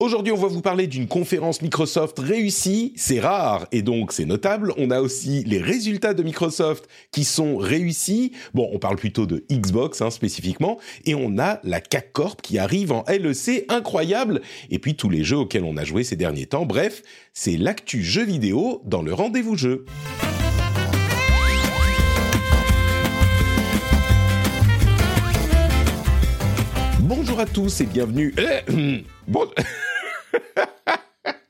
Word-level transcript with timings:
Aujourd'hui, 0.00 0.32
on 0.32 0.36
va 0.36 0.48
vous 0.48 0.62
parler 0.62 0.86
d'une 0.86 1.06
conférence 1.06 1.60
Microsoft 1.60 2.20
réussie. 2.20 2.94
C'est 2.96 3.20
rare 3.20 3.66
et 3.70 3.82
donc 3.82 4.12
c'est 4.12 4.24
notable. 4.24 4.72
On 4.78 4.90
a 4.90 5.02
aussi 5.02 5.44
les 5.44 5.58
résultats 5.58 6.14
de 6.14 6.22
Microsoft 6.22 6.88
qui 7.12 7.22
sont 7.22 7.58
réussis. 7.58 8.32
Bon, 8.54 8.70
on 8.72 8.78
parle 8.78 8.96
plutôt 8.96 9.26
de 9.26 9.44
Xbox 9.52 10.00
hein, 10.00 10.08
spécifiquement. 10.08 10.78
Et 11.04 11.14
on 11.14 11.38
a 11.38 11.60
la 11.64 11.82
CAC 11.82 12.14
Corp 12.14 12.40
qui 12.40 12.58
arrive 12.58 12.92
en 12.92 13.04
LEC 13.08 13.66
incroyable. 13.68 14.40
Et 14.70 14.78
puis 14.78 14.96
tous 14.96 15.10
les 15.10 15.22
jeux 15.22 15.36
auxquels 15.36 15.64
on 15.64 15.76
a 15.76 15.84
joué 15.84 16.02
ces 16.02 16.16
derniers 16.16 16.46
temps. 16.46 16.64
Bref, 16.64 17.02
c'est 17.34 17.58
l'actu 17.58 18.02
jeu 18.02 18.24
vidéo 18.24 18.80
dans 18.86 19.02
le 19.02 19.12
rendez-vous 19.12 19.58
jeu. 19.58 19.84
Bonjour 27.10 27.40
à 27.40 27.44
tous 27.44 27.80
et 27.80 27.86
bienvenue. 27.86 28.32
Bon... 29.26 29.48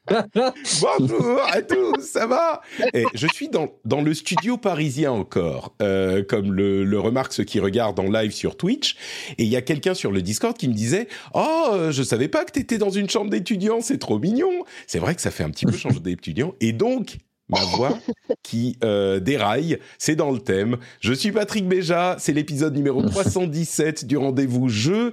Bonjour 0.80 1.39
à 1.53 1.61
tous, 1.61 2.00
ça 2.00 2.27
va? 2.27 2.62
Et 2.94 3.05
Je 3.12 3.27
suis 3.27 3.50
dans, 3.50 3.69
dans 3.84 4.00
le 4.00 4.14
studio 4.14 4.56
parisien 4.56 5.12
encore, 5.12 5.77
euh, 5.83 6.25
comme 6.25 6.55
le, 6.55 6.84
le 6.84 6.98
remarquent 6.98 7.34
ceux 7.34 7.44
qui 7.44 7.61
regardent 7.61 8.00
en 8.00 8.11
live 8.11 8.31
sur 8.31 8.56
Twitch. 8.56 8.97
Et 9.36 9.42
il 9.42 9.48
y 9.50 9.56
a 9.56 9.61
quelqu'un 9.61 9.92
sur 9.92 10.12
le 10.12 10.22
Discord 10.22 10.56
qui 10.56 10.66
me 10.66 10.72
disait 10.72 11.08
«Oh, 11.34 11.88
je 11.91 12.03
savais 12.03 12.28
pas 12.28 12.47
que 12.47 12.53
tu 12.53 12.61
étais 12.61 12.78
dans 12.78 12.88
une 12.88 13.11
chambre 13.11 13.28
d'étudiant, 13.28 13.83
c'est 13.83 13.98
trop 13.98 14.19
mignon!» 14.19 14.64
C'est 14.86 14.98
vrai 14.98 15.14
que 15.14 15.20
ça 15.20 15.31
fait 15.31 15.44
un 15.44 15.50
petit 15.50 15.66
peu 15.66 15.72
chambre 15.72 16.00
d'étudiant. 16.00 16.55
Et 16.62 16.72
donc, 16.72 17.19
ma 17.51 17.62
voix 17.65 17.98
qui 18.43 18.79
euh, 18.84 19.20
déraille, 19.20 19.79
c'est 19.98 20.17
dans 20.17 20.31
le 20.31 20.39
thème. 20.39 20.79
Je 21.01 21.12
suis 21.12 21.33
Patrick 21.33 21.69
Béja, 21.69 22.17
c'est 22.19 22.33
l'épisode 22.33 22.75
numéro 22.75 23.03
317 23.09 24.05
du 24.05 24.17
rendez-vous 24.17 24.69
jeu. 24.69 25.12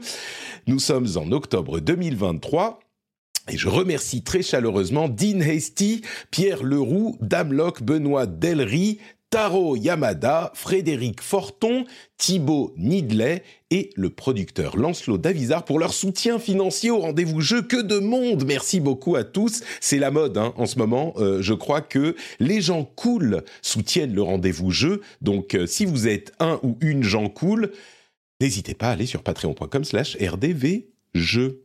Nous 0.68 0.80
sommes 0.80 1.08
en 1.16 1.32
octobre 1.32 1.80
2023. 1.80 2.80
Et 3.50 3.58
je 3.58 3.70
remercie 3.70 4.24
très 4.24 4.42
chaleureusement 4.42 5.08
Dean 5.08 5.40
Hasty, 5.40 6.02
Pierre 6.32 6.64
Leroux, 6.64 7.18
Damlock, 7.22 7.82
Benoît 7.82 8.26
Delry, 8.26 9.00
Taro 9.30 9.76
Yamada, 9.76 10.52
Frédéric 10.54 11.22
Forton, 11.22 11.86
Thibaut 12.18 12.74
Nidley 12.78 13.44
et 13.72 13.90
le 13.98 14.10
producteur 14.10 14.78
Lancelot 14.78 15.18
Davizard 15.18 15.66
pour 15.66 15.80
leur 15.80 15.94
soutien 15.94 16.40
financier 16.40 16.92
au 16.92 17.00
rendez-vous 17.00 17.42
jeu. 17.42 17.62
Que 17.62 17.82
de 17.82 18.00
monde 18.00 18.46
Merci 18.46 18.80
beaucoup 18.80 19.18
à 19.18 19.26
tous. 19.26 19.64
C'est 19.82 20.00
la 20.00 20.12
mode 20.12 20.38
hein, 20.38 20.54
en 20.56 20.66
ce 20.66 20.80
moment. 20.80 21.14
Euh, 21.18 21.42
je 21.42 21.54
crois 21.54 21.82
que 21.82 22.16
les 22.40 22.62
gens 22.62 22.86
cool 22.86 23.44
soutiennent 23.62 24.14
le 24.14 24.22
rendez-vous 24.22 24.72
jeu. 24.72 25.02
Donc 25.22 25.56
euh, 25.56 25.68
si 25.68 25.86
vous 25.86 26.08
êtes 26.08 26.32
un 26.40 26.58
ou 26.64 26.78
une 26.80 27.04
gens 27.04 27.28
cool, 27.28 27.74
n'hésitez 28.40 28.76
pas 28.76 28.88
à 28.88 28.92
aller 28.92 29.06
sur 29.06 29.24
patreon.com 29.24 29.84
slash 29.84 30.16
rdvjeu. 30.22 31.64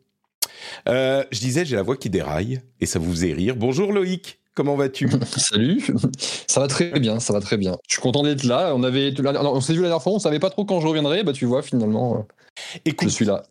Euh, 0.88 1.24
je 1.30 1.38
disais, 1.38 1.64
j'ai 1.64 1.76
la 1.76 1.82
voix 1.82 1.96
qui 1.96 2.10
déraille 2.10 2.60
et 2.80 2.86
ça 2.86 2.98
vous 2.98 3.12
faisait 3.12 3.32
rire. 3.32 3.54
Bonjour 3.54 3.92
Loïc, 3.92 4.40
comment 4.54 4.76
vas-tu? 4.76 5.08
Salut, 5.36 5.82
ça 6.46 6.60
va 6.60 6.68
très 6.68 6.98
bien, 6.98 7.20
ça 7.20 7.32
va 7.32 7.40
très 7.40 7.56
bien. 7.56 7.76
Je 7.88 7.94
suis 7.94 8.02
content 8.02 8.22
d'être 8.22 8.44
là. 8.44 8.72
On 8.74 8.82
avait, 8.82 9.14
on 9.20 9.60
s'est 9.60 9.72
vu 9.72 9.80
la 9.80 9.88
dernière 9.88 10.02
fois, 10.02 10.12
on 10.12 10.18
savait 10.18 10.38
pas 10.38 10.50
trop 10.50 10.64
quand 10.64 10.80
je 10.80 10.86
reviendrai. 10.86 11.22
Bah 11.24 11.32
tu 11.32 11.46
vois, 11.46 11.62
finalement, 11.62 12.26
Écoute, 12.84 13.08
je 13.08 13.14
suis 13.14 13.24
là. 13.24 13.44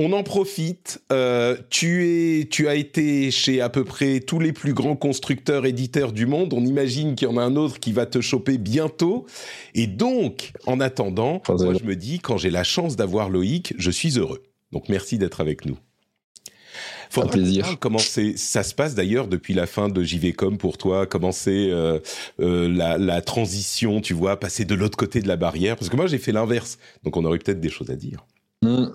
On 0.00 0.12
en 0.12 0.22
profite. 0.22 1.02
Euh, 1.12 1.56
tu 1.70 2.06
es, 2.06 2.48
tu 2.48 2.68
as 2.68 2.76
été 2.76 3.32
chez 3.32 3.60
à 3.60 3.68
peu 3.68 3.84
près 3.84 4.20
tous 4.20 4.38
les 4.38 4.52
plus 4.52 4.72
grands 4.72 4.94
constructeurs 4.94 5.66
éditeurs 5.66 6.12
du 6.12 6.26
monde. 6.26 6.54
On 6.54 6.64
imagine 6.64 7.16
qu'il 7.16 7.28
y 7.28 7.30
en 7.30 7.36
a 7.36 7.42
un 7.42 7.56
autre 7.56 7.80
qui 7.80 7.92
va 7.92 8.06
te 8.06 8.20
choper 8.20 8.58
bientôt. 8.58 9.26
Et 9.74 9.88
donc, 9.88 10.52
en 10.66 10.78
attendant, 10.78 11.42
moi 11.48 11.74
je 11.74 11.84
me 11.84 11.96
dis 11.96 12.20
quand 12.20 12.38
j'ai 12.38 12.50
la 12.50 12.62
chance 12.62 12.94
d'avoir 12.94 13.28
Loïc, 13.28 13.74
je 13.76 13.90
suis 13.90 14.18
heureux. 14.18 14.44
Donc 14.70 14.88
merci 14.88 15.18
d'être 15.18 15.40
avec 15.40 15.66
nous. 15.66 15.78
Faudra 17.10 17.30
plaisir. 17.30 17.76
Comment 17.80 17.98
ça 17.98 18.62
se 18.62 18.74
passe 18.74 18.94
d'ailleurs 18.94 19.28
depuis 19.28 19.54
la 19.54 19.66
fin 19.66 19.88
de 19.88 20.02
JVcom 20.02 20.58
pour 20.58 20.78
toi 20.78 21.06
Comment 21.06 21.32
c'est 21.32 21.70
euh, 21.70 21.98
euh, 22.40 22.68
la, 22.68 22.98
la, 22.98 23.22
transition, 23.22 24.00
tu 24.00 24.14
vois, 24.14 24.38
passer 24.38 24.64
de 24.64 24.74
l'autre 24.74 24.96
côté 24.96 25.20
de 25.20 25.28
la 25.28 25.36
barrière 25.36 25.76
Parce 25.76 25.88
que 25.88 25.96
moi 25.96 26.06
j'ai 26.06 26.18
fait 26.18 26.32
l'inverse, 26.32 26.78
donc 27.04 27.16
on 27.16 27.24
aurait 27.24 27.38
peut-être 27.38 27.60
des 27.60 27.70
choses 27.70 27.90
à 27.90 27.96
dire. 27.96 28.24
Mmh. 28.62 28.86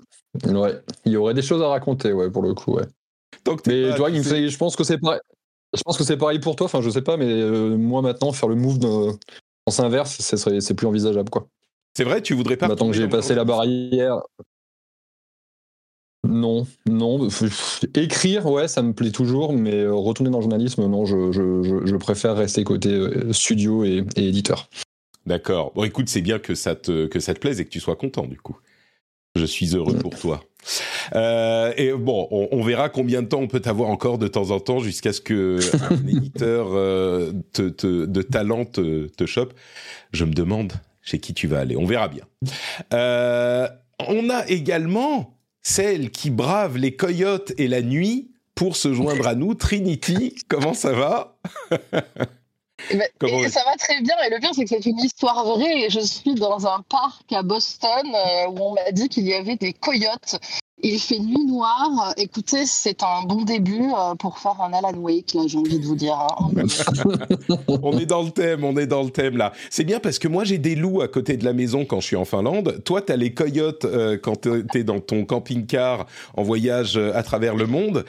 Ouais, 0.46 0.80
il 1.04 1.12
y 1.12 1.16
aurait 1.16 1.34
des 1.34 1.42
choses 1.42 1.62
à 1.62 1.68
raconter, 1.68 2.12
ouais, 2.12 2.30
pour 2.30 2.42
le 2.42 2.54
coup, 2.54 2.74
ouais. 2.74 2.84
Mais 3.66 3.92
tu 3.92 3.98
vois, 3.98 4.10
je 4.10 4.56
pense 4.56 4.76
que 4.76 4.84
c'est 4.84 4.98
pareil. 4.98 5.20
Je 5.76 5.82
pense 5.82 5.98
que 5.98 6.04
c'est 6.04 6.16
pareil 6.16 6.38
pour 6.38 6.54
toi. 6.56 6.66
Enfin, 6.66 6.80
je 6.80 6.90
sais 6.90 7.02
pas, 7.02 7.16
mais 7.16 7.26
euh, 7.26 7.76
moi 7.76 8.00
maintenant 8.00 8.32
faire 8.32 8.48
le 8.48 8.54
move 8.54 8.84
en 8.84 9.70
sens 9.70 9.84
inverse, 9.84 10.18
c'est 10.20 10.74
plus 10.74 10.86
envisageable, 10.86 11.30
quoi. 11.30 11.48
C'est 11.96 12.04
vrai, 12.04 12.22
tu 12.22 12.34
voudrais 12.34 12.56
pas. 12.56 12.68
Maintenant 12.68 12.88
que 12.88 12.96
j'ai 12.96 13.08
passé 13.08 13.34
la 13.34 13.44
barrière. 13.44 14.20
Non, 16.24 16.66
non. 16.88 17.28
Écrire, 17.94 18.46
ouais, 18.46 18.68
ça 18.68 18.82
me 18.82 18.92
plaît 18.92 19.10
toujours, 19.10 19.52
mais 19.52 19.74
euh, 19.74 19.94
retourner 19.94 20.30
dans 20.30 20.38
le 20.38 20.42
journalisme, 20.42 20.86
non, 20.86 21.04
je, 21.04 21.32
je, 21.32 21.82
je 21.84 21.96
préfère 21.96 22.36
rester 22.36 22.64
côté 22.64 22.90
euh, 22.90 23.32
studio 23.32 23.84
et, 23.84 24.04
éditeur. 24.16 24.68
D'accord. 25.26 25.72
Bon, 25.74 25.84
écoute, 25.84 26.08
c'est 26.08 26.20
bien 26.20 26.38
que 26.38 26.54
ça, 26.54 26.74
te, 26.74 27.06
que 27.06 27.20
ça 27.20 27.34
te 27.34 27.40
plaise 27.40 27.60
et 27.60 27.64
que 27.64 27.70
tu 27.70 27.80
sois 27.80 27.96
content, 27.96 28.26
du 28.26 28.38
coup. 28.38 28.56
Je 29.36 29.44
suis 29.44 29.74
heureux 29.74 29.94
pour 29.94 30.16
toi. 30.16 30.44
Euh, 31.14 31.72
et 31.76 31.92
bon, 31.92 32.28
on, 32.30 32.62
verra 32.62 32.88
combien 32.88 33.20
de 33.20 33.26
temps 33.26 33.40
on 33.40 33.48
peut 33.48 33.60
t'avoir 33.60 33.90
encore 33.90 34.16
de 34.16 34.28
temps 34.28 34.50
en 34.50 34.60
temps 34.60 34.78
jusqu'à 34.78 35.12
ce 35.12 35.20
que 35.20 35.58
un 35.90 36.06
éditeur 36.06 36.68
te, 37.52 37.68
te, 37.68 38.06
de 38.06 38.22
talent 38.22 38.64
te, 38.64 39.26
chope. 39.26 39.54
Je 40.12 40.24
me 40.24 40.32
demande 40.32 40.72
chez 41.02 41.18
qui 41.18 41.34
tu 41.34 41.48
vas 41.48 41.58
aller. 41.58 41.76
On 41.76 41.84
verra 41.84 42.08
bien. 42.08 42.24
On 42.92 44.30
a 44.30 44.46
également 44.46 45.33
celle 45.64 46.10
qui 46.10 46.30
brave 46.30 46.76
les 46.76 46.94
coyotes 46.94 47.52
et 47.58 47.66
la 47.66 47.82
nuit 47.82 48.30
pour 48.54 48.76
se 48.76 48.94
joindre 48.94 49.26
à 49.26 49.34
nous, 49.34 49.54
Trinity. 49.54 50.36
Comment 50.48 50.74
ça 50.74 50.92
va? 50.92 51.36
Eh 52.90 52.96
ben, 52.96 53.08
et 53.22 53.48
ça 53.48 53.64
va 53.64 53.76
très 53.76 54.00
bien. 54.02 54.14
Et 54.26 54.30
le 54.30 54.38
pire, 54.40 54.50
c'est 54.54 54.64
que 54.64 54.68
c'est 54.68 54.86
une 54.86 54.98
histoire 54.98 55.44
vraie. 55.44 55.88
Je 55.88 56.00
suis 56.00 56.34
dans 56.34 56.66
un 56.66 56.82
parc 56.82 57.32
à 57.32 57.42
Boston 57.42 58.06
euh, 58.14 58.50
où 58.50 58.58
on 58.60 58.74
m'a 58.74 58.92
dit 58.92 59.08
qu'il 59.08 59.26
y 59.26 59.34
avait 59.34 59.56
des 59.56 59.72
coyotes. 59.72 60.36
Il 60.86 60.98
fait 60.98 61.18
nuit 61.18 61.46
noire. 61.46 62.12
Écoutez, 62.18 62.66
c'est 62.66 63.02
un 63.02 63.22
bon 63.26 63.42
début 63.42 63.90
euh, 63.98 64.14
pour 64.16 64.38
faire 64.38 64.60
un 64.60 64.70
Alan 64.74 64.92
Wake, 64.98 65.32
là, 65.32 65.42
j'ai 65.46 65.56
envie 65.56 65.78
de 65.78 65.86
vous 65.86 65.96
dire. 65.96 66.14
Hein. 66.14 66.50
on 67.82 67.98
est 67.98 68.04
dans 68.04 68.22
le 68.22 68.30
thème, 68.30 68.64
on 68.64 68.76
est 68.76 68.86
dans 68.86 69.02
le 69.02 69.08
thème, 69.08 69.38
là. 69.38 69.54
C'est 69.70 69.84
bien 69.84 69.98
parce 69.98 70.18
que 70.18 70.28
moi, 70.28 70.44
j'ai 70.44 70.58
des 70.58 70.74
loups 70.74 71.00
à 71.00 71.08
côté 71.08 71.38
de 71.38 71.44
la 71.46 71.54
maison 71.54 71.86
quand 71.86 72.00
je 72.00 72.06
suis 72.08 72.16
en 72.16 72.26
Finlande. 72.26 72.82
Toi, 72.84 73.00
tu 73.00 73.12
as 73.12 73.16
les 73.16 73.32
coyotes 73.32 73.86
euh, 73.86 74.18
quand 74.22 74.42
tu 74.42 74.78
es 74.78 74.84
dans 74.84 75.00
ton 75.00 75.24
camping-car 75.24 76.06
en 76.36 76.42
voyage 76.42 76.98
à 76.98 77.22
travers 77.22 77.54
le 77.54 77.66
monde 77.66 78.04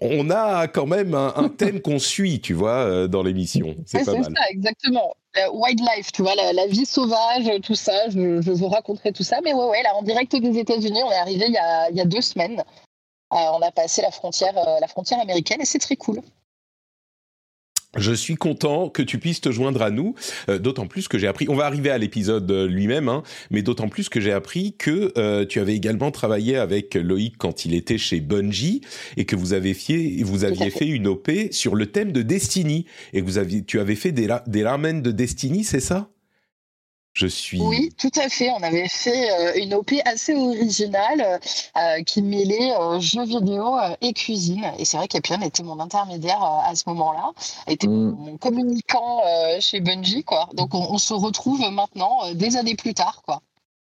on 0.00 0.30
a 0.30 0.66
quand 0.66 0.86
même 0.86 1.14
un, 1.14 1.48
thème 1.48 1.80
qu'on 1.80 1.98
suit, 1.98 2.40
tu 2.40 2.54
vois, 2.54 2.76
euh, 2.76 3.08
dans 3.08 3.22
l'émission. 3.22 3.76
C'est 3.86 4.04
ça, 4.04 4.12
exactement. 4.50 5.14
Wildlife, 5.52 6.12
tu 6.12 6.22
vois, 6.22 6.34
la, 6.34 6.66
vie 6.66 6.86
sauvage, 6.86 7.50
tout 7.62 7.74
ça. 7.74 8.08
Je, 8.10 8.50
vous 8.50 8.68
raconterai 8.68 9.12
tout 9.12 9.22
ça. 9.22 9.40
Mais 9.44 9.52
ouais, 9.52 9.66
ouais, 9.66 9.82
là, 9.82 9.94
en 9.94 10.02
direct 10.02 10.34
des 10.34 10.58
États-Unis, 10.58 11.02
on 11.02 11.10
est 11.10 11.16
arrivé 11.16 11.46
il 11.48 11.54
y 11.96 12.00
a, 12.00 12.04
deux 12.04 12.20
semaines. 12.20 12.62
Euh, 13.32 13.36
on 13.36 13.62
a 13.62 13.72
passé 13.72 14.02
la 14.02 14.10
frontière, 14.10 14.56
euh, 14.56 14.78
la 14.80 14.86
frontière 14.86 15.20
américaine 15.20 15.60
et 15.60 15.64
c'est 15.64 15.80
très 15.80 15.96
cool. 15.96 16.20
Je 17.96 18.12
suis 18.12 18.34
content 18.34 18.88
que 18.88 19.02
tu 19.02 19.18
puisses 19.18 19.40
te 19.40 19.52
joindre 19.52 19.82
à 19.82 19.90
nous, 19.90 20.14
euh, 20.48 20.58
d'autant 20.58 20.86
plus 20.86 21.08
que 21.08 21.18
j'ai 21.18 21.26
appris, 21.26 21.46
on 21.48 21.54
va 21.54 21.66
arriver 21.66 21.90
à 21.90 21.98
l'épisode 21.98 22.50
euh, 22.50 22.66
lui-même, 22.66 23.08
hein, 23.08 23.22
mais 23.50 23.62
d'autant 23.62 23.88
plus 23.88 24.08
que 24.08 24.20
j'ai 24.20 24.32
appris 24.32 24.74
que 24.76 25.12
euh, 25.16 25.46
tu 25.46 25.60
avais 25.60 25.74
également 25.74 26.10
travaillé 26.10 26.56
avec 26.56 26.94
Loïc 26.94 27.36
quand 27.38 27.64
il 27.64 27.74
était 27.74 27.98
chez 27.98 28.20
Bungie 28.20 28.80
et 29.16 29.24
que 29.24 29.36
vous, 29.36 29.52
avez 29.52 29.74
fait, 29.74 30.22
vous 30.22 30.44
aviez 30.44 30.70
fait. 30.70 30.86
une 30.86 31.06
OP 31.06 31.30
sur 31.50 31.74
le 31.74 31.86
thème 31.86 32.12
de 32.12 32.22
Destiny 32.22 32.86
et 33.12 33.20
que 33.20 33.26
vous 33.26 33.38
aviez, 33.38 33.62
tu 33.62 33.80
avais 33.80 33.96
fait 33.96 34.12
des, 34.12 34.28
des 34.46 34.64
ramen 34.64 35.02
de 35.02 35.10
Destiny, 35.10 35.64
c'est 35.64 35.80
ça? 35.80 36.08
Je 37.14 37.28
suis. 37.28 37.60
Oui, 37.60 37.90
tout 37.96 38.10
à 38.16 38.28
fait. 38.28 38.50
On 38.50 38.62
avait 38.62 38.88
fait 38.88 39.30
euh, 39.30 39.62
une 39.62 39.74
OP 39.74 39.92
assez 40.04 40.34
originale 40.34 41.40
euh, 41.76 42.02
qui 42.02 42.22
mêlait 42.22 42.72
euh, 42.72 42.98
jeux 42.98 43.24
vidéo 43.24 43.76
et 44.00 44.12
cuisine. 44.12 44.64
Et 44.78 44.84
c'est 44.84 44.96
vrai 44.96 45.06
qu'Epion 45.06 45.40
était 45.40 45.62
mon 45.62 45.78
intermédiaire 45.78 46.42
à 46.42 46.74
ce 46.74 46.82
moment-là, 46.88 47.30
était 47.68 47.86
mm. 47.86 48.16
mon 48.18 48.36
communicant 48.36 49.22
chez 49.60 49.80
Bungie, 49.80 50.24
quoi. 50.24 50.48
Donc 50.54 50.74
on, 50.74 50.98
se 50.98 51.14
retrouve 51.14 51.60
maintenant 51.70 52.32
des 52.34 52.56
années 52.56 52.74
plus 52.74 52.94
tard, 52.94 53.22
quoi. 53.24 53.42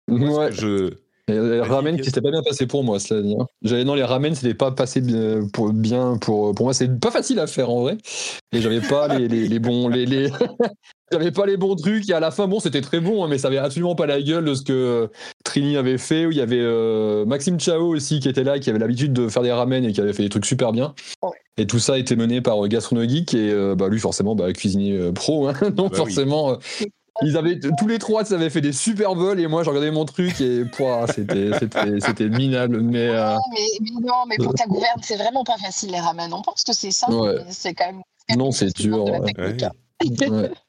Ouais. 0.07 0.51
Je 0.51 0.94
les 1.27 1.62
ramen 1.62 1.98
qui 1.98 2.06
s'était 2.06 2.22
pas 2.22 2.30
bien 2.30 2.44
passé 2.44 2.68
pour 2.68 2.83
moi, 2.83 3.00
cela 3.00 3.22
dit. 3.22 3.36
Hein. 3.39 3.48
J'avais 3.63 3.83
non, 3.83 3.95
les 3.95 4.04
ramen 4.04 4.36
c'était 4.36 4.54
pas 4.54 4.72
passé 4.72 5.01
bien 5.01 5.48
pour, 5.51 5.74
bien 5.74 6.18
pour, 6.18 6.54
pour 6.54 6.66
moi. 6.66 6.74
C'est 6.74 7.00
pas 7.00 7.10
facile 7.10 7.39
à 7.39 7.48
faire 7.48 7.69
en 7.69 7.81
vrai. 7.81 7.98
Et 8.51 8.62
j'avais 8.62 8.81
pas 8.81 9.07
les, 9.18 9.27
les, 9.27 9.60
bons 9.60 9.89
les, 9.89 10.06
les... 10.06 10.30
j'avais 11.12 11.31
pas 11.31 11.48
les 11.48 11.57
bons 11.57 11.75
trucs. 11.75 12.07
Et 12.10 12.13
à 12.13 12.19
la 12.19 12.30
fin, 12.30 12.48
bon, 12.48 12.60
c'était 12.60 12.81
très 12.81 13.00
bon, 13.00 13.24
hein, 13.24 13.27
mais 13.27 13.39
ça 13.39 13.48
avait 13.48 13.57
absolument 13.57 13.95
pas 13.95 14.06
la 14.06 14.22
gueule 14.22 14.45
de 14.45 14.54
ce 14.54 14.62
que 14.62 14.74
euh, 14.74 15.07
Trini 15.44 15.77
avait 15.77 15.98
fait. 15.98 16.27
Où 16.27 16.31
il 16.31 16.38
y 16.38 16.42
avait 16.42 16.62
euh, 16.62 17.25
Maxime 17.25 17.60
Chao 17.60 17.88
aussi 17.88 18.19
qui 18.19 18.30
était 18.30 18.44
là, 18.44 18.60
qui 18.60 18.69
avait 18.69 18.80
l'habitude 18.80 19.13
de 19.13 19.28
faire 19.28 19.42
des 19.42 19.51
ramen 19.51 19.83
et 19.83 19.94
qui 19.94 20.01
avait 20.01 20.13
fait 20.13 20.24
des 20.24 20.30
trucs 20.30 20.45
super 20.45 20.74
bien. 20.74 20.94
Et 21.57 21.66
tout 21.66 21.80
ça 21.80 21.98
était 21.98 22.16
mené 22.16 22.42
par 22.42 22.68
Gastronogeek 22.68 23.33
et 23.33 23.75
bah, 23.75 23.88
lui 23.88 24.00
forcément 24.00 24.36
bah, 24.36 24.51
cuisinier 24.54 25.12
pro, 25.13 25.48
hein, 25.48 25.54
donc 25.74 25.92
bah 25.92 25.98
forcément. 25.98 26.60
Ils 27.21 27.38
avaient 27.38 27.59
tous 27.59 27.88
les 27.88 27.97
trois, 27.97 28.25
ça 28.25 28.35
avait 28.35 28.50
fait 28.50 28.59
des 28.62 28.73
super 28.73 29.15
vols 29.15 29.39
et 29.39 29.47
moi 29.47 29.63
j'ai 29.63 29.69
regardé 29.69 29.89
mon 29.89 30.03
truc 30.03 30.41
et 30.41 30.63
c'était 31.15 31.51
c'était 32.01 32.27
minable. 32.27 32.81
Mais, 32.81 33.07
euh, 33.07 33.33
non, 33.35 33.39
mais, 33.51 34.01
non, 34.01 34.13
mais 34.27 34.35
pour 34.35 34.53
ta 34.53 34.65
gouverne, 34.65 35.00
c'est 35.01 35.15
vraiment 35.15 35.45
pas 35.45 35.57
facile 35.57 35.91
les 35.91 36.00
ramen. 36.00 36.33
On 36.33 36.41
pense 36.41 36.63
que 36.63 36.73
c'est 36.73 36.91
ça, 36.91 37.07
c'est 37.50 37.73
quand 37.73 37.85
même. 37.85 38.01
Non, 38.38 38.51
c'est 38.51 38.75
dur. 38.75 39.06
Ouais. 39.06 39.23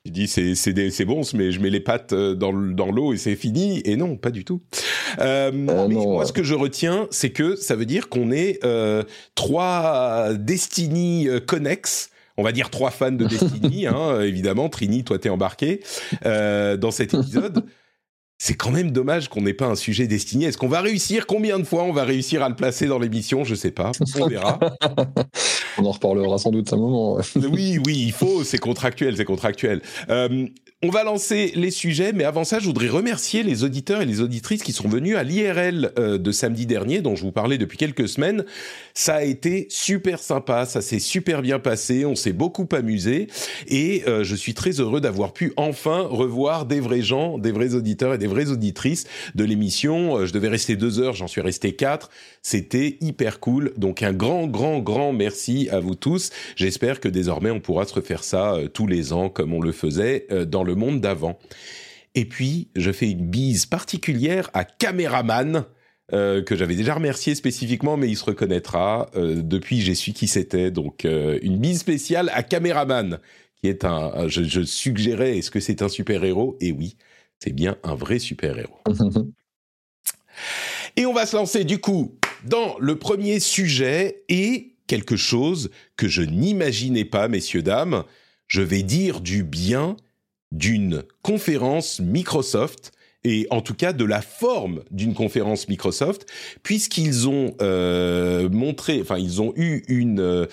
Il 0.05 0.13
dit 0.13 0.29
c'est 0.29 1.05
bon, 1.05 1.23
mais 1.35 1.51
je 1.51 1.61
mets 1.61 1.71
les 1.71 1.81
pattes 1.81 2.13
euh, 2.13 2.37
dans, 2.37 2.53
dans 2.53 2.93
l'eau 2.93 3.13
et 3.13 3.17
c'est 3.17 3.35
fini. 3.35 3.83
Et 3.85 3.97
non, 3.97 4.17
pas 4.17 4.31
du 4.31 4.45
tout. 4.45 4.63
Euh, 5.19 5.51
ah 5.69 5.89
moi, 5.89 6.27
ce 6.27 6.33
que 6.33 6.45
je 6.45 6.55
retiens, 6.55 7.09
c'est 7.11 7.31
que 7.31 7.57
ça 7.57 7.75
veut 7.75 7.87
dire 7.87 8.09
qu'on 8.09 8.31
est 8.31 8.61
trois 9.35 10.33
Destiny 10.35 11.29
connexes 11.45 12.11
on 12.37 12.43
va 12.43 12.53
dire 12.53 12.71
trois 12.71 12.91
fans 12.91 13.13
de 13.13 13.25
Destiny, 13.25 13.87
hein, 13.87 14.21
évidemment. 14.21 14.69
Trini, 14.69 15.05
toi, 15.05 15.19
t'es 15.19 15.29
embarqué 15.29 15.83
euh, 16.25 16.77
dans 16.77 16.91
cet 16.91 17.15
épisode. 17.15 17.65
C'est 18.39 18.55
quand 18.55 18.71
même 18.71 18.91
dommage 18.91 19.29
qu'on 19.29 19.41
n'ait 19.41 19.55
pas 19.55 19.67
un 19.67 19.77
sujet 19.77 20.07
Destiny. 20.07 20.45
Est-ce 20.45 20.59
qu'on 20.59 20.69
va 20.69 20.83
réussir? 20.83 21.27
Combien 21.27 21.59
de 21.59 21.65
fois 21.65 21.85
on 21.85 21.93
va 21.93 22.05
réussir 22.05 22.43
à 22.43 22.49
le 22.51 22.55
placer 22.55 22.87
dans 22.87 22.99
l'émission? 22.99 23.45
Je 23.45 23.55
sais 23.55 23.71
pas. 23.71 23.93
On 24.21 24.27
verra. 24.29 24.59
on 25.79 25.85
en 25.87 25.91
reparlera 25.91 26.37
sans 26.37 26.51
doute 26.51 26.71
un 26.73 26.77
moment. 26.77 27.19
oui, 27.37 27.79
oui, 27.87 28.05
il 28.07 28.13
faut. 28.13 28.45
C'est 28.45 28.59
contractuel, 28.59 29.17
c'est 29.17 29.25
contractuel. 29.25 29.81
Euh, 30.11 30.47
on 30.83 30.91
va 30.91 31.05
lancer 31.05 31.53
les 31.55 31.71
sujets, 31.71 32.13
mais 32.13 32.25
avant 32.25 32.45
ça, 32.45 32.59
je 32.59 32.67
voudrais 32.67 32.89
remercier 32.89 33.43
les 33.43 33.65
auditeurs 33.65 34.03
et 34.03 34.05
les 34.05 34.21
auditrices 34.21 34.63
qui 34.63 34.73
sont 34.73 34.89
venus 34.89 35.17
à 35.17 35.23
l'IRL 35.23 35.91
euh, 35.99 36.19
de 36.19 36.31
samedi 36.33 36.67
dernier, 36.67 37.01
dont 37.01 37.17
je 37.17 37.23
vous 37.23 37.33
parlais 37.33 37.57
depuis 37.57 37.79
quelques 37.79 38.07
semaines. 38.07 38.45
Ça 38.93 39.15
a 39.15 39.23
été 39.23 39.67
super 39.71 40.19
sympa, 40.19 40.67
ça 40.67 40.83
s'est 40.83 40.99
super 40.99 41.41
bien 41.41 41.59
passé, 41.59 42.05
on 42.05 42.15
s'est 42.15 42.35
beaucoup 42.35 42.69
amusé, 42.73 43.29
et 43.69 44.03
euh, 44.07 44.23
je 44.23 44.37
suis 44.37 44.53
très 44.53 44.73
heureux 44.73 45.01
d'avoir 45.01 45.33
pu 45.33 45.55
enfin 45.57 46.03
revoir 46.03 46.67
des 46.67 46.81
vrais 46.81 47.01
gens, 47.01 47.39
des 47.39 47.53
vrais 47.53 47.75
auditeurs 47.75 48.13
et 48.13 48.19
des 48.19 48.26
vraies 48.27 48.51
auditrices 48.51 49.07
de 49.35 49.45
l'émission. 49.45 50.19
Euh, 50.19 50.27
je 50.27 50.33
devais 50.33 50.49
rester 50.49 50.77
deux 50.77 51.01
heures, 51.01 51.15
j'en 51.15 51.29
suis 51.29 51.41
resté 51.41 51.75
quatre. 51.75 52.11
C'était 52.43 52.99
hyper 53.01 53.41
cool, 53.41 53.73
donc 53.77 54.03
un 54.03 54.13
grand, 54.13 54.47
grand, 54.47 54.81
grand 54.81 55.13
merci 55.13 55.69
à 55.71 55.81
vous 55.81 55.95
tous. 55.95 56.31
J'espère 56.57 57.01
que 57.01 57.09
désormais 57.09 57.51
on 57.51 57.61
pourra 57.61 57.85
se 57.87 57.95
refaire 57.95 58.25
ça 58.25 58.57
tous 58.73 58.87
les 58.87 59.13
ans 59.13 59.29
comme 59.29 59.53
on 59.53 59.61
le 59.61 59.73
faisait 59.73 60.27
dans 60.47 60.63
le 60.63 60.75
monde 60.75 61.01
d'avant. 61.01 61.39
Et 62.17 62.25
puis, 62.25 62.69
je 62.75 62.91
fais 62.93 63.11
une 63.11 63.27
bise 63.27 63.67
particulière 63.67 64.51
à 64.55 64.65
Caméraman, 64.65 65.67
euh, 66.15 66.43
que 66.43 66.57
j'avais 66.57 66.75
déjà 66.75 66.95
remercié 66.95 67.35
spécifiquement, 67.35 67.99
mais 67.99 68.09
il 68.09 68.17
se 68.17 68.25
reconnaîtra. 68.25 69.11
Euh, 69.17 69.43
depuis, 69.43 69.83
j'ai 69.83 69.95
su 69.95 70.15
qui 70.15 70.27
c'était. 70.27 70.71
Donc, 70.71 71.05
euh, 71.05 71.39
une 71.43 71.59
bise 71.59 71.81
spéciale 71.81 72.31
à 72.33 72.43
Caméraman, 72.43 73.19
qui 73.61 73.69
est 73.69 73.85
un... 73.85 74.29
je, 74.29 74.45
je 74.45 74.63
suggérais, 74.63 75.37
est-ce 75.37 75.51
que 75.51 75.61
c'est 75.61 75.83
un 75.83 75.91
super-héros? 75.91 76.57
Et 76.63 76.73
oui, 76.73 76.97
c'est 77.39 77.53
bien 77.53 77.77
un 77.83 77.95
vrai 77.95 78.19
super-héros. 78.19 78.81
et 80.97 81.07
on 81.07 81.13
va 81.13 81.27
se 81.27 81.37
lancer, 81.37 81.65
du 81.65 81.79
coup, 81.79 82.19
dans 82.45 82.77
le 82.79 82.99
premier 82.99 83.41
sujet 83.41 84.25
et 84.29 84.77
quelque 84.87 85.17
chose 85.17 85.71
que 85.97 86.09
je 86.09 86.23
n'imaginais 86.23 87.05
pas, 87.05 87.29
messieurs, 87.29 87.63
dames. 87.63 88.05
Je 88.47 88.63
vais 88.63 88.83
dire 88.83 89.21
du 89.21 89.43
bien 89.43 89.97
d'une 90.53 91.03
conférence 91.23 92.01
Microsoft 92.01 92.93
et 93.25 93.49
en 93.51 93.61
tout 93.61 93.75
cas 93.75 93.93
de 93.93 94.05
la 94.05 94.23
forme 94.23 94.85
d'une 94.93 95.15
conférence 95.15 95.69
Microsoft, 95.69 96.27
puisqu'ils 96.63 97.29
ont 97.29 97.57
euh, 97.61 98.49
montré, 98.49 99.01
enfin 99.01 99.19
ils 99.19 99.43
ont 99.43 99.53
eu 99.57 99.83
une, 99.89 100.21
euh, 100.21 100.47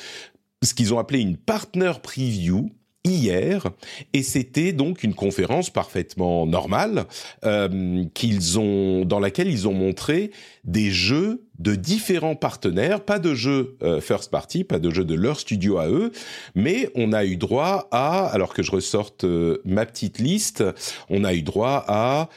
ce 0.63 0.73
qu'ils 0.73 0.91
ont 0.91 0.97
appelé 0.97 1.19
une 1.19 1.37
partner 1.37 1.91
preview 2.01 2.71
hier, 3.03 3.67
et 4.13 4.23
c'était 4.23 4.71
donc 4.71 5.03
une 5.03 5.13
conférence 5.13 5.69
parfaitement 5.69 6.45
normale 6.45 7.05
euh, 7.43 8.05
qu'ils 8.13 8.59
ont, 8.59 9.03
dans 9.03 9.19
laquelle 9.19 9.49
ils 9.49 9.67
ont 9.67 9.73
montré 9.73 10.31
des 10.63 10.89
jeux 10.89 11.43
de 11.59 11.75
différents 11.75 12.35
partenaires, 12.35 13.01
pas 13.01 13.19
de 13.19 13.33
jeux 13.33 13.77
euh, 13.83 13.99
first 13.99 14.31
party, 14.31 14.63
pas 14.63 14.79
de 14.79 14.89
jeux 14.89 15.03
de 15.03 15.15
leur 15.15 15.39
studio 15.39 15.77
à 15.77 15.89
eux, 15.89 16.11
mais 16.55 16.89
on 16.95 17.11
a 17.11 17.25
eu 17.25 17.35
droit 17.35 17.87
à, 17.91 18.25
alors 18.27 18.53
que 18.53 18.63
je 18.63 18.71
ressorte 18.71 19.25
euh, 19.25 19.61
ma 19.65 19.85
petite 19.85 20.19
liste, 20.19 20.63
on 21.09 21.25
a 21.25 21.33
eu 21.33 21.41
droit 21.41 21.83
à 21.87 22.29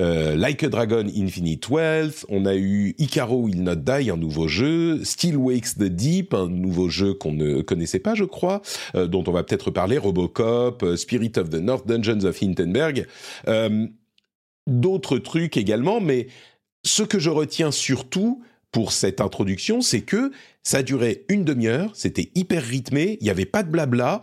euh, 0.00 0.36
like 0.36 0.62
a 0.62 0.68
Dragon 0.68 1.06
Infinite 1.14 1.68
Wealth, 1.68 2.24
on 2.28 2.46
a 2.46 2.54
eu 2.54 2.94
Icaro 2.98 3.42
Will 3.42 3.62
Not 3.62 3.76
Die, 3.76 4.10
un 4.10 4.16
nouveau 4.16 4.48
jeu, 4.48 5.04
Still 5.04 5.36
Wakes 5.36 5.76
the 5.76 5.84
Deep, 5.84 6.34
un 6.34 6.48
nouveau 6.48 6.88
jeu 6.88 7.14
qu'on 7.14 7.32
ne 7.32 7.60
connaissait 7.62 7.98
pas, 7.98 8.14
je 8.14 8.24
crois, 8.24 8.62
euh, 8.94 9.06
dont 9.06 9.24
on 9.26 9.32
va 9.32 9.42
peut-être 9.42 9.70
parler, 9.70 9.98
Robocop, 9.98 10.82
euh, 10.82 10.96
Spirit 10.96 11.32
of 11.36 11.50
the 11.50 11.60
North, 11.60 11.86
Dungeons 11.86 12.24
of 12.24 12.42
Hindenburg, 12.42 13.06
d'autres 14.68 15.18
trucs 15.18 15.56
également, 15.56 16.00
mais 16.00 16.28
ce 16.84 17.02
que 17.02 17.18
je 17.18 17.30
retiens 17.30 17.72
surtout 17.72 18.42
pour 18.70 18.92
cette 18.92 19.20
introduction, 19.20 19.82
c'est 19.82 20.00
que 20.00 20.32
ça 20.62 20.82
durait 20.82 21.24
une 21.28 21.44
demi-heure, 21.44 21.90
c'était 21.94 22.30
hyper 22.34 22.62
rythmé, 22.62 23.18
il 23.20 23.24
n'y 23.24 23.30
avait 23.30 23.44
pas 23.44 23.62
de 23.62 23.70
blabla, 23.70 24.22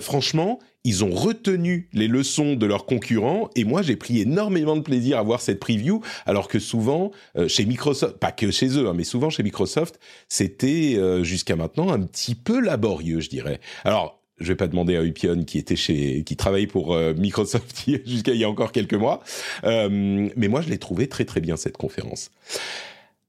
franchement, 0.00 0.58
ils 0.88 1.04
ont 1.04 1.10
retenu 1.10 1.88
les 1.92 2.08
leçons 2.08 2.54
de 2.54 2.64
leurs 2.64 2.86
concurrents 2.86 3.50
et 3.56 3.64
moi 3.64 3.82
j'ai 3.82 3.96
pris 3.96 4.20
énormément 4.20 4.74
de 4.74 4.80
plaisir 4.80 5.18
à 5.18 5.22
voir 5.22 5.42
cette 5.42 5.60
preview 5.60 6.00
alors 6.24 6.48
que 6.48 6.58
souvent 6.58 7.10
euh, 7.36 7.46
chez 7.46 7.66
Microsoft, 7.66 8.16
pas 8.16 8.32
que 8.32 8.50
chez 8.50 8.68
eux, 8.78 8.88
hein, 8.88 8.94
mais 8.96 9.04
souvent 9.04 9.28
chez 9.28 9.42
Microsoft, 9.42 10.00
c'était 10.30 10.94
euh, 10.96 11.24
jusqu'à 11.24 11.56
maintenant 11.56 11.90
un 11.90 12.00
petit 12.00 12.34
peu 12.34 12.58
laborieux, 12.60 13.20
je 13.20 13.28
dirais. 13.28 13.60
Alors 13.84 14.22
je 14.38 14.46
vais 14.46 14.56
pas 14.56 14.66
demander 14.68 14.96
à 14.96 15.02
Upion 15.02 15.42
qui 15.42 15.58
était 15.58 15.76
chez, 15.76 16.22
qui 16.24 16.36
travaille 16.36 16.68
pour 16.68 16.94
euh, 16.94 17.12
Microsoft 17.12 17.84
jusqu'à 18.06 18.32
il 18.32 18.38
y 18.38 18.44
a 18.44 18.48
encore 18.48 18.72
quelques 18.72 18.94
mois, 18.94 19.20
mais 19.64 20.48
moi 20.48 20.62
je 20.62 20.70
l'ai 20.70 20.78
trouvé 20.78 21.06
très 21.08 21.26
très 21.26 21.42
bien 21.42 21.58
cette 21.58 21.76
conférence. 21.76 22.30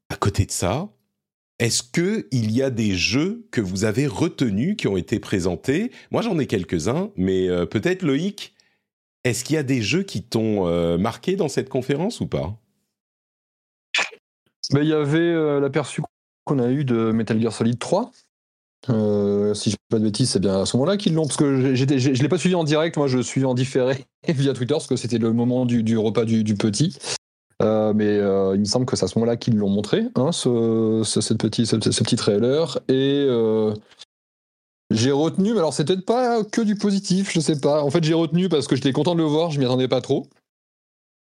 À 0.09 0.15
côté 0.15 0.45
de 0.45 0.51
ça, 0.51 0.87
est-ce 1.59 1.83
que 1.83 2.25
il 2.31 2.51
y 2.51 2.63
a 2.63 2.69
des 2.69 2.95
jeux 2.95 3.45
que 3.51 3.59
vous 3.59 3.83
avez 3.83 4.07
retenus 4.07 4.77
qui 4.77 4.87
ont 4.87 4.95
été 4.95 5.19
présentés? 5.19 5.91
Moi, 6.09 6.21
j'en 6.21 6.39
ai 6.39 6.47
quelques-uns, 6.47 7.11
mais 7.17 7.49
euh, 7.49 7.65
peut-être 7.65 8.01
Loïc. 8.01 8.55
Est-ce 9.25 9.43
qu'il 9.43 9.55
y 9.55 9.59
a 9.59 9.63
des 9.63 9.81
jeux 9.81 10.03
qui 10.03 10.23
t'ont 10.23 10.67
euh, 10.67 10.97
marqué 10.97 11.35
dans 11.35 11.49
cette 11.49 11.67
conférence 11.67 12.21
ou 12.21 12.27
pas? 12.27 12.57
Il 14.71 14.85
y 14.85 14.93
avait 14.93 15.19
euh, 15.19 15.59
l'aperçu 15.59 16.01
qu'on 16.45 16.59
a 16.59 16.69
eu 16.69 16.85
de 16.85 17.11
Metal 17.11 17.39
Gear 17.41 17.51
Solid 17.51 17.77
3. 17.77 18.11
si 18.85 18.91
je 18.91 18.95
ne 18.95 19.53
pas 19.89 19.99
de 19.99 20.03
bêtises, 20.05 20.31
c'est 20.31 20.39
bien 20.39 20.61
à 20.61 20.65
ce 20.65 20.77
moment-là 20.77 20.95
qu'ils 20.95 21.13
l'ont, 21.13 21.25
parce 21.25 21.35
que 21.35 21.75
je 21.75 21.83
ne 21.83 22.21
l'ai 22.21 22.29
pas 22.29 22.37
suivi 22.37 22.55
en 22.55 22.63
direct, 22.63 22.95
moi 22.95 23.07
je 23.07 23.19
suis 23.19 23.43
en 23.43 23.53
différé 23.53 24.05
via 24.29 24.53
Twitter, 24.53 24.75
parce 24.75 24.87
que 24.87 24.95
c'était 24.95 25.17
le 25.17 25.33
moment 25.33 25.65
du, 25.65 25.97
repas 25.97 26.23
du, 26.23 26.55
petit. 26.55 26.97
Euh, 27.61 27.93
mais 27.93 28.07
euh, 28.07 28.53
il 28.55 28.61
me 28.61 28.65
semble 28.65 28.85
que 28.85 28.95
c'est 28.95 29.03
à 29.03 29.07
ce 29.07 29.19
moment-là 29.19 29.35
qu'ils 29.35 29.57
l'ont 29.57 29.69
montré, 29.69 30.05
hein, 30.15 30.31
ce, 30.31 31.01
ce, 31.03 31.33
petit, 31.33 31.65
ce, 31.65 31.75
petit 31.75 32.15
trailer. 32.15 32.79
Et 32.87 33.25
euh, 33.27 33.73
j'ai 34.91 35.11
retenu, 35.11 35.51
mais 35.51 35.59
alors 35.59 35.73
c'est 35.73 35.83
peut-être 35.85 36.05
pas 36.05 36.43
que 36.43 36.61
du 36.61 36.75
positif, 36.75 37.31
je 37.33 37.39
sais 37.41 37.59
pas. 37.59 37.83
En 37.83 37.89
fait, 37.89 38.03
j'ai 38.03 38.13
retenu 38.13 38.47
parce 38.47 38.67
que 38.67 38.75
j'étais 38.75 38.93
content 38.93 39.13
de 39.13 39.21
le 39.21 39.27
voir, 39.27 39.51
je 39.51 39.59
m'y 39.59 39.65
attendais 39.65 39.89
pas 39.89 40.01
trop. 40.01 40.27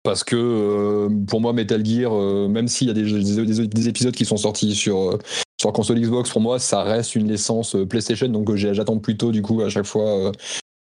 Parce 0.02 0.22
que 0.22 1.08
pour 1.26 1.40
moi, 1.40 1.52
Metal 1.52 1.84
Gear, 1.84 2.12
même 2.48 2.68
s'il 2.68 2.86
y 2.86 2.90
a 2.90 2.94
des, 2.94 3.02
des, 3.02 3.88
épisodes 3.88 4.14
qui 4.14 4.24
sont 4.24 4.36
sortis 4.36 4.74
sur, 4.74 5.18
sur 5.60 5.72
console 5.72 6.00
Xbox, 6.00 6.30
pour 6.30 6.40
moi, 6.40 6.58
ça 6.58 6.82
reste 6.82 7.14
une 7.14 7.28
licence 7.28 7.76
PlayStation. 7.88 8.28
Donc 8.28 8.54
j'attends 8.54 8.98
plutôt, 8.98 9.32
du 9.32 9.42
coup, 9.42 9.60
à 9.60 9.68
chaque 9.68 9.86
fois 9.86 10.32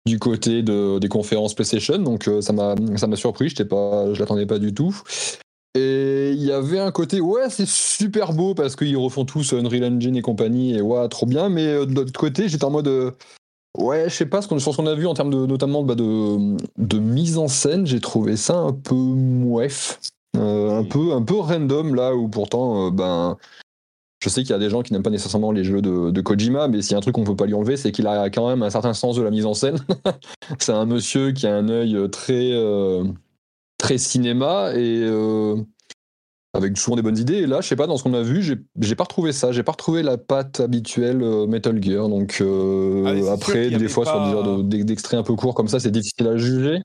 du 0.06 0.18
côté 0.20 0.62
de, 0.62 0.98
des 0.98 1.08
conférences 1.08 1.54
PlayStation, 1.54 1.98
donc 1.98 2.28
euh, 2.28 2.40
ça 2.40 2.52
m'a 2.52 3.16
surpris, 3.16 3.48
je 3.48 3.62
pas, 3.64 4.14
je 4.14 4.20
l'attendais 4.20 4.46
pas 4.46 4.58
du 4.58 4.72
tout. 4.72 4.98
Et 5.76 6.30
il 6.32 6.42
y 6.42 6.52
avait 6.52 6.78
un 6.78 6.90
côté 6.90 7.20
ouais 7.20 7.50
c'est 7.50 7.66
super 7.66 8.32
beau 8.32 8.54
parce 8.54 8.76
qu'ils 8.76 8.96
refont 8.96 9.26
tous 9.26 9.52
Unreal 9.52 9.84
Engine 9.84 10.16
et 10.16 10.22
compagnie 10.22 10.74
et 10.74 10.80
ouais 10.80 11.06
trop 11.08 11.26
bien, 11.26 11.50
mais 11.50 11.66
euh, 11.66 11.84
de 11.84 11.94
l'autre 11.94 12.18
côté 12.18 12.48
j'étais 12.48 12.64
en 12.64 12.70
mode 12.70 12.88
euh, 12.88 13.10
ouais 13.76 14.08
je 14.08 14.14
sais 14.14 14.26
pas 14.26 14.40
ce 14.40 14.48
qu'on 14.48 14.58
sur 14.58 14.72
ce 14.72 14.78
qu'on 14.78 14.86
a 14.86 14.94
vu 14.94 15.06
en 15.06 15.12
termes 15.12 15.34
de 15.34 15.44
notamment 15.44 15.82
bah, 15.82 15.96
de, 15.96 16.56
de 16.78 16.98
mise 16.98 17.36
en 17.36 17.48
scène, 17.48 17.84
j'ai 17.84 18.00
trouvé 18.00 18.36
ça 18.36 18.56
un 18.56 18.72
peu 18.72 18.94
mouef. 18.94 20.00
un 20.34 20.84
peu 20.84 21.12
un 21.12 21.22
peu 21.22 21.36
random 21.36 21.94
là 21.94 22.14
où 22.14 22.28
pourtant 22.28 22.90
ben 22.90 23.36
je 24.26 24.30
sais 24.32 24.42
qu'il 24.42 24.50
y 24.50 24.54
a 24.54 24.58
des 24.58 24.70
gens 24.70 24.82
qui 24.82 24.92
n'aiment 24.92 25.04
pas 25.04 25.10
nécessairement 25.10 25.52
les 25.52 25.62
jeux 25.62 25.80
de, 25.80 26.20
Kojima, 26.20 26.66
mais 26.66 26.82
s'il 26.82 26.92
y 26.92 26.94
a 26.96 26.98
un 26.98 27.00
truc 27.00 27.14
qu'on 27.14 27.20
ne 27.20 27.26
peut 27.26 27.36
pas 27.36 27.46
lui 27.46 27.54
enlever, 27.54 27.76
c'est 27.76 27.92
qu'il 27.92 28.08
a 28.08 28.28
quand 28.28 28.48
même 28.48 28.64
un 28.64 28.70
certain 28.70 28.92
sens 28.92 29.14
de 29.14 29.22
la 29.22 29.30
mise 29.30 29.46
en 29.46 29.54
scène. 29.54 29.76
c'est 30.58 30.72
un 30.72 30.84
monsieur 30.84 31.30
qui 31.30 31.46
a 31.46 31.54
un 31.54 31.68
œil 31.68 31.96
très, 32.10 32.50
euh, 32.52 33.04
très 33.78 33.98
cinéma 33.98 34.72
et. 34.74 35.00
Euh, 35.04 35.56
avec 36.54 36.76
souvent 36.78 36.96
des 36.96 37.02
bonnes 37.02 37.18
idées. 37.18 37.34
Et 37.34 37.46
là, 37.46 37.60
je 37.60 37.68
sais 37.68 37.76
pas, 37.76 37.86
dans 37.86 37.98
ce 37.98 38.02
qu'on 38.02 38.14
a 38.14 38.22
vu, 38.22 38.42
j'ai 38.42 38.94
pas 38.94 39.04
retrouvé 39.04 39.32
ça. 39.32 39.52
J'ai 39.52 39.62
pas 39.62 39.72
retrouvé 39.72 40.02
la 40.02 40.16
patte 40.16 40.58
habituelle 40.58 41.18
Metal 41.46 41.80
Gear. 41.82 42.08
Donc 42.08 42.42
ah, 42.42 43.32
après, 43.32 43.68
des 43.68 43.88
fois, 43.88 44.06
sur 44.06 44.64
des 44.64 44.82
d'extraits 44.82 45.20
un 45.20 45.22
peu 45.22 45.34
courts 45.34 45.54
comme 45.54 45.68
ça, 45.68 45.78
c'est 45.80 45.90
difficile 45.90 46.26
à 46.26 46.38
juger. 46.38 46.80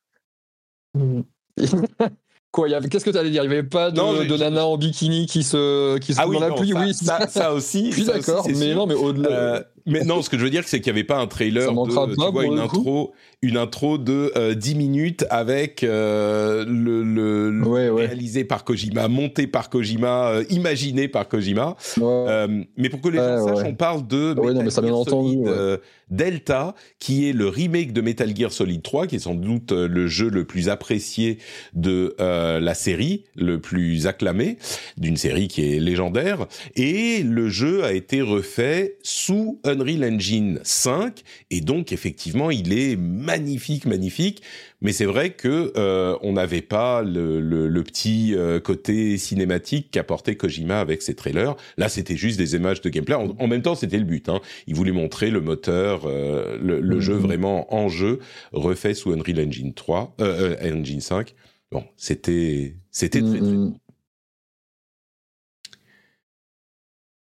Quoi, 2.51 2.67
qu'est-ce 2.81 3.05
que 3.05 3.11
tu 3.11 3.17
allais 3.17 3.29
dire? 3.29 3.43
Il 3.45 3.49
n'y 3.49 3.53
avait 3.55 3.63
pas 3.63 3.91
de, 3.91 4.37
nana 4.37 4.65
en 4.65 4.77
bikini 4.77 5.25
qui 5.25 5.41
se, 5.43 5.97
qui 5.99 6.13
se 6.13 6.19
ah 6.19 6.25
dans 6.25 6.39
la 6.39 6.51
pluie? 6.51 6.73
Oui, 6.73 6.93
ça, 6.93 7.27
ça 7.27 7.53
aussi. 7.53 7.93
Je 7.93 8.03
d'accord, 8.03 8.45
mais 8.53 8.73
non, 8.73 8.87
mais 8.87 8.93
au-delà. 8.93 9.29
Euh, 9.29 9.63
mais 9.85 10.03
non, 10.03 10.21
ce 10.21 10.29
que 10.29 10.37
je 10.37 10.43
veux 10.43 10.49
dire, 10.49 10.63
c'est 10.65 10.79
qu'il 10.79 10.91
n'y 10.93 10.99
avait 10.99 11.07
pas 11.07 11.17
un 11.17 11.27
trailer 11.27 11.71
de, 11.71 12.15
tu 12.15 12.31
vois, 12.31 12.45
une 12.45 12.59
intro, 12.59 13.13
une 13.41 13.57
intro 13.57 13.97
de 13.97 14.31
euh, 14.35 14.53
10 14.53 14.75
minutes 14.75 15.25
avec 15.29 15.83
euh, 15.83 16.63
le, 16.67 17.03
le, 17.03 17.93
réalisé 17.93 18.43
par 18.43 18.63
Kojima, 18.63 19.07
monté 19.07 19.47
par 19.47 19.69
Kojima, 19.69 20.27
euh, 20.29 20.43
imaginé 20.49 21.07
par 21.07 21.27
Kojima. 21.27 21.75
Euh, 21.99 22.63
mais 22.77 22.89
pour 22.89 23.01
que 23.01 23.09
les 23.09 23.17
gens 23.17 23.47
sachent, 23.47 23.65
on 23.65 23.73
parle 23.73 24.05
de 24.07 24.33
Metal 24.33 24.85
Gear 24.85 25.03
Solid 25.07 25.79
Delta, 26.09 26.75
qui 26.99 27.29
est 27.29 27.33
le 27.33 27.47
remake 27.47 27.93
de 27.93 28.01
Metal 28.01 28.35
Gear 28.35 28.51
Solid 28.51 28.81
3, 28.81 29.07
qui 29.07 29.15
est 29.15 29.19
sans 29.19 29.33
doute 29.33 29.71
le 29.71 30.07
jeu 30.07 30.29
le 30.29 30.43
plus 30.43 30.69
apprécié 30.69 31.39
de 31.73 32.15
la 32.19 32.73
série, 32.73 33.23
le 33.35 33.59
plus 33.59 34.07
acclamé 34.07 34.57
d'une 34.97 35.17
série 35.17 35.47
qui 35.47 35.73
est 35.73 35.79
légendaire. 35.79 36.47
Et 36.75 37.23
le 37.23 37.49
jeu 37.49 37.83
a 37.83 37.93
été 37.93 38.21
refait 38.21 38.97
sous 39.03 39.59
Unreal 39.71 40.03
Engine 40.03 40.59
5 40.63 41.21
et 41.49 41.61
donc 41.61 41.91
effectivement 41.91 42.51
il 42.51 42.73
est 42.73 42.95
magnifique, 42.95 43.85
magnifique. 43.85 44.41
Mais 44.81 44.93
c'est 44.93 45.05
vrai 45.05 45.31
que 45.31 45.71
euh, 45.77 46.17
on 46.21 46.33
n'avait 46.33 46.61
pas 46.61 47.03
le, 47.03 47.83
petit 47.83 48.33
euh, 48.35 48.59
côté 48.59 49.17
cinématique 49.17 49.91
qu'apportait 49.91 50.35
Kojima 50.35 50.79
avec 50.79 51.01
ses 51.01 51.15
trailers. 51.15 51.55
Là, 51.77 51.87
c'était 51.87 52.15
juste 52.15 52.37
des 52.37 52.55
images 52.55 52.81
de 52.81 52.89
gameplay. 52.89 53.15
En, 53.15 53.47
même 53.47 53.61
temps, 53.61 53.75
c'était 53.75 53.99
le 53.99 54.05
but. 54.05 54.27
Hein. 54.29 54.39
Il 54.67 54.75
voulait 54.75 54.91
montrer 54.91 55.29
le 55.29 55.41
moteur, 55.41 56.03
euh, 56.05 56.57
le, 56.59 56.99
jeu 56.99 57.15
mhm. 57.15 57.21
vraiment 57.21 57.73
en 57.73 57.89
jeu, 57.89 58.19
refait 58.53 58.93
sous 58.93 59.11
Unreal 59.11 59.39
Engine 59.47 59.73
3, 59.73 60.15
Engine 60.63 61.01
5. 61.01 61.35
Bon, 61.71 61.85
c'était 61.95 62.75
c'était 62.91 63.21
très, 63.21 63.39
très 63.39 63.39
mhm. 63.39 63.73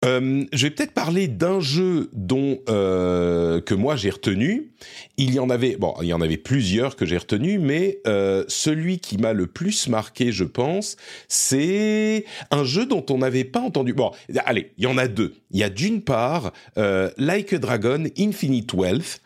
Euh, 0.06 0.46
je 0.54 0.68
vais 0.68 0.72
peut-être 0.72 0.94
parler 0.94 1.28
d'un 1.28 1.60
jeu 1.60 2.10
dont 2.14 2.60
euh, 2.70 3.60
que 3.62 3.74
moi 3.74 3.96
j'ai 3.96 4.10
retenu. 4.10 4.72
Il 5.18 5.34
y 5.34 5.40
en 5.40 5.50
avait, 5.50 5.78
bon, 5.78 5.94
il 6.02 6.08
y 6.08 6.14
en 6.14 6.22
avait 6.22 6.38
plusieurs 6.38 6.96
que 6.96 7.06
j'ai 7.06 7.18
retenu, 7.18 7.58
mais 7.58 8.00
euh, 8.06 8.44
celui 8.48 9.00
qui 9.00 9.18
m'a 9.18 9.34
le 9.34 9.48
plus 9.48 9.88
marqué, 9.88 10.32
je 10.32 10.44
pense, 10.44 10.96
c'est 11.28 12.26
un 12.52 12.64
jeu 12.64 12.86
dont 12.86 13.06
on 13.10 13.20
n'avait 13.20 13.44
pas 13.46 13.62
entendu. 13.62 13.94
Bon, 13.94 14.12
allez, 14.46 14.72
il 14.78 14.84
y 14.84 14.88
en 14.88 14.98
a 14.98 15.08
deux. 15.08 15.36
Il 15.52 15.60
y 15.60 15.64
a 15.64 15.70
d'une 15.70 16.02
part 16.02 16.52
Like 16.76 17.54
a 17.54 17.58
Dragon 17.58 18.04
Infinite 18.18 18.74
Wealth 18.74 19.22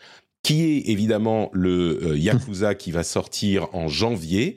qui 0.49 0.63
est 0.63 0.89
évidemment 0.89 1.51
le 1.53 1.99
euh, 2.03 2.17
Yakuza 2.17 2.73
qui 2.81 2.89
va 2.89 3.03
sortir 3.03 3.67
en 3.73 3.87
janvier. 3.87 4.55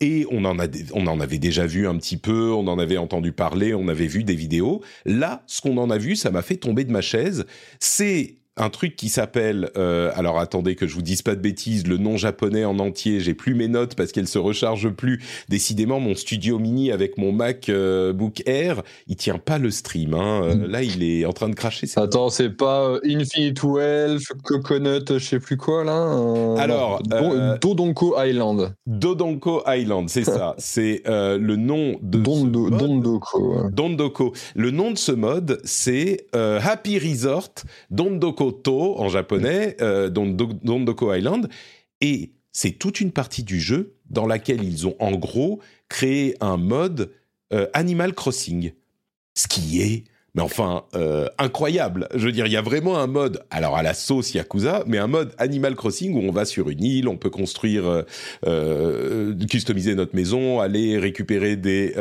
Et 0.00 0.26
on 0.30 0.46
en, 0.46 0.58
a, 0.58 0.66
on 0.94 1.06
en 1.06 1.20
avait 1.20 1.36
déjà 1.36 1.66
vu 1.66 1.86
un 1.86 1.98
petit 1.98 2.16
peu, 2.16 2.52
on 2.52 2.66
en 2.68 2.78
avait 2.78 2.96
entendu 2.96 3.32
parler, 3.32 3.74
on 3.74 3.88
avait 3.88 4.06
vu 4.06 4.24
des 4.24 4.34
vidéos. 4.34 4.82
Là, 5.04 5.42
ce 5.46 5.60
qu'on 5.60 5.76
en 5.76 5.90
a 5.90 5.98
vu, 5.98 6.16
ça 6.16 6.30
m'a 6.30 6.40
fait 6.40 6.56
tomber 6.56 6.84
de 6.84 6.90
ma 6.90 7.02
chaise. 7.02 7.44
C'est 7.80 8.36
un 8.58 8.70
truc 8.70 8.96
qui 8.96 9.10
s'appelle, 9.10 9.70
euh, 9.76 10.10
alors 10.14 10.38
attendez 10.38 10.76
que 10.76 10.86
je 10.86 10.94
vous 10.94 11.02
dise 11.02 11.20
pas 11.20 11.34
de 11.34 11.40
bêtises, 11.40 11.86
le 11.86 11.98
nom 11.98 12.16
japonais 12.16 12.64
en 12.64 12.78
entier, 12.78 13.20
j'ai 13.20 13.34
plus 13.34 13.54
mes 13.54 13.68
notes 13.68 13.94
parce 13.94 14.12
qu'elles 14.12 14.28
se 14.28 14.38
rechargent 14.38 14.90
plus. 14.90 15.22
Décidément, 15.50 16.00
mon 16.00 16.14
studio 16.14 16.58
mini 16.58 16.90
avec 16.90 17.18
mon 17.18 17.32
MacBook 17.32 17.68
euh, 17.68 18.14
Air, 18.46 18.82
il 19.08 19.16
tient 19.16 19.38
pas 19.38 19.58
le 19.58 19.70
stream. 19.70 20.14
Hein. 20.14 20.42
Euh, 20.42 20.54
mm. 20.54 20.66
là, 20.70 20.82
il 20.82 21.02
est 21.02 21.26
en 21.26 21.34
train 21.34 21.50
de 21.50 21.54
cracher. 21.54 21.86
Attends, 21.96 22.30
c'est 22.30 22.50
pas 22.50 22.98
Infinite 23.04 23.62
Wealth, 23.62 24.24
Coconut, 24.42 25.04
je 25.10 25.18
sais 25.18 25.40
plus 25.40 25.58
quoi 25.58 25.84
là 25.84 26.54
Alors, 26.58 27.02
Dodonko 27.60 28.14
Island. 28.18 28.74
Dodonko 28.86 29.64
Island, 29.66 30.08
c'est 30.08 30.24
ça. 30.24 30.54
c'est 30.58 31.02
le 31.06 31.56
nom 31.56 31.98
de 32.00 32.18
Dondo, 32.20 32.70
Dondoko. 32.70 33.70
Dondoko. 33.70 34.32
Le 34.54 34.70
nom 34.70 34.92
de 34.92 34.98
ce 34.98 35.12
mode, 35.12 35.60
c'est 35.64 36.26
Happy 36.32 36.98
Resort 36.98 37.52
Dondoko 37.90 38.45
en 38.98 39.08
japonais, 39.08 39.76
euh, 39.80 40.08
Dondoko 40.08 41.12
Island, 41.14 41.48
et 42.00 42.32
c'est 42.52 42.72
toute 42.72 43.00
une 43.00 43.12
partie 43.12 43.42
du 43.42 43.60
jeu 43.60 43.94
dans 44.10 44.26
laquelle 44.26 44.64
ils 44.64 44.86
ont 44.86 44.96
en 44.98 45.12
gros 45.12 45.60
créé 45.88 46.34
un 46.40 46.56
mode 46.56 47.12
euh, 47.52 47.66
Animal 47.74 48.14
Crossing, 48.14 48.72
ce 49.34 49.48
qui 49.48 49.82
est 49.82 50.04
mais 50.34 50.42
enfin 50.42 50.84
euh, 50.94 51.28
incroyable. 51.38 52.08
Je 52.14 52.26
veux 52.26 52.32
dire, 52.32 52.44
il 52.44 52.52
y 52.52 52.58
a 52.58 52.62
vraiment 52.62 52.98
un 52.98 53.06
mode, 53.06 53.42
alors 53.50 53.74
à 53.74 53.82
la 53.82 53.94
sauce 53.94 54.34
Yakuza, 54.34 54.84
mais 54.86 54.98
un 54.98 55.06
mode 55.06 55.32
Animal 55.38 55.74
Crossing 55.74 56.12
où 56.14 56.28
on 56.28 56.30
va 56.30 56.44
sur 56.44 56.68
une 56.68 56.84
île, 56.84 57.08
on 57.08 57.16
peut 57.16 57.30
construire, 57.30 58.04
customiser 59.48 59.94
notre 59.94 60.14
maison, 60.14 60.60
aller 60.60 60.98
récupérer 60.98 61.56
des, 61.56 61.94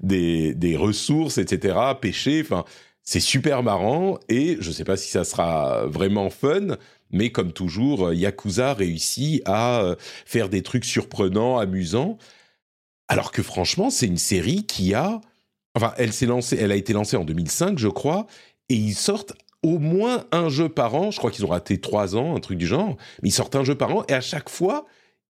des 0.00 0.76
ressources, 0.76 1.38
etc., 1.38 1.76
pêcher. 2.00 2.40
Enfin, 2.40 2.64
c'est 3.02 3.20
super 3.20 3.62
marrant 3.62 4.18
et 4.28 4.56
je 4.60 4.68
ne 4.68 4.74
sais 4.74 4.84
pas 4.84 4.96
si 4.96 5.10
ça 5.10 5.24
sera 5.24 5.86
vraiment 5.86 6.30
fun, 6.30 6.76
mais 7.10 7.30
comme 7.30 7.52
toujours, 7.52 8.12
Yakuza 8.12 8.74
réussit 8.74 9.42
à 9.46 9.80
euh, 9.82 9.96
faire 10.24 10.48
des 10.48 10.62
trucs 10.62 10.84
surprenants, 10.84 11.58
amusants. 11.58 12.18
Alors 13.08 13.32
que 13.32 13.42
franchement, 13.42 13.90
c'est 13.90 14.06
une 14.06 14.18
série 14.18 14.64
qui 14.64 14.94
a, 14.94 15.20
enfin, 15.74 15.92
elle 15.96 16.12
s'est 16.12 16.26
lancée, 16.26 16.56
elle 16.60 16.70
a 16.70 16.76
été 16.76 16.92
lancée 16.92 17.16
en 17.16 17.24
2005, 17.24 17.78
je 17.78 17.88
crois, 17.88 18.26
et 18.68 18.74
ils 18.74 18.94
sortent 18.94 19.32
au 19.62 19.78
moins 19.78 20.24
un 20.32 20.48
jeu 20.48 20.68
par 20.68 20.94
an. 20.94 21.10
Je 21.10 21.18
crois 21.18 21.30
qu'ils 21.30 21.44
ont 21.44 21.48
raté 21.48 21.80
trois 21.80 22.16
ans, 22.16 22.36
un 22.36 22.40
truc 22.40 22.58
du 22.58 22.66
genre. 22.66 22.96
Mais 23.22 23.30
ils 23.30 23.32
sortent 23.32 23.56
un 23.56 23.64
jeu 23.64 23.74
par 23.74 23.94
an 23.94 24.04
et 24.08 24.14
à 24.14 24.20
chaque 24.20 24.48
fois, 24.48 24.86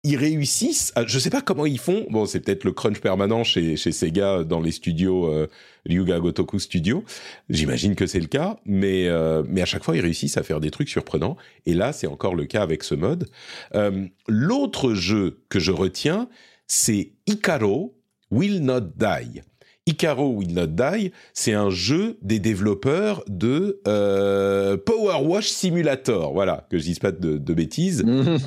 ils 0.05 0.17
réussissent. 0.17 0.93
Je 1.07 1.19
sais 1.19 1.31
pas 1.31 1.41
comment 1.41 1.67
ils 1.67 1.79
font. 1.79 2.07
Bon, 2.11 2.27
c'est 2.27 2.41
peut-être 2.41 2.65
le 2.65 2.73
crunch 2.73 3.01
permanent 3.01 3.43
chez, 3.43 3.77
Sega 3.77 4.45
dans 4.45 4.61
les 4.61 4.71
studios 4.71 5.27
euh, 5.27 5.49
Ryuga 5.87 6.21
Gotoku 6.21 6.59
Studio. 6.59 7.05
J'imagine 7.49 7.95
que 7.95 8.07
c'est 8.07 8.21
le 8.21 8.27
cas, 8.27 8.59
mais 8.67 9.09
euh, 9.09 9.43
mais 9.49 9.63
à 9.63 9.67
chaque 9.67 9.83
fois 9.83 9.97
ils 9.97 10.03
réussissent 10.03 10.37
à 10.37 10.43
faire 10.43 10.61
des 10.61 10.71
trucs 10.71 10.91
surprenants. 10.91 11.37
Et 11.65 11.75
là, 11.75 11.93
c'est 11.93 12.07
encore 12.07 12.35
le 12.35 12.45
cas 12.45 12.63
avec 12.63 12.85
ce 12.85 12.95
mode. 12.95 13.29
Euh, 13.75 14.07
L'autre 14.29 14.95
jeu 14.95 15.41
que 15.49 15.59
je 15.59 15.73
retiens, 15.73 16.29
c'est 16.67 17.13
Icaro 17.27 17.99
Will 18.31 18.63
Not 18.63 18.81
Die. 18.97 19.43
Icaro 19.87 20.33
Will 20.33 20.55
Not 20.55 20.69
Die, 20.69 21.13
c'est 21.35 21.53
un 21.53 21.69
jeu 21.69 22.17
des 22.23 22.39
développeurs 22.39 23.23
de 23.29 23.83
euh, 23.87 24.79
Power 24.79 25.23
Wash 25.23 25.49
Simulator. 25.49 26.33
Voilà, 26.33 26.67
que 26.71 26.79
je 26.79 26.85
dise 26.85 26.99
pas 26.99 27.13
de, 27.13 27.37
bêtises. 27.55 28.03
euh, 28.07 28.39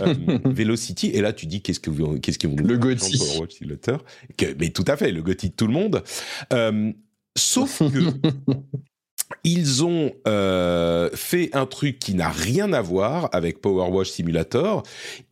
Velocity. 0.46 1.12
Et 1.14 1.22
là, 1.22 1.34
tu 1.34 1.46
dis 1.46 1.62
qu'est-ce 1.62 1.80
que 1.80 1.92
vous, 1.92 2.20
qu'est-ce 2.20 2.40
que 2.40 2.48
vous 2.48 2.58
le 2.58 2.78
Gotti 2.78 3.18
Power 3.18 3.42
Wash 3.42 3.52
Simulator? 3.52 4.04
Que, 4.36 4.56
Mais 4.60 4.70
tout 4.70 4.86
à 4.88 4.98
fait, 4.98 5.12
le 5.12 5.22
Gotti 5.22 5.50
de 5.50 5.56
tout 5.56 5.68
le 5.68 5.74
monde. 5.74 6.04
Euh, 6.54 6.92
sauf 7.38 7.80
que 7.94 8.00
ils 9.44 9.84
ont 9.84 10.12
euh, 10.28 11.10
fait 11.14 11.50
un 11.54 11.66
truc 11.66 12.00
qui 12.00 12.14
n'a 12.14 12.30
rien 12.30 12.72
à 12.74 12.82
voir 12.82 13.30
avec 13.34 13.62
Power 13.62 13.90
Wash 13.90 14.10
Simulator. 14.10 14.84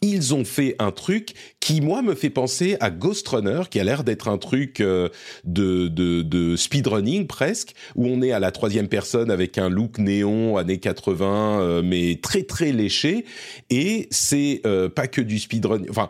Ils 0.01 0.33
ont 0.33 0.45
fait 0.45 0.75
un 0.79 0.91
truc 0.91 1.33
qui, 1.65 1.81
moi, 1.81 2.03
me 2.03 2.13
fait 2.13 2.29
penser 2.29 2.77
à 2.79 2.91
Ghost 2.91 3.27
Runner, 3.27 3.63
qui 3.71 3.79
a 3.79 3.83
l'air 3.83 4.03
d'être 4.03 4.27
un 4.27 4.37
truc 4.37 4.81
euh, 4.81 5.09
de, 5.45 5.87
de, 5.87 6.21
de 6.21 6.55
speedrunning 6.55 7.25
presque, 7.25 7.73
où 7.95 8.05
on 8.05 8.21
est 8.21 8.31
à 8.31 8.39
la 8.39 8.51
troisième 8.51 8.87
personne 8.87 9.31
avec 9.31 9.57
un 9.57 9.67
look 9.67 9.97
néon 9.97 10.57
années 10.57 10.77
80, 10.77 11.61
euh, 11.61 11.81
mais 11.83 12.19
très 12.21 12.43
très 12.43 12.71
léché. 12.71 13.25
Et 13.71 14.07
c'est 14.11 14.61
euh, 14.67 14.89
pas 14.89 15.07
que 15.07 15.21
du 15.21 15.39
speedrunning. 15.39 15.89
Enfin, 15.89 16.09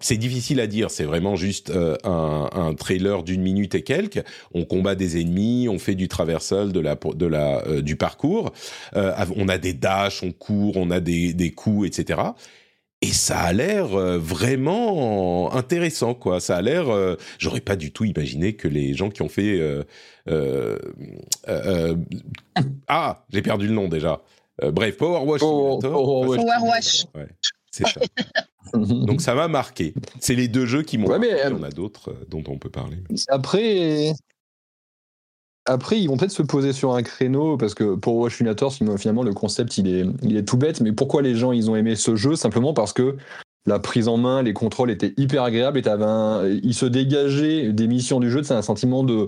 c'est 0.00 0.18
difficile 0.18 0.60
à 0.60 0.66
dire. 0.66 0.90
C'est 0.90 1.04
vraiment 1.04 1.34
juste 1.34 1.72
un, 2.04 2.50
un 2.52 2.74
trailer 2.74 3.22
d'une 3.22 3.40
minute 3.40 3.74
et 3.74 3.82
quelques. 3.82 4.22
On 4.52 4.66
combat 4.66 4.96
des 4.96 5.18
ennemis, 5.18 5.66
on 5.70 5.78
fait 5.78 5.94
du 5.94 6.08
traversal 6.08 6.72
de 6.72 6.80
la 6.80 6.96
de 7.20 7.26
la, 7.26 7.64
euh, 7.66 7.82
du 7.82 7.94
parcours. 7.94 8.52
Euh, 8.96 9.14
on 9.36 9.48
a 9.48 9.58
des 9.58 9.74
dashs, 9.74 10.24
on 10.24 10.32
court, 10.32 10.76
on 10.76 10.90
a 10.90 10.98
des, 10.98 11.32
des 11.34 11.52
coups, 11.52 11.86
etc. 11.86 12.20
Et 13.02 13.12
ça 13.12 13.38
a 13.38 13.52
l'air 13.52 13.94
euh, 13.94 14.18
vraiment 14.18 15.54
intéressant, 15.54 16.14
quoi. 16.14 16.40
Ça 16.40 16.56
a 16.56 16.62
l'air. 16.62 16.86
J'aurais 17.38 17.60
pas 17.60 17.76
du 17.76 17.92
tout 17.92 18.04
imaginé 18.04 18.54
que 18.54 18.66
les 18.68 18.94
gens 18.94 19.10
qui 19.10 19.22
ont 19.22 19.28
fait. 19.28 19.60
ah, 22.88 23.24
j'ai 23.32 23.42
perdu 23.42 23.68
le 23.68 23.74
nom 23.74 23.88
déjà. 23.88 24.20
bref, 24.62 24.96
Power 24.96 25.24
Wash. 25.24 25.40
Power, 25.40 26.26
Wash. 26.62 27.06
c'est 27.70 27.86
ça. 27.86 28.00
Donc 28.74 29.20
ça 29.20 29.34
m'a 29.34 29.48
marqué. 29.48 29.94
C'est 30.20 30.34
les 30.34 30.46
deux 30.48 30.66
jeux 30.66 30.82
qui 30.82 30.98
m'ont. 30.98 31.08
Ouais, 31.08 31.18
Il 31.22 31.50
y 31.50 31.52
en 31.52 31.62
a 31.62 31.70
d'autres 31.70 32.14
dont 32.28 32.44
on 32.46 32.58
peut 32.58 32.70
parler. 32.70 32.98
Après, 33.28 34.12
après, 35.66 36.00
ils 36.00 36.08
vont 36.08 36.16
peut-être 36.16 36.30
se 36.30 36.42
poser 36.42 36.72
sur 36.72 36.94
un 36.94 37.02
créneau 37.02 37.56
parce 37.56 37.74
que 37.74 37.94
pour 37.94 38.16
Watch 38.16 38.36
Simulator, 38.36 38.72
finalement, 38.72 39.22
le 39.22 39.34
concept 39.34 39.78
il 39.78 39.88
est, 39.88 40.42
tout 40.42 40.56
bête. 40.56 40.80
Mais 40.80 40.92
pourquoi 40.92 41.22
les 41.22 41.34
gens 41.34 41.52
ils 41.52 41.70
ont 41.70 41.76
aimé 41.76 41.96
ce 41.96 42.16
jeu? 42.16 42.34
Simplement 42.34 42.72
parce 42.72 42.92
que 42.92 43.16
la 43.66 43.78
prise 43.78 44.08
en 44.08 44.16
main, 44.16 44.42
les 44.42 44.54
contrôles 44.54 44.90
étaient 44.90 45.12
hyper 45.16 45.42
agréables 45.42 45.78
et 45.78 45.86
avais 45.86 46.58
il 46.62 46.74
se 46.74 46.86
dégageait 46.86 47.72
des 47.72 47.86
missions 47.86 48.20
du 48.20 48.30
jeu, 48.30 48.42
c'est 48.42 48.54
un 48.54 48.62
sentiment 48.62 49.04
de, 49.04 49.26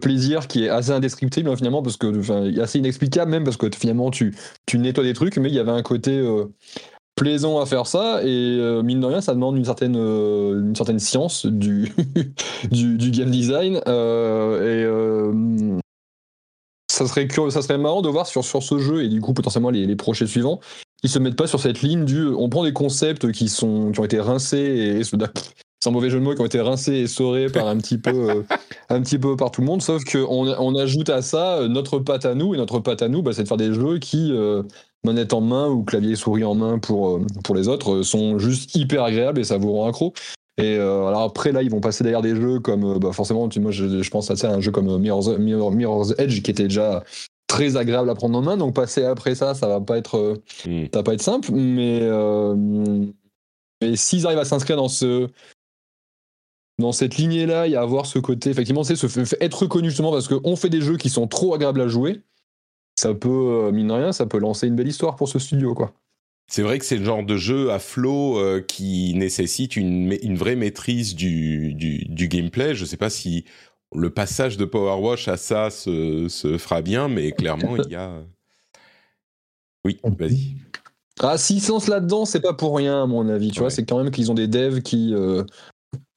plaisir 0.00 0.48
qui 0.48 0.64
est 0.64 0.68
assez 0.68 0.90
indescriptible 0.90 1.48
hein, 1.48 1.56
finalement 1.56 1.82
parce 1.82 1.96
que 1.96 2.60
assez 2.60 2.80
inexplicable 2.80 3.30
même 3.30 3.44
parce 3.44 3.56
que 3.56 3.68
finalement 3.72 4.10
tu 4.10 4.34
tu 4.66 4.76
nettoies 4.78 5.04
des 5.04 5.12
trucs 5.12 5.36
mais 5.36 5.50
il 5.50 5.54
y 5.54 5.60
avait 5.60 5.70
un 5.70 5.82
côté 5.82 6.18
euh, 6.18 6.46
plaisant 7.18 7.60
à 7.60 7.66
faire 7.66 7.86
ça 7.86 8.20
et 8.22 8.58
euh, 8.58 8.82
mine 8.82 9.00
de 9.00 9.06
rien 9.06 9.20
ça 9.20 9.34
demande 9.34 9.56
une 9.56 9.64
certaine 9.64 9.96
euh, 9.96 10.60
une 10.60 10.76
certaine 10.76 10.98
science 10.98 11.46
du 11.46 11.92
du, 12.70 13.10
game 13.10 13.30
design 13.30 13.76
et 13.76 14.86
ça 16.90 17.06
serait 17.06 17.28
ça 17.50 17.62
serait 17.62 17.78
marrant 17.78 18.02
de 18.02 18.08
voir 18.08 18.26
sur 18.26 18.44
sur 18.44 18.62
ce 18.62 18.78
jeu 18.78 19.04
et 19.04 19.08
du 19.08 19.20
coup 19.20 19.34
potentiellement 19.34 19.70
les, 19.70 19.86
les 19.86 19.96
projets 19.96 20.26
suivants 20.26 20.60
ils 21.02 21.10
se 21.10 21.18
mettent 21.18 21.36
pas 21.36 21.46
sur 21.46 21.60
cette 21.60 21.82
ligne 21.82 22.04
du 22.04 22.26
on 22.26 22.48
prend 22.48 22.64
des 22.64 22.72
concepts 22.72 23.30
qui 23.32 23.48
sont 23.48 23.92
qui 23.92 24.00
ont 24.00 24.04
été 24.04 24.20
rincés 24.20 24.58
et, 24.58 25.00
et 25.00 25.04
sans 25.82 25.92
mauvais 25.92 26.10
jeu 26.10 26.18
de 26.18 26.24
mots, 26.24 26.34
qui 26.34 26.40
ont 26.40 26.46
été 26.46 26.60
rincés 26.60 26.94
et 26.94 27.06
saurés 27.06 27.46
par 27.46 27.68
un 27.68 27.76
petit 27.76 27.98
peu, 27.98 28.30
euh, 28.30 28.42
un 28.88 29.00
petit 29.00 29.18
peu 29.18 29.36
par 29.36 29.50
tout 29.50 29.60
le 29.60 29.66
monde. 29.66 29.82
Sauf 29.82 30.04
qu'on 30.04 30.48
on 30.48 30.74
ajoute 30.76 31.08
à 31.08 31.22
ça 31.22 31.58
euh, 31.58 31.68
notre 31.68 31.98
patte 31.98 32.24
à 32.24 32.34
nous, 32.34 32.54
et 32.54 32.58
notre 32.58 32.80
patte 32.80 33.02
à 33.02 33.08
nous, 33.08 33.22
bah, 33.22 33.32
c'est 33.32 33.44
de 33.44 33.48
faire 33.48 33.56
des 33.56 33.72
jeux 33.72 33.98
qui, 33.98 34.32
euh, 34.32 34.62
manette 35.04 35.32
en 35.32 35.40
main 35.40 35.68
ou 35.68 35.84
clavier 35.84 36.12
et 36.12 36.16
souris 36.16 36.44
en 36.44 36.54
main 36.54 36.78
pour, 36.78 37.20
pour 37.44 37.54
les 37.54 37.68
autres, 37.68 38.02
sont 38.02 38.38
juste 38.38 38.74
hyper 38.74 39.04
agréables 39.04 39.40
et 39.40 39.44
ça 39.44 39.56
vous 39.56 39.72
rend 39.72 39.88
accro. 39.88 40.12
Et 40.60 40.74
alors 40.74 41.22
après, 41.22 41.52
là, 41.52 41.62
ils 41.62 41.70
vont 41.70 41.80
passer 41.80 42.02
derrière 42.02 42.20
des 42.20 42.34
jeux 42.34 42.58
comme, 42.58 42.98
bah, 42.98 43.12
forcément, 43.12 43.48
moi, 43.60 43.70
je, 43.70 44.10
pense 44.10 44.28
à 44.32 44.34
ça, 44.34 44.50
un 44.50 44.60
jeu 44.60 44.72
comme 44.72 44.98
Mirror's, 44.98 45.28
Mirror's, 45.38 46.14
Edge 46.18 46.42
qui 46.42 46.50
était 46.50 46.64
déjà 46.64 47.04
très 47.46 47.76
agréable 47.76 48.10
à 48.10 48.16
prendre 48.16 48.36
en 48.36 48.42
main. 48.42 48.56
Donc 48.56 48.74
passer 48.74 49.04
après 49.04 49.36
ça, 49.36 49.54
ça 49.54 49.68
va 49.68 49.80
pas 49.80 49.98
être, 49.98 50.40
hmm. 50.66 50.86
ça 50.92 50.98
va 50.98 51.02
pas 51.04 51.14
être 51.14 51.22
simple. 51.22 51.52
Mais, 51.52 52.02
mais 53.80 53.94
s'ils 53.94 54.26
arrivent 54.26 54.40
à 54.40 54.44
s'inscrire 54.44 54.78
dans 54.78 54.88
ce, 54.88 55.28
dans 56.78 56.92
cette 56.92 57.16
lignée-là, 57.16 57.66
il 57.66 57.72
y 57.72 57.76
a 57.76 57.80
avoir 57.80 58.06
ce 58.06 58.18
côté, 58.18 58.50
effectivement, 58.50 58.84
c'est 58.84 58.96
être 59.40 59.62
reconnu 59.62 59.88
justement 59.88 60.12
parce 60.12 60.28
qu'on 60.28 60.56
fait 60.56 60.70
des 60.70 60.80
jeux 60.80 60.96
qui 60.96 61.10
sont 61.10 61.26
trop 61.26 61.54
agréables 61.54 61.80
à 61.80 61.88
jouer. 61.88 62.22
Ça 62.96 63.14
peut, 63.14 63.28
euh, 63.28 63.72
mine 63.72 63.88
de 63.88 63.92
rien, 63.92 64.12
ça 64.12 64.26
peut 64.26 64.38
lancer 64.38 64.66
une 64.66 64.76
belle 64.76 64.88
histoire 64.88 65.16
pour 65.16 65.28
ce 65.28 65.38
studio, 65.38 65.74
quoi. 65.74 65.92
C'est 66.50 66.62
vrai 66.62 66.78
que 66.78 66.84
c'est 66.84 66.96
le 66.96 67.04
genre 67.04 67.24
de 67.24 67.36
jeu 67.36 67.70
à 67.72 67.78
flow 67.78 68.38
euh, 68.38 68.62
qui 68.62 69.12
nécessite 69.14 69.76
une, 69.76 70.16
une, 70.22 70.36
vraie 70.36 70.56
maîtrise 70.56 71.14
du, 71.14 71.74
du, 71.74 72.28
gameplay. 72.28 72.74
Je 72.74 72.82
ne 72.82 72.86
sais 72.86 72.96
pas 72.96 73.10
si 73.10 73.44
le 73.94 74.08
passage 74.08 74.56
de 74.56 74.64
Power 74.64 75.00
Wash 75.02 75.28
à 75.28 75.36
ça 75.36 75.68
se, 75.68 76.26
se 76.28 76.56
fera 76.56 76.80
bien, 76.80 77.08
mais 77.08 77.32
clairement, 77.32 77.76
il 77.76 77.92
y 77.92 77.96
a. 77.96 78.22
Oui, 79.84 80.00
vas-y. 80.18 80.56
Ah, 81.20 81.36
s'ils 81.36 81.60
se 81.60 81.70
lancent 81.70 81.88
là-dedans, 81.88 82.24
c'est 82.24 82.40
pas 82.40 82.54
pour 82.54 82.76
rien, 82.76 83.02
à 83.02 83.06
mon 83.06 83.28
avis. 83.28 83.50
Tu 83.50 83.60
vois, 83.60 83.70
c'est 83.70 83.84
quand 83.84 84.02
même 84.02 84.10
qu'ils 84.10 84.30
ont 84.30 84.34
des 84.34 84.48
devs 84.48 84.80
qui, 84.80 85.12
euh, 85.14 85.44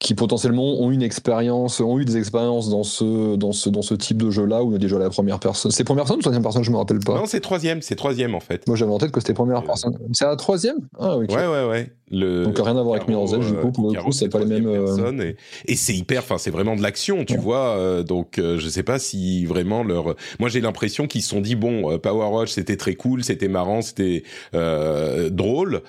qui 0.02 0.14
potentiellement 0.14 0.80
ont 0.80 0.90
une 0.90 1.02
expérience, 1.02 1.80
ont 1.80 1.98
eu 1.98 2.04
des 2.04 2.16
expériences 2.16 2.68
dans 2.68 2.82
ce, 2.82 3.36
dans 3.36 3.52
ce, 3.52 3.70
dans 3.70 3.82
ce 3.82 3.94
type 3.94 4.20
de 4.20 4.30
jeu-là, 4.30 4.64
où 4.64 4.76
déjà 4.76 4.98
la 4.98 5.08
première 5.10 5.38
personne. 5.38 5.70
C'est 5.70 5.84
première 5.84 6.04
personne 6.04 6.18
ou 6.18 6.22
troisième 6.22 6.42
personne, 6.42 6.64
je 6.64 6.72
me 6.72 6.76
rappelle 6.76 6.98
pas. 6.98 7.14
Non, 7.14 7.26
c'est 7.26 7.40
troisième, 7.40 7.82
c'est 7.82 7.94
troisième 7.94 8.34
en 8.34 8.40
fait. 8.40 8.66
Moi 8.66 8.76
j'avais 8.76 8.90
en 8.90 8.98
tête 8.98 9.12
que 9.12 9.20
c'était 9.20 9.32
première 9.32 9.58
euh, 9.58 9.66
personne. 9.66 9.96
C'est 10.12 10.24
la 10.24 10.34
troisième? 10.34 10.78
Ah, 10.98 11.16
ok. 11.16 11.30
Ouais, 11.30 11.46
ouais, 11.46 11.68
ouais. 11.68 11.92
Le... 12.10 12.44
Donc 12.44 12.58
rien 12.58 12.76
à 12.76 12.82
voir 12.82 12.96
avec 12.96 13.06
Mirror's 13.06 13.32
Edge, 13.32 13.46
du 13.46 13.54
coup, 13.54 13.70
pour 13.70 13.92
le 13.92 14.02
coup, 14.02 14.10
c'est 14.10 14.28
pas 14.28 14.40
les 14.40 14.46
mêmes. 14.46 14.66
Euh, 14.66 15.32
et, 15.66 15.76
c'est 15.76 15.94
hyper, 15.94 16.22
enfin, 16.22 16.36
c'est 16.36 16.50
vraiment 16.50 16.74
de 16.74 16.82
l'action, 16.82 17.24
tu 17.24 17.38
vois. 17.38 17.76
Euh, 17.76 18.02
donc 18.02 18.34
je 18.38 18.68
sais 18.68 18.82
pas 18.82 18.98
si 18.98 19.46
vraiment 19.46 19.84
leur. 19.84 20.16
Moi 20.40 20.48
j'ai 20.48 20.60
l'impression 20.60 21.06
qu'ils 21.06 21.22
se 21.22 21.28
sont 21.28 21.40
dit, 21.40 21.54
bon, 21.54 21.96
Power 21.98 22.26
Watch 22.26 22.50
c'était 22.50 22.76
très 22.76 22.96
cool, 22.96 23.22
c'était 23.22 23.48
marrant, 23.48 23.82
c'était 23.82 24.24
drôle 24.52 25.82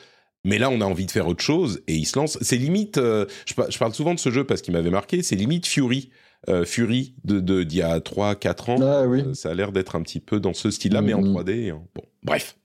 mais 0.45 0.57
là, 0.57 0.69
on 0.69 0.81
a 0.81 0.85
envie 0.85 1.05
de 1.05 1.11
faire 1.11 1.27
autre 1.27 1.43
chose 1.43 1.81
et 1.87 1.95
il 1.95 2.05
se 2.05 2.17
lance. 2.19 2.37
C'est 2.41 2.57
limite. 2.57 2.97
Euh, 2.97 3.25
je, 3.45 3.53
parle 3.53 3.93
souvent 3.93 4.13
de 4.13 4.19
ce 4.19 4.29
jeu 4.29 4.43
parce 4.43 4.61
qu'il 4.61 4.73
m'avait 4.73 4.89
marqué. 4.89 5.23
C'est 5.23 5.35
limite 5.35 5.65
Fury. 5.65 6.09
Euh, 6.49 6.65
Fury 6.65 7.15
de 7.23 7.63
d'il 7.63 7.79
y 7.79 7.81
a 7.81 7.99
3-4 7.99 8.71
ans. 8.71 8.81
Ah, 8.81 9.07
oui. 9.07 9.21
Euh, 9.21 9.33
ça 9.33 9.51
a 9.51 9.53
l'air 9.53 9.71
d'être 9.71 9.95
un 9.95 10.01
petit 10.01 10.19
peu 10.19 10.41
dans 10.41 10.53
ce 10.53 10.69
style-là, 10.69 11.01
mais 11.01 11.13
en 11.13 11.21
3D. 11.21 11.71
Mm-hmm. 11.71 11.79
Bon, 11.95 12.03
bref. 12.23 12.57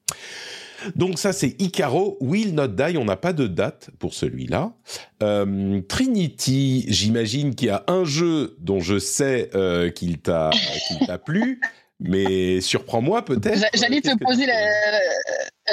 Donc 0.96 1.20
ça, 1.20 1.32
c'est 1.32 1.60
Icaro. 1.60 2.18
Will 2.20 2.54
Not 2.54 2.68
Die. 2.68 2.96
On 2.98 3.04
n'a 3.04 3.16
pas 3.16 3.32
de 3.32 3.46
date 3.46 3.90
pour 4.00 4.12
celui-là. 4.12 4.72
Trinity. 5.20 6.84
J'imagine 6.88 7.54
qu'il 7.54 7.68
y 7.68 7.70
a 7.70 7.84
un 7.86 8.04
jeu 8.04 8.56
dont 8.58 8.80
je 8.80 8.98
sais 8.98 9.50
qu'il 9.94 10.18
t'a 10.18 10.50
qu'il 10.88 11.06
t'a 11.06 11.18
plu. 11.18 11.60
Mais 12.00 12.60
surprends-moi 12.60 13.24
peut-être. 13.24 13.68
J'allais 13.74 14.00
te 14.00 14.16
poser 14.18 14.46
la. 14.46 14.54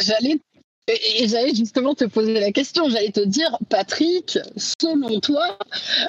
J'allais 0.02 0.40
et, 0.88 1.28
j'allais 1.28 1.56
justement 1.56 1.96
te 1.96 2.06
poser 2.06 2.40
la 2.40 2.52
question, 2.52 2.90
j'allais 2.90 3.12
te 3.12 3.22
dire, 3.22 3.58
Patrick, 3.70 4.38
selon 4.56 5.20
toi, 5.20 5.58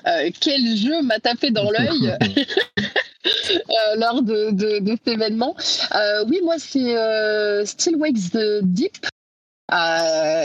euh, 0.06 0.30
quel 0.40 0.76
jeu 0.76 1.02
m'a 1.02 1.18
tapé 1.18 1.50
dans 1.50 1.70
l'œil 1.70 2.16
euh, 3.26 3.96
lors 3.96 4.22
de, 4.22 4.82
cet 4.86 5.08
événement? 5.08 5.56
Euh, 5.94 6.24
Oui, 6.28 6.40
moi, 6.44 6.56
c'est 6.58 7.66
Still 7.66 7.96
Wakes 7.96 8.30
the 8.32 8.62
Deep 8.62 9.06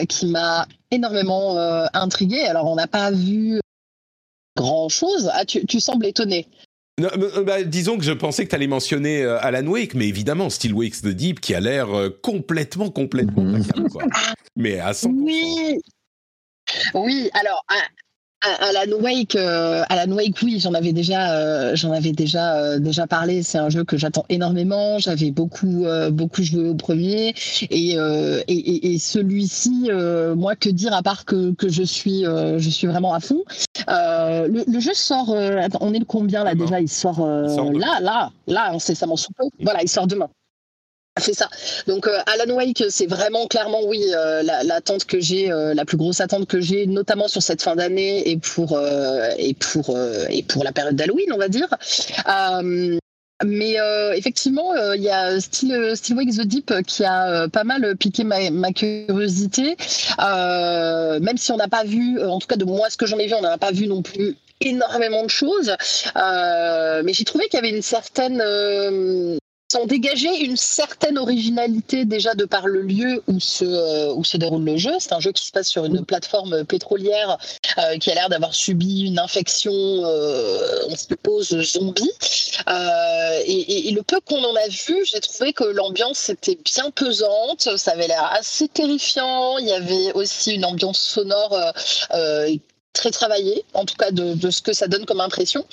qui 0.07 0.25
m'a 0.27 0.65
énormément 0.91 1.57
intrigué. 1.93 2.41
Alors, 2.43 2.67
on 2.67 2.75
n'a 2.75 2.87
pas 2.87 3.11
vu 3.11 3.59
grand-chose. 4.55 5.29
Ah, 5.33 5.45
tu 5.45 5.79
sembles 5.79 6.05
étonné. 6.05 6.47
Euh, 7.01 7.43
bah, 7.43 7.63
disons 7.63 7.97
que 7.97 8.03
je 8.03 8.11
pensais 8.11 8.45
que 8.45 8.49
tu 8.49 8.55
allais 8.55 8.67
mentionner 8.67 9.23
euh, 9.23 9.39
Alan 9.41 9.65
Wake, 9.67 9.93
mais 9.93 10.07
évidemment, 10.07 10.49
Still 10.49 10.73
Wakes 10.73 11.01
the 11.01 11.07
Deep, 11.07 11.39
qui 11.39 11.53
a 11.53 11.59
l'air 11.59 11.95
euh, 11.95 12.09
complètement, 12.21 12.89
complètement 12.89 13.43
mhm. 13.43 13.63
Mais 14.55 14.79
à 14.79 14.91
100%. 14.91 15.09
Oui, 15.09 15.79
oui 16.93 17.29
alors, 17.33 17.63
Alan 18.43 18.97
Wake, 18.99 19.35
euh, 19.35 19.83
Alan 19.89 20.11
Wake, 20.13 20.37
oui, 20.41 20.59
j'en 20.59 20.73
avais 20.73 20.93
déjà, 20.93 21.35
euh, 21.35 21.75
j'en 21.75 21.91
avais 21.91 22.11
déjà, 22.11 22.55
euh, 22.55 22.79
déjà 22.79 23.05
parlé. 23.05 23.43
C'est 23.43 23.59
un 23.59 23.69
jeu 23.69 23.83
que 23.83 23.97
j'attends 23.97 24.25
énormément. 24.29 24.97
J'avais 24.97 25.29
beaucoup, 25.29 25.85
beaucoup 26.11 26.41
joué 26.41 26.67
au 26.67 26.75
premier, 26.75 27.33
et, 27.69 27.95
et, 28.47 28.93
et, 28.93 28.99
celui-ci, 28.99 29.89
moi, 30.35 30.55
que 30.55 30.69
dire 30.69 30.93
à 30.93 31.03
part 31.03 31.25
que, 31.25 31.53
que 31.53 31.69
je 31.69 31.83
suis, 31.83 32.23
je 32.23 32.69
suis 32.69 32.87
vraiment 32.87 33.13
à 33.13 33.19
fond. 33.19 33.43
Le, 33.87 34.63
le, 34.71 34.79
jeu 34.79 34.93
sort. 34.93 35.29
on 35.29 35.93
est 35.93 35.99
le 35.99 36.05
combien 36.05 36.43
là 36.43 36.55
déjà 36.55 36.79
Il 36.79 36.89
sort, 36.89 37.19
il 37.45 37.49
sort 37.49 37.71
là, 37.73 37.99
là, 38.01 38.31
là, 38.47 38.71
incessamment 38.71 39.15
sous 39.15 39.31
peu. 39.33 39.45
Voilà, 39.61 39.81
il 39.81 39.89
sort 39.89 40.07
demain. 40.07 40.29
C'est 41.19 41.33
ça. 41.33 41.49
Donc 41.87 42.07
euh, 42.07 42.19
Alan 42.25 42.53
Wake, 42.55 42.85
c'est 42.89 43.05
vraiment 43.05 43.45
clairement 43.47 43.83
oui 43.85 44.01
euh, 44.15 44.43
l'attente 44.43 45.03
que 45.03 45.19
j'ai, 45.19 45.51
euh, 45.51 45.73
la 45.73 45.83
plus 45.83 45.97
grosse 45.97 46.21
attente 46.21 46.47
que 46.47 46.61
j'ai, 46.61 46.87
notamment 46.87 47.27
sur 47.27 47.43
cette 47.43 47.61
fin 47.61 47.75
d'année 47.75 48.29
et 48.29 48.37
pour 48.37 48.79
et 49.37 49.53
pour 49.53 49.97
et 50.29 50.43
pour 50.43 50.63
la 50.63 50.71
période 50.71 50.95
d'Halloween, 50.95 51.33
on 51.33 51.37
va 51.37 51.49
dire. 51.49 51.67
Mais 53.45 53.77
effectivement, 54.15 54.73
il 54.93 55.01
y 55.01 55.09
a 55.09 55.39
Still, 55.39 55.95
Still 55.95 56.17
Wake 56.17 56.35
the 56.35 56.41
Deep 56.41 56.73
qui 56.85 57.03
a 57.03 57.47
pas 57.49 57.63
mal 57.63 57.95
piqué 57.97 58.23
ma, 58.23 58.49
ma 58.49 58.71
curiosité, 58.71 59.75
même 60.19 61.37
si 61.37 61.51
on 61.51 61.57
n'a 61.57 61.67
pas 61.67 61.83
vu, 61.83 62.21
en 62.23 62.39
tout 62.39 62.47
cas 62.47 62.57
de 62.57 62.65
moi 62.65 62.89
ce 62.89 62.97
que 62.97 63.05
j'en 63.05 63.17
ai 63.17 63.27
vu, 63.27 63.33
on 63.33 63.41
n'a 63.41 63.57
pas 63.57 63.71
vu 63.71 63.87
non 63.87 64.01
plus 64.01 64.35
énormément 64.61 65.23
de 65.23 65.29
choses, 65.29 65.75
mais 66.15 67.13
j'ai 67.13 67.23
trouvé 67.23 67.45
qu'il 67.45 67.55
y 67.55 67.63
avait 67.63 67.75
une 67.75 67.81
certaine 67.81 68.41
ont 69.77 69.85
dégagé 69.85 70.27
une 70.43 70.57
certaine 70.57 71.17
originalité 71.17 72.05
déjà 72.05 72.33
de 72.33 72.45
par 72.45 72.67
le 72.67 72.81
lieu 72.81 73.23
où 73.27 73.39
se, 73.39 73.65
euh, 73.65 74.13
où 74.13 74.23
se 74.23 74.37
déroule 74.37 74.63
le 74.63 74.77
jeu. 74.77 74.91
C'est 74.99 75.13
un 75.13 75.19
jeu 75.19 75.31
qui 75.31 75.45
se 75.45 75.51
passe 75.51 75.67
sur 75.67 75.85
une 75.85 76.05
plateforme 76.05 76.63
pétrolière 76.65 77.37
euh, 77.77 77.97
qui 77.97 78.11
a 78.11 78.15
l'air 78.15 78.29
d'avoir 78.29 78.53
subi 78.53 79.01
une 79.05 79.19
infection, 79.19 79.73
euh, 79.73 80.87
on 80.89 80.95
suppose, 80.95 81.61
zombie. 81.61 82.11
Et, 83.45 83.89
et, 83.89 83.91
le 83.91 84.03
peu 84.03 84.19
qu'on 84.21 84.43
en 84.43 84.55
a 84.55 84.67
vu, 84.67 85.05
j'ai 85.05 85.19
trouvé 85.19 85.53
que 85.53 85.63
l'ambiance 85.63 86.29
était 86.29 86.57
bien 86.63 86.91
pesante, 86.91 87.77
ça 87.77 87.91
avait 87.91 88.07
l'air 88.07 88.29
assez 88.33 88.67
terrifiant. 88.67 89.57
Il 89.57 89.67
y 89.67 89.73
avait 89.73 90.13
aussi 90.13 90.53
une 90.53 90.65
ambiance 90.65 90.99
sonore 90.99 91.57
très 92.93 93.11
travaillé, 93.11 93.63
en 93.73 93.85
tout 93.85 93.95
cas 93.95 94.11
de, 94.11 94.49
ce 94.49 94.61
que 94.61 94.73
ça 94.73 94.87
donne 94.87 95.05
comme 95.05 95.21
impression. 95.21 95.65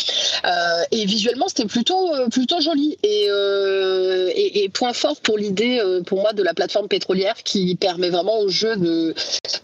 Euh, 0.45 0.83
et 0.93 1.05
visuellement, 1.05 1.49
c'était 1.49 1.67
plutôt 1.67 2.15
euh, 2.15 2.29
plutôt 2.29 2.61
joli 2.61 2.97
euh, 3.05 4.31
et, 4.35 4.69
point 4.69 4.93
fort 4.93 5.21
pour 5.21 5.39
l'idée, 5.39 5.81
pour 6.07 6.21
moi, 6.21 6.33
de 6.33 6.43
la 6.43 6.55
plateforme 6.55 6.89
pétrolière 6.89 7.35
qui 7.43 7.75
permet 7.77 8.11
vraiment 8.11 8.39
au 8.39 8.49
jeu 8.49 8.77
de, 8.77 9.15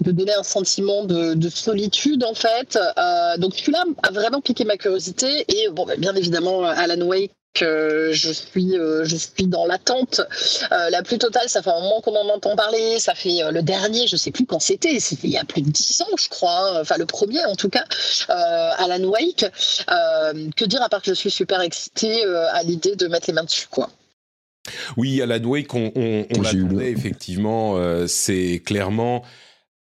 de 0.00 0.10
donner 0.10 0.34
un 0.34 0.42
sentiment 0.42 1.04
de, 1.04 1.48
solitude 1.48 2.24
en 2.24 2.34
fait. 2.34 2.78
donc 3.38 3.54
celui-là 3.54 3.84
a 4.02 4.10
vraiment 4.10 4.40
piqué 4.40 4.64
ma 4.64 4.76
curiosité 4.76 5.44
et 5.48 5.68
bon, 5.70 5.84
bah, 5.84 5.94
bien 5.96 6.14
évidemment, 6.14 6.64
Alan 6.64 7.00
Wake 7.06 7.30
que 7.54 8.10
je 8.12 8.32
suis, 8.32 8.76
euh, 8.76 9.04
je 9.04 9.16
suis 9.16 9.46
dans 9.46 9.64
l'attente 9.64 10.20
euh, 10.72 10.90
la 10.90 11.02
plus 11.02 11.18
totale. 11.18 11.48
Ça 11.48 11.62
fait 11.62 11.70
un 11.70 11.80
moment 11.80 12.00
qu'on 12.00 12.16
en 12.16 12.28
entend 12.28 12.56
parler. 12.56 12.98
Ça 12.98 13.14
fait 13.14 13.42
euh, 13.42 13.52
le 13.52 13.62
dernier, 13.62 14.06
je 14.06 14.16
sais 14.16 14.32
plus 14.32 14.44
quand 14.44 14.58
c'était. 14.58 14.98
C'était 15.00 15.28
il 15.28 15.32
y 15.32 15.38
a 15.38 15.44
plus 15.44 15.62
de 15.62 15.70
dix 15.70 16.00
ans, 16.02 16.16
je 16.18 16.28
crois. 16.28 16.50
Hein. 16.50 16.80
Enfin, 16.80 16.96
le 16.98 17.06
premier 17.06 17.44
en 17.44 17.54
tout 17.54 17.70
cas, 17.70 17.84
Alan 18.28 19.04
Wake. 19.04 19.46
que 20.56 20.64
dire 20.64 20.82
à 20.82 20.88
part 20.88 21.00
que 21.00 21.06
je 21.06 21.14
suis 21.14 21.30
super 21.30 21.60
excitée 21.60 22.24
à 22.24 22.62
l'idée 22.64 22.96
de 22.96 23.06
mettre 23.06 23.28
les 23.28 23.32
mains 23.34 23.44
dessus, 23.44 23.68
quoi. 23.70 23.90
Oui, 24.96 25.22
Alan 25.22 25.42
Wake, 25.44 25.72
on, 25.74 25.92
on, 25.94 26.26
on 26.36 26.42
l'attendait 26.42 26.90
effectivement. 26.90 27.78
c'est 28.08 28.62
clairement 28.64 29.22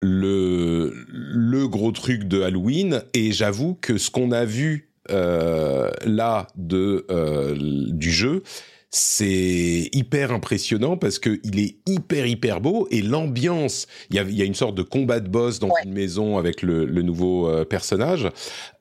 le, 0.01 0.92
le 1.09 1.68
gros 1.68 1.92
truc 1.92 2.25
de 2.25 2.42
Halloween. 2.42 3.03
Et 3.14 3.33
j'avoue 3.33 3.75
que 3.81 3.98
ce 3.98 4.11
qu'on 4.11 4.33
a 4.33 4.44
vu 4.44 4.91
euh, 4.91 4.91
là 5.08 6.46
de, 6.56 7.06
euh, 7.10 7.56
du 7.58 8.10
jeu, 8.10 8.42
c'est 8.90 9.88
hyper 9.92 10.32
impressionnant 10.32 10.96
parce 10.98 11.18
que 11.18 11.40
il 11.44 11.58
est 11.58 11.76
hyper 11.86 12.26
hyper 12.26 12.60
beau 12.60 12.86
et 12.90 13.00
l'ambiance. 13.00 13.86
Il 14.10 14.16
y 14.16 14.18
a, 14.18 14.22
y 14.24 14.42
a, 14.42 14.44
une 14.44 14.54
sorte 14.54 14.74
de 14.74 14.82
combat 14.82 15.20
de 15.20 15.28
boss 15.28 15.58
dans 15.58 15.70
une 15.84 15.92
maison 15.92 16.36
avec 16.36 16.62
le, 16.62 16.84
le 16.84 17.02
nouveau 17.02 17.48
euh, 17.48 17.64
personnage. 17.64 18.28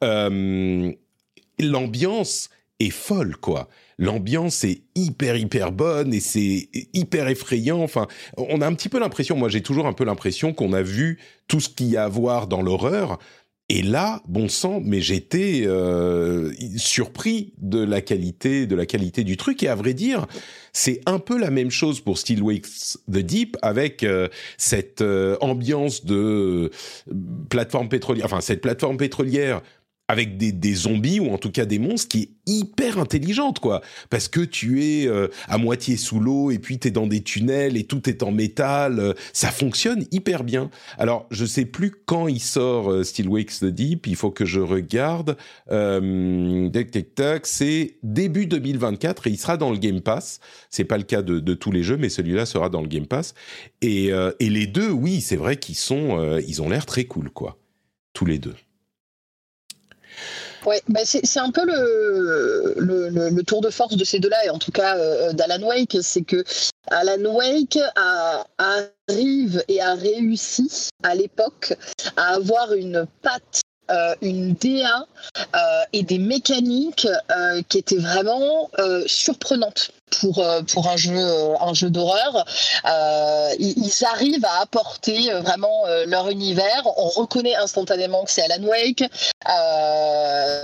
Euh, 0.04 0.92
l'ambiance 1.60 2.50
est 2.80 2.90
folle 2.90 3.38
quoi 3.38 3.70
l'ambiance 4.02 4.64
est 4.64 4.82
hyper 4.96 5.38
hyper 5.38 5.72
bonne 5.72 6.14
et 6.14 6.20
c'est 6.20 6.70
hyper 6.94 7.30
effrayant. 7.30 7.82
Enfin, 7.82 8.08
on 8.36 8.60
a 8.60 8.68
un 8.68 8.74
petit 8.74 8.90
peu 8.90 9.00
l'impression, 9.00 9.38
moi 9.38 9.48
j'ai 9.48 9.62
toujours 9.62 9.86
un 9.86 9.94
peu 9.94 10.04
l'impression 10.04 10.54
qu'on 10.54 10.74
a 10.74 10.82
vu 10.82 11.20
tout 11.48 11.60
ce 11.62 11.70
qu'il 11.70 11.88
y 11.88 11.98
a 11.98 12.04
à 12.04 12.10
voir 12.10 12.48
dans 12.48 12.62
l'horreur. 12.62 13.20
Et 13.74 13.84
là, 13.84 14.22
bon 14.28 14.50
sang, 14.50 14.82
mais 14.84 15.00
j'étais 15.00 15.62
euh, 15.66 16.52
surpris 16.76 17.54
de 17.60 17.82
la 17.82 18.02
qualité, 18.02 18.68
de 18.68 18.76
la 18.76 18.86
qualité 18.86 19.24
du 19.24 19.38
truc. 19.38 19.64
Et 19.64 19.70
à 19.70 19.76
vrai 19.76 19.94
dire, 19.94 20.28
c'est 20.74 21.00
un 21.06 21.20
peu 21.20 21.40
la 21.40 21.52
même 21.52 21.72
chose 21.72 22.02
pour 22.02 22.18
Still 22.18 22.44
Wakes 22.44 22.98
the 23.10 23.20
Deep 23.20 23.56
avec 23.62 24.04
euh, 24.04 24.28
cette 24.58 25.00
euh, 25.00 25.38
ambiance 25.40 26.04
de 26.04 26.70
plateforme 27.48 27.88
pétrolière, 27.88 28.26
enfin 28.26 28.42
cette 28.42 28.60
plateforme 28.60 28.98
pétrolière 28.98 29.62
avec 30.12 30.38
des, 30.38 30.74
zombies 30.74 31.20
ou 31.20 31.32
en 31.34 31.38
tout 31.38 31.52
cas 31.52 31.66
des 31.66 31.80
monstres 31.80 32.08
qui 32.10 32.22
est 32.24 32.30
hyper 32.46 32.98
intelligente 32.98 33.60
quoi. 33.60 33.82
Parce 34.10 34.28
que 34.28 34.42
tu 34.42 34.84
es 34.84 35.08
euh, 35.08 35.28
à 35.48 35.58
moitié 35.58 35.96
sous 35.96 36.20
l'eau 36.20 36.52
et 36.52 36.60
puis 36.60 36.80
tu 36.80 36.90
es 36.90 36.92
dans 36.92 37.08
des 37.08 37.22
tunnels 37.22 37.78
et 37.78 37.86
tout 37.86 38.10
est 38.10 38.24
en 38.24 38.32
métal 38.32 39.00
euh, 39.00 39.14
ça 39.34 39.50
fonctionne 39.50 40.06
hyper 40.12 40.44
bien. 40.44 40.70
Alors 40.98 41.28
je 41.32 41.46
sais 41.46 41.66
plus 41.66 41.92
quand 42.06 42.28
il 42.28 42.40
sort 42.40 42.92
euh, 42.92 43.04
Still 43.04 43.30
Wakes 43.30 43.60
the 43.62 43.66
Deep 43.66 44.08
il 44.08 44.16
faut 44.16 44.32
que 44.32 44.46
je 44.46 44.60
regarde. 44.60 45.38
Euh, 45.72 46.70
tac 46.70 46.92
tac 47.16 47.48
c'est 47.48 47.96
début 48.04 48.46
2024 48.46 49.28
et 49.28 49.30
il 49.30 49.38
sera 49.38 49.56
dans 49.56 49.72
le 49.72 49.78
Game 49.78 50.02
Pass. 50.02 50.40
C'est 50.70 50.84
pas 50.84 50.98
le 50.98 51.04
cas 51.04 51.22
de, 51.22 51.40
de 51.40 51.54
tous 51.54 51.72
les 51.72 51.84
jeux 51.84 51.98
mais 51.98 52.10
celui-là 52.10 52.46
sera 52.46 52.70
dans 52.70 52.82
le 52.82 52.88
Game 52.88 53.08
Pass. 53.08 53.34
Et, 53.82 54.10
et 54.40 54.50
les 54.50 54.68
deux 54.68 54.92
oui 54.92 55.22
c'est 55.22 55.36
vrai 55.36 55.56
qu'ils 55.58 55.76
sont 55.76 56.40
ils 56.48 56.62
ont 56.62 56.70
l'air 56.70 56.86
très 56.86 57.06
cool 57.06 57.30
quoi. 57.30 57.58
Tous 58.14 58.26
les 58.26 58.38
deux 58.38 58.56
Ouais, 60.66 60.82
bah 60.90 61.02
c'est 61.04 61.40
un 61.40 61.52
peu 61.52 61.66
le, 61.66 62.76
le, 62.78 63.30
le, 63.30 63.44
tour 63.44 63.62
de 63.62 63.70
force 63.72 63.98
de 63.98 64.04
ces 64.04 64.20
deux-là, 64.20 64.46
et 64.46 64.50
en 64.50 64.60
tout 64.60 64.72
cas 64.72 64.96
euh, 64.96 65.34
d'Alan 65.34 65.66
Wake, 65.66 65.98
c'est 66.02 66.22
que 66.22 66.44
Alan 66.92 67.34
Wake 67.34 67.80
a, 67.96 68.46
arrive 68.58 69.64
et 69.68 69.82
a 69.82 69.96
réussi 69.96 70.90
à 71.02 71.16
l'époque 71.16 71.74
à 72.16 72.36
avoir 72.36 72.74
une 72.74 73.08
patte 73.24 73.62
euh, 73.92 74.16
une 74.22 74.54
DA 74.54 75.06
euh, 75.38 75.58
et 75.92 76.04
des 76.04 76.20
mécaniques 76.20 77.08
euh, 77.32 77.62
qui 77.68 77.80
étaient 77.80 77.98
vraiment 77.98 78.70
surprenantes 79.06 79.92
pour, 80.20 80.44
pour 80.72 80.90
un 80.90 80.98
jeu, 80.98 81.18
un 81.60 81.74
jeu 81.74 81.90
d'horreur. 81.90 82.46
ils, 83.60 83.92
arrivent 84.12 84.46
à 84.46 84.62
apporter 84.62 85.32
vraiment 85.42 85.86
leur 86.08 86.30
univers. 86.30 86.84
On 86.98 87.10
reconnaît 87.10 87.56
instantanément 87.56 88.24
que 88.24 88.32
c'est 88.32 88.42
Alan 88.42 88.64
Wake. 88.66 89.04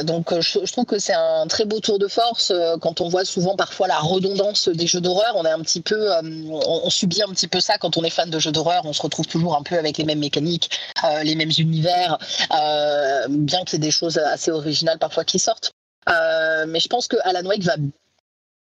donc 0.03 0.33
je, 0.39 0.71
trouve 0.71 0.85
que 0.85 0.99
c'est 0.99 1.13
un 1.13 1.47
très 1.47 1.65
beau 1.65 1.79
tour 1.79 1.99
de 1.99 2.07
force 2.07 2.51
quand 2.81 3.01
on 3.01 3.09
voit 3.09 3.25
souvent 3.25 3.55
parfois 3.55 3.87
la 3.87 3.99
redondance 3.99 4.69
des 4.69 4.87
jeux 4.87 5.01
d'horreur. 5.01 5.33
On 5.35 5.45
est 5.45 5.51
un 5.51 5.61
petit 5.61 5.81
peu, 5.81 6.09
on, 6.51 6.89
subit 6.89 7.21
un 7.21 7.29
petit 7.29 7.47
peu 7.47 7.59
ça 7.59 7.77
quand 7.77 7.97
on 7.97 8.03
est 8.03 8.09
fan 8.09 8.29
de 8.29 8.39
jeux 8.39 8.51
d'horreur. 8.51 8.83
On 8.85 8.93
se 8.93 9.01
retrouve 9.01 9.27
toujours 9.27 9.55
un 9.55 9.63
peu 9.63 9.77
avec 9.77 9.97
les 9.97 10.03
mêmes 10.03 10.19
mécaniques, 10.19 10.69
les 11.23 11.35
mêmes 11.35 11.51
univers. 11.57 12.17
Euh, 12.51 13.25
bien 13.29 13.63
qu'il 13.63 13.73
y 13.73 13.75
ait 13.77 13.87
des 13.87 13.91
choses 13.91 14.17
assez 14.17 14.51
originales 14.51 14.99
parfois 14.99 15.23
qui 15.23 15.39
sortent. 15.39 15.71
Euh, 16.09 16.65
mais 16.67 16.79
je 16.79 16.87
pense 16.87 17.07
que 17.07 17.17
Alan 17.23 17.45
Wake 17.47 17.63
va 17.63 17.75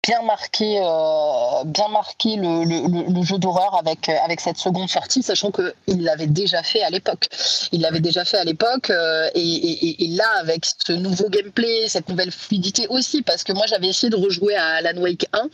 bien 0.05 0.21
marquer, 0.21 0.79
euh, 0.83 1.63
bien 1.65 1.87
marquer 1.87 2.35
le, 2.37 3.23
jeu 3.23 3.37
d'horreur 3.39 3.75
avec, 3.75 4.09
avec 4.09 4.39
cette 4.39 4.57
seconde 4.57 4.89
sortie, 4.89 5.23
sachant 5.23 5.51
qu'il 5.51 6.03
l'avait 6.03 6.27
déjà 6.27 6.61
fait 6.63 6.83
à 6.83 6.89
l'époque. 6.89 7.27
Il 7.71 7.81
l'avait 7.81 7.99
déjà 8.01 8.23
fait 8.23 8.37
à 8.37 8.43
l'époque, 8.43 8.91
et, 9.33 10.07
là, 10.11 10.29
avec 10.39 10.65
ce 10.65 10.93
nouveau 10.93 11.29
gameplay, 11.29 11.87
cette 11.87 12.07
nouvelle 12.09 12.31
fluidité 12.31 12.87
aussi, 12.89 13.23
parce 13.23 13.43
que 13.43 13.53
moi 13.53 13.65
j'avais 13.67 13.87
essayé 13.87 14.09
de 14.09 14.15
rejouer 14.15 14.55
à 14.55 14.75
Alan 14.75 15.01
Wake 15.01 15.25
1, 15.33 15.49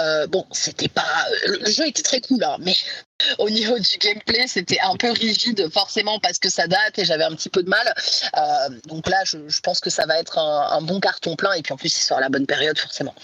euh, 0.00 0.26
bon, 0.26 0.44
c'était 0.52 0.88
pas. 0.88 1.26
Le 1.46 1.70
jeu 1.70 1.86
était 1.86 2.02
très 2.02 2.20
cool, 2.20 2.42
hein, 2.42 2.56
mais 2.60 2.74
au 3.38 3.50
niveau 3.50 3.78
du 3.78 3.98
gameplay, 3.98 4.46
c'était 4.46 4.80
un 4.80 4.96
peu 4.96 5.10
rigide, 5.10 5.68
forcément, 5.72 6.18
parce 6.20 6.38
que 6.38 6.48
ça 6.48 6.66
date 6.66 6.98
et 6.98 7.04
j'avais 7.04 7.24
un 7.24 7.34
petit 7.34 7.48
peu 7.48 7.62
de 7.62 7.68
mal. 7.68 7.94
Euh, 8.36 8.76
donc 8.86 9.08
là, 9.08 9.22
je, 9.24 9.60
pense 9.62 9.80
que 9.80 9.90
ça 9.90 10.06
va 10.06 10.18
être 10.18 10.38
un, 10.38 10.80
bon 10.82 11.00
carton 11.00 11.36
plein, 11.36 11.52
et 11.52 11.62
puis 11.62 11.72
en 11.72 11.76
plus, 11.76 11.94
il 11.96 12.00
sort 12.00 12.20
la 12.20 12.28
bonne 12.28 12.46
période, 12.46 12.78
forcément. 12.78 13.14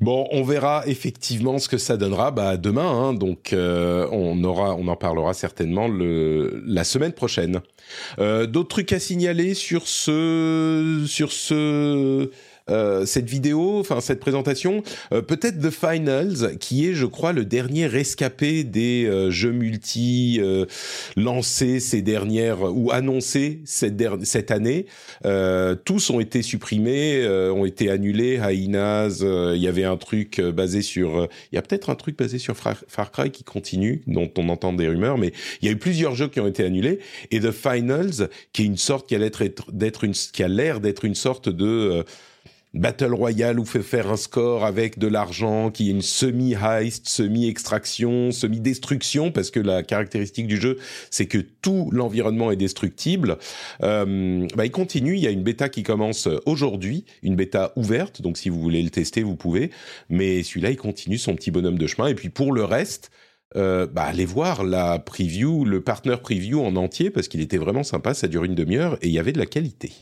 Bon, 0.00 0.26
on 0.32 0.42
verra 0.42 0.82
effectivement 0.86 1.58
ce 1.58 1.68
que 1.68 1.78
ça 1.78 1.96
donnera 1.96 2.30
bah, 2.30 2.56
demain, 2.56 2.88
hein, 2.88 3.12
donc 3.12 3.52
euh, 3.52 4.08
on 4.12 4.42
aura, 4.44 4.74
on 4.74 4.88
en 4.88 4.96
parlera 4.96 5.34
certainement 5.34 5.88
la 5.88 6.84
semaine 6.84 7.12
prochaine. 7.12 7.60
D'autres 8.18 8.68
trucs 8.68 8.92
à 8.92 8.98
signaler 8.98 9.54
sur 9.54 9.86
ce, 9.86 11.04
sur 11.06 11.32
ce 11.32 12.30
euh, 12.68 13.04
cette 13.06 13.28
vidéo, 13.28 13.80
enfin 13.80 14.00
cette 14.00 14.20
présentation, 14.20 14.82
euh, 15.12 15.22
peut-être 15.22 15.60
The 15.60 15.70
Finals, 15.70 16.58
qui 16.58 16.88
est, 16.88 16.94
je 16.94 17.06
crois, 17.06 17.32
le 17.32 17.44
dernier 17.44 17.86
rescapé 17.86 18.64
des 18.64 19.06
euh, 19.06 19.30
jeux 19.30 19.52
multi 19.52 20.40
lancés 21.16 21.80
ces 21.80 22.02
dernières 22.02 22.62
ou 22.62 22.90
annoncés 22.92 23.60
cette, 23.64 24.02
cette 24.24 24.50
année. 24.50 24.86
tous 25.84 26.10
ont 26.10 26.20
été 26.20 26.42
supprimés, 26.42 27.26
ont 27.50 27.64
été 27.64 27.90
annulés. 27.90 28.38
Hainas, 28.38 29.22
il 29.54 29.60
y 29.60 29.68
avait 29.68 29.84
un 29.84 29.96
truc 29.96 30.40
basé 30.40 30.82
sur, 30.82 31.28
il 31.52 31.56
y 31.56 31.58
a 31.58 31.62
peut-être 31.62 31.90
un 31.90 31.94
truc 31.94 32.16
basé 32.18 32.38
sur 32.38 32.56
Far, 32.56 33.10
Cry 33.12 33.30
qui 33.30 33.44
continue, 33.44 34.02
dont 34.06 34.30
on 34.36 34.48
entend 34.48 34.72
des 34.72 34.88
rumeurs, 34.88 35.18
mais 35.18 35.32
il 35.60 35.66
y 35.66 35.68
a 35.68 35.72
eu 35.72 35.78
plusieurs 35.78 36.14
jeux 36.14 36.28
qui 36.28 36.40
ont 36.40 36.46
été 36.46 36.64
annulés. 36.64 37.00
Et 37.30 37.40
The 37.40 37.50
Finals, 37.50 38.28
qui 38.52 38.62
est 38.62 38.66
une 38.66 38.76
sorte 38.76 39.08
qui 39.08 39.14
a 39.14 39.18
l'air 39.18 39.30
d'être 39.72 40.04
une, 40.04 40.12
qui 40.12 40.42
a 40.42 40.48
l'air 40.48 40.80
d'être 40.80 41.04
une 41.04 41.14
sorte 41.14 41.48
de 41.48 42.04
Battle 42.72 43.12
Royale 43.12 43.58
où 43.58 43.64
fait 43.64 43.82
faire 43.82 44.10
un 44.10 44.16
score 44.16 44.64
avec 44.64 44.98
de 44.98 45.08
l'argent, 45.08 45.70
qui 45.70 45.88
est 45.88 45.90
une 45.90 46.02
semi-heist, 46.02 47.08
semi-extraction, 47.08 48.30
semi-destruction, 48.30 49.32
parce 49.32 49.50
que 49.50 49.58
la 49.58 49.82
caractéristique 49.82 50.46
du 50.46 50.56
jeu, 50.56 50.78
c'est 51.10 51.26
que 51.26 51.38
tout 51.38 51.90
l'environnement 51.92 52.52
est 52.52 52.56
destructible. 52.56 53.38
Euh, 53.82 54.46
bah, 54.54 54.66
il 54.66 54.70
continue, 54.70 55.14
il 55.14 55.20
y 55.20 55.26
a 55.26 55.30
une 55.30 55.42
bêta 55.42 55.68
qui 55.68 55.82
commence 55.82 56.28
aujourd'hui, 56.46 57.04
une 57.22 57.34
bêta 57.34 57.72
ouverte, 57.76 58.22
donc 58.22 58.38
si 58.38 58.48
vous 58.48 58.60
voulez 58.60 58.82
le 58.82 58.90
tester, 58.90 59.22
vous 59.22 59.36
pouvez. 59.36 59.70
Mais 60.08 60.42
celui-là, 60.42 60.70
il 60.70 60.76
continue 60.76 61.18
son 61.18 61.34
petit 61.34 61.50
bonhomme 61.50 61.78
de 61.78 61.86
chemin. 61.86 62.08
Et 62.08 62.14
puis 62.14 62.28
pour 62.28 62.52
le 62.52 62.64
reste, 62.64 63.10
euh, 63.56 63.88
bah, 63.88 64.04
allez 64.04 64.26
voir 64.26 64.62
la 64.62 65.00
preview, 65.00 65.64
le 65.64 65.82
partner 65.82 66.16
preview 66.22 66.60
en 66.60 66.76
entier, 66.76 67.10
parce 67.10 67.26
qu'il 67.26 67.40
était 67.40 67.58
vraiment 67.58 67.82
sympa, 67.82 68.14
ça 68.14 68.28
dure 68.28 68.44
une 68.44 68.54
demi-heure, 68.54 68.96
et 69.02 69.08
il 69.08 69.12
y 69.12 69.18
avait 69.18 69.32
de 69.32 69.38
la 69.38 69.46
qualité. 69.46 69.92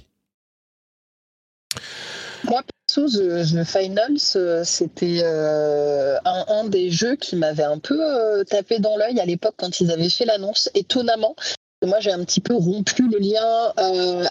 Moi, 2.49 2.63
perso, 2.87 3.09
The, 3.09 3.65
Finals, 3.65 4.37
euh, 4.37 4.63
c'était 4.65 5.21
euh, 5.23 6.17
un, 6.25 6.65
des 6.65 6.91
jeux 6.91 7.17
qui 7.17 7.37
m'avait 7.37 7.63
un 7.63 7.79
peu 7.79 7.99
euh, 8.01 8.43
tapé 8.45 8.79
dans 8.79 8.97
l'œil 8.97 9.21
à 9.21 9.27
l'époque 9.27 9.55
quand 9.59 9.81
ils 9.81 9.91
avaient 9.91 10.09
fait 10.09 10.25
l'annonce, 10.25 10.71
étonnamment. 10.75 11.37
Moi, 11.85 12.01
j'ai 12.01 12.11
un 12.11 12.25
petit 12.25 12.41
peu 12.41 12.55
rompu 12.55 13.07
le 13.09 13.19
lien 13.19 13.73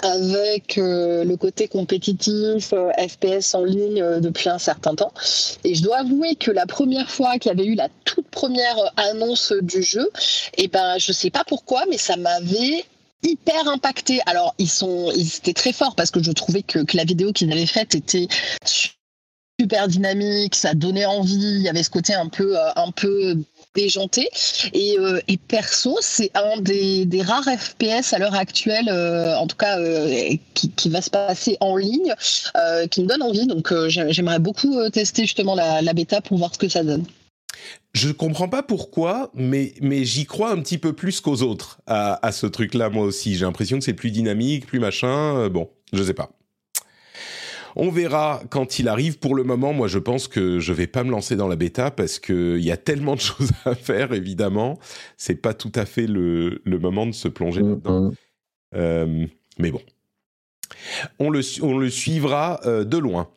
avec 0.04 0.76
le 0.76 1.36
côté 1.36 1.70
compétitif, 1.70 2.74
FPS 2.98 3.56
en 3.56 3.64
ligne 3.64 4.20
depuis 4.20 4.50
un 4.50 4.58
certain 4.58 4.96
temps. 4.96 5.14
Et 5.64 5.74
je 5.74 5.82
dois 5.82 6.00
avouer 6.00 6.36
que 6.36 6.52
la 6.52 6.66
première 6.66 7.10
fois 7.10 7.38
qu'il 7.40 7.50
y 7.50 7.54
avait 7.54 7.66
eu 7.66 7.76
la 7.76 7.88
toute 8.04 8.28
première 8.28 8.76
annonce 8.98 9.54
du 9.62 9.82
jeu, 9.82 10.10
et 10.58 10.64
eh 10.64 10.68
ben, 10.68 10.98
je 10.98 11.14
sais 11.14 11.30
pas 11.30 11.46
pourquoi, 11.48 11.86
mais 11.90 11.98
ça 11.98 12.18
m'avait 12.18 12.84
hyper 13.24 13.68
impacté. 13.68 14.20
Alors, 14.26 14.54
ils, 14.58 14.70
sont, 14.70 15.12
ils 15.16 15.38
étaient 15.38 15.54
très 15.54 15.74
forts 15.74 15.96
parce 15.96 16.12
que 16.12 16.22
je 16.22 16.32
trouvais 16.32 16.64
que, 16.64 16.80
la 16.94 17.04
vidéo 17.04 17.34
qu'ils 17.34 17.52
avaient 17.52 17.66
faite 17.66 17.96
était 17.96 18.28
super 19.60 19.88
dynamique, 19.88 20.56
ça 20.56 20.74
donnait 20.74 21.06
envie, 21.06 21.34
il 21.34 21.62
y 21.62 21.70
avait 21.70 21.82
ce 21.82 21.90
côté 21.90 22.14
un 22.14 22.28
peu, 22.28 22.58
euh, 22.58 22.70
un 22.76 22.92
peu 22.92 23.36
déjanté. 23.76 24.30
Et, 24.74 24.98
euh, 25.00 25.20
et 25.28 25.38
perso, 25.38 25.98
c'est 26.02 26.32
un 26.36 26.62
des, 26.62 27.08
rares 27.24 27.50
FPS 27.58 28.14
à 28.14 28.20
l'heure 28.20 28.36
actuelle, 28.36 28.90
euh, 28.90 29.36
en 29.36 29.48
tout 29.48 29.58
cas 29.58 29.78
qui, 30.54 30.90
va 30.90 31.02
se 31.02 31.10
passer 31.10 31.58
en 31.60 31.76
ligne, 31.76 32.14
qui 32.92 33.02
me 33.02 33.08
donne 33.08 33.24
envie. 33.24 33.48
Donc 33.48 33.74
j'aimerais 33.88 34.40
beaucoup 34.40 34.90
tester 34.90 35.24
justement 35.24 35.56
la 35.56 35.94
bêta 35.94 36.22
pour 36.22 36.38
voir 36.38 36.54
ce 36.54 36.60
que 36.60 36.70
ça 36.70 36.84
donne. 36.84 37.06
Je 37.94 38.12
comprends 38.12 38.48
pas 38.48 38.64
pourquoi, 38.64 39.32
mais, 39.34 39.74
mais 39.82 40.06
j'y 40.06 40.26
crois 40.26 40.52
un 40.52 40.62
petit 40.62 40.78
peu 40.78 40.94
plus 40.94 41.20
qu'aux 41.20 41.42
autres 41.42 41.82
à, 41.88 42.26
à 42.26 42.32
ce 42.32 42.46
truc-là, 42.46 42.90
moi 42.90 43.06
aussi. 43.06 43.36
J'ai 43.36 43.46
l'impression 43.46 43.80
que 43.80 43.84
c'est 43.84 43.94
plus 43.94 44.12
dynamique, 44.12 44.68
plus 44.68 44.80
machin. 44.80 45.38
Euh, 45.38 45.50
bon, 45.50 45.70
je 45.94 46.04
sais 46.04 46.14
pas. 46.14 46.30
On 47.80 47.92
verra 47.92 48.42
quand 48.50 48.80
il 48.80 48.88
arrive. 48.88 49.20
Pour 49.20 49.36
le 49.36 49.44
moment, 49.44 49.72
moi, 49.72 49.88
je 49.88 50.00
pense 50.00 50.28
que 50.28 50.60
je 50.60 50.74
vais 50.74 50.88
pas 50.88 51.04
me 51.04 51.12
lancer 51.12 51.36
dans 51.36 51.48
la 51.48 51.56
bêta 51.56 51.92
parce 51.92 52.18
qu'il 52.18 52.64
y 52.64 52.72
a 52.72 52.78
tellement 52.78 53.16
de 53.16 53.20
choses 53.22 53.52
à 53.66 53.76
faire, 53.76 54.14
évidemment. 54.14 54.80
C'est 55.16 55.42
pas 55.42 55.54
tout 55.54 55.72
à 55.76 55.86
fait 55.86 56.08
le, 56.08 56.60
moment 56.66 57.06
de 57.06 57.12
se 57.12 57.28
plonger 57.28 57.62
mm, 57.62 57.76
dedans. 57.76 58.02
Mm. 58.02 58.12
Euh, 58.76 59.26
mais 59.60 59.72
bon. 59.72 59.82
On 61.20 61.30
le, 61.30 61.42
on 61.62 61.78
le 61.78 61.90
suivra 61.90 62.60
euh, 62.66 62.84
de 62.84 62.98
loin. 62.98 63.30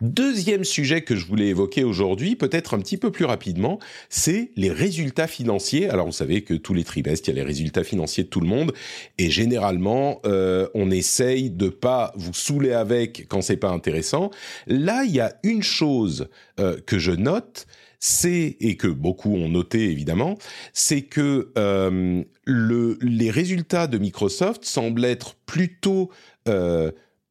Deuxième 0.00 0.64
sujet 0.64 1.02
que 1.02 1.16
je 1.16 1.26
voulais 1.26 1.48
évoquer 1.48 1.84
aujourd'hui, 1.84 2.36
peut-être 2.36 2.74
un 2.74 2.78
petit 2.78 2.96
peu 2.96 3.10
plus 3.10 3.24
rapidement, 3.24 3.78
c'est 4.08 4.50
les 4.56 4.70
résultats 4.70 5.26
financiers. 5.26 5.88
Alors 5.88 6.06
vous 6.06 6.12
savez 6.12 6.42
que 6.42 6.54
tous 6.54 6.74
les 6.74 6.84
trimestres, 6.84 7.28
il 7.28 7.36
y 7.36 7.38
a 7.38 7.42
les 7.42 7.46
résultats 7.46 7.84
financiers 7.84 8.24
de 8.24 8.28
tout 8.28 8.40
le 8.40 8.46
monde, 8.46 8.72
et 9.18 9.30
généralement, 9.30 10.20
euh, 10.24 10.68
on 10.74 10.90
essaye 10.90 11.50
de 11.50 11.68
pas 11.68 12.12
vous 12.16 12.34
saouler 12.34 12.72
avec 12.72 13.26
quand 13.28 13.42
c'est 13.42 13.56
pas 13.56 13.70
intéressant. 13.70 14.30
Là, 14.66 15.04
il 15.04 15.12
y 15.12 15.20
a 15.20 15.34
une 15.42 15.62
chose 15.62 16.28
euh, 16.60 16.78
que 16.86 16.98
je 16.98 17.12
note, 17.12 17.66
c'est 17.98 18.56
et 18.60 18.76
que 18.76 18.88
beaucoup 18.88 19.34
ont 19.36 19.48
noté 19.48 19.90
évidemment, 19.90 20.36
c'est 20.72 21.02
que 21.02 21.52
euh, 21.56 22.22
le, 22.44 22.98
les 23.00 23.30
résultats 23.30 23.86
de 23.86 23.98
Microsoft 23.98 24.64
semblent 24.64 25.04
être 25.04 25.34
plutôt 25.46 26.10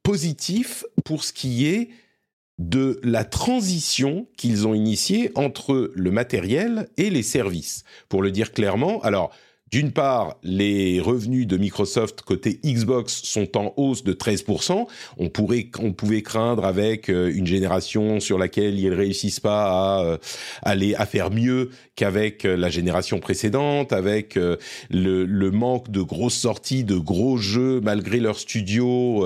positifs 0.04 0.86
pour 1.04 1.26
ce 1.26 1.34
qui 1.34 1.68
est 1.68 1.90
de 2.70 3.00
la 3.04 3.24
transition 3.24 4.28
qu'ils 4.38 4.68
ont 4.68 4.74
initiée 4.74 5.32
entre 5.36 5.92
le 5.96 6.12
matériel 6.12 6.90
et 6.98 7.10
les 7.10 7.24
services. 7.24 7.84
Pour 8.08 8.22
le 8.22 8.32
dire 8.32 8.52
clairement, 8.52 9.02
alors 9.02 9.32
d'une 9.72 9.94
part, 9.94 10.36
les 10.44 11.00
revenus 11.00 11.48
de 11.48 11.56
Microsoft 11.56 12.24
côté 12.24 12.60
Xbox 12.66 13.22
sont 13.24 13.58
en 13.58 13.74
hausse 13.78 14.04
de 14.04 14.12
13%. 14.12 14.86
On 15.18 15.30
pourrait, 15.30 15.70
on 15.80 15.94
pouvait 15.94 16.24
craindre 16.24 16.66
avec 16.66 17.10
euh, 17.10 17.32
une 17.34 17.48
génération 17.48 18.20
sur 18.20 18.38
laquelle 18.38 18.78
ils 18.78 18.94
réussissent 18.94 19.40
pas 19.40 20.00
à 20.00 20.04
euh, 20.04 20.18
aller 20.62 20.94
à 20.96 21.06
faire 21.06 21.32
mieux 21.32 21.70
qu'avec 21.96 22.44
euh, 22.44 22.58
la 22.58 22.70
génération 22.70 23.22
précédente, 23.22 23.94
avec 23.94 24.36
le, 24.36 24.58
le, 24.90 25.52
manque 25.52 25.90
de 25.90 26.02
grosses 26.02 26.36
sorties, 26.36 26.84
de 26.84 26.98
gros 26.98 27.38
jeux 27.38 27.80
malgré 27.82 28.20
leur 28.20 28.40
studio. 28.40 29.26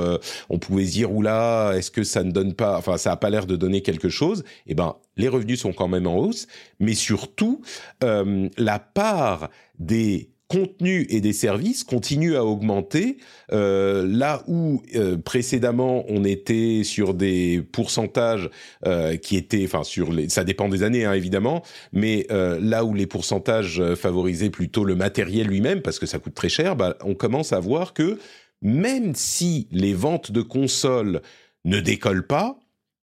on 0.49 0.59
pouvait 0.59 0.83
dire 0.83 1.11
oula, 1.11 1.73
est-ce 1.75 1.89
que 1.89 2.03
ça 2.03 2.23
ne 2.23 2.31
donne 2.31 2.53
pas, 2.53 2.77
enfin 2.77 2.97
ça 2.97 3.11
a 3.11 3.17
pas 3.17 3.29
l'air 3.29 3.47
de 3.47 3.55
donner 3.55 3.81
quelque 3.81 4.09
chose? 4.09 4.43
Eh 4.67 4.75
ben, 4.75 4.95
les 5.17 5.27
revenus 5.27 5.61
sont 5.61 5.73
quand 5.73 5.87
même 5.87 6.07
en 6.07 6.17
hausse, 6.17 6.47
mais 6.79 6.93
surtout 6.93 7.61
la 8.01 8.79
part 8.79 9.49
des 9.79 10.29
contenus 10.47 11.07
et 11.09 11.21
des 11.21 11.33
services 11.33 11.83
continuent 11.83 12.35
à 12.35 12.45
augmenter. 12.45 13.17
Euh, 13.51 14.07
là 14.07 14.43
où 14.47 14.83
euh, 14.95 15.17
précédemment 15.17 16.05
on 16.07 16.23
était 16.23 16.83
sur 16.83 17.13
des 17.13 17.63
pourcentages 17.71 18.49
euh, 18.85 19.17
qui 19.17 19.37
étaient, 19.37 19.63
enfin 19.65 19.83
sur 19.83 20.11
les, 20.11 20.29
ça 20.29 20.43
dépend 20.43 20.69
des 20.69 20.83
années 20.83 21.05
hein, 21.05 21.13
évidemment, 21.13 21.63
mais 21.93 22.27
là 22.29 22.85
où 22.85 22.93
les 22.93 23.07
pourcentages 23.07 23.81
favorisaient 23.95 24.49
plutôt 24.49 24.83
le 24.83 24.95
matériel 24.95 25.47
lui-même 25.47 25.81
parce 25.81 25.99
que 25.99 26.05
ça 26.05 26.19
coûte 26.19 26.33
très 26.33 26.49
cher, 26.49 26.75
bah, 26.75 26.97
on 27.03 27.15
commence 27.15 27.53
à 27.53 27.59
voir 27.59 27.93
que 27.93 28.19
même 28.61 29.13
si 29.15 29.67
les 29.71 29.93
ventes 29.93 30.31
de 30.31 30.41
consoles 30.41 31.21
ne 31.65 31.79
décollent 31.79 32.27
pas, 32.27 32.59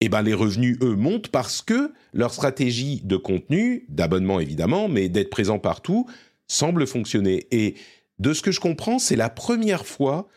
eh 0.01 0.09
ben 0.09 0.23
les 0.23 0.35
revenus 0.35 0.79
eux 0.83 0.97
montent 0.97 1.29
parce 1.29 1.63
que 1.63 1.93
leur 2.13 2.33
stratégie 2.33 3.03
de 3.05 3.17
contenu, 3.17 3.85
d'abonnement 3.89 4.41
évidemment, 4.41 4.89
mais 4.89 5.09
d'être 5.09 5.31
présent 5.31 5.59
partout, 5.59 6.07
semble 6.51 6.87
fonctionner. 6.87 7.47
Et 7.51 7.75
de 8.19 8.33
ce 8.33 8.43
que 8.43 8.51
je 8.51 8.61
comprends, 8.61 8.99
c'est 8.99 9.17
la 9.17 9.31
première 9.31 9.87
fois 9.87 10.29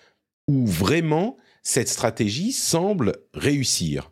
où 0.48 0.66
vraiment 0.66 1.38
cette 1.64 1.90
stratégie 1.90 2.52
semble 2.52 3.14
réussir. 3.34 4.12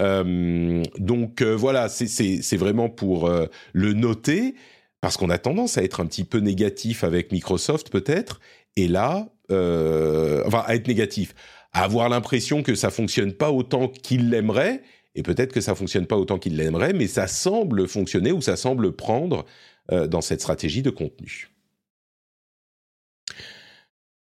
Euh, 0.00 0.82
donc 0.98 1.42
euh, 1.42 1.54
voilà, 1.56 1.88
c'est 1.88 2.56
vraiment 2.56 2.88
pour 2.88 3.26
euh, 3.26 3.46
le 3.72 3.94
noter, 3.94 4.54
parce 5.00 5.16
qu'on 5.16 5.30
a 5.30 5.38
tendance 5.38 5.78
à 5.78 5.82
être 5.82 6.00
un 6.00 6.06
petit 6.06 6.24
peu 6.24 6.38
négatif 6.38 7.02
avec 7.02 7.32
Microsoft 7.32 7.90
peut-être, 7.90 8.40
et 8.76 8.88
là, 8.88 9.28
enfin 9.50 10.62
à 10.66 10.74
être 10.74 10.86
négatif, 10.86 11.34
à 11.72 11.84
avoir 11.84 12.08
l'impression 12.08 12.62
que 12.62 12.74
ça 12.74 12.90
fonctionne 12.90 13.32
pas 13.32 13.50
autant 13.50 13.88
qu'il 13.88 14.30
l'aimerait, 14.30 14.82
et 15.14 15.22
peut-être 15.22 15.52
que 15.52 15.60
ça 15.60 15.74
fonctionne 15.74 16.06
pas 16.06 16.16
autant 16.16 16.38
qu'il 16.38 16.56
l'aimerait, 16.56 16.92
mais 16.92 17.06
ça 17.06 17.26
semble 17.26 17.88
fonctionner 17.88 18.30
ou 18.30 18.40
ça 18.40 18.56
semble 18.56 18.92
prendre 18.92 19.44
dans 19.90 20.20
cette 20.20 20.40
stratégie 20.40 20.82
de 20.82 20.90
contenu 20.90 21.50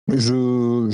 je, 0.07 0.89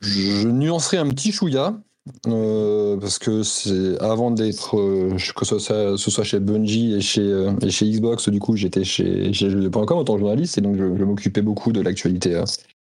je, 0.00 0.48
nuancerai 0.48 0.98
un 0.98 1.08
petit 1.08 1.32
chouïa. 1.32 1.80
Euh, 2.26 2.96
parce 2.96 3.18
que 3.18 3.42
c'est 3.42 4.00
avant 4.00 4.30
d'être 4.30 4.78
euh, 4.78 5.16
que 5.36 5.44
ce 5.44 5.58
soit, 5.58 6.24
chez 6.24 6.40
Bungie 6.40 6.94
et 6.94 7.00
chez, 7.02 7.22
Xbox, 7.62 8.30
du 8.30 8.40
coup 8.40 8.56
j'étais 8.56 8.84
chez, 8.84 9.34
chez 9.34 9.50
Jeux.com 9.50 9.98
en 9.98 10.04
tant 10.04 10.14
que 10.14 10.20
journaliste 10.20 10.56
et 10.56 10.62
donc 10.62 10.76
je, 10.76 10.84
m'occupais 11.04 11.42
beaucoup 11.42 11.72
de 11.72 11.80
l'actualité 11.82 12.42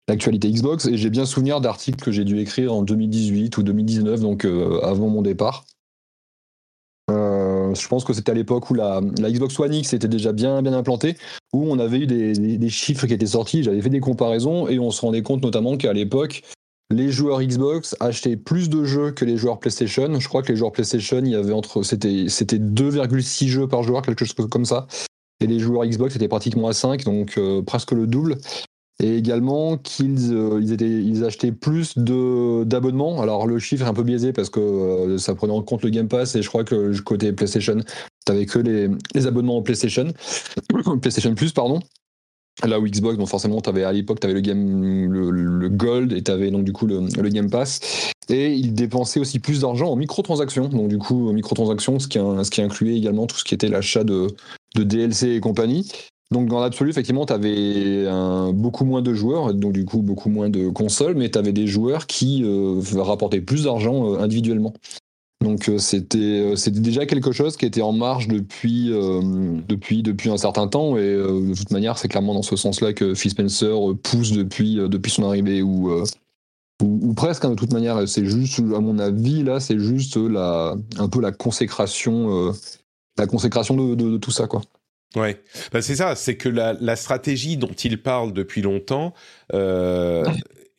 l'actualité 0.07 0.51
Xbox 0.51 0.85
et 0.85 0.95
j'ai 0.95 1.09
bien 1.09 1.25
souvenir 1.25 1.59
d'articles 1.59 2.01
que 2.01 2.11
j'ai 2.11 2.23
dû 2.23 2.39
écrire 2.39 2.71
en 2.71 2.83
2018 2.83 3.57
ou 3.57 3.63
2019 3.63 4.21
donc 4.21 4.45
avant 4.83 5.09
mon 5.09 5.23
départ 5.23 5.65
je 7.73 7.87
pense 7.87 8.03
que 8.03 8.13
c'était 8.13 8.31
à 8.31 8.35
l'époque 8.35 8.69
où 8.69 8.73
la, 8.73 9.01
Xbox 9.01 9.59
One 9.59 9.73
X 9.73 9.93
était 9.93 10.07
déjà 10.07 10.31
bien, 10.31 10.65
implantée, 10.65 11.15
où 11.53 11.71
on 11.71 11.79
avait 11.79 11.99
eu 11.99 12.07
des, 12.07 12.69
chiffres 12.69 13.07
qui 13.07 13.13
étaient 13.13 13.25
sortis, 13.25 13.63
j'avais 13.63 13.81
fait 13.81 13.89
des 13.89 13.99
comparaisons, 13.99 14.67
et 14.67 14.79
on 14.79 14.91
se 14.91 15.01
rendait 15.01 15.21
compte 15.21 15.43
notamment 15.43 15.77
qu'à 15.77 15.93
l'époque, 15.93 16.43
les 16.91 17.11
joueurs 17.11 17.41
Xbox 17.41 17.95
achetaient 17.99 18.37
plus 18.37 18.69
de 18.69 18.83
jeux 18.83 19.11
que 19.11 19.23
les 19.23 19.37
joueurs 19.37 19.59
PlayStation. 19.59 20.19
Je 20.19 20.27
crois 20.27 20.41
que 20.41 20.51
les 20.51 20.55
joueurs 20.55 20.71
PlayStation, 20.71 21.19
il 21.19 21.31
y 21.31 21.35
avait 21.35 21.53
entre, 21.53 21.83
c'était, 21.83 22.25
c'était 22.29 22.57
2,6 22.57 23.47
jeux 23.47 23.67
par 23.67 23.83
joueur, 23.83 24.01
quelque 24.01 24.25
chose 24.25 24.33
comme 24.49 24.65
ça. 24.65 24.87
Et 25.41 25.47
les 25.47 25.59
joueurs 25.59 25.85
Xbox 25.85 26.15
étaient 26.15 26.27
pratiquement 26.27 26.67
à 26.67 26.73
5, 26.73 27.03
donc 27.05 27.37
euh, 27.37 27.61
presque 27.61 27.91
le 27.91 28.07
double 28.07 28.37
et 29.01 29.15
également 29.15 29.77
qu'ils 29.77 30.33
euh, 30.33 30.59
ils 30.61 31.23
achetaient 31.23 31.51
plus 31.51 31.97
d'abonnements. 31.97 33.21
Alors 33.21 33.47
le 33.47 33.57
chiffre 33.59 33.85
est 33.85 33.89
un 33.89 33.93
peu 33.93 34.03
biaisé 34.03 34.33
parce 34.33 34.49
que 34.49 34.59
euh, 34.59 35.17
ça 35.17 35.35
prenait 35.35 35.53
en 35.53 35.61
compte 35.61 35.83
le 35.83 35.89
Game 35.89 36.07
Pass 36.07 36.35
et 36.35 36.41
je 36.41 36.49
crois 36.49 36.63
que 36.63 36.97
côté 37.01 37.31
PlayStation, 37.31 37.77
t'avais 38.25 38.45
que 38.45 38.59
les, 38.59 38.89
les 39.15 39.27
abonnements 39.27 39.57
en 39.57 39.61
PlayStation, 39.61 40.11
PlayStation 41.01 41.33
Plus 41.35 41.53
pardon. 41.53 41.79
Là 42.67 42.77
où 42.77 42.85
Xbox, 42.85 43.17
donc 43.17 43.29
forcément, 43.29 43.59
à 43.59 43.93
l'époque, 43.93 44.19
tu 44.19 44.25
avais 44.25 44.33
le, 44.33 44.41
game, 44.41 45.09
le, 45.09 45.69
Gold 45.69 46.11
et 46.11 46.21
tu 46.21 46.29
avais 46.29 46.51
donc 46.51 46.65
du 46.65 46.73
coup 46.73 46.87
le, 46.87 46.99
le, 47.17 47.29
Game 47.29 47.49
Pass. 47.49 48.11
Et 48.27 48.53
ils 48.53 48.73
dépensaient 48.73 49.21
aussi 49.21 49.39
plus 49.39 49.61
d'argent 49.61 49.89
en 49.89 49.95
microtransactions. 49.95 50.67
Donc 50.67 50.89
du 50.89 50.97
coup, 50.97 51.31
microtransactions, 51.31 51.99
ce 51.99 52.09
qui, 52.09 52.19
ce 52.19 52.49
qui 52.49 52.61
incluait 52.61 52.97
également 52.97 53.27
tout 53.27 53.37
ce 53.37 53.45
qui 53.45 53.53
était 53.53 53.69
l'achat 53.69 54.03
de, 54.03 54.27
de 54.75 54.83
DLC 54.83 55.29
et 55.29 55.39
compagnie. 55.39 55.89
Donc 56.31 56.47
dans 56.47 56.59
l'absolu, 56.59 56.91
effectivement, 56.91 57.25
tu 57.25 57.33
avais 57.33 58.05
beaucoup 58.53 58.85
moins 58.85 59.01
de 59.01 59.13
joueurs, 59.13 59.53
donc 59.53 59.73
du 59.73 59.85
coup 59.85 60.01
beaucoup 60.01 60.29
moins 60.29 60.49
de 60.49 60.69
consoles, 60.69 61.15
mais 61.15 61.31
tu 61.31 61.39
avais 61.39 61.53
des 61.53 61.65
joueurs 61.65 62.05
qui 62.05 62.43
euh, 62.43 62.79
rapportaient 62.97 63.41
plus 63.41 63.63
d'argent 63.63 64.13
euh, 64.13 64.19
individuellement. 64.19 64.73
Donc 65.41 65.69
euh, 65.69 65.79
c'était 65.79 66.53
c'était 66.55 66.81
déjà 66.81 67.05
quelque 67.07 67.31
chose 67.31 67.57
qui 67.57 67.65
était 67.65 67.81
en 67.81 67.93
marche 67.93 68.27
depuis 68.27 68.89
depuis 69.67 70.03
depuis 70.03 70.29
un 70.29 70.37
certain 70.37 70.67
temps 70.67 70.97
et 70.97 71.15
de 71.15 71.55
toute 71.55 71.71
manière 71.71 71.97
c'est 71.97 72.09
clairement 72.09 72.33
dans 72.33 72.43
ce 72.43 72.57
sens-là 72.57 72.93
que 72.93 73.15
Phil 73.15 73.31
Spencer 73.31 73.73
pousse 74.03 74.33
depuis 74.33 74.75
depuis 74.75 75.11
son 75.11 75.23
arrivée 75.23 75.61
ou 75.61 75.89
ou, 76.81 77.13
presque 77.13 77.43
hein, 77.45 77.51
de 77.51 77.55
toute 77.55 77.73
manière 77.73 78.07
c'est 78.07 78.25
juste 78.25 78.59
à 78.59 78.79
mon 78.81 78.99
avis 78.99 79.43
là 79.43 79.61
c'est 79.61 79.79
juste 79.79 80.17
la 80.17 80.75
un 80.97 81.07
peu 81.07 81.21
la 81.21 81.31
consécration 81.31 82.51
la 83.17 83.25
consécration 83.25 83.77
de, 83.77 83.95
de 83.95 84.17
tout 84.17 84.31
ça 84.31 84.47
quoi. 84.47 84.61
Ouais, 85.15 85.41
bah, 85.71 85.81
c'est 85.81 85.95
ça, 85.95 86.15
c'est 86.15 86.35
que 86.35 86.49
la, 86.49 86.73
la, 86.73 86.95
stratégie 86.95 87.57
dont 87.57 87.73
il 87.73 87.99
parle 88.01 88.31
depuis 88.31 88.61
longtemps 88.61 89.15
euh, 89.53 90.23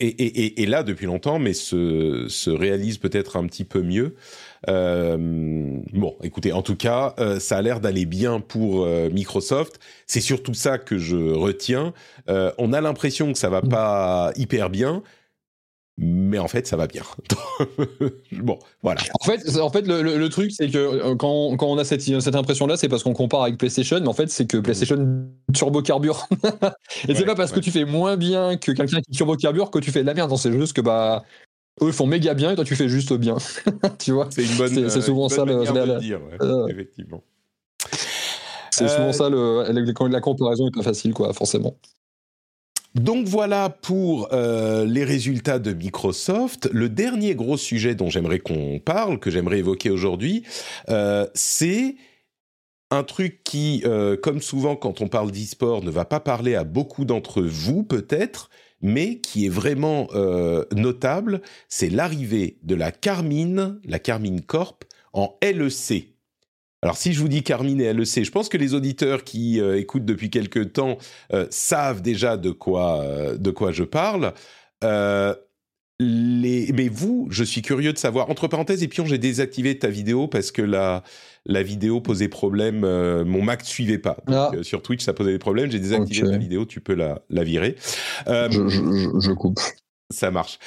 est, 0.01 0.69
là 0.69 0.83
depuis 0.83 1.07
longtemps, 1.07 1.39
mais 1.39 1.53
se, 1.53 2.27
se 2.29 2.51
réalise 2.51 2.99
peut-être 2.99 3.37
un 3.37 3.47
petit 3.47 3.65
peu 3.65 3.83
mieux. 3.83 4.15
Euh, 4.69 5.17
bon, 5.19 6.17
écoutez, 6.23 6.53
en 6.53 6.63
tout 6.63 6.77
cas, 6.77 7.15
euh, 7.19 7.39
ça 7.41 7.59
a 7.59 7.63
l'air 7.63 7.81
d'aller 7.81 8.07
bien 8.07 8.41
pour 8.41 8.85
euh, 8.85 9.11
Microsoft. 9.11 9.79
C'est 10.07 10.21
surtout 10.21 10.55
ça 10.55 10.79
que 10.79 10.99
je 10.99 11.17
retiens. 11.17 11.93
Euh, 12.29 12.53
on 12.59 12.73
a 12.73 12.81
l'impression 12.81 13.33
que 13.33 13.39
ça 13.39 13.51
va 13.51 13.63
pas 13.63 14.33
hyper 14.37 14.71
bien, 14.71 15.03
mais 16.03 16.39
en 16.39 16.49
fait 16.49 16.67
ça 16.67 16.77
va 16.77 16.87
bien. 16.87 17.03
bon, 18.33 18.59
voilà. 18.83 19.03
En 19.21 19.25
fait, 19.25 19.59
en 19.59 19.69
fait 19.69 19.87
le, 19.87 20.29
truc 20.29 20.51
c'est 20.51 20.71
que 20.71 20.79
euh, 20.79 21.15
quand, 21.15 21.55
quand, 21.59 21.67
on 21.67 21.77
a 21.77 21.85
cette, 21.85 22.01
cette 22.01 22.35
impression-là, 22.35 22.79
c'est 22.79 22.89
parce 22.89 23.03
qu'on 23.03 23.13
compare 23.13 23.43
avec 23.43 23.59
PlayStation, 23.59 24.01
mais 24.01 24.09
en 24.09 24.15
fait 24.15 24.31
c'est 24.31 24.47
que 24.47 24.57
PlayStation 24.57 25.29
turbo 25.53 25.83
carbure. 25.83 26.27
Et 27.09 27.15
c'est 27.15 27.27
pas 27.27 27.35
parce 27.35 27.53
que 27.53 27.61
tu 27.61 27.71
fais 27.71 27.85
moins 27.85 28.17
bien 28.17 28.57
que 28.57 28.73
quelqu'un 28.73 29.01
qui 29.03 29.13
turbo 29.13 29.37
carbure 29.37 29.71
que 29.71 29.79
tu 29.79 29.91
fais 29.91 30.01
de 30.01 30.07
la 30.07 30.15
merde. 30.15 30.35
C'est 30.39 30.53
juste 30.53 30.73
que 30.73 30.81
bah 30.81 31.23
eux 31.83 31.93
font 31.93 32.07
méga 32.07 32.33
bien 32.33 32.53
et 32.53 32.55
toi 32.55 32.65
tu 32.65 32.77
fais 32.77 32.89
juste 32.89 33.13
bien. 33.13 33.37
tu 33.99 34.13
vois? 34.13 34.29
C'est 34.31 34.45
une 34.45 34.57
bonne. 34.57 34.89
C'est 34.89 35.03
souvent 35.03 35.29
ça 35.29 35.45
le, 35.45 35.53
de 35.55 35.99
dire, 36.01 36.21
euh, 36.41 36.67
effectivement. 36.69 37.23
C'est 38.71 38.89
souvent 38.89 39.13
ça 39.13 39.29
le, 39.29 39.65
la, 39.71 40.09
la 40.09 40.21
comparaison 40.23 40.67
est 40.67 40.75
pas 40.75 40.83
facile 40.83 41.13
quoi, 41.13 41.35
forcément. 41.35 41.77
Donc 42.95 43.27
voilà 43.27 43.69
pour 43.69 44.29
euh, 44.33 44.85
les 44.85 45.05
résultats 45.05 45.61
de 45.61 45.73
Microsoft. 45.73 46.69
Le 46.73 46.89
dernier 46.89 47.35
gros 47.35 47.57
sujet 47.57 47.95
dont 47.95 48.11
j'aimerais 48.11 48.41
qu'on 48.41 48.81
parle, 48.81 49.21
que 49.21 49.31
j'aimerais 49.31 49.61
évoquer 49.61 49.91
aujourd'hui, 49.91 50.45
euh, 50.89 51.27
c'est 51.35 51.95
un 52.91 53.05
truc 53.05 53.45
qui, 53.45 53.83
euh, 53.85 54.17
comme 54.17 54.41
souvent 54.43 54.75
quand 54.75 55.01
on 55.01 55.07
parle 55.07 55.31
d'e-sport, 55.31 55.85
ne 55.85 55.91
va 55.91 56.05
pas 56.05 56.19
parler 56.19 56.57
à 56.57 56.65
beaucoup 56.65 57.05
d'entre 57.05 57.43
vous 57.43 57.85
peut-être, 57.85 58.51
mais 58.83 59.21
qui 59.21 59.47
est 59.47 59.51
vraiment 59.51 60.09
notable, 60.73 61.43
c'est 61.69 61.91
l'arrivée 61.91 62.59
de 62.63 62.75
la 62.75 62.91
Carmine, 62.91 63.79
la 63.85 63.99
Carmine 63.99 64.41
Corp, 64.41 64.85
en 65.13 65.37
LEC. 65.43 66.10
Alors 66.83 66.97
si 66.97 67.13
je 67.13 67.21
vous 67.21 67.29
dis 67.29 67.43
Carmine 67.43 67.81
et 67.81 67.93
LEC, 67.93 68.25
je 68.25 68.31
pense 68.31 68.49
que 68.49 68.57
les 68.57 68.73
auditeurs 68.75 69.25
qui 69.25 69.61
euh, 69.61 69.79
écoutent 69.79 70.07
depuis 70.07 70.31
quelques 70.31 70.73
temps 70.73 70.97
euh, 71.33 71.47
savent 71.51 72.01
déjà 72.01 72.37
de 72.39 72.51
quoi, 72.51 73.03
euh, 73.03 73.37
de 73.37 73.51
quoi 73.51 73.71
je 73.73 73.85
parle. 73.85 74.33
Les... 76.03 76.73
Mais 76.73 76.89
vous, 76.89 77.29
je 77.31 77.45
suis 77.45 77.61
curieux 77.61 77.93
de 77.93 77.99
savoir. 77.99 78.31
Entre 78.31 78.49
parenthèses, 78.49 78.83
et 78.83 78.89
puis 78.89 79.03
j'ai 79.05 79.19
désactivé 79.19 79.79
ta 79.79 79.89
vidéo 79.89 80.29
parce 80.29 80.51
que 80.51 80.63
la, 80.63 81.03
la 81.45 81.63
vidéo 81.63 82.01
posait 82.01 82.29
problème. 82.29 82.81
mon 82.81 83.43
Mac 83.43 83.61
ne 83.61 83.67
suivait 83.67 83.99
pas. 83.99 84.17
Ah. 84.27 84.51
sur 84.63 84.81
Twitch, 84.81 85.05
ça 85.05 85.13
posait 85.13 85.33
des 85.33 85.39
problèmes. 85.39 85.71
J'ai 85.71 85.79
désactivé 85.79 86.27
ta 86.27 86.39
vidéo. 86.39 86.65
Tu 86.65 86.81
peux 86.81 86.95
la, 86.95 87.21
la 87.29 87.45
virer. 87.45 87.77
Je, 88.27 88.69
je, 88.69 89.21
je, 89.21 89.33
coupe. 89.33 89.61
Ça 90.09 90.31
marche. 90.31 90.59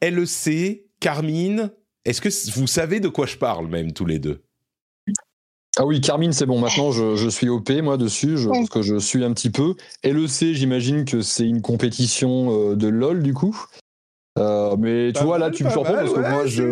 LEC, 0.00 0.84
Carmine, 1.00 1.70
est-ce 2.06 2.22
que 2.22 2.30
vous 2.58 2.66
savez 2.66 2.98
de 2.98 3.08
quoi 3.08 3.26
je 3.26 3.36
parle 3.36 3.66
même 3.66 3.92
tous 3.92 4.06
les 4.06 4.18
deux? 4.18 4.40
Ah 5.80 5.86
oui, 5.86 6.00
Carmine, 6.00 6.32
c'est 6.32 6.46
bon. 6.46 6.58
Maintenant, 6.58 6.90
je, 6.90 7.28
suis 7.28 7.48
OP, 7.48 7.70
moi, 7.82 7.96
dessus, 7.96 8.36
je, 8.36 8.48
parce 8.48 8.68
que 8.68 8.82
je 8.82 8.98
suis 8.98 9.24
un 9.24 9.32
petit 9.32 9.50
peu. 9.50 9.74
LEC, 10.02 10.52
j'imagine 10.54 11.04
que 11.04 11.20
c'est 11.20 11.46
une 11.46 11.62
compétition 11.62 12.70
euh, 12.72 12.74
de 12.74 12.88
LoL, 12.88 13.22
du 13.22 13.32
coup. 13.32 13.56
Euh, 14.38 14.76
mais 14.76 15.12
tu 15.12 15.22
vois, 15.22 15.38
là, 15.38 15.50
tu 15.50 15.64
me 15.64 15.70
surprends 15.70 15.94
parce 15.94 16.12
que 16.12 16.20
moi, 16.20 16.46
je, 16.46 16.62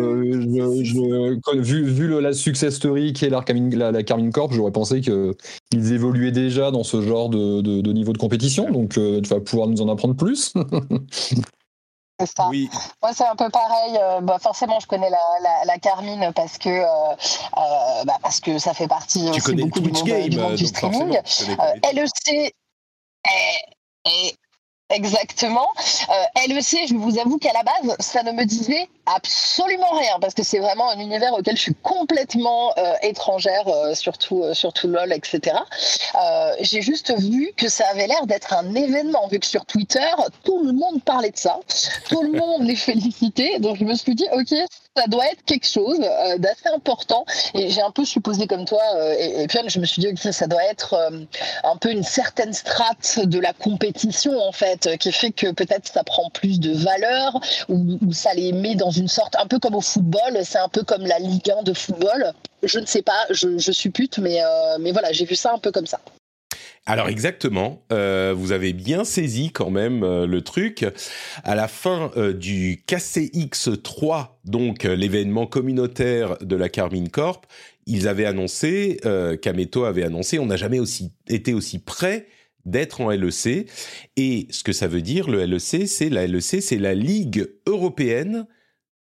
vu, 1.61 1.83
vu 1.85 2.21
la 2.21 2.33
success 2.33 2.75
story 2.75 3.13
qui 3.13 3.25
est 3.25 3.29
la 3.29 3.41
Carmine, 3.41 3.73
la, 3.75 4.03
Carmine 4.03 4.31
Corp, 4.31 4.53
j'aurais 4.53 4.71
pensé 4.71 5.01
qu'ils 5.01 5.93
évoluaient 5.93 6.31
déjà 6.31 6.71
dans 6.71 6.83
ce 6.83 7.01
genre 7.01 7.29
de, 7.29 7.91
niveau 7.91 8.11
de 8.13 8.17
compétition. 8.17 8.69
Donc, 8.71 8.97
euh, 8.97 9.21
tu 9.21 9.29
vas 9.29 9.39
pouvoir 9.39 9.67
nous 9.69 9.81
en 9.81 9.89
apprendre 9.89 10.15
plus. 10.15 10.53
C'est 12.19 12.35
ça. 12.35 12.49
Moi, 12.49 13.13
c'est 13.13 13.25
un 13.25 13.35
peu 13.35 13.49
pareil. 13.49 13.97
Euh, 14.01 14.21
bah, 14.21 14.39
forcément, 14.41 14.79
je 14.79 14.87
connais 14.87 15.09
la, 15.09 15.77
Carmine 15.77 16.31
parce 16.35 16.57
que, 16.57 16.69
euh, 16.69 16.85
euh, 16.85 18.03
bah, 18.05 18.17
parce 18.21 18.39
que 18.39 18.57
ça 18.57 18.73
fait 18.73 18.87
partie 18.87 19.29
aussi 19.29 19.53
beaucoup 19.55 19.79
du 19.79 19.91
monde, 19.91 20.29
du, 20.29 20.37
monde 20.37 20.55
du 20.55 20.65
streaming. 20.65 21.19
LEC 21.93 22.53
est, 24.05 24.35
Exactement. 24.89 25.67
Euh, 26.09 26.47
LEC, 26.47 26.87
je 26.87 26.95
vous 26.95 27.19
avoue 27.19 27.37
qu'à 27.37 27.51
la 27.51 27.63
base, 27.63 27.97
ça 27.99 28.23
ne 28.23 28.31
me 28.31 28.45
disait 28.45 28.87
absolument 29.05 29.91
rien 29.91 30.17
parce 30.21 30.33
que 30.33 30.43
c'est 30.43 30.59
vraiment 30.59 30.89
un 30.89 30.99
univers 30.99 31.33
auquel 31.33 31.57
je 31.57 31.61
suis 31.61 31.75
complètement 31.75 32.71
euh, 32.77 32.93
étrangère, 33.01 33.67
euh, 33.67 33.93
surtout 33.95 34.43
euh, 34.43 34.53
surtout 34.53 34.87
LOL, 34.87 35.11
etc. 35.11 35.57
J'ai 36.61 36.81
juste 36.81 37.13
vu 37.19 37.51
que 37.57 37.67
ça 37.67 37.85
avait 37.91 38.07
l'air 38.07 38.25
d'être 38.27 38.53
un 38.53 38.75
événement, 38.75 39.27
vu 39.27 39.39
que 39.39 39.45
sur 39.45 39.65
Twitter, 39.65 40.09
tout 40.43 40.63
le 40.63 40.71
monde 40.71 41.03
parlait 41.03 41.31
de 41.31 41.37
ça, 41.37 41.59
tout 42.09 42.21
le 42.21 42.31
monde 42.31 42.63
les 42.63 42.75
félicitait. 42.75 43.59
Donc 43.59 43.77
je 43.77 43.83
me 43.83 43.93
suis 43.93 44.15
dit, 44.15 44.27
ok, 44.31 44.53
ça 44.97 45.07
doit 45.07 45.25
être 45.27 45.43
quelque 45.45 45.67
chose 45.67 45.99
d'assez 46.37 46.67
important. 46.73 47.25
Et 47.53 47.69
j'ai 47.69 47.81
un 47.81 47.91
peu 47.91 48.05
supposé 48.05 48.47
comme 48.47 48.65
toi, 48.65 48.81
et, 49.19 49.47
puis 49.47 49.59
je 49.67 49.79
me 49.79 49.85
suis 49.85 50.01
dit, 50.01 50.07
ok, 50.09 50.33
ça 50.33 50.47
doit 50.47 50.63
être 50.65 50.95
un 51.63 51.77
peu 51.77 51.91
une 51.91 52.03
certaine 52.03 52.53
strate 52.53 53.19
de 53.23 53.39
la 53.39 53.53
compétition 53.53 54.39
en 54.39 54.51
fait 54.51 54.97
qui 54.97 55.11
fait 55.11 55.31
que 55.31 55.51
peut-être 55.51 55.87
ça 55.87 56.03
prend 56.03 56.29
plus 56.29 56.59
de 56.59 56.73
valeur 56.73 57.39
ou, 57.69 57.97
ça 58.11 58.33
les 58.33 58.51
met 58.51 58.75
dans 58.75 58.91
une 58.91 59.07
sorte, 59.07 59.35
un 59.35 59.47
peu 59.47 59.59
comme 59.59 59.75
au 59.75 59.81
football, 59.81 60.39
c'est 60.43 60.57
un 60.57 60.69
peu 60.69 60.83
comme 60.83 61.05
la 61.05 61.19
Ligue 61.19 61.49
1 61.49 61.63
de 61.63 61.73
football. 61.73 62.33
Je 62.63 62.79
ne 62.79 62.85
sais 62.85 63.01
pas, 63.01 63.25
je, 63.29 63.71
suppute, 63.71 64.17
mais, 64.17 64.43
euh, 64.43 64.77
mais 64.79 64.91
voilà, 64.91 65.11
j'ai 65.11 65.25
vu 65.25 65.35
ça 65.35 65.53
un 65.53 65.59
peu 65.59 65.71
comme 65.71 65.85
ça. 65.85 65.99
Alors 66.89 67.09
exactement, 67.09 67.83
euh, 67.91 68.33
vous 68.35 68.53
avez 68.53 68.71
bien 68.71 69.03
saisi 69.03 69.51
quand 69.51 69.69
même 69.69 70.03
euh, 70.03 70.25
le 70.25 70.41
truc. 70.41 70.85
À 71.43 71.53
la 71.53 71.67
fin 71.67 72.11
du 72.33 72.81
KCX3, 72.87 74.29
donc 74.45 74.83
l'événement 74.83 75.47
communautaire 75.47 76.37
de 76.39 76.55
la 76.55 76.69
Carmine 76.69 77.09
Corp, 77.09 77.45
ils 77.85 78.07
avaient 78.07 78.25
annoncé, 78.25 78.99
Kameto 79.41 79.83
avait 79.83 80.03
annoncé, 80.03 80.39
on 80.39 80.45
n'a 80.45 80.57
jamais 80.57 80.79
aussi 80.79 81.11
été 81.27 81.53
aussi 81.53 81.79
près 81.79 82.27
d'être 82.65 83.01
en 83.01 83.09
LEC. 83.09 83.69
Et 84.17 84.47
ce 84.49 84.63
que 84.63 84.73
ça 84.73 84.87
veut 84.87 85.01
dire, 85.01 85.29
le 85.29 85.45
LEC, 85.45 85.87
c'est 85.87 86.09
la 86.09 86.27
LEC, 86.27 86.61
c'est 86.61 86.77
la 86.77 86.93
Ligue 86.93 87.49
européenne 87.65 88.45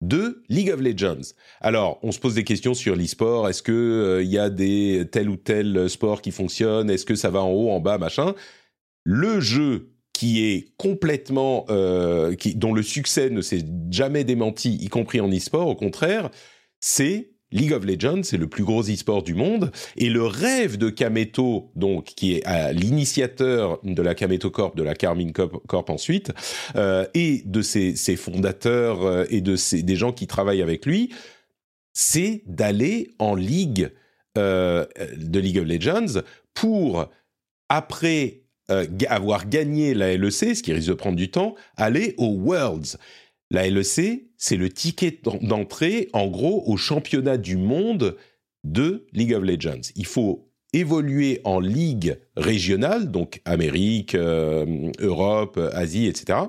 de 0.00 0.42
League 0.48 0.70
of 0.70 0.80
Legends. 0.80 1.32
Alors, 1.60 1.98
on 2.02 2.12
se 2.12 2.18
pose 2.18 2.34
des 2.34 2.44
questions 2.44 2.74
sur 2.74 2.96
l'e-sport. 2.96 3.48
Est-ce 3.48 3.62
que 3.62 3.72
euh, 3.72 4.22
il 4.22 4.30
y 4.30 4.38
a 4.38 4.50
des 4.50 5.08
tel 5.10 5.28
ou 5.28 5.36
tel 5.36 5.88
sport 5.88 6.20
qui 6.22 6.30
fonctionne? 6.30 6.90
Est-ce 6.90 7.06
que 7.06 7.14
ça 7.14 7.30
va 7.30 7.42
en 7.42 7.50
haut, 7.50 7.70
en 7.70 7.80
bas, 7.80 7.98
machin? 7.98 8.34
Le 9.04 9.40
jeu 9.40 9.92
qui 10.12 10.44
est 10.44 10.74
complètement, 10.78 11.66
euh, 11.68 12.34
qui, 12.34 12.54
dont 12.54 12.72
le 12.72 12.82
succès 12.82 13.28
ne 13.28 13.42
s'est 13.42 13.64
jamais 13.90 14.24
démenti, 14.24 14.74
y 14.76 14.88
compris 14.88 15.20
en 15.20 15.30
e-sport, 15.30 15.68
au 15.68 15.74
contraire, 15.74 16.30
c'est 16.80 17.35
League 17.52 17.72
of 17.72 17.84
Legends, 17.84 18.22
c'est 18.24 18.36
le 18.36 18.48
plus 18.48 18.64
gros 18.64 18.82
e-sport 18.82 19.22
du 19.22 19.34
monde, 19.34 19.70
et 19.96 20.10
le 20.10 20.24
rêve 20.24 20.78
de 20.78 20.90
Kameto, 20.90 21.70
donc 21.76 22.06
qui 22.06 22.34
est 22.34 22.72
l'initiateur 22.72 23.78
de 23.84 24.02
la 24.02 24.14
Kameto 24.14 24.50
Corp, 24.50 24.76
de 24.76 24.82
la 24.82 24.94
Carmine 24.94 25.32
Corp, 25.32 25.90
ensuite, 25.90 26.32
euh, 26.74 27.06
et 27.14 27.42
de 27.44 27.62
ses, 27.62 27.94
fondateurs 28.16 29.02
euh, 29.02 29.24
et 29.30 29.40
de 29.40 29.56
des 29.82 29.96
gens 29.96 30.12
qui 30.12 30.26
travaillent 30.26 30.62
avec 30.62 30.86
lui, 30.86 31.12
c'est 31.92 32.42
d'aller 32.46 33.14
en 33.18 33.34
ligue 33.34 33.90
euh, 34.36 34.84
de 35.16 35.38
League 35.38 35.58
of 35.58 35.66
Legends 35.66 36.20
pour 36.54 37.08
après 37.68 38.42
avoir 39.08 39.48
gagné 39.48 39.94
la 39.94 40.16
LEC, 40.16 40.56
ce 40.56 40.62
qui 40.62 40.72
risque 40.72 40.88
de 40.88 40.94
prendre 40.94 41.16
du 41.16 41.30
temps, 41.30 41.54
aller 41.76 42.14
aux 42.18 42.34
Worlds. 42.34 42.98
La 43.50 43.68
LEC, 43.68 44.24
c'est 44.36 44.56
le 44.56 44.68
ticket 44.68 45.20
d'entrée, 45.42 46.08
en 46.12 46.26
gros, 46.26 46.64
au 46.66 46.76
championnat 46.76 47.38
du 47.38 47.56
monde 47.56 48.16
de 48.64 49.06
League 49.12 49.34
of 49.34 49.44
Legends. 49.44 49.92
Il 49.94 50.06
faut 50.06 50.48
évoluer 50.72 51.40
en 51.44 51.60
ligue 51.60 52.18
régionale, 52.36 53.10
donc 53.10 53.40
Amérique, 53.44 54.14
euh, 54.14 54.90
Europe, 54.98 55.58
Asie, 55.72 56.06
etc., 56.06 56.40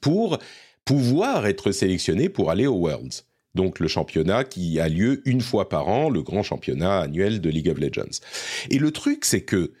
pour 0.00 0.38
pouvoir 0.84 1.46
être 1.46 1.72
sélectionné 1.72 2.28
pour 2.28 2.50
aller 2.50 2.66
aux 2.66 2.78
Worlds. 2.78 3.24
Donc 3.54 3.80
le 3.80 3.88
championnat 3.88 4.44
qui 4.44 4.78
a 4.78 4.88
lieu 4.88 5.22
une 5.24 5.40
fois 5.40 5.68
par 5.68 5.88
an, 5.88 6.08
le 6.10 6.22
grand 6.22 6.42
championnat 6.42 7.00
annuel 7.00 7.40
de 7.40 7.50
League 7.50 7.68
of 7.68 7.78
Legends. 7.78 8.20
Et 8.70 8.78
le 8.78 8.90
truc, 8.90 9.24
c'est 9.24 9.42
que 9.42 9.72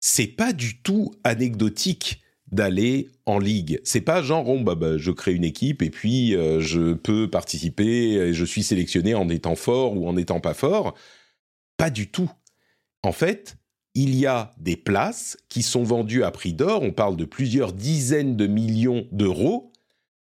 c'est 0.00 0.26
pas 0.26 0.52
du 0.52 0.80
tout 0.82 1.14
anecdotique 1.24 2.22
d'aller 2.50 3.08
en 3.26 3.38
ligue. 3.38 3.80
C'est 3.84 4.00
pas 4.00 4.22
genre 4.22 4.44
bah, 4.60 4.74
bah, 4.74 4.98
je 4.98 5.10
crée 5.10 5.32
une 5.32 5.44
équipe 5.44 5.82
et 5.82 5.90
puis 5.90 6.36
euh, 6.36 6.60
je 6.60 6.92
peux 6.92 7.28
participer 7.28 8.12
et 8.14 8.34
je 8.34 8.44
suis 8.44 8.62
sélectionné 8.62 9.14
en 9.14 9.28
étant 9.28 9.56
fort 9.56 9.96
ou 9.96 10.08
en 10.08 10.16
étant 10.16 10.40
pas 10.40 10.54
fort. 10.54 10.94
Pas 11.76 11.90
du 11.90 12.08
tout. 12.08 12.30
En 13.02 13.12
fait, 13.12 13.56
il 13.94 14.14
y 14.14 14.26
a 14.26 14.52
des 14.58 14.76
places 14.76 15.36
qui 15.48 15.62
sont 15.62 15.84
vendues 15.84 16.24
à 16.24 16.30
prix 16.30 16.52
d'or. 16.52 16.82
On 16.82 16.92
parle 16.92 17.16
de 17.16 17.24
plusieurs 17.24 17.72
dizaines 17.72 18.36
de 18.36 18.46
millions 18.46 19.06
d'euros. 19.12 19.72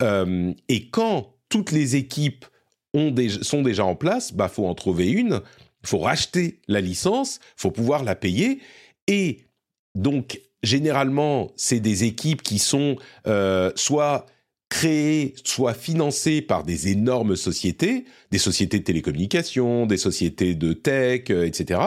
Euh, 0.01 0.53
et 0.67 0.89
quand 0.89 1.35
toutes 1.49 1.71
les 1.71 1.95
équipes 1.95 2.45
ont 2.93 3.13
sont 3.41 3.61
déjà 3.61 3.85
en 3.85 3.95
place, 3.95 4.33
bah 4.33 4.47
faut 4.47 4.67
en 4.67 4.75
trouver 4.75 5.09
une. 5.09 5.41
Il 5.83 5.87
faut 5.87 5.99
racheter 5.99 6.59
la 6.67 6.81
licence, 6.81 7.39
faut 7.55 7.71
pouvoir 7.71 8.03
la 8.03 8.15
payer 8.15 8.59
et 9.07 9.45
donc 9.93 10.41
généralement, 10.65 11.51
c'est 11.56 11.80
des 11.80 12.04
équipes 12.04 12.41
qui 12.41 12.60
sont 12.60 12.97
euh, 13.28 13.71
soit 13.75 14.25
créées, 14.69 15.36
soit 15.43 15.73
financées 15.73 16.41
par 16.41 16.63
des 16.63 16.89
énormes 16.89 17.36
sociétés, 17.36 18.06
des 18.32 18.38
sociétés 18.38 18.80
de 18.80 18.84
télécommunications, 18.84 19.86
des 19.86 19.97
sociétés 19.97 20.56
de 20.56 20.73
tech, 20.73 21.30
euh, 21.30 21.45
etc. 21.45 21.82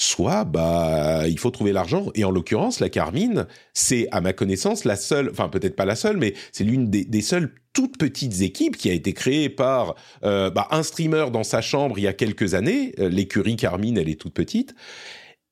Soit, 0.00 0.44
bah, 0.44 1.26
il 1.28 1.38
faut 1.38 1.50
trouver 1.50 1.72
l'argent. 1.72 2.06
Et 2.14 2.24
en 2.24 2.30
l'occurrence, 2.30 2.78
la 2.80 2.88
Carmine, 2.88 3.46
c'est, 3.74 4.06
à 4.12 4.20
ma 4.20 4.32
connaissance, 4.32 4.84
la 4.84 4.96
seule, 4.96 5.28
enfin 5.30 5.48
peut-être 5.48 5.74
pas 5.74 5.84
la 5.84 5.96
seule, 5.96 6.16
mais 6.16 6.34
c'est 6.52 6.64
l'une 6.64 6.88
des, 6.88 7.22
seules 7.22 7.52
toutes 7.72 7.98
petites 7.98 8.40
équipes 8.40 8.76
qui 8.76 8.90
a 8.90 8.92
été 8.92 9.12
créée 9.12 9.48
par 9.48 9.96
euh, 10.24 10.50
bah, 10.50 10.68
un 10.70 10.84
streamer 10.84 11.26
dans 11.32 11.42
sa 11.42 11.60
chambre 11.60 11.98
il 11.98 12.02
y 12.02 12.06
a 12.06 12.12
quelques 12.12 12.54
années. 12.54 12.94
L'écurie 12.96 13.56
Carmine, 13.56 13.98
elle 13.98 14.08
est 14.08 14.20
toute 14.20 14.34
petite 14.34 14.74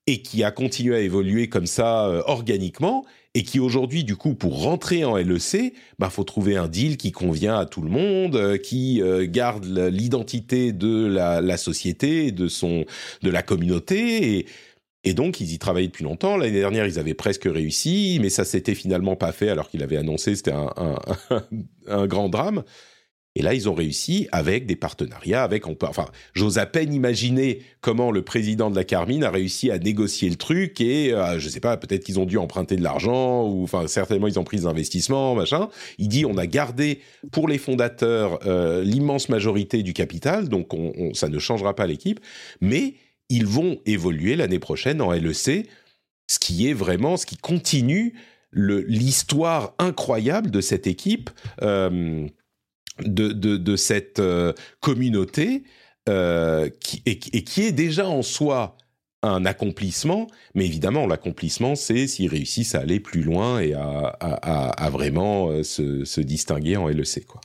et 0.06 0.22
qui 0.22 0.44
a 0.44 0.50
continué 0.50 0.96
à 0.96 1.00
évoluer 1.00 1.48
comme 1.48 1.66
ça 1.66 2.06
euh, 2.06 2.22
organiquement 2.26 3.04
et 3.34 3.42
qui 3.42 3.60
aujourd'hui 3.60 4.04
du 4.04 4.16
coup 4.16 4.34
pour 4.34 4.62
rentrer 4.62 5.04
en 5.04 5.16
LEC, 5.16 5.74
bah 5.98 6.08
faut 6.08 6.24
trouver 6.24 6.56
un 6.56 6.68
deal 6.68 6.96
qui 6.96 7.12
convient 7.12 7.58
à 7.58 7.66
tout 7.66 7.82
le 7.82 7.90
monde, 7.90 8.36
euh, 8.36 8.56
qui 8.56 9.02
euh, 9.02 9.26
garde 9.28 9.64
l'identité 9.64 10.72
de 10.72 11.06
la, 11.06 11.40
la, 11.40 11.56
société, 11.56 12.32
de 12.32 12.48
son 12.48 12.84
de 13.22 13.30
la 13.30 13.42
communauté 13.42 14.38
et 14.38 14.46
Et 15.04 15.14
donc, 15.14 15.40
ils 15.40 15.52
y 15.52 15.58
travaillaient 15.58 15.86
depuis 15.88 16.04
longtemps. 16.04 16.36
L'année 16.36 16.58
dernière, 16.58 16.86
ils 16.86 16.98
avaient 16.98 17.14
presque 17.14 17.44
réussi, 17.44 18.18
mais 18.20 18.30
ça 18.30 18.44
s'était 18.44 18.74
finalement 18.74 19.16
pas 19.16 19.32
fait 19.32 19.50
alors 19.50 19.68
qu'il 19.68 19.82
avait 19.82 19.98
annoncé 19.98 20.34
c'était 20.34 20.52
un, 20.52 20.72
un, 21.86 22.06
grand 22.08 22.28
drame. 22.28 22.64
Et 23.36 23.42
là, 23.42 23.52
ils 23.52 23.68
ont 23.68 23.74
réussi 23.74 24.28
avec 24.32 24.64
des 24.64 24.76
partenariats, 24.76 25.44
avec, 25.44 25.66
enfin, 25.66 26.06
j'ose 26.32 26.56
à 26.56 26.64
peine 26.64 26.94
imaginer 26.94 27.60
comment 27.82 28.10
le 28.10 28.22
président 28.22 28.70
de 28.70 28.76
la 28.76 28.82
Carmine 28.82 29.22
a 29.24 29.30
réussi 29.30 29.70
à 29.70 29.78
négocier 29.78 30.30
le 30.30 30.36
truc 30.36 30.80
et, 30.80 31.12
euh, 31.12 31.38
je 31.38 31.50
sais 31.50 31.60
pas, 31.60 31.76
peut-être 31.76 32.02
qu'ils 32.02 32.18
ont 32.18 32.24
dû 32.24 32.38
emprunter 32.38 32.76
de 32.76 32.82
l'argent 32.82 33.46
ou, 33.46 33.62
enfin, 33.62 33.86
certainement 33.88 34.26
ils 34.26 34.38
ont 34.38 34.44
pris 34.44 34.56
des 34.56 34.66
investissements, 34.66 35.34
machin. 35.34 35.68
Il 35.98 36.08
dit, 36.08 36.24
on 36.24 36.38
a 36.38 36.46
gardé 36.46 37.00
pour 37.30 37.46
les 37.46 37.58
fondateurs 37.58 38.38
euh, 38.46 38.82
l'immense 38.82 39.28
majorité 39.28 39.82
du 39.82 39.92
capital, 39.92 40.48
donc 40.48 40.72
on, 40.72 41.12
ça 41.12 41.28
ne 41.28 41.38
changera 41.38 41.76
pas 41.76 41.86
l'équipe, 41.86 42.20
mais 42.62 42.94
ils 43.28 43.46
vont 43.46 43.78
évoluer 43.84 44.36
l'année 44.36 44.60
prochaine 44.60 45.02
en 45.02 45.12
LEC, 45.12 45.68
ce 46.26 46.38
qui 46.38 46.70
est 46.70 46.74
vraiment, 46.74 47.18
ce 47.18 47.26
qui 47.26 47.36
continue 47.36 48.14
l'histoire 48.52 49.74
incroyable 49.78 50.50
de 50.50 50.62
cette 50.62 50.86
équipe. 50.86 51.28
Euh, 51.60 52.26
de, 53.00 53.32
de, 53.32 53.76
cette 53.76 54.20
euh, 54.20 54.52
communauté 54.80 55.64
euh, 56.08 56.68
qui, 56.80 57.02
et, 57.06 57.18
qui 57.18 57.62
est 57.62 57.72
déjà 57.72 58.06
en 58.06 58.22
soi 58.22 58.76
un 59.22 59.44
accomplissement, 59.44 60.28
mais 60.54 60.66
évidemment 60.66 61.06
l'accomplissement 61.06 61.74
c'est 61.74 62.06
s'ils 62.06 62.30
réussissent 62.30 62.74
à 62.74 62.80
aller 62.80 63.00
plus 63.00 63.22
loin 63.22 63.58
et 63.60 63.74
à, 63.74 64.06
à, 64.08 64.90
vraiment 64.90 65.48
euh, 65.48 65.62
se, 65.62 66.04
se, 66.04 66.20
distinguer 66.20 66.76
en 66.76 66.88
LEC 66.88 67.26
quoi. 67.26 67.40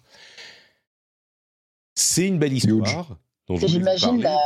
C'est 1.96 2.28
une 2.28 2.40
belle 2.40 2.54
histoire. 2.54 3.18
J'imagine 3.50 4.22
la, 4.22 4.38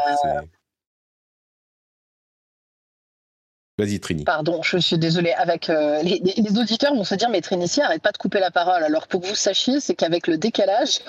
Vas-y, 3.77 3.99
Trini. 3.99 4.23
Pardon, 4.23 4.61
je 4.61 4.77
suis 4.77 4.97
désolée. 4.97 5.33
Avec 5.33 5.69
euh, 5.69 6.01
les, 6.01 6.57
auditeurs 6.57 6.95
vont 6.95 7.03
se 7.03 7.15
dire, 7.15 7.29
mais 7.29 7.41
Trini, 7.41 7.67
si, 7.67 7.81
arrête 7.81 8.01
pas 8.01 8.13
de 8.13 8.17
couper 8.17 8.39
la 8.39 8.51
parole. 8.51 8.83
Alors, 8.83 9.07
pour 9.07 9.21
que 9.21 9.27
vous 9.27 9.35
sachiez, 9.35 9.81
c'est 9.81 9.95
qu'avec 9.95 10.27
le 10.27 10.37
décalage, 10.37 10.99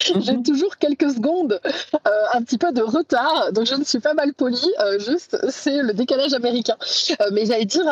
j'ai 0.00 0.40
toujours 0.44 0.76
quelques 0.76 1.10
secondes, 1.10 1.60
euh, 1.64 2.10
un 2.32 2.42
petit 2.42 2.56
peu 2.56 2.72
de 2.72 2.82
retard, 2.82 3.52
donc 3.52 3.66
je 3.66 3.74
ne 3.74 3.82
suis 3.82 3.98
pas 3.98 4.14
mal 4.14 4.32
polie. 4.32 4.72
Euh, 4.78 5.00
juste, 5.00 5.36
c'est 5.50 5.82
le 5.82 5.92
décalage 5.92 6.34
américain. 6.34 6.76
mais 7.32 7.46
j'allais 7.46 7.64
dire, 7.64 7.84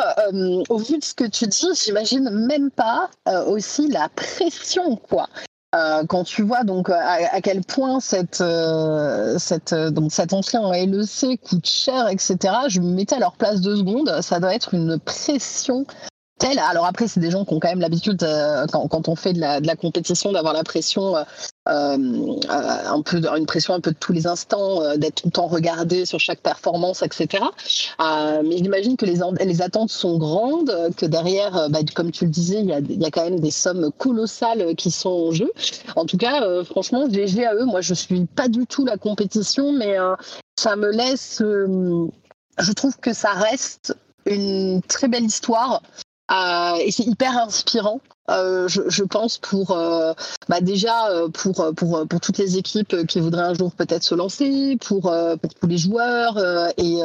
au 0.69 0.77
vu 0.77 0.97
de 0.97 1.03
ce 1.03 1.13
que 1.13 1.25
tu 1.25 1.47
dis, 1.47 1.67
j'imagine 1.83 2.29
même 2.29 2.71
pas 2.71 3.09
aussi 3.45 3.89
la 3.89 4.07
pression, 4.07 4.95
quoi. 4.95 5.27
Euh, 5.75 6.05
quand 6.05 6.23
tu 6.23 6.43
vois 6.43 6.63
donc 6.63 6.89
à, 6.89 7.41
quel 7.41 7.61
point 7.61 7.99
cette, 7.99 8.39
euh, 8.39 9.37
cette, 9.37 9.73
euh, 9.73 9.91
donc 9.91 10.13
cette 10.13 10.31
entrée 10.31 10.57
en 10.57 10.71
LEC 10.71 11.41
coûte 11.41 11.67
cher, 11.67 12.07
etc., 12.07 12.37
je 12.69 12.79
me 12.79 12.93
mettais 12.93 13.15
à 13.15 13.19
leur 13.19 13.33
place 13.33 13.59
deux 13.59 13.75
secondes. 13.75 14.21
Ça 14.21 14.39
doit 14.39 14.55
être 14.55 14.73
une 14.73 14.97
pression 14.97 15.85
alors 16.45 16.85
après, 16.85 17.07
c'est 17.07 17.19
des 17.19 17.31
gens 17.31 17.45
qui 17.45 17.53
ont 17.53 17.59
quand 17.59 17.69
même 17.69 17.79
l'habitude, 17.79 18.21
euh, 18.23 18.65
quand, 18.67 19.07
on 19.07 19.15
fait 19.15 19.33
de 19.33 19.39
la, 19.39 19.75
compétition, 19.75 20.31
d'avoir 20.31 20.53
la 20.53 20.63
pression, 20.63 21.15
euh, 21.15 21.23
euh, 21.67 21.97
un 22.47 23.01
peu, 23.01 23.21
une 23.37 23.45
pression 23.45 23.73
un 23.73 23.79
peu 23.79 23.91
de 23.91 23.97
tous 23.97 24.13
les 24.13 24.27
instants, 24.27 24.95
d'être 24.97 25.21
tout 25.21 25.27
le 25.27 25.31
temps 25.31 25.47
regardé 25.47 26.05
sur 26.05 26.19
chaque 26.19 26.41
performance, 26.41 27.01
etc. 27.01 27.43
mais 27.99 28.57
j'imagine 28.57 28.97
que 28.97 29.05
les, 29.05 29.61
attentes 29.61 29.89
sont 29.89 30.17
grandes, 30.17 30.71
que 30.95 31.05
derrière, 31.05 31.69
bah, 31.69 31.79
comme 31.95 32.11
tu 32.11 32.25
le 32.25 32.31
disais, 32.31 32.59
il 32.59 32.65
y, 32.65 32.73
a, 32.73 32.79
y, 32.79 33.05
a, 33.05 33.11
quand 33.11 33.23
même 33.23 33.39
des 33.39 33.51
sommes 33.51 33.91
colossales 33.97 34.75
qui 34.75 34.91
sont 34.91 35.09
en 35.09 35.31
jeu. 35.31 35.51
En 35.95 36.05
tout 36.05 36.17
cas, 36.17 36.63
franchement, 36.63 37.09
GG 37.09 37.45
à 37.45 37.55
eux, 37.55 37.65
moi 37.65 37.81
je 37.81 37.93
suis 37.93 38.25
pas 38.25 38.47
du 38.47 38.65
tout 38.67 38.85
la 38.85 38.97
compétition, 38.97 39.71
mais 39.73 39.97
ça 40.59 40.75
me 40.75 40.91
laisse, 40.91 41.39
je 41.39 42.71
trouve 42.73 42.97
que 42.97 43.13
ça 43.13 43.31
reste 43.31 43.95
une 44.25 44.81
très 44.83 45.07
belle 45.07 45.23
histoire 45.23 45.81
euh, 46.31 46.75
et 46.83 46.91
c'est 46.91 47.03
hyper 47.03 47.37
inspirant. 47.37 48.01
Euh, 48.29 48.67
je, 48.67 49.03
pense 49.03 49.37
pour 49.37 49.71
euh, 49.71 50.11
bah 50.49 50.59
déjà 50.59 51.09
pour, 51.33 51.73
pour 51.77 52.05
pour 52.05 52.19
toutes 52.19 52.37
les 52.37 52.57
équipes 52.57 53.05
qui 53.07 53.21
voudraient 53.21 53.45
un 53.45 53.53
jour 53.53 53.71
peut-être 53.71 54.03
se 54.03 54.15
lancer, 54.15 54.75
pour 54.81 55.03
pour 55.41 55.53
tous 55.53 55.67
les 55.67 55.77
joueurs 55.77 56.37
et 56.77 56.99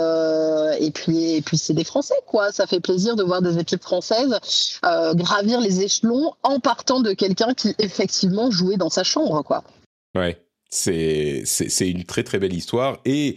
et 0.84 0.90
puis 0.90 1.36
et 1.36 1.42
puis 1.42 1.58
c'est 1.58 1.74
des 1.74 1.84
Français 1.84 2.16
quoi. 2.26 2.50
Ça 2.50 2.66
fait 2.66 2.80
plaisir 2.80 3.14
de 3.14 3.22
voir 3.22 3.40
des 3.40 3.58
équipes 3.58 3.82
françaises 3.82 4.36
gravir 4.82 5.60
les 5.60 5.82
échelons 5.82 6.32
en 6.42 6.58
partant 6.58 6.98
de 6.98 7.12
quelqu'un 7.12 7.54
qui 7.54 7.76
effectivement 7.78 8.50
jouait 8.50 8.76
dans 8.76 8.90
sa 8.90 9.04
chambre 9.04 9.42
quoi. 9.44 9.62
Ouais, 10.16 10.44
c'est 10.70 11.44
une 11.80 12.02
très 12.02 12.24
très 12.24 12.40
belle 12.40 12.54
histoire 12.54 12.98
et 13.04 13.36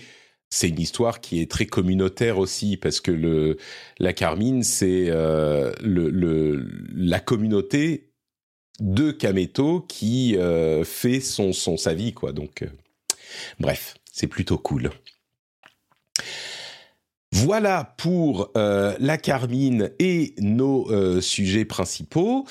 c'est 0.55 0.69
une 0.69 0.79
histoire 0.79 1.19
qui 1.19 1.41
est 1.41 1.51
très 1.51 1.65
communautaire 1.65 2.37
aussi 2.37 2.77
parce 2.77 3.01
que 3.01 3.57
la 3.99 4.13
Carmine 4.13 4.63
c'est 4.63 5.07
euh, 5.09 5.73
la 5.83 7.19
communauté 7.19 8.13
de 8.79 9.11
Kameto 9.11 9.81
qui 9.81 10.37
euh, 10.37 10.85
fait 10.85 11.19
son 11.19 11.51
son 11.51 11.75
sa 11.75 11.93
vie 11.93 12.13
quoi 12.13 12.31
donc 12.31 12.61
euh, 12.61 12.67
bref 13.59 13.95
c'est 14.13 14.27
plutôt 14.27 14.57
cool. 14.57 14.91
Voilà 17.33 17.93
pour 17.97 18.53
la 18.55 19.17
Carmine 19.17 19.91
et 19.99 20.35
nos 20.39 21.19
sujets 21.19 21.65
principaux. 21.65 22.45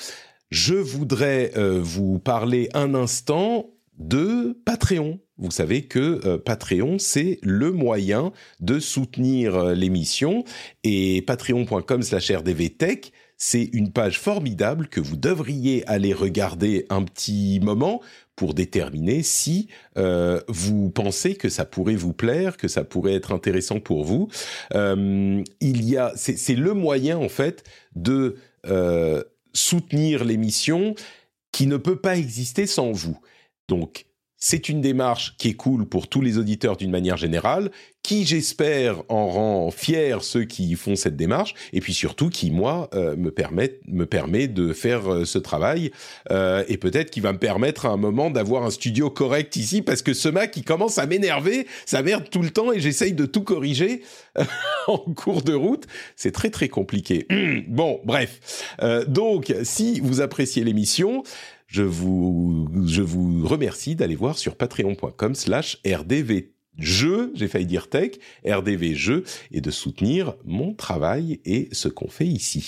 Je 0.51 0.75
voudrais 0.75 1.51
vous 1.55 2.19
parler 2.19 2.69
un 2.75 2.93
instant 2.93 3.74
de 3.97 4.59
Patreon. 4.65 5.19
Vous 5.37 5.51
savez 5.51 5.83
que 5.83 6.21
euh, 6.25 6.37
Patreon, 6.37 6.97
c'est 6.97 7.39
le 7.43 7.71
moyen 7.71 8.31
de 8.61 8.79
soutenir 8.79 9.55
euh, 9.55 9.73
l'émission 9.73 10.43
et 10.83 11.21
patreon.com 11.23 12.01
slash 12.03 12.31
rdvtech, 12.31 13.11
c'est 13.37 13.69
une 13.73 13.91
page 13.91 14.17
formidable 14.17 14.87
que 14.87 15.01
vous 15.01 15.17
devriez 15.17 15.85
aller 15.87 16.13
regarder 16.13 16.85
un 16.89 17.03
petit 17.03 17.59
moment 17.61 18.01
pour 18.37 18.53
déterminer 18.53 19.23
si 19.23 19.67
euh, 19.97 20.39
vous 20.47 20.89
pensez 20.89 21.35
que 21.35 21.49
ça 21.49 21.65
pourrait 21.65 21.95
vous 21.95 22.13
plaire, 22.13 22.55
que 22.55 22.69
ça 22.69 22.85
pourrait 22.85 23.13
être 23.13 23.33
intéressant 23.33 23.81
pour 23.81 24.05
vous. 24.05 24.29
il 24.73 25.43
y 25.61 25.97
a, 25.97 26.13
c'est 26.15 26.55
le 26.55 26.73
moyen 26.73 27.17
en 27.17 27.29
fait 27.29 27.65
de 27.95 28.37
soutenir 29.53 30.23
l'émission 30.23 30.95
qui 31.51 31.67
ne 31.67 31.77
peut 31.77 31.97
pas 31.97 32.17
exister 32.17 32.67
sans 32.67 32.91
vous. 32.91 33.19
Donc, 33.67 34.05
c'est 34.37 34.69
une 34.69 34.81
démarche 34.81 35.35
qui 35.37 35.49
est 35.49 35.53
cool 35.53 35.85
pour 35.85 36.07
tous 36.07 36.21
les 36.21 36.37
auditeurs 36.37 36.77
d'une 36.77 36.91
manière 36.91 37.17
générale, 37.17 37.71
qui 38.03 38.25
j'espère 38.25 39.01
en 39.09 39.27
rend 39.27 39.71
fiers 39.71 40.17
ceux 40.21 40.43
qui 40.43 40.75
font 40.75 40.95
cette 40.95 41.15
démarche, 41.15 41.55
et 41.73 41.79
puis 41.79 41.95
surtout 41.95 42.29
qui 42.29 42.51
moi 42.51 42.87
euh, 42.93 43.15
me 43.15 43.31
permet 43.31 43.79
me 43.87 44.05
permet 44.05 44.47
de 44.47 44.73
faire 44.73 45.11
euh, 45.11 45.25
ce 45.25 45.39
travail 45.39 45.89
euh, 46.29 46.63
et 46.67 46.77
peut-être 46.77 47.09
qui 47.09 47.21
va 47.21 47.33
me 47.33 47.39
permettre 47.39 47.87
à 47.87 47.89
un 47.89 47.97
moment 47.97 48.29
d'avoir 48.29 48.63
un 48.63 48.69
studio 48.69 49.09
correct 49.09 49.55
ici 49.55 49.81
parce 49.81 50.03
que 50.03 50.13
ce 50.13 50.29
Mac 50.29 50.55
il 50.57 50.63
commence 50.63 50.99
à 50.99 51.07
m'énerver, 51.07 51.65
ça 51.87 52.03
merde 52.03 52.29
tout 52.29 52.43
le 52.43 52.51
temps 52.51 52.71
et 52.71 52.79
j'essaye 52.79 53.13
de 53.13 53.25
tout 53.25 53.41
corriger 53.41 54.03
en 54.87 54.99
cours 54.99 55.41
de 55.41 55.53
route, 55.55 55.87
c'est 56.15 56.31
très 56.31 56.51
très 56.51 56.67
compliqué. 56.67 57.25
bon, 57.67 57.99
bref, 58.03 58.75
donc 59.07 59.51
si 59.63 59.99
vous 60.01 60.21
appréciez 60.21 60.63
l'émission 60.63 61.23
je 61.75 61.83
vous, 61.83 62.69
je 62.87 63.01
vous 63.01 63.45
remercie 63.45 63.95
d'aller 63.95 64.15
voir 64.15 64.37
sur 64.37 64.55
patreon.com 64.55 65.35
slash 65.35 65.81
rdv 65.85 66.45
jeu, 66.77 67.33
j'ai 67.35 67.49
failli 67.49 67.65
dire 67.65 67.89
tech, 67.89 68.11
rdv 68.45 68.93
jeu, 68.93 69.23
et 69.51 69.59
de 69.59 69.71
soutenir 69.71 70.35
mon 70.45 70.73
travail 70.73 71.41
et 71.43 71.67
ce 71.73 71.89
qu'on 71.89 72.07
fait 72.07 72.27
ici. 72.27 72.67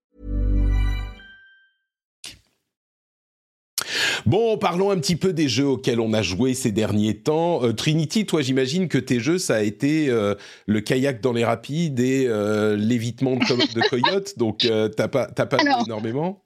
Bon, 4.25 4.57
parlons 4.57 4.91
un 4.91 4.97
petit 4.97 5.15
peu 5.15 5.33
des 5.33 5.47
jeux 5.47 5.65
auxquels 5.65 5.99
on 5.99 6.13
a 6.13 6.21
joué 6.21 6.53
ces 6.53 6.71
derniers 6.71 7.17
temps. 7.17 7.63
Euh, 7.63 7.73
Trinity, 7.73 8.25
toi, 8.25 8.41
j'imagine 8.41 8.87
que 8.87 8.97
tes 8.97 9.19
jeux, 9.19 9.37
ça 9.37 9.55
a 9.55 9.61
été 9.61 10.09
euh, 10.09 10.35
le 10.67 10.81
kayak 10.81 11.21
dans 11.21 11.33
les 11.33 11.43
rapides 11.43 11.99
et 11.99 12.25
euh, 12.27 12.75
l'évitement 12.75 13.35
de, 13.35 13.73
de 13.73 13.81
coyotes, 13.89 14.37
donc 14.37 14.59
t'as 14.95 15.07
pas, 15.07 15.27
pas 15.27 15.57
alors, 15.57 15.83
énormément? 15.85 16.43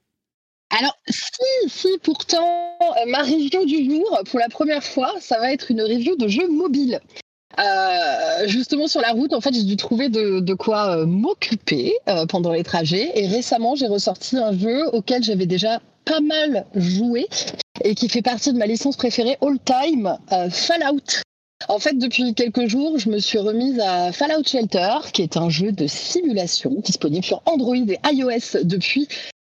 alors, 0.78 0.98
si, 1.08 1.70
si, 1.70 1.98
pourtant, 2.02 2.78
ma 3.08 3.20
review 3.20 3.66
du 3.66 3.90
jour, 3.90 4.20
pour 4.30 4.40
la 4.40 4.50
première 4.50 4.84
fois, 4.84 5.14
ça 5.20 5.40
va 5.40 5.52
être 5.54 5.72
une 5.72 5.82
review 5.82 6.16
de 6.16 6.28
jeux 6.28 6.48
mobiles. 6.48 7.00
justement 8.48 8.88
sur 8.88 9.02
la 9.02 9.12
route, 9.12 9.34
en 9.34 9.42
fait, 9.42 9.54
j'ai 9.54 9.64
dû 9.64 9.76
trouver 9.76 10.10
de, 10.10 10.54
quoi 10.54 11.06
m'occuper 11.06 11.94
pendant 12.30 12.52
les 12.52 12.64
trajets. 12.64 13.12
Et 13.16 13.28
récemment, 13.28 13.76
j'ai 13.76 13.88
ressorti 13.88 14.38
un 14.38 14.58
jeu 14.58 14.88
auquel 14.94 15.24
j'avais 15.24 15.46
déjà 15.46 15.82
pas 16.06 16.22
mal 16.22 16.66
joué 16.76 17.28
et 17.84 17.96
qui 17.96 18.08
fait 18.08 18.22
partie 18.22 18.54
de 18.54 18.58
ma 18.58 18.68
licence 18.68 18.96
préférée 18.96 19.38
all 19.42 19.58
time, 19.64 20.18
euh, 20.32 20.50
Fallout. 20.50 21.22
En 21.68 21.80
fait, 21.80 21.98
depuis 21.98 22.34
quelques 22.34 22.68
jours, 22.68 23.00
je 23.00 23.10
me 23.10 23.20
suis 23.20 23.40
remise 23.40 23.80
à 23.80 24.12
Fallout 24.12 24.44
Shelter, 24.46 24.98
qui 25.14 25.24
est 25.24 25.36
un 25.38 25.50
jeu 25.50 25.72
de 25.72 25.88
simulation 25.88 26.72
disponible 26.84 27.26
sur 27.26 27.42
Android 27.46 27.76
et 27.76 28.00
iOS 28.12 28.64
depuis 28.64 29.08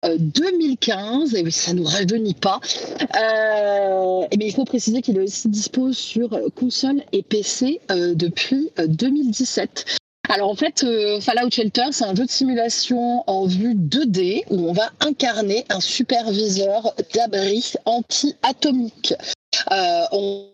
2015, 0.04 1.36
euh, 1.36 1.38
et 1.38 1.52
ça 1.52 1.74
nous 1.74 1.84
rajeunit 1.84 2.34
pas. 2.34 2.60
Euh, 3.02 4.26
mais 4.38 4.48
il 4.48 4.54
faut 4.54 4.66
préciser 4.66 5.02
qu'il 5.02 5.18
est 5.18 5.24
aussi 5.24 5.50
dispo 5.50 5.94
sur 5.94 6.40
console 6.56 7.04
et 7.12 7.22
PC 7.22 7.82
depuis 7.90 8.72
2017. 8.78 9.99
Alors 10.32 10.52
en 10.52 10.56
fait, 10.56 10.84
euh, 10.84 11.20
Fallout 11.20 11.50
Shelter, 11.50 11.88
c'est 11.92 12.04
un 12.04 12.14
jeu 12.14 12.26
de 12.26 12.30
simulation 12.30 13.24
en 13.26 13.48
vue 13.48 13.74
2D 13.74 14.44
où 14.52 14.70
on 14.70 14.74
va 14.74 14.92
incarner 15.00 15.66
un 15.70 15.80
superviseur 15.80 16.94
d'abri 17.16 17.74
anti-atomique. 17.86 19.16
Euh, 19.72 20.04
on 20.12 20.52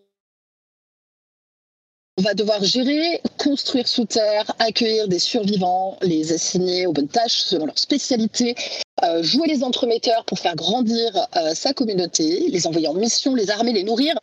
va 2.24 2.34
devoir 2.36 2.64
gérer, 2.64 3.20
construire 3.38 3.90
sous 3.90 4.06
terre, 4.06 4.50
accueillir 4.60 5.10
des 5.10 5.20
survivants, 5.20 5.98
les 6.02 6.32
assigner 6.32 6.88
aux 6.88 6.94
bonnes 6.94 7.10
tâches 7.10 7.40
selon 7.40 7.66
leur 7.66 7.78
spécialité, 7.78 8.56
euh, 9.04 9.22
jouer 9.22 9.48
les 9.48 9.62
entremetteurs 9.64 10.24
pour 10.24 10.40
faire 10.40 10.56
grandir 10.56 11.28
euh, 11.36 11.54
sa 11.54 11.74
communauté, 11.74 12.46
les 12.48 12.66
envoyer 12.66 12.88
en 12.88 12.94
mission, 12.94 13.36
les 13.36 13.52
armer, 13.52 13.74
les 13.74 13.84
nourrir. 13.84 14.16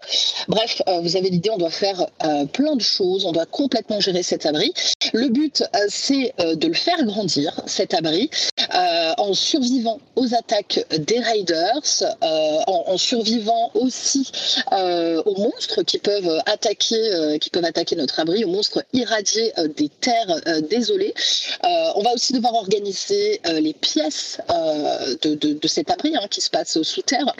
Bref, 0.49 0.81
euh, 0.89 1.01
vous 1.01 1.17
avez 1.17 1.29
l'idée, 1.29 1.51
on 1.51 1.59
doit 1.59 1.71
faire 1.71 2.07
plein 2.53 2.75
de 2.75 2.81
choses, 2.81 3.27
on 3.27 3.33
doit 3.33 3.45
complètement 3.47 4.01
gérer 4.01 4.23
cet 4.23 4.47
abri. 4.47 4.73
Le 5.13 5.29
but, 5.29 5.63
c'est 5.89 6.35
de 6.39 6.67
le 6.67 6.75
faire 6.75 7.05
grandir, 7.05 7.53
cet 7.67 7.95
abri, 7.95 8.31
en 9.19 9.35
survivant 9.35 10.01
aux 10.17 10.35
attaques 10.35 10.85
des 10.91 11.19
raiders, 11.19 11.83
en, 12.21 12.85
en, 12.87 12.97
survivant 12.97 13.71
aussi 13.75 14.31
aux 14.73 15.39
monstres 15.39 15.83
qui 15.83 15.99
peuvent 15.99 16.41
attaquer, 16.47 17.39
qui 17.41 17.51
peuvent 17.51 17.65
attaquer 17.65 17.97
notre 17.97 18.21
abri, 18.21 18.45
aux 18.45 18.51
monstres 18.51 18.85
irradiés 18.93 19.53
des 19.77 19.89
terres 19.89 20.41
désolées. 20.71 21.15
on 21.63 22.03
va 22.03 22.13
aussi 22.15 22.33
devoir 22.33 22.55
organiser 22.55 23.41
les 23.45 23.75
pièces 23.75 24.39
euh, 24.63 25.15
de, 25.23 25.69
cet 25.69 25.91
abri 25.91 26.17
hein, 26.17 26.27
qui 26.31 26.41
se 26.41 26.51
passe 26.51 26.83
sous 26.83 27.03
terre 27.03 27.35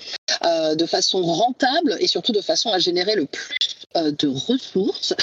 euh, 0.45 0.75
de 0.75 0.87
façon 0.87 1.23
rentable 1.23 1.97
et 2.01 2.07
surtout 2.07 2.33
de 2.33 2.41
façon 2.41 2.71
à 2.71 2.79
générer 2.79 3.15
le 3.15 3.27
plus 3.27 3.57
euh, 3.97 4.11
de 4.13 4.29
ressources 4.29 5.15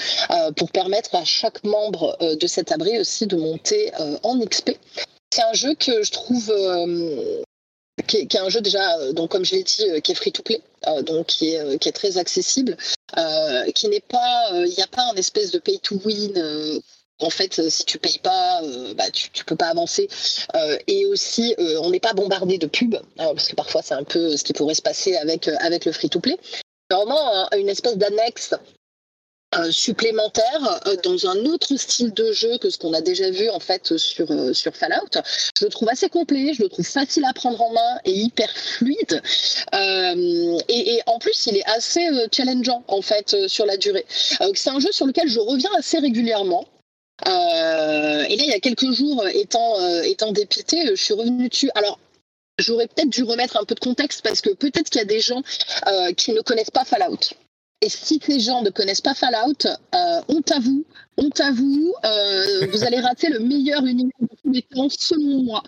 pour 0.55 0.71
permettre 0.71 1.15
à 1.15 1.25
chaque 1.25 1.63
membre 1.63 2.17
de 2.19 2.47
cet 2.47 2.71
abri 2.71 2.99
aussi 2.99 3.27
de 3.27 3.35
monter 3.35 3.91
en 4.23 4.39
XP. 4.39 4.71
C'est 5.33 5.41
un 5.41 5.53
jeu 5.53 5.73
que 5.75 6.03
je 6.03 6.11
trouve 6.11 6.53
qui 8.07 8.17
est, 8.17 8.35
un 8.35 8.49
jeu 8.49 8.61
déjà, 8.61 9.11
donc 9.13 9.31
comme 9.31 9.45
je 9.45 9.55
l'ai 9.55 9.63
dit, 9.63 9.83
qui 10.03 10.11
est 10.11 10.15
free 10.15 10.31
to 10.31 10.43
play, 10.43 10.61
donc 11.03 11.27
qui 11.27 11.49
est, 11.49 11.79
qui 11.79 11.89
est, 11.89 11.93
très 11.93 12.17
accessible, 12.17 12.77
qui 13.75 13.87
n'est 13.87 13.99
pas, 13.99 14.49
il 14.53 14.73
n'y 14.75 14.83
a 14.83 14.87
pas 14.87 15.09
un 15.11 15.15
espèce 15.15 15.51
de 15.51 15.59
pay 15.59 15.79
to 15.79 15.99
win 16.05 16.81
en 17.19 17.29
fait, 17.29 17.59
euh, 17.59 17.69
si 17.69 17.85
tu 17.85 17.99
payes 17.99 18.19
pas, 18.19 18.61
euh, 18.63 18.93
bah, 18.93 19.09
tu, 19.11 19.29
tu 19.31 19.43
peux 19.45 19.55
pas 19.55 19.67
avancer. 19.67 20.07
Euh, 20.55 20.77
et 20.87 21.05
aussi, 21.05 21.55
on 21.81 21.89
n'est 21.89 21.99
pas 21.99 22.13
bombardé 22.13 22.57
de 22.57 22.67
pubs, 22.67 22.99
parce 23.17 23.47
que 23.47 23.55
parfois 23.55 23.81
c'est 23.81 23.93
un 23.93 24.03
peu 24.03 24.35
ce 24.37 24.43
qui 24.43 24.53
pourrait 24.53 24.75
se 24.75 24.81
passer 24.81 25.15
avec, 25.17 25.47
avec 25.47 25.85
le 25.85 25.91
free-to-play. 25.91 26.37
Vraiment, 26.89 27.47
une 27.57 27.69
espèce 27.69 27.97
d'annexe 27.97 28.55
supplémentaire 29.71 30.79
dans 31.03 31.27
un 31.27 31.45
autre 31.45 31.75
style 31.75 32.13
de 32.13 32.31
jeu 32.31 32.59
que 32.59 32.69
ce 32.69 32.77
qu'on 32.77 32.93
a 32.93 33.01
déjà 33.01 33.31
vu 33.31 33.49
en 33.49 33.59
fait 33.59 33.97
sur, 33.97 34.27
sur 34.55 34.75
Fallout. 34.75 35.21
Je 35.57 35.65
le 35.65 35.71
trouve 35.71 35.89
assez 35.89 36.07
complet, 36.09 36.53
je 36.53 36.61
le 36.63 36.69
trouve 36.69 36.85
facile 36.85 37.25
à 37.25 37.33
prendre 37.33 37.59
en 37.61 37.71
main 37.71 37.99
et 38.05 38.11
hyper 38.11 38.49
fluide. 38.51 39.21
et, 39.73 40.95
et, 40.95 41.01
en 41.07 41.19
plus, 41.19 41.47
il 41.47 41.57
est 41.57 41.65
assez 41.65 42.07
challengeant 42.31 42.83
en 42.87 43.01
fait 43.01 43.47
sur 43.47 43.65
la 43.65 43.77
durée. 43.77 44.05
c'est 44.09 44.69
un 44.69 44.79
jeu 44.79 44.91
sur 44.91 45.05
lequel 45.05 45.27
je 45.27 45.39
reviens 45.39 45.71
assez 45.77 45.99
régulièrement. 45.99 46.65
Euh, 47.27 48.23
et 48.23 48.35
là, 48.35 48.43
il 48.43 48.49
y 48.49 48.53
a 48.53 48.59
quelques 48.59 48.91
jours, 48.91 49.25
étant, 49.33 49.79
euh, 49.79 50.01
étant 50.03 50.31
dépité, 50.31 50.85
je 50.87 50.95
suis 50.95 51.13
revenue 51.13 51.49
dessus. 51.49 51.69
Alors, 51.75 51.99
j'aurais 52.57 52.87
peut-être 52.87 53.09
dû 53.09 53.23
remettre 53.23 53.57
un 53.57 53.65
peu 53.65 53.75
de 53.75 53.79
contexte 53.79 54.21
parce 54.21 54.41
que 54.41 54.51
peut-être 54.51 54.89
qu'il 54.89 54.99
y 54.99 55.03
a 55.03 55.05
des 55.05 55.19
gens 55.19 55.41
euh, 55.87 56.13
qui 56.13 56.31
ne 56.33 56.41
connaissent 56.41 56.71
pas 56.71 56.85
Fallout. 56.85 57.19
Et 57.81 57.87
si 57.87 58.19
ces 58.25 58.41
gens 58.41 58.61
ne 58.61 58.69
connaissent 58.69 58.99
pas 58.99 59.13
Fallout, 59.13 59.65
honte 60.27 60.51
à 60.51 60.59
vous, 60.59 60.83
honte 61.15 61.39
à 61.39 61.51
vous, 61.51 61.93
vous 62.73 62.83
allez 62.83 62.99
rater 62.99 63.29
le 63.29 63.39
meilleur 63.39 63.85
univers 63.85 64.11
de 64.19 64.27
tous 64.43 64.51
les 64.51 64.61
temps, 64.63 64.89
selon 64.89 65.43
moi. 65.43 65.63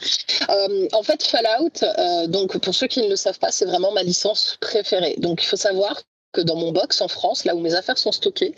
en 0.92 1.04
fait, 1.04 1.24
Fallout, 1.24 2.28
donc 2.28 2.58
pour 2.58 2.76
ceux 2.76 2.88
qui 2.88 3.02
ne 3.02 3.08
le 3.08 3.16
savent 3.16 3.40
pas, 3.40 3.54
c'est 3.54 3.64
vraiment 3.64 3.94
ma 3.94 4.04
licence 4.04 4.58
préférée. 4.60 5.16
Donc 5.20 5.42
il 5.42 5.46
faut 5.46 5.56
savoir 5.56 6.02
que 6.32 6.42
dans 6.42 6.56
mon 6.56 6.72
box 6.72 7.02
en 7.02 7.08
France, 7.08 7.46
là 7.46 7.56
où 7.56 7.60
mes 7.60 7.74
affaires 7.74 7.98
sont 7.98 8.12
stockées, 8.12 8.56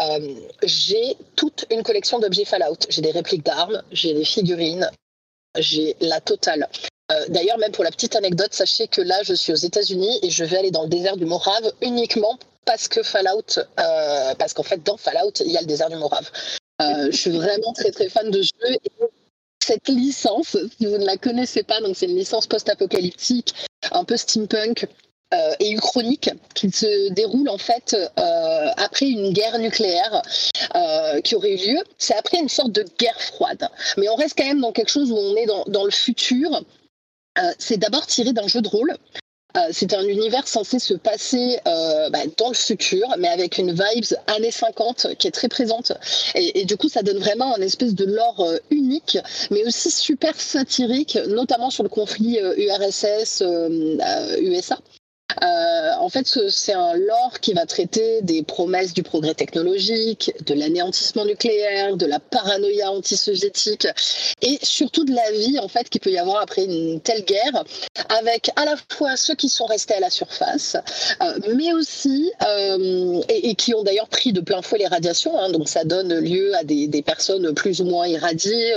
euh, 0.00 0.34
j'ai 0.62 1.16
toute 1.34 1.66
une 1.70 1.82
collection 1.82 2.18
d'objets 2.18 2.44
Fallout. 2.44 2.78
J'ai 2.88 3.02
des 3.02 3.10
répliques 3.10 3.44
d'armes, 3.44 3.82
j'ai 3.90 4.12
des 4.14 4.24
figurines, 4.24 4.90
j'ai 5.58 5.96
la 6.00 6.20
totale. 6.20 6.68
Euh, 7.12 7.24
d'ailleurs, 7.28 7.58
même 7.58 7.72
pour 7.72 7.84
la 7.84 7.90
petite 7.90 8.16
anecdote, 8.16 8.52
sachez 8.52 8.88
que 8.88 9.00
là, 9.00 9.22
je 9.22 9.34
suis 9.34 9.52
aux 9.52 9.56
États-Unis 9.56 10.18
et 10.22 10.30
je 10.30 10.44
vais 10.44 10.58
aller 10.58 10.70
dans 10.70 10.82
le 10.82 10.88
désert 10.88 11.16
du 11.16 11.24
Morave 11.24 11.72
uniquement 11.80 12.38
parce 12.64 12.88
que 12.88 13.02
Fallout, 13.02 13.58
euh, 13.58 14.34
parce 14.34 14.52
qu'en 14.52 14.64
fait, 14.64 14.82
dans 14.82 14.96
Fallout, 14.96 15.40
il 15.44 15.52
y 15.52 15.56
a 15.56 15.60
le 15.60 15.66
désert 15.66 15.88
du 15.88 15.96
Morave. 15.96 16.28
je 16.80 17.16
suis 17.16 17.30
vraiment 17.30 17.72
très 17.72 17.92
très 17.92 18.08
fan 18.08 18.30
de 18.30 18.42
jeu. 18.42 18.72
Et 18.84 18.90
cette 19.64 19.88
licence, 19.88 20.56
si 20.78 20.86
vous 20.86 20.98
ne 20.98 21.06
la 21.06 21.16
connaissez 21.16 21.62
pas, 21.62 21.80
donc 21.80 21.96
c'est 21.96 22.06
une 22.06 22.16
licence 22.16 22.46
post-apocalyptique, 22.46 23.54
un 23.92 24.04
peu 24.04 24.16
steampunk, 24.16 24.86
euh, 25.34 25.54
et 25.58 25.72
uchronique 25.72 26.30
qui 26.54 26.70
se 26.70 27.10
déroule 27.10 27.48
en 27.48 27.58
fait 27.58 27.96
euh, 27.96 28.68
après 28.76 29.06
une 29.06 29.32
guerre 29.32 29.58
nucléaire 29.58 30.22
euh, 30.76 31.20
qui 31.20 31.34
aurait 31.34 31.54
eu 31.54 31.72
lieu. 31.72 31.82
C'est 31.98 32.14
après 32.14 32.38
une 32.38 32.48
sorte 32.48 32.70
de 32.70 32.84
guerre 32.96 33.20
froide. 33.20 33.68
Mais 33.96 34.08
on 34.08 34.14
reste 34.14 34.38
quand 34.38 34.46
même 34.46 34.60
dans 34.60 34.70
quelque 34.70 34.90
chose 34.90 35.10
où 35.10 35.16
on 35.16 35.34
est 35.34 35.46
dans, 35.46 35.84
le 35.84 35.90
futur. 35.90 36.62
c'est 37.58 37.76
d'abord 37.76 38.06
tiré 38.06 38.32
d'un 38.32 38.46
jeu 38.46 38.60
de 38.60 38.68
rôle. 38.68 38.96
c'est 39.72 39.94
un 39.94 40.04
univers 40.04 40.46
censé 40.46 40.78
se 40.78 40.94
passer 40.94 41.58
bah, 41.64 42.20
dans 42.36 42.50
le 42.50 42.54
futur, 42.54 43.12
mais 43.18 43.26
avec 43.26 43.58
une 43.58 43.72
vibes 43.72 44.16
années 44.28 44.52
50 44.52 45.16
qui 45.18 45.26
est 45.26 45.32
très 45.32 45.48
présente. 45.48 45.90
Et, 46.36 46.60
et 46.60 46.64
du 46.66 46.76
coup, 46.76 46.88
ça 46.88 47.02
donne 47.02 47.18
vraiment 47.18 47.52
un 47.56 47.60
espèce 47.62 47.96
de 47.96 48.04
lore 48.04 48.48
unique, 48.70 49.18
mais 49.50 49.66
aussi 49.66 49.90
super 49.90 50.40
satirique, 50.40 51.18
notamment 51.26 51.70
sur 51.70 51.82
le 51.82 51.88
conflit 51.88 52.38
URSS-USA. 52.38 53.40
Euh, 55.42 55.90
en 55.98 56.08
fait, 56.08 56.26
c'est 56.48 56.72
un 56.72 56.94
lore 56.94 57.40
qui 57.40 57.52
va 57.52 57.66
traiter 57.66 58.22
des 58.22 58.42
promesses 58.42 58.94
du 58.94 59.02
progrès 59.02 59.34
technologique, 59.34 60.32
de 60.46 60.54
l'anéantissement 60.54 61.24
nucléaire, 61.24 61.96
de 61.96 62.06
la 62.06 62.20
paranoïa 62.20 62.90
antisoviétique 62.92 63.86
et 64.40 64.58
surtout 64.62 65.04
de 65.04 65.12
la 65.12 65.30
vie 65.32 65.58
en 65.58 65.68
fait 65.68 65.88
qu'il 65.88 66.00
peut 66.00 66.10
y 66.10 66.18
avoir 66.18 66.42
après 66.42 66.64
une 66.64 67.00
telle 67.00 67.24
guerre, 67.24 67.64
avec 68.08 68.50
à 68.56 68.64
la 68.64 68.76
fois 68.90 69.16
ceux 69.16 69.34
qui 69.34 69.48
sont 69.48 69.66
restés 69.66 69.94
à 69.94 70.00
la 70.00 70.10
surface, 70.10 70.76
euh, 71.22 71.38
mais 71.54 71.72
aussi 71.72 72.30
euh, 72.48 73.20
et, 73.28 73.54
qui 73.56 73.74
ont 73.74 73.82
d'ailleurs 73.82 74.08
pris 74.08 74.32
de 74.32 74.40
plein 74.40 74.62
fouet 74.62 74.78
les 74.78 74.86
radiations. 74.86 75.38
Hein, 75.38 75.50
donc 75.50 75.68
ça 75.68 75.84
donne 75.84 76.18
lieu 76.18 76.54
à 76.54 76.64
des, 76.64 76.86
personnes 77.02 77.52
plus 77.54 77.80
ou 77.80 77.84
moins 77.84 78.06
irradiées, 78.06 78.74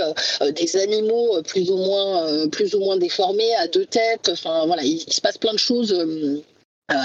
des 0.54 0.76
animaux 0.76 1.42
plus 1.42 1.70
ou 1.70 1.76
moins 1.76 2.48
plus 2.48 2.74
ou 2.74 2.80
moins 2.80 2.96
déformés 2.96 3.54
à 3.56 3.66
deux 3.66 3.86
têtes. 3.86 4.28
Enfin 4.30 4.66
voilà, 4.66 4.82
il, 4.82 5.02
il 5.06 5.12
se 5.12 5.20
passe 5.20 5.38
plein 5.38 5.52
de 5.52 5.58
choses 5.58 5.94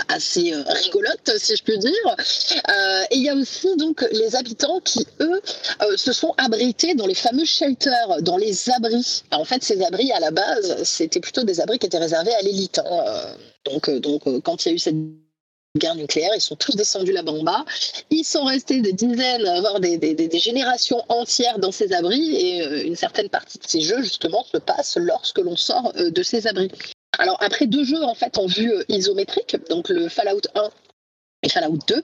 assez 0.08 0.54
rigolote, 0.68 1.32
si 1.38 1.56
je 1.56 1.64
peux 1.64 1.78
dire. 1.78 2.16
et 3.12 3.16
il 3.16 3.24
y 3.24 3.30
a 3.30 3.36
aussi 3.36 3.76
donc 3.78 4.06
les 4.12 4.36
habitants 4.36 4.80
qui, 4.82 5.06
eux, 5.20 5.42
se 5.96 6.12
sont 6.12 6.34
abrités 6.38 6.96
dans 6.96 7.08
les 7.08 7.16
fameux 7.16 7.46
shelters, 7.46 8.22
dans 8.22 8.38
les 8.38 8.70
abris. 8.70 9.24
en 9.32 9.46
fait, 9.46 9.64
ces 9.64 9.82
abris, 9.84 10.12
à 10.12 10.20
la 10.20 10.32
base, 10.32 10.84
c'était 10.84 11.20
plutôt 11.20 11.44
des 11.44 11.62
abris 11.62 11.80
qui 11.80 11.86
étaient 11.86 11.98
réservés 11.98 12.34
à 12.34 12.42
l'élite. 12.42 12.80
Hein. 12.80 13.36
Donc, 13.66 13.90
donc 13.90 14.24
quand 14.44 14.66
il 14.66 14.70
y 14.70 14.72
a 14.72 14.76
eu 14.76 14.80
cette 14.80 14.96
guerre 15.78 15.96
nucléaire, 15.96 16.32
ils 16.36 16.42
sont 16.42 16.56
tous 16.56 16.76
descendus 16.76 17.12
là-bas 17.12 17.32
en 17.32 17.44
bas. 17.44 17.66
Ils 18.10 18.24
sont 18.24 18.46
restés 18.46 18.82
des 18.82 18.94
dizaines, 18.94 19.44
voire 19.60 19.80
des, 19.80 19.98
des, 19.98 20.40
générations 20.40 21.04
entières 21.10 21.60
dans 21.60 21.72
ces 21.72 21.94
abris 21.94 22.36
et 22.36 22.62
euh, 22.62 22.86
une 22.86 22.96
certaine 22.96 23.30
partie 23.30 23.58
de 23.58 23.68
ces 23.68 23.82
jeux, 23.82 24.02
justement, 24.02 24.44
se 24.44 24.58
passe 24.58 24.98
lorsque 24.98 25.40
l'on 25.40 25.56
sort 25.56 25.92
euh, 25.98 26.10
de 26.12 26.24
ces 26.24 26.48
abris. 26.48 26.72
Alors, 27.20 27.38
après 27.42 27.68
deux 27.68 27.84
jeux, 27.84 28.04
en 28.04 28.16
fait, 28.16 28.38
en 28.38 28.46
vue 28.46 28.72
euh, 28.72 28.84
isométrique, 28.90 29.56
donc 29.70 29.90
le 29.90 30.10
Fallout 30.10 30.42
1 30.56 30.70
et 31.44 31.50
Fallout 31.50 31.80
2. 31.88 32.04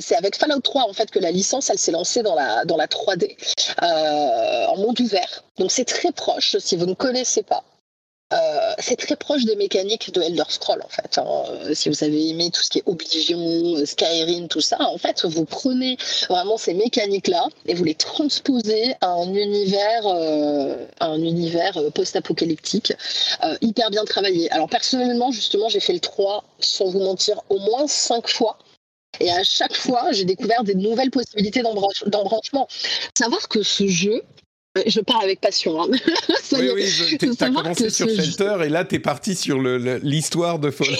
c'est 0.00 0.16
avec 0.16 0.36
Fallout 0.36 0.60
3 0.60 0.88
en 0.88 0.94
fait 0.94 1.10
que 1.10 1.18
la 1.18 1.30
licence 1.30 1.68
elle 1.68 1.78
s'est 1.78 1.92
lancée 1.92 2.22
dans 2.22 2.34
la 2.34 2.64
dans 2.64 2.78
la 2.78 2.86
3D 2.86 3.36
en 3.82 4.76
monde 4.78 4.98
ouvert. 5.00 5.44
Donc 5.58 5.70
c'est 5.70 5.84
très 5.84 6.10
proche 6.10 6.56
si 6.58 6.76
vous 6.76 6.86
ne 6.86 6.94
connaissez 6.94 7.42
pas. 7.42 7.64
Euh, 8.32 8.72
c'est 8.78 8.96
très 8.96 9.16
proche 9.16 9.44
des 9.44 9.56
mécaniques 9.56 10.12
de 10.12 10.22
Elder 10.22 10.44
Scroll 10.48 10.82
en 10.82 10.88
fait. 10.88 11.18
Hein. 11.18 11.26
Euh, 11.50 11.74
si 11.74 11.88
vous 11.88 12.02
avez 12.02 12.28
aimé 12.28 12.50
tout 12.50 12.62
ce 12.62 12.70
qui 12.70 12.78
est 12.78 12.82
Oblivion, 12.86 13.76
euh, 13.76 13.84
Skyrim, 13.84 14.48
tout 14.48 14.60
ça, 14.60 14.80
en 14.80 14.98
fait, 14.98 15.24
vous 15.24 15.44
prenez 15.44 15.98
vraiment 16.28 16.56
ces 16.56 16.74
mécaniques-là 16.74 17.46
et 17.66 17.74
vous 17.74 17.84
les 17.84 17.94
transposez 17.94 18.94
à 19.00 19.08
un 19.08 19.34
univers, 19.34 20.06
un 21.00 21.22
univers 21.22 21.78
post-apocalyptique 21.94 22.92
hyper 23.60 23.90
bien 23.90 24.04
travaillé. 24.04 24.50
Alors 24.50 24.68
personnellement, 24.68 25.30
justement, 25.30 25.68
j'ai 25.68 25.80
fait 25.80 25.92
le 25.92 26.00
3 26.00 26.44
sans 26.60 26.86
vous 26.86 27.00
mentir 27.00 27.40
au 27.48 27.58
moins 27.58 27.86
5 27.86 28.28
fois. 28.28 28.58
Et 29.20 29.30
à 29.30 29.44
chaque 29.44 29.76
fois, 29.76 30.10
j'ai 30.12 30.24
découvert 30.24 30.64
des 30.64 30.74
nouvelles 30.74 31.10
possibilités 31.10 31.62
d'embranchement. 32.06 32.66
Savoir 33.16 33.48
que 33.48 33.62
ce 33.62 33.86
jeu, 33.86 34.22
je 34.86 35.00
pars 35.00 35.22
avec 35.22 35.40
passion. 35.40 35.82
Hein. 35.82 35.88
oui, 36.52 36.70
oui, 36.74 37.18
tu 37.18 37.30
as 37.40 37.50
commencé 37.50 37.90
sur 37.90 38.08
Shelter 38.08 38.56
et 38.64 38.68
là, 38.68 38.84
tu 38.84 38.96
es 38.96 38.98
parti 38.98 39.34
sur 39.34 39.60
l'histoire 39.60 40.58
de 40.58 40.70
Fallout. 40.70 40.96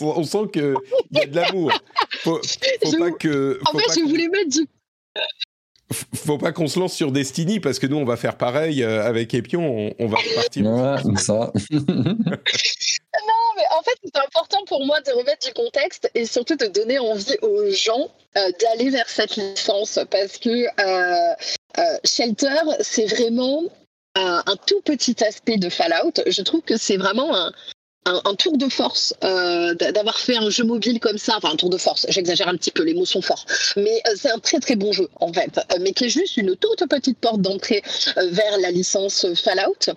On 0.00 0.24
sent 0.24 0.48
qu'il 0.52 0.74
y 1.12 1.20
a 1.20 1.26
de 1.26 1.36
l'amour. 1.36 1.72
Faut, 2.20 2.40
faut 2.84 2.98
pas 2.98 3.10
que. 3.12 3.60
En 3.66 3.78
fait, 3.78 4.00
je 4.00 4.08
voulais 4.08 4.28
mettre 4.28 4.50
du. 4.50 4.66
Faut 6.14 6.36
pas 6.36 6.50
qu'on 6.50 6.66
se 6.66 6.80
lance 6.80 6.94
sur 6.94 7.12
Destiny 7.12 7.60
parce 7.60 7.78
que 7.78 7.86
nous, 7.86 7.96
on 7.96 8.04
va 8.04 8.16
faire 8.16 8.36
pareil 8.36 8.82
euh, 8.82 9.06
avec 9.06 9.32
Epion. 9.34 9.94
On, 9.98 10.06
va 10.08 10.16
repartir. 10.16 10.66
Ouais, 10.66 11.16
ça. 11.16 11.52
en 13.76 13.82
fait, 13.82 13.98
c'est 14.02 14.16
important 14.16 14.64
pour 14.66 14.84
moi 14.84 15.00
de 15.02 15.12
remettre 15.12 15.46
du 15.46 15.52
contexte 15.52 16.10
et 16.14 16.26
surtout 16.26 16.56
de 16.56 16.66
donner 16.66 16.98
envie 16.98 17.36
aux 17.42 17.70
gens 17.70 18.10
euh, 18.36 18.50
d'aller 18.60 18.90
vers 18.90 19.08
cette 19.08 19.36
licence 19.36 19.98
parce 20.10 20.38
que 20.38 20.66
euh, 20.80 21.34
euh, 21.78 21.98
Shelter, 22.04 22.60
c'est 22.80 23.06
vraiment 23.06 23.64
un, 24.14 24.42
tout 24.66 24.80
petit 24.80 25.22
aspect 25.22 25.58
de 25.58 25.68
Fallout. 25.68 26.12
Je 26.26 26.42
trouve 26.42 26.62
que 26.62 26.78
c'est 26.78 26.96
vraiment 26.96 27.36
un, 27.36 27.52
un, 28.06 28.34
tour 28.34 28.56
de 28.56 28.68
force 28.68 29.14
euh, 29.24 29.74
d'avoir 29.74 30.18
fait 30.18 30.36
un 30.36 30.50
jeu 30.50 30.64
mobile 30.64 31.00
comme 31.00 31.18
ça. 31.18 31.34
Enfin, 31.36 31.52
un 31.52 31.56
tour 31.56 31.70
de 31.70 31.76
force, 31.76 32.06
j'exagère 32.08 32.48
un 32.48 32.56
petit 32.56 32.70
peu, 32.70 32.82
les 32.82 32.94
mots 32.94 33.04
sont 33.04 33.22
forts. 33.22 33.44
Mais 33.76 34.02
euh, 34.08 34.12
c'est 34.16 34.30
un 34.30 34.38
très 34.38 34.60
très 34.60 34.76
bon 34.76 34.92
jeu, 34.92 35.08
en 35.20 35.32
fait. 35.32 35.58
Euh, 35.58 35.78
mais 35.80 35.92
qui 35.92 36.04
est 36.04 36.08
juste 36.08 36.36
une 36.36 36.56
toute 36.56 36.86
petite 36.88 37.18
porte 37.18 37.40
d'entrée 37.40 37.82
vers 38.16 38.58
la 38.58 38.70
licence 38.70 39.26
Fallout. 39.34 39.90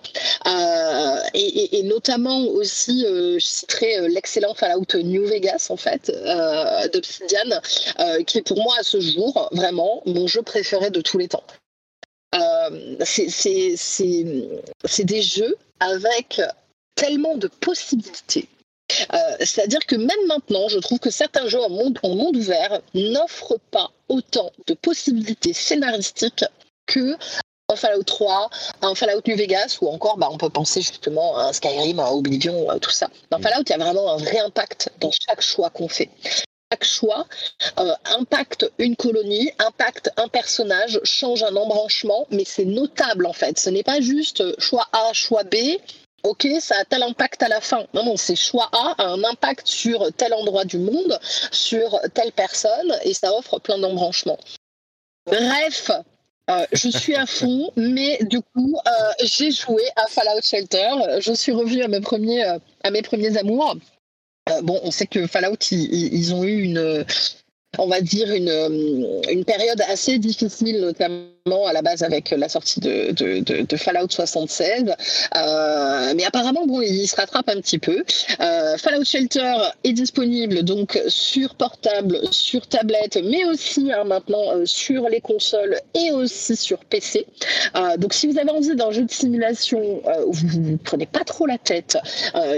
Et, 1.34 1.78
et, 1.78 1.82
notamment 1.84 2.40
aussi, 2.40 3.04
je 3.06 3.38
citerai 3.38 4.08
l'excellent 4.08 4.54
Fallout 4.54 4.86
New 4.94 5.26
Vegas, 5.26 5.68
en 5.70 5.76
fait, 5.76 6.12
d'Obsidian, 6.92 7.60
qui 8.26 8.38
est 8.38 8.42
pour 8.42 8.62
moi 8.62 8.74
à 8.78 8.82
ce 8.82 9.00
jour 9.00 9.48
vraiment 9.52 10.02
mon 10.06 10.26
jeu 10.26 10.42
préféré 10.42 10.90
de 10.90 11.00
tous 11.00 11.18
les 11.18 11.28
temps. 11.28 11.44
c'est 13.04 15.04
des 15.04 15.22
jeux 15.22 15.56
avec 15.80 16.40
tellement 17.00 17.36
de 17.38 17.48
possibilités. 17.48 18.46
Euh, 19.14 19.16
c'est-à-dire 19.38 19.84
que 19.86 19.96
même 19.96 20.26
maintenant, 20.26 20.68
je 20.68 20.78
trouve 20.78 20.98
que 20.98 21.10
certains 21.10 21.48
jeux 21.48 21.62
en 21.62 21.70
monde, 21.70 21.98
en 22.02 22.14
monde 22.14 22.36
ouvert 22.36 22.80
n'offrent 22.94 23.58
pas 23.70 23.90
autant 24.08 24.50
de 24.66 24.74
possibilités 24.74 25.54
scénaristiques 25.54 26.44
que 26.86 27.16
un 27.70 27.76
Fallout 27.76 28.02
3, 28.02 28.50
un 28.82 28.94
Fallout 28.94 29.22
New 29.26 29.36
Vegas, 29.36 29.78
ou 29.80 29.88
encore, 29.88 30.18
bah, 30.18 30.28
on 30.30 30.36
peut 30.36 30.50
penser 30.50 30.82
justement 30.82 31.38
à 31.38 31.44
un 31.44 31.52
Skyrim, 31.52 32.00
à 32.00 32.10
Oblivion, 32.10 32.70
euh, 32.70 32.78
tout 32.78 32.90
ça. 32.90 33.08
Dans 33.30 33.38
mm. 33.38 33.42
Fallout, 33.42 33.62
il 33.66 33.70
y 33.70 33.74
a 33.74 33.78
vraiment 33.78 34.12
un 34.12 34.16
vrai 34.16 34.40
impact 34.40 34.90
dans 34.98 35.12
chaque 35.12 35.40
choix 35.40 35.70
qu'on 35.70 35.88
fait. 35.88 36.10
Chaque 36.72 36.84
choix 36.84 37.26
euh, 37.78 37.92
impacte 38.18 38.70
une 38.78 38.96
colonie, 38.96 39.52
impacte 39.58 40.10
un 40.16 40.28
personnage, 40.28 41.00
change 41.04 41.44
un 41.44 41.56
embranchement, 41.56 42.26
mais 42.30 42.44
c'est 42.44 42.64
notable 42.64 43.26
en 43.26 43.32
fait. 43.32 43.58
Ce 43.58 43.70
n'est 43.70 43.82
pas 43.82 44.00
juste 44.00 44.42
choix 44.60 44.86
A, 44.92 45.12
choix 45.12 45.44
B, 45.44 45.56
ok, 46.22 46.46
ça 46.60 46.76
a 46.80 46.84
tel 46.84 47.02
impact 47.02 47.42
à 47.42 47.48
la 47.48 47.60
fin. 47.60 47.86
Non, 47.94 48.04
non, 48.04 48.16
c'est 48.16 48.36
choix 48.36 48.68
A 48.72 48.94
a 48.98 49.06
un 49.06 49.24
impact 49.24 49.66
sur 49.66 50.12
tel 50.14 50.34
endroit 50.34 50.64
du 50.64 50.78
monde, 50.78 51.18
sur 51.50 52.00
telle 52.14 52.32
personne, 52.32 52.96
et 53.04 53.14
ça 53.14 53.34
offre 53.34 53.58
plein 53.58 53.78
d'embranchements. 53.78 54.38
Bref, 55.26 55.90
euh, 56.50 56.66
je 56.72 56.88
suis 56.88 57.14
à 57.14 57.26
fond, 57.26 57.70
mais 57.76 58.18
du 58.22 58.40
coup, 58.40 58.76
euh, 58.86 58.90
j'ai 59.24 59.50
joué 59.50 59.82
à 59.96 60.06
Fallout 60.06 60.40
Shelter. 60.42 60.90
Je 61.20 61.32
suis 61.32 61.52
revenue 61.52 61.82
à 61.82 61.88
mes 61.88 62.00
premiers, 62.00 62.44
euh, 62.44 62.58
à 62.82 62.90
mes 62.90 63.02
premiers 63.02 63.36
amours. 63.36 63.76
bon, 64.62 64.80
on 64.82 64.90
sait 64.90 65.06
que 65.06 65.26
Fallout, 65.26 65.70
ils 65.70 66.34
ont 66.34 66.42
eu 66.44 66.62
une, 66.62 67.04
on 67.78 67.86
va 67.86 68.00
dire, 68.00 68.32
une, 68.32 69.22
une 69.30 69.44
période 69.44 69.80
assez 69.82 70.18
difficile, 70.18 70.80
notamment 70.80 71.28
à 71.46 71.72
la 71.72 71.82
base 71.82 72.02
avec 72.02 72.30
la 72.30 72.48
sortie 72.48 72.80
de, 72.80 73.12
de, 73.12 73.76
Fallout 73.76 74.10
76. 74.10 74.94
Euh, 75.36 76.12
mais 76.14 76.24
apparemment, 76.24 76.66
bon, 76.66 76.82
il 76.82 77.06
se 77.06 77.16
rattrape 77.16 77.48
un 77.48 77.60
petit 77.60 77.78
peu. 77.78 78.04
Euh, 78.40 78.76
Fallout 78.76 79.04
Shelter 79.04 79.54
est 79.84 79.92
disponible 79.92 80.62
donc 80.62 81.00
sur 81.08 81.54
portable, 81.54 82.18
sur 82.30 82.66
tablette, 82.66 83.18
mais 83.24 83.44
aussi 83.44 83.90
hein, 83.92 84.04
maintenant 84.04 84.52
euh, 84.52 84.66
sur 84.66 85.08
les 85.08 85.20
consoles 85.20 85.80
et 85.94 86.12
aussi 86.12 86.56
sur 86.56 86.78
PC. 86.78 87.26
donc 87.98 88.12
si 88.12 88.26
vous 88.26 88.38
avez 88.38 88.50
envie 88.50 88.74
d'un 88.74 88.90
jeu 88.90 89.02
de 89.02 89.10
simulation 89.10 90.02
où 90.26 90.32
vous 90.32 90.60
ne 90.60 90.76
prenez 90.76 91.06
pas 91.06 91.24
trop 91.24 91.46
la 91.46 91.58
tête, 91.58 91.96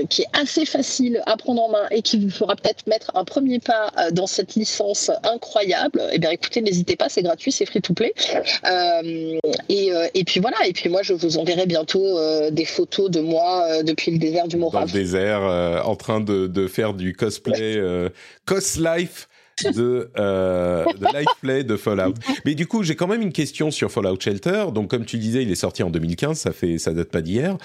qui 0.08 0.22
est 0.22 0.40
assez 0.40 0.64
facile 0.64 1.22
à 1.26 1.36
prendre 1.36 1.62
en 1.62 1.68
main 1.68 1.86
et 1.90 2.02
qui 2.02 2.18
vous 2.18 2.30
fera 2.30 2.56
peut-être 2.56 2.86
mettre 2.86 3.12
un 3.14 3.24
premier 3.24 3.58
pas 3.58 3.92
dans 4.12 4.26
cette 4.26 4.54
licence 4.54 5.10
incroyable, 5.24 6.02
eh 6.12 6.18
bien 6.18 6.30
écoutez, 6.30 6.60
n'hésitez 6.60 6.96
pas, 6.96 7.08
c'est 7.08 7.22
gratuit, 7.22 7.52
c'est 7.52 7.66
free 7.66 7.80
to 7.80 7.94
play. 7.94 8.12
Euh, 8.72 9.38
euh, 9.70 10.08
et, 10.14 10.24
puis 10.24 10.40
voilà, 10.40 10.56
et 10.66 10.72
puis 10.72 10.88
moi 10.88 11.02
je 11.02 11.12
vous 11.12 11.38
enverrai 11.38 11.66
bientôt 11.66 12.18
euh, 12.18 12.50
des 12.50 12.64
photos 12.64 13.10
de 13.10 13.20
moi 13.20 13.82
depuis 13.82 14.12
le 14.12 14.18
désert 14.18 14.48
du 14.48 14.56
Morave. 14.56 14.86
Dans 14.88 14.94
le 14.94 15.00
désert, 15.00 15.42
en 15.84 15.96
train 15.96 16.20
de, 16.20 16.46
de, 16.46 16.66
faire 16.66 16.94
du 16.94 17.14
cosplay, 17.14 17.80
cos 18.46 18.78
life 18.78 19.28
de, 19.74 20.10
euh, 20.18 20.84
de 20.84 21.06
live 21.16 21.26
play 21.40 21.64
de 21.64 21.76
Fallout. 21.76 22.14
Mais 22.44 22.54
du 22.54 22.66
coup, 22.66 22.82
j'ai 22.82 22.96
quand 22.96 23.06
même 23.06 23.22
une 23.22 23.32
question 23.32 23.70
sur 23.70 23.90
Fallout 23.90 24.20
Shelter. 24.20 24.66
Donc, 24.74 24.90
comme 24.90 25.04
tu 25.04 25.18
disais, 25.18 25.42
il 25.42 25.50
est 25.50 25.56
sorti 25.56 25.82
en 25.82 25.90
2015, 25.90 26.38
ça 26.38 26.52
fait, 26.52 26.78
ça 26.78 26.92
date 26.92 27.10
pas 27.10 27.22
d'hier. 27.22 27.56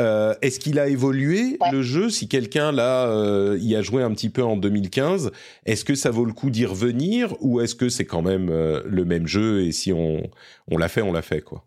Euh, 0.00 0.34
est-ce 0.42 0.60
qu'il 0.60 0.78
a 0.78 0.88
évolué 0.88 1.58
le 1.70 1.82
jeu? 1.82 2.10
Si 2.10 2.28
quelqu'un 2.28 2.72
là 2.72 3.06
euh, 3.08 3.58
y 3.60 3.76
a 3.76 3.82
joué 3.82 4.02
un 4.02 4.10
petit 4.12 4.30
peu 4.30 4.42
en 4.42 4.56
2015, 4.56 5.30
est-ce 5.66 5.84
que 5.84 5.94
ça 5.94 6.10
vaut 6.10 6.24
le 6.24 6.32
coup 6.32 6.50
d'y 6.50 6.66
revenir 6.66 7.34
ou 7.40 7.60
est-ce 7.60 7.74
que 7.74 7.88
c'est 7.88 8.04
quand 8.04 8.22
même 8.22 8.48
euh, 8.50 8.82
le 8.86 9.04
même 9.04 9.26
jeu 9.26 9.62
et 9.62 9.72
si 9.72 9.92
on, 9.92 10.28
on 10.70 10.78
l'a 10.78 10.88
fait, 10.88 11.02
on 11.02 11.12
l'a 11.12 11.22
fait 11.22 11.40
quoi? 11.40 11.64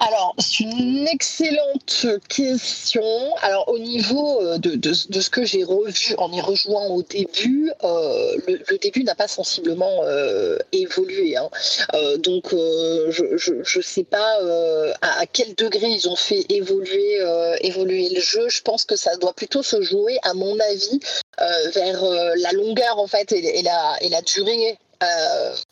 Alors, 0.00 0.34
c'est 0.38 0.60
une 0.60 1.06
excellente 1.08 2.06
question. 2.28 3.04
Alors, 3.42 3.68
au 3.68 3.78
niveau 3.78 4.40
euh, 4.40 4.56
de, 4.56 4.92
ce 4.94 5.28
que 5.28 5.44
j'ai 5.44 5.62
revu 5.62 6.14
en 6.16 6.32
y 6.32 6.40
rejoignant 6.40 6.94
au 6.94 7.02
début, 7.02 7.70
euh, 7.84 8.36
le, 8.48 8.78
début 8.78 9.04
n'a 9.04 9.14
pas 9.14 9.28
sensiblement 9.28 10.00
euh, 10.04 10.56
évolué. 10.72 11.36
Hein. 11.36 11.50
donc, 12.18 12.50
je 12.50 13.78
ne 13.78 13.82
sais 13.82 14.04
pas 14.04 14.38
à, 15.02 15.26
quel 15.26 15.54
degré 15.54 15.88
ils 15.88 16.08
ont 16.08 16.16
fait 16.16 16.46
évoluer, 16.48 17.18
évoluer 17.60 18.08
le 18.08 18.20
jeu. 18.20 18.48
Je 18.48 18.62
pense 18.62 18.84
que 18.84 18.96
ça 18.96 19.16
doit 19.16 19.34
plutôt 19.34 19.62
se 19.62 19.82
jouer, 19.82 20.18
à 20.22 20.32
mon 20.32 20.58
avis, 20.60 21.00
vers 21.74 22.02
la 22.36 22.52
longueur 22.52 22.98
en 22.98 23.06
fait 23.06 23.32
et, 23.32 23.62
la, 23.62 23.96
et 24.00 24.08
la 24.08 24.22
durée 24.22 24.78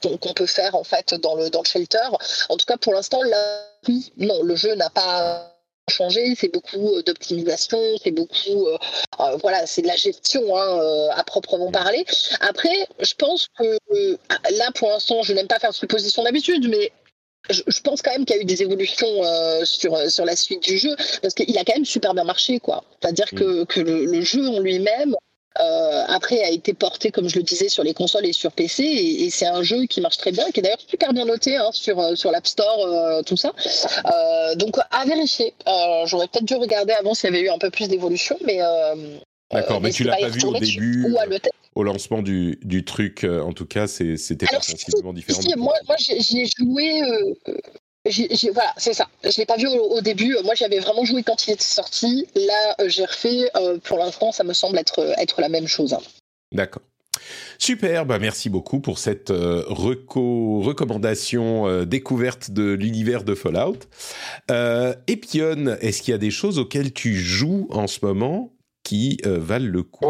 qu'on 0.03 0.33
peut 0.35 0.47
faire 0.47 0.75
en 0.75 0.85
fait 0.85 1.15
dans 1.15 1.35
le, 1.35 1.51
dans 1.51 1.61
le 1.61 1.67
shelter. 1.67 2.09
En 2.49 2.57
tout 2.57 2.67
cas, 2.67 2.77
pour 2.77 2.95
l'instant, 2.95 3.23
là, 3.23 3.63
oui, 3.89 4.13
non, 4.17 4.43
le 4.43 4.57
jeu 4.57 4.75
n'a 4.75 4.91
pas 4.91 5.55
changé, 5.91 6.35
c'est 6.37 6.53
beaucoup 6.53 6.97
euh, 6.97 7.03
d'optimisation, 7.03 7.79
c'est 8.03 8.11
beaucoup, 8.11 8.67
euh, 8.67 8.79
voilà, 9.41 9.67
c'est 9.67 9.83
de 9.83 9.87
la 9.87 9.97
gestion 9.97 10.57
hein, 10.57 11.09
à 11.15 11.25
proprement 11.25 11.71
parler. 11.71 12.05
Après, 12.41 12.87
je 13.01 13.15
pense 13.15 13.49
que 13.59 13.79
là, 14.57 14.71
pour 14.75 14.89
l'instant, 14.89 15.23
je 15.23 15.33
n'aime 15.33 15.49
pas 15.49 15.59
faire 15.59 15.73
supposition 15.73 16.23
d'habitude, 16.25 16.69
mais 16.69 16.93
je, 17.51 17.81
pense 17.81 18.03
quand 18.03 18.11
même 18.11 18.27
qu'il 18.27 18.37
y 18.37 18.39
a 18.39 18.43
eu 18.43 18.45
des 18.45 18.63
évolutions 18.63 19.23
sur, 19.65 20.11
sur 20.11 20.27
la 20.27 20.37
suite 20.37 20.63
du 20.63 20.77
jeu, 20.77 20.95
parce 21.23 21.33
qu'il 21.33 21.57
a 21.57 21.65
quand 21.65 21.75
même 21.75 21.87
super 21.87 22.13
bien 22.13 22.25
marché, 22.25 22.61
quoi. 22.61 22.85
C'est-à-dire 23.01 23.31
que, 23.31 23.65
que 23.65 23.81
le, 23.81 24.21
jeu 24.21 24.47
en 24.49 24.59
lui-même, 24.59 25.17
euh, 25.61 26.05
après 26.07 26.43
a 26.43 26.51
été 26.51 26.73
porté, 26.73 27.11
comme 27.11 27.29
je 27.29 27.37
le 27.37 27.43
disais, 27.43 27.69
sur 27.69 27.83
les 27.83 27.95
consoles 27.95 28.27
et 28.27 28.33
sur 28.33 28.53
PC, 28.53 28.85
et, 28.85 29.31
c'est 29.31 29.47
un 29.47 29.63
jeu 29.63 29.87
qui 29.87 30.01
marche 30.01 30.17
très 30.17 30.31
bien, 30.33 30.51
qui 30.51 30.61
est 30.61 30.63
d'ailleurs 30.63 30.81
super 30.87 31.13
bien 31.13 31.25
noté 31.25 31.57
hein, 31.57 31.71
sur, 31.73 31.99
euh, 31.99 32.15
sur 32.15 32.31
l'App 32.31 32.47
Store, 32.47 32.87
euh, 32.87 33.23
tout 33.23 33.37
ça. 33.37 33.53
donc 34.57 34.77
à 34.91 35.05
vérifier. 35.05 35.55
J'aurais 36.07 36.29
peut-être 36.29 36.45
dû 36.45 36.55
regarder 36.55 36.93
avant 36.93 37.15
s'il 37.15 37.31
y 37.31 37.37
avait 37.37 37.45
eu 37.45 37.51
un 37.51 37.59
peu 37.59 37.71
plus 37.71 37.89
d'évolution, 37.89 38.37
mais. 38.45 38.61
D'accord, 39.51 39.81
mais 39.81 39.91
tu 39.91 40.05
l'as 40.05 40.17
pas 40.17 40.29
vu 40.29 40.45
au 40.45 40.53
début, 40.59 41.07
au 41.75 41.83
lancement 41.83 42.23
du, 42.23 42.59
du 42.63 42.85
truc, 42.85 43.25
en 43.25 43.53
tout 43.53 43.67
cas, 43.67 43.87
c'était 43.87 44.47
pas 44.47 44.61
sensiblement 44.61 45.13
différent. 45.13 45.41
moi, 45.57 45.75
moi 45.87 45.97
j'ai 45.99 46.47
joué 46.57 47.03
voilà, 48.53 48.73
c'est 48.77 48.95
ça. 48.95 49.07
Je 49.25 49.37
l'ai 49.39 49.47
pas 49.47 49.57
vu 49.57 49.67
au, 49.67 50.01
début. 50.01 50.37
Moi, 50.45 50.55
j'avais 50.55 50.79
vraiment 50.79 51.05
joué 51.05 51.23
quand 51.23 51.47
il 51.47 51.53
était 51.53 51.63
sorti. 51.63 52.27
Là, 52.35 52.77
euh, 52.81 52.89
j'ai 52.89 53.05
refait. 53.05 53.51
Euh, 53.57 53.79
pour 53.79 53.99
l'instant, 53.99 54.33
ça 54.33 54.45
me 54.45 54.53
semble 54.53 54.79
être, 54.79 55.15
être 55.19 55.41
la 55.41 55.49
même 55.49 55.67
chose. 55.67 55.97
D'accord. 56.53 56.83
Super, 57.59 58.07
bah 58.07 58.21
merci 58.21 58.49
beaucoup 58.49 58.81
pour 58.81 58.99
cette 58.99 59.31
euh, 59.31 59.65
recommandation 59.69 61.85
découverte 61.85 62.53
de 62.53 62.73
l'univers 62.73 63.25
de 63.25 63.35
Fallout. 63.35 63.81
Euh, 64.51 64.95
Epion, 65.09 65.77
est-ce 65.81 66.03
qu'il 66.03 66.13
y 66.13 66.15
a 66.15 66.19
des 66.19 66.31
choses 66.31 66.59
auxquelles 66.59 66.93
tu 66.93 67.17
joues 67.17 67.67
en 67.71 67.89
ce 67.89 67.99
moment 68.03 68.53
qui 68.85 69.19
valent 69.25 69.69
le 69.69 69.83
coup? 69.83 70.07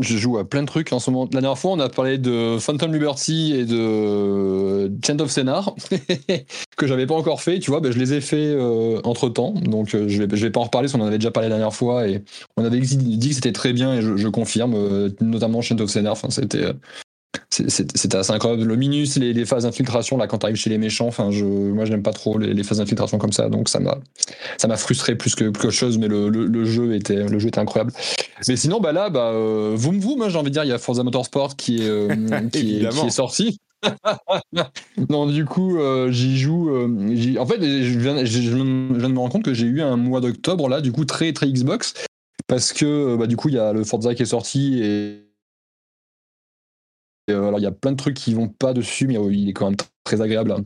Je 0.00 0.16
joue 0.16 0.38
à 0.38 0.48
plein 0.48 0.62
de 0.62 0.66
trucs 0.66 0.92
en 0.92 0.98
ce 0.98 1.10
moment. 1.10 1.24
La 1.32 1.40
dernière 1.40 1.58
fois, 1.58 1.72
on 1.72 1.78
a 1.78 1.88
parlé 1.88 2.16
de 2.16 2.56
Phantom 2.58 2.92
Liberty 2.92 3.52
et 3.54 3.64
de 3.66 4.90
Chain 5.04 5.18
of 5.18 5.30
Scénar, 5.30 5.74
que 6.76 6.86
j'avais 6.86 7.06
pas 7.06 7.14
encore 7.14 7.42
fait. 7.42 7.58
Tu 7.58 7.70
vois, 7.70 7.80
ben, 7.80 7.92
je 7.92 7.98
les 7.98 8.14
ai 8.14 8.20
fait 8.22 8.46
euh, 8.46 9.00
entre 9.04 9.28
temps. 9.28 9.52
Donc, 9.52 9.94
euh, 9.94 10.08
je, 10.08 10.22
vais, 10.22 10.26
vais 10.34 10.50
pas 10.50 10.60
en 10.60 10.64
reparler, 10.64 10.86
parce 10.86 10.94
qu'on 10.94 11.04
en 11.04 11.08
avait 11.08 11.18
déjà 11.18 11.30
parlé 11.30 11.48
la 11.50 11.56
dernière 11.56 11.74
fois. 11.74 12.08
Et 12.08 12.24
on 12.56 12.64
avait 12.64 12.80
dit 12.80 13.28
que 13.28 13.34
c'était 13.34 13.52
très 13.52 13.74
bien, 13.74 13.94
et 13.94 14.02
je, 14.02 14.28
confirme, 14.28 14.74
euh, 14.74 15.10
notamment 15.20 15.60
Chain 15.60 15.78
of 15.78 15.90
Scénar. 15.90 16.12
Enfin, 16.12 16.30
c'était 16.30 16.64
c'était 17.50 18.16
assez 18.16 18.32
incroyable. 18.32 18.64
Le 18.64 18.76
minus, 18.76 19.16
les, 19.16 19.44
phases 19.44 19.64
d'infiltration, 19.64 20.16
là, 20.16 20.26
quand 20.26 20.38
tu 20.38 20.46
arrives 20.46 20.56
chez 20.56 20.70
les 20.70 20.78
méchants, 20.78 21.06
enfin, 21.06 21.30
je, 21.30 21.44
moi, 21.44 21.84
je 21.84 21.90
n'aime 21.90 22.02
pas 22.02 22.12
trop 22.12 22.38
les, 22.38 22.62
phases 22.62 22.78
d'infiltration 22.78 23.18
comme 23.18 23.32
ça, 23.32 23.48
donc 23.48 23.68
ça 23.68 23.80
m'a, 23.80 23.98
ça 24.58 24.68
m'a 24.68 24.76
frustré 24.76 25.14
plus 25.16 25.34
que, 25.34 25.48
plus 25.50 25.70
chose, 25.70 25.98
mais 25.98 26.08
le, 26.08 26.28
le, 26.28 26.64
jeu 26.64 26.94
était, 26.94 27.24
le 27.26 27.38
jeu 27.38 27.48
était 27.48 27.60
incroyable. 27.60 27.92
Mais 28.48 28.56
sinon, 28.56 28.80
bah 28.80 28.92
là, 28.92 29.10
bah, 29.10 29.30
euh, 29.32 29.72
vous 29.74 29.92
vous, 29.92 30.16
moi, 30.16 30.28
j'ai 30.28 30.38
envie 30.38 30.50
de 30.50 30.54
dire, 30.54 30.64
il 30.64 30.70
y 30.70 30.72
a 30.72 30.78
Forza 30.78 31.02
Motorsport 31.02 31.56
qui 31.56 31.82
est, 31.82 31.88
euh, 31.88 32.08
qui, 32.52 32.84
est 32.84 32.88
qui, 32.88 33.06
est, 33.06 33.10
sorti. 33.10 33.58
non, 35.08 35.26
du 35.26 35.44
coup, 35.44 35.78
euh, 35.78 36.10
j'y 36.10 36.38
joue. 36.38 36.70
en 36.70 37.46
fait, 37.46 37.60
je 37.60 37.98
viens, 37.98 38.24
je 38.24 38.38
viens, 38.38 38.64
de 38.64 39.12
me 39.12 39.18
rendre 39.18 39.32
compte 39.32 39.44
que 39.44 39.54
j'ai 39.54 39.66
eu 39.66 39.82
un 39.82 39.96
mois 39.96 40.20
d'octobre 40.20 40.68
là, 40.68 40.80
du 40.80 40.92
coup, 40.92 41.04
très 41.04 41.32
très 41.32 41.48
Xbox, 41.48 41.94
parce 42.46 42.72
que 42.72 43.16
bah, 43.16 43.26
du 43.26 43.36
coup, 43.36 43.48
il 43.48 43.54
y 43.54 43.58
a 43.58 43.72
le 43.72 43.84
Forza 43.84 44.14
qui 44.14 44.22
est 44.22 44.26
sorti 44.26 44.80
et 44.80 44.82
euh, 44.84 45.31
alors 47.28 47.58
il 47.58 47.62
y 47.62 47.66
a 47.66 47.72
plein 47.72 47.92
de 47.92 47.96
trucs 47.96 48.14
qui 48.14 48.34
vont 48.34 48.48
pas 48.48 48.72
dessus, 48.72 49.06
mais 49.06 49.14
il 49.14 49.48
est 49.48 49.52
quand 49.52 49.66
même 49.66 49.76
très 50.04 50.20
agréable 50.20 50.56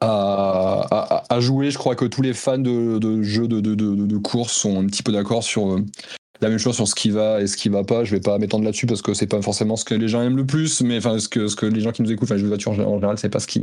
à, 0.00 1.38
jouer. 1.40 1.70
Je 1.70 1.78
crois 1.78 1.94
que 1.94 2.04
tous 2.04 2.22
les 2.22 2.34
fans 2.34 2.58
de, 2.58 3.22
jeux 3.22 3.48
de, 3.48 3.60
de, 3.60 4.16
course 4.18 4.52
sont 4.52 4.80
un 4.80 4.86
petit 4.86 5.02
peu 5.02 5.12
d'accord 5.12 5.42
sur 5.42 5.72
euh, 5.72 5.84
la 6.40 6.48
même 6.48 6.58
chose 6.58 6.74
sur 6.74 6.88
ce 6.88 6.94
qui 6.94 7.10
va 7.10 7.40
et 7.40 7.46
ce 7.46 7.56
qui 7.56 7.68
va 7.68 7.84
pas. 7.84 8.04
Je 8.04 8.14
vais 8.14 8.20
pas 8.20 8.38
m'étendre 8.38 8.64
là-dessus 8.64 8.86
parce 8.86 9.02
que 9.02 9.14
c'est 9.14 9.26
pas 9.26 9.42
forcément 9.42 9.76
ce 9.76 9.84
que 9.84 9.94
les 9.94 10.08
gens 10.08 10.22
aiment 10.22 10.36
le 10.36 10.46
plus, 10.46 10.80
mais 10.82 10.98
enfin 10.98 11.18
ce 11.18 11.28
que, 11.28 11.48
ce 11.48 11.56
que 11.56 11.66
les 11.66 11.80
gens 11.80 11.92
qui 11.92 12.02
nous 12.02 12.12
écoutent, 12.12 12.30
enfin 12.30 12.38
je 12.38 12.46
voiture 12.46 12.72
en 12.72 12.74
général, 12.74 13.18
c'est 13.18 13.28
pas 13.28 13.40
ce 13.40 13.46
qui, 13.46 13.62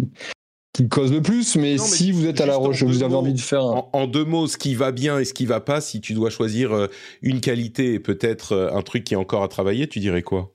qui 0.74 0.88
cause 0.88 1.12
le 1.12 1.22
plus. 1.22 1.56
Mais, 1.56 1.78
si 1.78 2.12
vous 2.12 2.26
êtes 2.26 2.41
à 2.41 2.45
la 2.45 2.56
recherche, 2.56 2.91
vous 2.91 3.04
avez 3.04 3.16
envie 3.16 3.34
de 3.34 3.41
faire. 3.41 3.64
En, 3.64 4.08
deux 4.08 4.26
mots, 4.26 4.47
ce 4.47 4.58
qui 4.58 4.76
va 4.76 4.91
bien 4.91 5.20
et 5.20 5.26
ce 5.26 5.34
qui 5.34 5.45
va 5.45 5.60
pas, 5.60 5.82
si 5.82 6.02
tu 6.02 6.14
dois 6.14 6.30
choisir 6.30 6.74
euh, 6.74 6.88
une 7.22 7.41
qualité 7.41 7.93
et 7.93 8.00
peut-être 8.00 8.72
un 8.74 8.82
truc 8.82 9.04
qui 9.04 9.14
est 9.14 9.18
encore 9.18 9.43
à 9.43 9.47
travailler, 9.47 9.88
tu 9.88 10.00
dirais 10.00 10.24
quoi? 10.24 10.54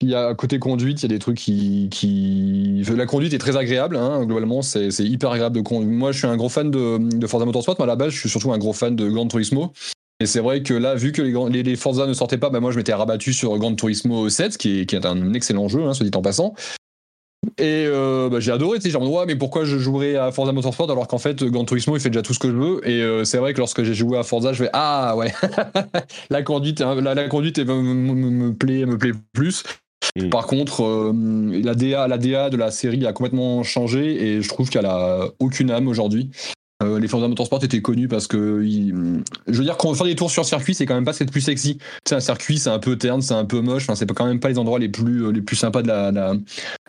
Il 0.00 0.10
y 0.10 0.14
a 0.14 0.32
côté 0.34 0.58
conduite, 0.58 1.00
il 1.00 1.02
y 1.02 1.06
a 1.06 1.08
des 1.08 1.18
trucs 1.18 1.38
qui, 1.38 1.88
qui... 1.90 2.84
la 2.96 3.06
conduite 3.06 3.34
est 3.34 3.38
très 3.38 3.56
agréable. 3.56 3.96
Hein, 3.96 4.24
globalement, 4.24 4.62
c'est 4.62 4.90
hyper 5.00 5.32
agréable 5.32 5.56
de 5.56 5.60
conduire. 5.60 5.92
Moi, 5.92 6.12
je 6.12 6.18
suis 6.18 6.26
un 6.26 6.36
gros 6.36 6.48
fan 6.48 6.70
de, 6.70 6.98
de 6.98 7.26
Forza 7.26 7.44
Motorsport, 7.44 7.76
mais 7.78 7.84
à 7.84 7.86
la 7.86 7.96
base, 7.96 8.12
je 8.12 8.20
suis 8.20 8.28
surtout 8.28 8.52
un 8.52 8.58
gros 8.58 8.72
fan 8.72 8.94
de 8.94 9.08
Gran 9.08 9.26
Turismo. 9.26 9.72
Et 10.20 10.26
c'est 10.26 10.40
vrai 10.40 10.62
que 10.62 10.74
là, 10.74 10.94
vu 10.94 11.12
que 11.12 11.22
les, 11.22 11.62
les, 11.62 11.76
Forza 11.76 12.06
ne 12.06 12.12
sortaient 12.12 12.38
pas, 12.38 12.50
bah 12.50 12.58
moi 12.58 12.72
je 12.72 12.76
m'étais 12.76 12.92
rabattu 12.92 13.32
sur 13.32 13.56
Gran 13.56 13.74
Turismo 13.74 14.28
7, 14.28 14.58
qui 14.58 14.80
est, 14.80 14.86
qui 14.86 14.96
est 14.96 15.06
un 15.06 15.32
excellent 15.32 15.68
jeu, 15.68 15.84
hein, 15.84 15.92
dit 16.00 16.10
en 16.14 16.22
passant. 16.22 16.54
Et 17.56 17.86
euh, 17.86 18.28
bah, 18.28 18.40
j'ai 18.40 18.52
adoré, 18.52 18.80
sais, 18.80 18.90
genre, 18.90 19.26
mais 19.26 19.36
pourquoi 19.36 19.64
je 19.64 19.78
jouerais 19.78 20.16
à 20.16 20.32
Forza 20.32 20.52
Motorsport 20.52 20.90
alors 20.90 21.06
qu'en 21.06 21.18
fait, 21.18 21.42
Gran 21.44 21.64
Turismo, 21.64 21.96
il 21.96 22.00
fait 22.00 22.10
déjà 22.10 22.22
tout 22.22 22.34
ce 22.34 22.38
que 22.38 22.48
je 22.48 22.56
veux. 22.56 22.88
Et 22.88 23.00
euh, 23.02 23.24
c'est 23.24 23.38
vrai 23.38 23.52
que 23.52 23.58
lorsque 23.58 23.84
j'ai 23.84 23.94
joué 23.94 24.18
à 24.18 24.24
Forza, 24.24 24.52
je 24.52 24.64
fais 24.64 24.70
Ah 24.72 25.16
ouais, 25.16 25.32
la 26.30 26.42
conduite, 26.42 26.80
hein, 26.80 27.00
la, 27.00 27.28
conduite 27.28 27.58
me, 27.60 27.80
me, 27.82 28.54
plaît, 28.54 28.86
me 28.86 28.98
plaît 28.98 29.12
plus. 29.32 29.62
Par 30.30 30.46
contre, 30.46 30.84
euh, 30.84 31.60
la, 31.62 31.74
DA, 31.74 32.08
la 32.08 32.18
DA 32.18 32.50
de 32.50 32.56
la 32.56 32.70
série 32.70 33.06
a 33.06 33.12
complètement 33.12 33.62
changé 33.62 34.22
et 34.22 34.42
je 34.42 34.48
trouve 34.48 34.70
qu'elle 34.70 34.86
a 34.86 35.28
aucune 35.38 35.70
âme 35.70 35.88
aujourd'hui. 35.88 36.30
Euh, 36.80 37.00
les 37.00 37.08
Forza 37.08 37.26
Motorsport 37.26 37.64
étaient 37.64 37.82
connus 37.82 38.06
parce 38.06 38.28
que, 38.28 38.62
je 38.62 39.58
veux 39.58 39.64
dire, 39.64 39.76
quand 39.76 39.88
on 39.88 39.94
fait 39.94 40.04
des 40.04 40.14
tours 40.14 40.30
sur 40.30 40.44
circuit, 40.44 40.74
c'est 40.74 40.86
quand 40.86 40.94
même 40.94 41.04
pas 41.04 41.12
ce 41.12 41.24
plus 41.24 41.40
sexy. 41.40 41.78
C'est 42.06 42.14
un 42.14 42.20
circuit, 42.20 42.58
c'est 42.58 42.70
un 42.70 42.78
peu 42.78 42.96
terne, 42.96 43.20
c'est 43.20 43.34
un 43.34 43.44
peu 43.44 43.60
moche. 43.60 43.82
Enfin, 43.82 43.96
c'est 43.96 44.08
quand 44.12 44.26
même 44.26 44.38
pas 44.38 44.48
les 44.48 44.58
endroits 44.58 44.78
les 44.78 44.88
plus 44.88 45.24
euh, 45.24 45.32
les 45.32 45.40
plus 45.40 45.56
sympas 45.56 45.82
de 45.82 45.88
la, 45.88 46.12
la, 46.12 46.34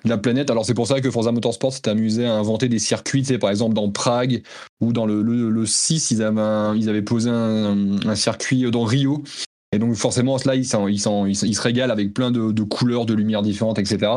la 0.06 0.18
planète. 0.20 0.52
Alors 0.52 0.64
c'est 0.64 0.76
pour 0.76 0.86
ça 0.86 1.02
que 1.02 1.10
Forza 1.10 1.32
Motorsport 1.32 1.74
s'est 1.74 1.90
amusé 1.90 2.28
à 2.28 2.36
inventer 2.36 2.70
des 2.70 2.78
circuits. 2.78 3.24
Tu 3.24 3.40
par 3.40 3.50
exemple 3.50 3.74
dans 3.74 3.90
Prague 3.90 4.44
ou 4.80 4.94
dans 4.94 5.08
le, 5.08 5.24
le, 5.24 5.66
6, 5.66 6.12
ils 6.12 6.22
avaient 6.22 6.78
ils 6.78 7.04
posé 7.04 7.32
un 7.32 8.16
circuit 8.16 8.70
dans 8.70 8.84
Rio 8.84 9.24
et 9.72 9.80
donc 9.80 9.94
forcément, 9.96 10.38
là, 10.46 10.56
il, 10.56 10.66
se 10.66 11.62
régale 11.62 11.92
avec 11.92 12.14
plein 12.14 12.32
de, 12.32 12.64
couleurs, 12.64 13.06
de 13.06 13.14
lumières 13.14 13.42
différentes, 13.42 13.80
etc. 13.80 14.12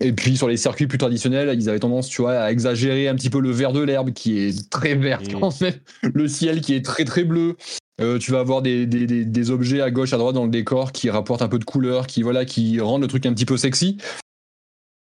Et 0.00 0.12
puis 0.12 0.36
sur 0.36 0.48
les 0.48 0.56
circuits 0.56 0.86
plus 0.86 0.98
traditionnels, 0.98 1.58
ils 1.58 1.68
avaient 1.68 1.80
tendance, 1.80 2.08
tu 2.08 2.22
vois, 2.22 2.38
à 2.38 2.52
exagérer 2.52 3.08
un 3.08 3.16
petit 3.16 3.30
peu 3.30 3.40
le 3.40 3.50
vert 3.50 3.72
de 3.72 3.80
l'herbe 3.80 4.12
qui 4.12 4.38
est 4.38 4.70
très 4.70 4.94
vert 4.94 5.20
mmh. 5.20 5.40
quand 5.40 5.60
même, 5.60 5.74
le 6.14 6.28
ciel 6.28 6.60
qui 6.60 6.74
est 6.74 6.84
très 6.84 7.04
très 7.04 7.24
bleu. 7.24 7.56
Euh, 8.00 8.18
tu 8.18 8.30
vas 8.30 8.38
avoir 8.38 8.62
des, 8.62 8.86
des, 8.86 9.50
objets 9.50 9.80
à 9.80 9.90
gauche, 9.90 10.12
à 10.12 10.18
droite 10.18 10.36
dans 10.36 10.44
le 10.44 10.50
décor 10.50 10.92
qui 10.92 11.10
rapportent 11.10 11.42
un 11.42 11.48
peu 11.48 11.58
de 11.58 11.64
couleur, 11.64 12.06
qui 12.06 12.22
voilà, 12.22 12.44
qui 12.44 12.78
rendent 12.80 13.02
le 13.02 13.08
truc 13.08 13.26
un 13.26 13.34
petit 13.34 13.44
peu 13.44 13.56
sexy. 13.56 13.98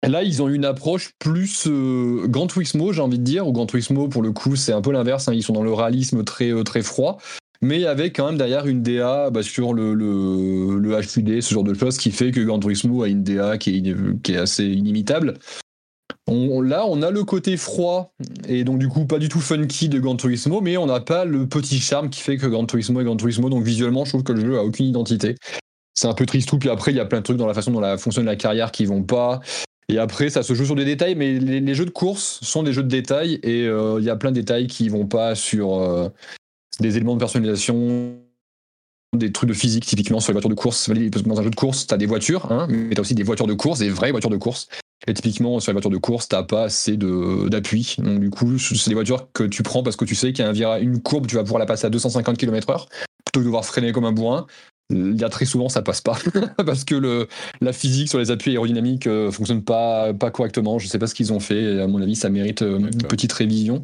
Là, 0.05 0.21
ils 0.21 0.41
ont 0.41 0.49
une 0.49 0.65
approche 0.65 1.11
plus 1.17 1.65
euh, 1.67 2.27
Grand 2.27 2.47
Turismo, 2.47 2.91
j'ai 2.91 3.01
envie 3.01 3.19
de 3.19 3.23
dire, 3.23 3.47
ou 3.47 3.53
Grand 3.53 3.65
Turismo 3.65 4.09
pour 4.09 4.21
le 4.21 4.33
coup, 4.33 4.57
c'est 4.57 4.73
un 4.73 4.81
peu 4.81 4.91
l'inverse. 4.91 5.29
Hein. 5.29 5.33
ils 5.33 5.43
sont 5.43 5.53
dans 5.53 5.63
le 5.63 5.71
réalisme 5.71 6.25
très 6.25 6.51
euh, 6.51 6.63
très 6.63 6.81
froid 6.81 7.19
mais 7.63 7.85
avec 7.85 8.15
quand 8.15 8.27
même 8.27 8.37
derrière 8.37 8.67
une 8.67 8.83
DA 8.83 9.29
bah, 9.29 9.41
sur 9.41 9.73
le, 9.73 9.93
le, 9.93 11.01
ce 11.01 11.53
genre 11.53 11.63
de 11.63 11.73
choses, 11.73 11.97
qui 11.97 12.11
fait 12.11 12.31
que 12.31 12.41
Gran 12.41 12.59
Turismo 12.59 13.03
a 13.03 13.07
une 13.07 13.23
DA 13.23 13.57
qui 13.57 13.83
est, 14.27 14.37
assez 14.37 14.65
inimitable. 14.65 15.35
Là, 16.27 16.85
on 16.87 17.01
a 17.01 17.11
le 17.11 17.23
côté 17.23 17.57
froid 17.57 18.13
et 18.47 18.63
donc 18.63 18.79
du 18.79 18.87
coup 18.87 19.05
pas 19.05 19.19
du 19.19 19.29
tout 19.29 19.39
funky 19.39 19.89
de 19.89 19.99
Gran 19.99 20.15
Turismo, 20.15 20.61
mais 20.61 20.77
on 20.77 20.85
n'a 20.85 20.99
pas 20.99 21.25
le 21.25 21.47
petit 21.47 21.79
charme 21.79 22.09
qui 22.09 22.21
fait 22.21 22.37
que 22.37 22.47
Gran 22.47 22.65
Turismo 22.65 23.01
est 23.01 23.03
Gran 23.03 23.17
Turismo. 23.17 23.49
Donc 23.49 23.63
visuellement, 23.63 24.05
je 24.05 24.11
trouve 24.11 24.23
que 24.23 24.33
le 24.33 24.41
jeu 24.41 24.57
a 24.57 24.63
aucune 24.63 24.85
identité. 24.85 25.35
C'est 25.93 26.07
un 26.07 26.13
peu 26.13 26.25
triste 26.25 26.49
tout. 26.49 26.57
Puis 26.57 26.69
après, 26.69 26.91
il 26.91 26.97
y 26.97 26.99
a 26.99 27.05
plein 27.05 27.19
de 27.19 27.23
trucs 27.23 27.37
dans 27.37 27.47
la 27.47 27.53
façon 27.53 27.71
dont 27.71 27.79
la 27.79 27.97
fonctionne 27.97 28.25
la 28.25 28.35
carrière 28.35 28.71
qui 28.71 28.85
vont 28.85 29.03
pas. 29.03 29.41
Et 29.89 29.97
après, 29.97 30.29
ça 30.29 30.43
se 30.43 30.53
joue 30.53 30.65
sur 30.65 30.75
des 30.75 30.85
détails, 30.85 31.15
mais 31.15 31.39
les, 31.39 31.75
jeux 31.75 31.85
de 31.85 31.91
course 31.91 32.39
sont 32.41 32.63
des 32.63 32.73
jeux 32.73 32.83
de 32.83 32.87
détails 32.87 33.39
et 33.43 33.67
euh, 33.67 33.97
il 33.99 34.05
y 34.05 34.09
a 34.09 34.15
plein 34.15 34.31
de 34.31 34.35
détails 34.35 34.67
qui 34.67 34.87
vont 34.89 35.05
pas 35.05 35.35
sur 35.35 35.75
euh, 35.75 36.09
des 36.79 36.97
éléments 36.97 37.13
de 37.13 37.19
personnalisation, 37.19 38.15
des 39.15 39.31
trucs 39.31 39.49
de 39.49 39.53
physique, 39.53 39.85
typiquement 39.85 40.19
sur 40.19 40.31
les 40.31 40.33
voitures 40.33 40.49
de 40.49 40.55
course. 40.55 40.89
Dans 40.89 41.39
un 41.39 41.43
jeu 41.43 41.49
de 41.49 41.55
course, 41.55 41.87
tu 41.87 41.93
as 41.93 41.97
des 41.97 42.05
voitures, 42.05 42.51
hein, 42.51 42.67
mais 42.69 42.95
tu 42.95 42.99
as 42.99 43.01
aussi 43.01 43.15
des 43.15 43.23
voitures 43.23 43.47
de 43.47 43.53
course, 43.53 43.79
des 43.79 43.89
vraies 43.89 44.11
voitures 44.11 44.29
de 44.29 44.37
course. 44.37 44.67
Et 45.05 45.13
typiquement, 45.13 45.59
sur 45.59 45.71
les 45.71 45.73
voitures 45.73 45.91
de 45.91 45.97
course, 45.97 46.27
t'as 46.29 46.43
pas 46.43 46.63
assez 46.63 46.97
d'appui. 46.97 47.95
Donc, 47.99 48.19
du 48.19 48.29
coup, 48.29 48.57
c'est 48.57 48.89
des 48.89 48.95
voitures 48.95 49.31
que 49.33 49.43
tu 49.43 49.61
prends 49.61 49.83
parce 49.83 49.95
que 49.95 50.05
tu 50.05 50.15
sais 50.15 50.31
qu'il 50.31 50.43
y 50.43 50.47
a 50.47 50.49
un 50.49 50.53
virage, 50.53 50.81
une 50.81 51.01
courbe, 51.01 51.27
tu 51.27 51.35
vas 51.35 51.43
pouvoir 51.43 51.59
la 51.59 51.65
passer 51.65 51.85
à 51.85 51.89
250 51.89 52.37
km/h 52.37 52.87
plutôt 53.25 53.39
que 53.39 53.39
de 53.39 53.43
devoir 53.45 53.65
freiner 53.65 53.91
comme 53.91 54.05
un 54.05 54.11
bourrin. 54.11 54.47
Il 54.89 55.19
y 55.19 55.23
a 55.23 55.29
très 55.29 55.45
souvent, 55.45 55.69
ça 55.69 55.81
passe 55.81 56.01
pas 56.01 56.17
parce 56.65 56.83
que 56.83 56.95
le, 56.95 57.27
la 57.61 57.73
physique 57.73 58.09
sur 58.09 58.19
les 58.19 58.31
appuis 58.31 58.51
aérodynamiques 58.51 59.07
euh, 59.07 59.31
fonctionne 59.31 59.63
pas, 59.63 60.13
pas 60.13 60.29
correctement. 60.29 60.77
Je 60.77 60.87
sais 60.87 60.99
pas 60.99 61.07
ce 61.07 61.15
qu'ils 61.15 61.33
ont 61.33 61.39
fait. 61.39 61.81
À 61.81 61.87
mon 61.87 62.01
avis, 62.01 62.15
ça 62.15 62.29
mérite 62.29 62.61
euh, 62.61 62.79
une 62.79 63.03
petite 63.03 63.33
révision. 63.33 63.83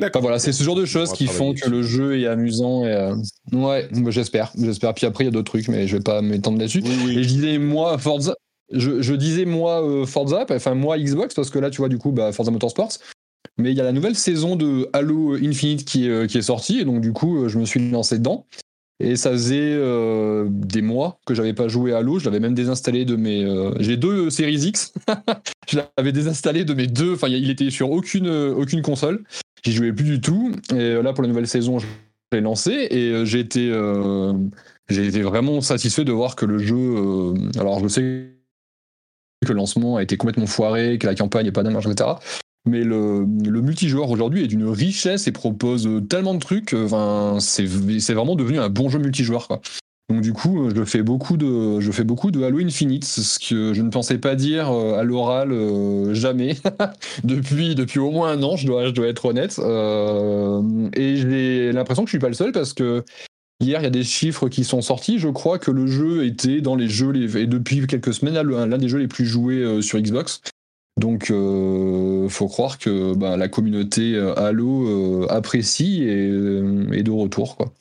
D'accord. 0.00 0.22
voilà, 0.22 0.38
c'est 0.38 0.52
ce 0.52 0.64
genre 0.64 0.74
de 0.74 0.86
choses 0.86 1.12
qui 1.12 1.26
font 1.26 1.54
que 1.54 1.68
le 1.68 1.82
jeu 1.82 2.18
est 2.18 2.26
amusant. 2.26 2.84
Et, 2.84 2.92
euh, 2.92 3.14
Ouais, 3.52 3.88
j'espère, 4.08 4.52
j'espère. 4.58 4.92
Puis 4.94 5.06
après, 5.06 5.24
il 5.24 5.26
y 5.26 5.28
a 5.28 5.30
d'autres 5.30 5.52
trucs, 5.52 5.68
mais 5.68 5.86
je 5.86 5.96
vais 5.96 6.02
pas 6.02 6.20
m'étendre 6.20 6.58
là-dessus. 6.58 6.82
Et 6.84 7.22
je 7.22 7.28
disais 7.28 7.58
moi 7.58 7.96
Forza, 7.98 8.34
je, 8.72 9.14
disais 9.14 9.44
moi 9.44 9.86
euh, 9.86 10.04
Forza, 10.04 10.46
enfin 10.50 10.74
moi 10.74 10.98
Xbox, 10.98 11.34
parce 11.34 11.50
que 11.50 11.58
là, 11.60 11.70
tu 11.70 11.78
vois, 11.78 11.88
du 11.88 11.98
coup, 11.98 12.10
bah, 12.10 12.32
Forza 12.32 12.50
Motorsports. 12.50 12.98
Mais 13.56 13.70
il 13.70 13.76
y 13.76 13.80
a 13.80 13.84
la 13.84 13.92
nouvelle 13.92 14.16
saison 14.16 14.56
de 14.56 14.88
Halo 14.92 15.34
Infinite 15.34 15.84
qui 15.84 16.06
est, 16.06 16.10
euh, 16.10 16.26
qui 16.26 16.38
est 16.38 16.42
sortie, 16.42 16.80
et 16.80 16.84
donc 16.84 17.00
du 17.00 17.12
coup, 17.12 17.48
je 17.48 17.58
me 17.58 17.64
suis 17.64 17.90
lancé 17.90 18.18
dedans. 18.18 18.46
Et 19.00 19.16
ça 19.16 19.32
faisait 19.32 19.76
des 20.48 20.80
mois 20.80 21.18
que 21.26 21.34
j'avais 21.34 21.52
pas 21.52 21.66
joué 21.66 21.92
à 21.92 21.98
Halo. 21.98 22.20
Je 22.20 22.24
l'avais 22.24 22.38
même 22.38 22.54
désinstallé 22.54 23.04
de 23.04 23.16
mes. 23.16 23.44
J'ai 23.80 23.96
deux 23.96 24.30
Series 24.30 24.54
X. 24.54 24.94
je 25.68 25.80
l'avais 25.96 26.12
désinstallé 26.12 26.64
de 26.64 26.74
mes 26.74 26.86
deux. 26.86 27.14
Enfin, 27.14 27.26
il 27.26 27.50
était 27.50 27.70
sur 27.70 27.90
aucune 27.90 28.28
aucune 28.28 28.82
console. 28.82 29.24
J'y 29.64 29.72
jouais 29.72 29.92
plus 29.92 30.04
du 30.04 30.20
tout. 30.20 30.52
Et 30.74 30.94
là, 30.94 31.12
pour 31.12 31.22
la 31.22 31.28
nouvelle 31.28 31.48
saison, 31.48 31.78
je 31.78 31.86
l'ai 32.32 32.40
lancé 32.40 32.88
et 32.90 33.24
j'ai 33.24 33.40
été 33.40 33.72
j'ai 34.88 35.06
été 35.06 35.22
vraiment 35.22 35.60
satisfait 35.60 36.04
de 36.04 36.12
voir 36.12 36.36
que 36.36 36.44
le 36.44 36.58
jeu. 36.58 37.34
alors, 37.58 37.80
je 37.80 37.88
sais 37.88 38.30
que 39.46 39.52
le 39.52 39.56
lancement 39.56 39.96
a 39.96 40.02
été 40.02 40.16
complètement 40.16 40.46
foiré, 40.46 40.98
que 40.98 41.06
la 41.06 41.14
campagne 41.14 41.46
n'est 41.46 41.52
pas 41.52 41.62
dingue, 41.62 41.76
etc. 41.76 42.10
Mais 42.66 42.82
le, 42.82 43.20
le 43.20 43.60
multijoueur 43.60 44.08
aujourd'hui 44.10 44.42
est 44.42 44.46
d'une 44.46 44.66
richesse 44.66 45.26
et 45.26 45.32
propose 45.32 45.88
tellement 46.08 46.34
de 46.34 46.38
trucs. 46.38 46.74
Enfin, 46.74 47.38
c'est 47.40 47.64
vraiment 47.66 48.36
devenu 48.36 48.58
un 48.58 48.70
bon 48.70 48.88
jeu 48.88 48.98
multijoueur. 48.98 49.48
Quoi. 49.48 49.60
Donc 50.10 50.20
du 50.20 50.32
coup, 50.32 50.68
je 50.74 50.84
fais 50.84 51.02
beaucoup 51.02 51.36
de, 51.36 51.80
je 51.80 51.90
fais 51.90 52.04
beaucoup 52.04 52.30
de 52.30 52.42
Halo 52.42 52.58
Infinite, 52.58 53.04
ce 53.04 53.38
que 53.38 53.72
je 53.72 53.80
ne 53.80 53.90
pensais 53.90 54.18
pas 54.18 54.34
dire 54.34 54.70
euh, 54.70 54.98
à 54.98 55.02
l'oral 55.02 55.50
euh, 55.50 56.12
jamais 56.12 56.56
depuis 57.24 57.74
depuis 57.74 58.00
au 58.00 58.10
moins 58.10 58.32
un 58.32 58.42
an. 58.42 58.56
Je 58.56 58.66
dois, 58.66 58.86
je 58.86 58.90
dois 58.90 59.06
être 59.06 59.24
honnête. 59.24 59.58
Euh, 59.58 60.62
et 60.94 61.16
j'ai 61.16 61.72
l'impression 61.72 62.04
que 62.04 62.08
je 62.08 62.12
suis 62.12 62.18
pas 62.18 62.28
le 62.28 62.34
seul 62.34 62.52
parce 62.52 62.74
que 62.74 63.02
Hier, 63.60 63.80
il 63.80 63.84
y 63.84 63.86
a 63.86 63.90
des 63.90 64.04
chiffres 64.04 64.48
qui 64.48 64.64
sont 64.64 64.82
sortis. 64.82 65.18
Je 65.18 65.28
crois 65.28 65.58
que 65.58 65.70
le 65.70 65.86
jeu 65.86 66.26
était 66.26 66.60
dans 66.60 66.74
les 66.74 66.88
jeux, 66.88 67.10
les, 67.10 67.38
et 67.38 67.46
depuis 67.46 67.86
quelques 67.86 68.12
semaines, 68.12 68.34
l'un 68.34 68.78
des 68.78 68.88
jeux 68.88 68.98
les 68.98 69.08
plus 69.08 69.24
joués 69.24 69.62
euh, 69.62 69.80
sur 69.80 69.98
Xbox. 70.00 70.40
Donc, 71.00 71.30
euh, 71.30 72.28
faut 72.28 72.48
croire 72.48 72.78
que 72.78 73.14
bah, 73.14 73.36
la 73.36 73.48
communauté 73.48 74.14
euh, 74.14 74.38
Halo 74.38 75.26
apprécie 75.30 76.02
et 76.02 76.28
est 76.28 77.02
de 77.02 77.10
retour. 77.10 77.56
Quoi. 77.56 77.72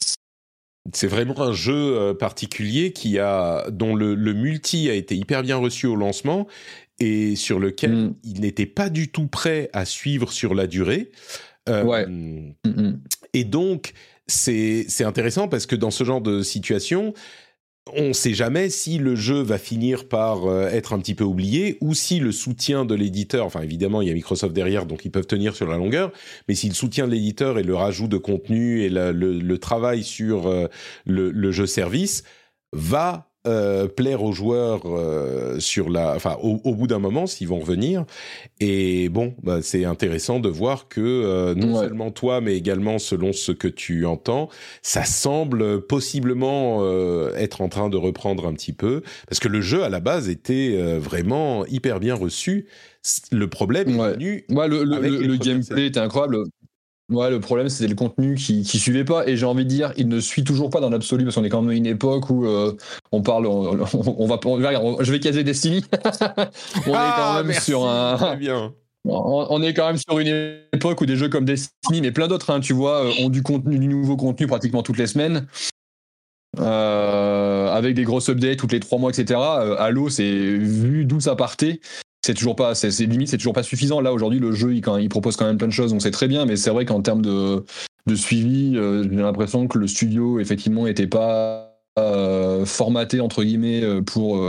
C'est 0.91 1.07
vraiment 1.07 1.39
un 1.39 1.53
jeu 1.53 2.13
particulier 2.19 2.91
qui 2.91 3.17
a, 3.17 3.69
dont 3.71 3.95
le, 3.95 4.15
multi 4.33 4.89
a 4.89 4.93
été 4.93 5.15
hyper 5.15 5.41
bien 5.41 5.55
reçu 5.55 5.87
au 5.87 5.95
lancement 5.95 6.47
et 6.99 7.35
sur 7.35 7.59
lequel 7.59 7.91
mm. 7.91 8.15
il 8.23 8.41
n'était 8.41 8.65
pas 8.65 8.89
du 8.89 9.09
tout 9.09 9.27
prêt 9.27 9.69
à 9.71 9.85
suivre 9.85 10.31
sur 10.31 10.53
la 10.53 10.67
durée. 10.67 11.11
ouais. 11.69 12.05
Mm, 12.05 12.53
mm. 12.65 12.99
Et 13.33 13.45
donc, 13.45 13.93
c'est 14.27 15.03
intéressant 15.03 15.47
parce 15.47 15.65
que 15.65 15.75
dans 15.75 15.91
ce 15.91 16.03
genre 16.03 16.21
de 16.21 16.41
situation, 16.41 17.13
on 17.91 18.09
ne 18.09 18.13
sait 18.13 18.33
jamais 18.33 18.69
si 18.69 18.97
le 18.97 19.15
jeu 19.15 19.41
va 19.41 19.57
finir 19.57 20.07
par 20.07 20.45
euh, 20.45 20.69
être 20.69 20.93
un 20.93 20.99
petit 20.99 21.15
peu 21.15 21.23
oublié 21.23 21.77
ou 21.81 21.93
si 21.93 22.19
le 22.19 22.31
soutien 22.31 22.85
de 22.85 22.95
l'éditeur, 22.95 23.45
enfin 23.45 23.61
évidemment 23.61 24.01
il 24.01 24.07
y 24.07 24.11
a 24.11 24.13
Microsoft 24.13 24.53
derrière 24.53 24.85
donc 24.85 25.03
ils 25.05 25.11
peuvent 25.11 25.27
tenir 25.27 25.55
sur 25.55 25.67
la 25.67 25.77
longueur, 25.77 26.11
mais 26.47 26.55
si 26.55 26.69
le 26.69 26.73
soutien 26.73 27.07
de 27.07 27.11
l'éditeur 27.11 27.59
et 27.59 27.63
le 27.63 27.75
rajout 27.75 28.07
de 28.07 28.17
contenu 28.17 28.81
et 28.81 28.89
le, 28.89 29.57
travail 29.57 30.03
sur 30.03 30.47
euh, 30.47 30.67
le, 31.05 31.51
jeu 31.51 31.65
service 31.65 32.23
va 32.71 33.32
euh, 33.45 33.89
plaire 33.89 34.23
aux 34.23 34.31
joueurs 34.31 34.83
euh, 34.85 35.59
sur 35.59 35.89
la, 35.89 36.15
enfin 36.15 36.37
au, 36.41 36.75
bout 36.75 36.87
d'un 36.87 36.99
moment 36.99 37.27
s'ils 37.27 37.49
vont 37.49 37.59
revenir. 37.59 38.05
Et 38.61 39.09
bon, 39.09 39.35
bah, 39.43 39.59
c'est 39.61 39.83
intéressant 39.83 40.39
de 40.39 40.47
voir 40.47 40.87
que 40.87 41.01
euh, 41.01 41.53
non 41.53 41.77
seulement 41.77 42.09
toi, 42.09 42.39
mais 42.39 42.55
également 42.55 42.99
selon 42.99 43.33
ce 43.33 43.51
que 43.51 43.67
tu 43.67 44.05
entends, 44.05 44.47
ça 44.81 45.03
semble 45.03 45.85
possiblement 45.85 46.83
être 47.35 47.61
en 47.61 47.67
train 47.67 47.89
de 47.89 47.97
reprendre 47.97 48.47
un 48.47 48.53
petit 48.53 48.73
peu, 48.73 49.01
parce 49.27 49.39
que 49.39 49.49
le 49.49 49.59
jeu 49.59 49.83
à 49.83 49.89
la 49.89 49.99
base 49.99 50.29
était 50.29 50.77
vraiment 50.97 51.65
hyper 51.65 51.99
bien 51.99 52.15
reçu. 52.15 52.67
Le 53.31 53.49
problème 53.49 53.89
est 53.89 54.13
venu. 54.13 54.45
Ouais, 54.49 54.67
le, 54.69 54.83
le 54.83 55.35
gameplay 55.35 55.87
était 55.87 55.99
incroyable. 55.99 56.45
Ouais, 57.13 57.29
le 57.29 57.39
problème, 57.39 57.69
c'était 57.69 57.87
le 57.87 57.95
contenu 57.95 58.35
qui, 58.35 58.63
qui 58.63 58.79
suivait 58.79 59.03
pas. 59.03 59.27
Et 59.27 59.37
j'ai 59.37 59.45
envie 59.45 59.65
de 59.65 59.69
dire, 59.69 59.93
il 59.97 60.07
ne 60.07 60.19
suit 60.19 60.43
toujours 60.43 60.69
pas 60.69 60.79
dans 60.79 60.89
l'absolu, 60.89 61.23
parce 61.23 61.35
qu'on 61.35 61.43
est 61.43 61.49
quand 61.49 61.61
même 61.61 61.71
à 61.71 61.75
une 61.75 61.85
époque 61.85 62.29
où 62.29 62.45
euh, 62.45 62.75
on 63.11 63.21
parle, 63.21 63.45
on, 63.45 64.25
va, 64.25 64.39
je 64.99 65.11
vais 65.11 65.19
caser 65.19 65.43
Destiny. 65.43 65.85
on 65.93 66.89
est 66.89 66.91
quand 66.91 66.95
ah, 66.95 67.43
même 67.43 67.55
sur 67.55 67.85
un. 67.85 68.35
Bien. 68.35 68.73
On, 69.05 69.61
est 69.61 69.73
quand 69.73 69.85
même 69.85 69.97
sur 69.97 70.17
une 70.17 70.61
époque 70.71 71.01
où 71.01 71.05
des 71.05 71.17
jeux 71.17 71.27
comme 71.27 71.43
Destiny, 71.43 71.99
mais 71.99 72.13
plein 72.13 72.29
d'autres, 72.29 72.49
hein, 72.51 72.61
tu 72.61 72.71
vois, 72.71 73.03
euh, 73.03 73.11
ont 73.19 73.27
du 73.27 73.43
contenu, 73.43 73.77
du 73.77 73.89
nouveau 73.89 74.15
contenu 74.15 74.47
pratiquement 74.47 74.81
toutes 74.81 74.97
les 74.97 75.07
semaines. 75.07 75.45
Euh, 76.57 77.69
avec 77.69 77.95
des 77.95 78.03
grosses 78.03 78.29
updates 78.29 78.55
toutes 78.55 78.71
les 78.71 78.79
trois 78.79 78.99
mois, 78.99 79.09
etc. 79.09 79.37
Halo, 79.77 80.07
c'est 80.07 80.23
vu 80.23 81.03
d'où 81.03 81.19
ça 81.19 81.35
partait 81.35 81.81
c'est 82.25 82.33
toujours 82.33 82.55
pas, 82.55 82.73
c'est 82.73 82.89
limite, 83.05 83.27
c'est 83.27 83.37
toujours 83.37 83.53
pas 83.53 83.63
suffisant. 83.63 83.99
Là 83.99 84.13
aujourd'hui, 84.13 84.39
le 84.39 84.53
jeu, 84.53 84.73
il, 84.73 85.09
propose 85.09 85.35
quand 85.35 85.45
même 85.45 85.57
plein 85.57 85.67
de 85.67 85.73
choses, 85.73 85.91
donc 85.91 86.01
c'est 86.01 86.11
très 86.11 86.27
bien. 86.27 86.45
Mais 86.45 86.55
c'est 86.55 86.69
vrai 86.69 86.85
qu'en 86.85 87.01
termes 87.01 87.21
de, 87.21 87.63
suivi, 88.15 88.77
euh, 88.77 89.03
j'ai 89.03 89.15
l'impression 89.17 89.67
que 89.67 89.77
le 89.77 89.87
studio 89.87 90.39
effectivement 90.39 90.87
était 90.87 91.07
pas 91.07 91.75
euh, 91.99 92.65
formaté 92.65 93.19
entre 93.19 93.43
guillemets 93.43 93.83
euh, 93.83 94.01
pour 94.01 94.41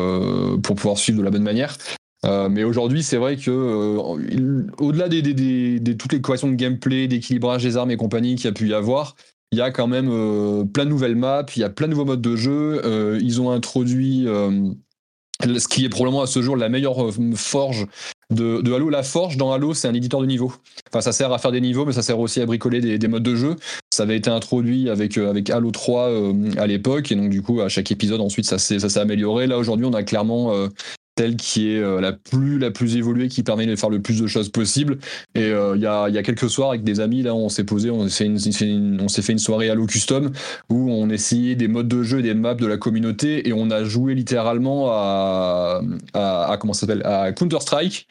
pour 0.62 0.76
pouvoir 0.76 0.98
suivre 0.98 1.18
de 1.18 1.24
la 1.24 1.30
bonne 1.30 1.42
manière. 1.42 1.76
mais 2.48 2.62
aujourd'hui, 2.62 3.02
c'est 3.02 3.16
vrai 3.16 3.36
que 3.36 3.50
au-delà 4.78 5.08
des, 5.08 5.96
toutes 5.98 6.12
les 6.12 6.20
corrections 6.20 6.48
de 6.48 6.54
gameplay, 6.54 7.08
d'équilibrage 7.08 7.64
des 7.64 7.76
armes 7.76 7.90
et 7.90 7.96
compagnie 7.96 8.36
qu'il 8.36 8.44
y 8.44 8.48
a 8.48 8.52
pu 8.52 8.68
y 8.68 8.74
avoir, 8.74 9.16
il 9.50 9.58
y 9.58 9.62
a 9.62 9.72
quand 9.72 9.88
même 9.88 10.08
plein 10.72 10.84
de 10.84 10.90
nouvelles 10.90 11.16
maps, 11.16 11.46
il 11.56 11.60
y 11.60 11.64
a 11.64 11.70
plein 11.70 11.88
de 11.88 11.92
nouveaux 11.92 12.04
modes 12.04 12.22
de 12.22 12.36
jeu. 12.36 13.18
ils 13.20 13.40
ont 13.40 13.50
introduit 13.50 14.28
ce 15.58 15.68
qui 15.68 15.84
est 15.84 15.88
probablement 15.88 16.22
à 16.22 16.26
ce 16.26 16.42
jour 16.42 16.56
la 16.56 16.68
meilleure 16.68 17.04
euh, 17.04 17.12
forge 17.34 17.86
de, 18.30 18.74
Halo. 18.74 18.88
La 18.88 19.02
forge 19.02 19.36
dans 19.36 19.52
Halo, 19.52 19.74
c'est 19.74 19.88
un 19.88 19.94
éditeur 19.94 20.20
de 20.20 20.26
niveau. 20.26 20.52
Enfin, 20.90 21.00
ça 21.00 21.12
sert 21.12 21.32
à 21.32 21.38
faire 21.38 21.52
des 21.52 21.60
niveaux, 21.60 21.84
mais 21.84 21.92
ça 21.92 22.02
sert 22.02 22.18
aussi 22.18 22.40
à 22.40 22.46
bricoler 22.46 22.98
des, 22.98 23.08
modes 23.08 23.22
de 23.22 23.34
jeu. 23.34 23.56
Ça 23.90 24.04
avait 24.04 24.16
été 24.16 24.30
introduit 24.30 24.90
avec, 24.90 25.18
euh, 25.18 25.30
avec 25.30 25.50
Halo 25.50 25.70
3 25.70 26.08
euh, 26.08 26.50
à 26.58 26.66
l'époque, 26.66 27.12
et 27.12 27.14
donc 27.14 27.30
du 27.30 27.42
coup, 27.42 27.60
à 27.60 27.68
chaque 27.68 27.90
épisode, 27.92 28.20
ensuite, 28.20 28.46
ça 28.46 28.58
s'est 28.58 28.98
amélioré. 28.98 29.46
Là, 29.46 29.58
aujourd'hui, 29.58 29.86
on 29.86 29.94
a 29.94 30.02
clairement 30.02 30.52
telle 31.14 31.36
qui 31.36 31.70
est 31.70 31.80
euh, 31.80 32.00
la 32.00 32.12
plus 32.12 32.58
la 32.58 32.70
plus 32.70 32.96
évoluée 32.96 33.28
qui 33.28 33.42
permet 33.42 33.66
de 33.66 33.76
faire 33.76 33.90
le 33.90 34.00
plus 34.00 34.20
de 34.20 34.26
choses 34.26 34.48
possible 34.48 34.98
et 35.34 35.44
euh, 35.44 35.76
il 35.76 35.82
y, 35.82 35.86
a, 35.86 36.08
y 36.08 36.18
a 36.18 36.22
quelques 36.22 36.50
soirs 36.50 36.70
avec 36.70 36.82
des 36.82 37.00
amis 37.00 37.22
là 37.22 37.34
on 37.34 37.48
s'est 37.48 37.64
posé 37.64 37.90
on 37.90 38.08
s'est 38.08 38.28
fait 38.36 39.22
fait 39.22 39.32
une 39.32 39.38
soirée 39.38 39.70
Halo 39.70 39.86
Custom 39.86 40.32
où 40.70 40.90
on 40.90 41.08
essayait 41.10 41.54
des 41.54 41.68
modes 41.68 41.88
de 41.88 42.02
jeu 42.02 42.22
des 42.22 42.34
maps 42.34 42.54
de 42.54 42.66
la 42.66 42.76
communauté 42.76 43.48
et 43.48 43.52
on 43.52 43.70
a 43.70 43.84
joué 43.84 44.14
littéralement 44.14 44.88
à, 44.90 45.82
à, 46.14 46.56
comment 46.60 46.72
s'appelle 46.72 47.02
à 47.04 47.32
Counter 47.32 47.60
Strike 47.60 48.08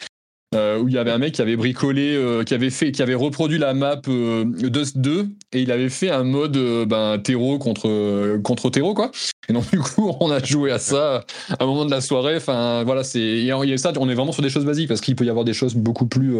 euh, 0.55 0.79
où 0.79 0.87
il 0.87 0.93
y 0.93 0.97
avait 0.97 1.11
un 1.11 1.17
mec 1.17 1.33
qui 1.33 1.41
avait 1.41 1.55
bricolé, 1.55 2.19
qui 2.45 2.53
avait 2.53 2.69
fait, 2.69 2.91
qui 2.91 3.01
avait 3.01 3.15
reproduit 3.15 3.57
la 3.57 3.73
map 3.73 3.99
Dust 4.05 4.99
2 4.99 5.27
et 5.51 5.61
il 5.61 5.71
avait 5.71 5.89
fait 5.89 6.11
un 6.11 6.23
mode 6.23 6.57
ben 6.87 7.17
terreau 7.17 7.57
contre 7.57 8.37
contre 8.43 8.69
terreau 8.69 8.93
quoi. 8.93 9.11
Et 9.49 9.53
donc 9.53 9.69
du 9.71 9.79
coup 9.79 10.15
on 10.19 10.31
a 10.31 10.41
joué 10.41 10.71
à 10.71 10.79
ça 10.79 11.25
à 11.49 11.63
un 11.63 11.65
moment 11.65 11.85
de 11.85 11.91
la 11.91 12.01
soirée. 12.01 12.37
Enfin 12.37 12.83
voilà 12.83 13.03
c'est 13.03 13.47
ça 13.77 13.91
on 13.97 14.09
est 14.09 14.15
vraiment 14.15 14.31
sur 14.31 14.43
des 14.43 14.49
choses 14.49 14.65
basiques 14.65 14.87
parce 14.87 15.01
qu'il 15.01 15.15
peut 15.15 15.25
y 15.25 15.29
avoir 15.29 15.45
des 15.45 15.53
choses 15.53 15.75
beaucoup 15.75 16.05
plus 16.05 16.35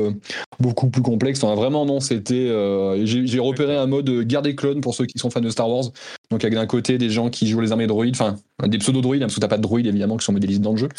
beaucoup 0.59 0.89
plus 0.89 1.01
complexes. 1.01 1.41
Vraiment 1.41 1.85
non 1.85 1.99
c'était 1.99 2.47
j'ai 3.03 3.39
repéré 3.39 3.75
un 3.75 3.87
mode 3.87 4.09
guerre 4.21 4.41
des 4.41 4.55
clones 4.55 4.81
pour 4.81 4.95
ceux 4.95 5.05
qui 5.05 5.19
sont 5.19 5.29
fans 5.29 5.41
de 5.41 5.49
Star 5.49 5.69
Wars. 5.69 5.91
Donc 6.31 6.43
avec 6.43 6.53
d'un 6.53 6.65
côté 6.65 6.97
des 6.97 7.09
gens 7.09 7.29
qui 7.29 7.47
jouent 7.47 7.61
les 7.61 7.71
armées 7.71 7.87
droïdes, 7.87 8.15
enfin 8.15 8.37
des 8.67 8.77
pseudo 8.77 9.01
droïdes 9.01 9.23
hein, 9.23 9.27
parce 9.27 9.35
que 9.35 9.41
t'as 9.41 9.47
pas 9.47 9.57
de 9.57 9.61
droïdes 9.61 9.87
évidemment 9.87 10.17
qui 10.17 10.25
sont 10.25 10.33
modélisés 10.33 10.59
dans 10.59 10.71
le 10.71 10.77
jeu, 10.77 10.89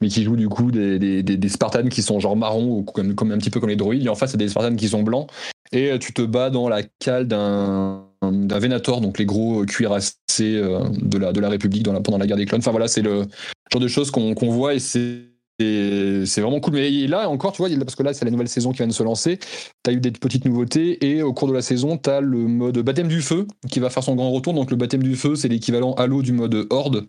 mais 0.00 0.08
qui 0.08 0.22
jouent 0.22 0.36
du 0.36 0.48
coup 0.48 0.70
des, 0.70 0.98
des, 0.98 1.22
des, 1.22 1.48
Spartans 1.48 1.88
qui 1.88 2.02
sont 2.02 2.20
genre 2.20 2.36
marrons 2.36 2.78
ou 2.78 2.82
comme, 2.82 3.32
un 3.32 3.38
petit 3.38 3.50
peu 3.50 3.60
comme 3.60 3.70
les 3.70 3.76
droïdes. 3.76 4.04
Et 4.04 4.08
en 4.08 4.14
face, 4.14 4.32
c'est 4.32 4.36
des 4.36 4.48
Spartans 4.48 4.76
qui 4.76 4.88
sont 4.88 5.02
blancs. 5.02 5.28
Et 5.72 5.90
euh, 5.90 5.98
tu 5.98 6.12
te 6.12 6.22
bats 6.22 6.50
dans 6.50 6.68
la 6.68 6.82
cale 7.00 7.26
d'un 7.26 8.04
d'un 8.32 8.58
Venator, 8.58 9.00
donc 9.00 9.18
les 9.18 9.26
gros 9.26 9.64
cuirassés 9.64 10.16
euh, 10.42 10.80
de 10.90 11.18
la, 11.18 11.32
de 11.32 11.40
la 11.40 11.48
République 11.48 11.84
pendant 11.84 12.18
la 12.18 12.26
guerre 12.26 12.36
des 12.36 12.46
clones. 12.46 12.60
Enfin 12.60 12.70
voilà, 12.70 12.88
c'est 12.88 13.02
le 13.02 13.24
genre 13.72 13.80
de 13.80 13.88
choses 13.88 14.10
qu'on 14.10 14.34
voit 14.34 14.74
et 14.74 14.78
c'est 14.78 15.36
c'est 15.58 16.40
vraiment 16.40 16.60
cool. 16.60 16.74
Mais 16.74 16.90
là 17.06 17.28
encore, 17.28 17.52
tu 17.52 17.62
vois, 17.62 17.70
parce 17.78 17.94
que 17.94 18.02
là, 18.02 18.12
c'est 18.12 18.24
la 18.24 18.30
nouvelle 18.30 18.48
saison 18.48 18.72
qui 18.72 18.78
vient 18.78 18.86
de 18.86 18.92
se 18.92 19.02
lancer. 19.02 19.38
Tu 19.38 19.90
as 19.90 19.92
eu 19.92 20.00
des 20.00 20.10
petites 20.10 20.44
nouveautés 20.44 21.04
et 21.06 21.22
au 21.22 21.32
cours 21.32 21.48
de 21.48 21.54
la 21.54 21.62
saison, 21.62 21.96
tu 21.96 22.10
as 22.10 22.20
le 22.20 22.38
mode 22.38 22.78
baptême 22.80 23.08
du 23.08 23.22
feu 23.22 23.46
qui 23.70 23.80
va 23.80 23.88
faire 23.88 24.02
son 24.02 24.16
grand 24.16 24.30
retour. 24.30 24.52
Donc, 24.52 24.70
le 24.70 24.76
baptême 24.76 25.02
du 25.02 25.16
feu, 25.16 25.34
c'est 25.34 25.48
l'équivalent 25.48 25.94
Halo 25.94 26.22
du 26.22 26.32
mode 26.32 26.66
Horde 26.70 27.06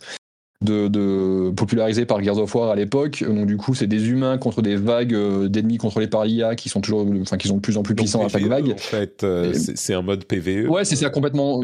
de, 0.62 0.88
de, 0.88 1.52
popularisé 1.52 2.06
par 2.06 2.24
Gears 2.24 2.40
of 2.40 2.54
War 2.56 2.72
à 2.72 2.76
l'époque. 2.76 3.24
Donc 3.24 3.46
du 3.46 3.58
coup, 3.58 3.76
c'est 3.76 3.88
des 3.88 4.10
humains 4.10 4.38
contre 4.38 4.62
des 4.62 4.76
vagues 4.76 5.14
euh, 5.14 5.48
d'ennemis 5.48 5.78
contre 5.78 6.00
les 6.00 6.08
parias 6.08 6.56
qui 6.56 6.70
sont 6.70 6.82
toujours, 6.82 7.06
enfin 7.22 7.38
qui 7.38 7.48
sont 7.48 7.58
de 7.58 7.62
plus 7.62 7.78
en 7.78 7.84
plus 7.84 7.94
puissants 7.94 8.26
à 8.26 8.30
chaque 8.30 8.44
vague. 8.44 8.72
En 8.72 8.78
fait, 8.78 9.24
euh, 9.24 9.54
c'est 9.54 9.94
un 9.94 10.02
mode 10.02 10.26
PVE. 10.26 10.68
Ouais, 10.68 10.84
c'est 10.84 10.96
ça 10.96 11.10
complètement 11.10 11.62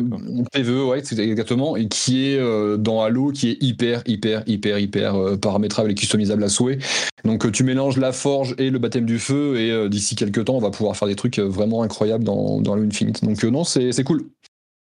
PVE, 0.51 0.87
ouais, 0.87 1.01
c'est 1.03 1.17
exactement, 1.19 1.75
et 1.75 1.87
qui 1.87 2.29
est 2.29 2.37
euh, 2.37 2.77
dans 2.77 3.01
Halo, 3.01 3.31
qui 3.31 3.49
est 3.49 3.63
hyper, 3.63 4.03
hyper, 4.05 4.43
hyper, 4.45 4.77
hyper 4.77 5.15
paramétrable 5.41 5.91
et 5.91 5.95
customisable 5.95 6.43
à 6.43 6.49
souhait. 6.49 6.77
Donc 7.25 7.51
tu 7.51 7.63
mélanges 7.63 7.97
la 7.97 8.11
forge 8.11 8.53
et 8.59 8.69
le 8.69 8.77
baptême 8.77 9.05
du 9.05 9.17
feu, 9.17 9.59
et 9.59 9.89
d'ici 9.89 10.15
quelques 10.15 10.45
temps, 10.45 10.55
on 10.55 10.59
va 10.59 10.69
pouvoir 10.69 10.95
faire 10.95 11.07
des 11.07 11.15
trucs 11.15 11.39
vraiment 11.39 11.81
incroyables 11.81 12.23
dans, 12.23 12.61
dans 12.61 12.73
Halo 12.73 12.83
Infinite. 12.83 13.23
Donc 13.23 13.43
non, 13.43 13.63
c'est 13.63 14.03
cool. 14.03 14.25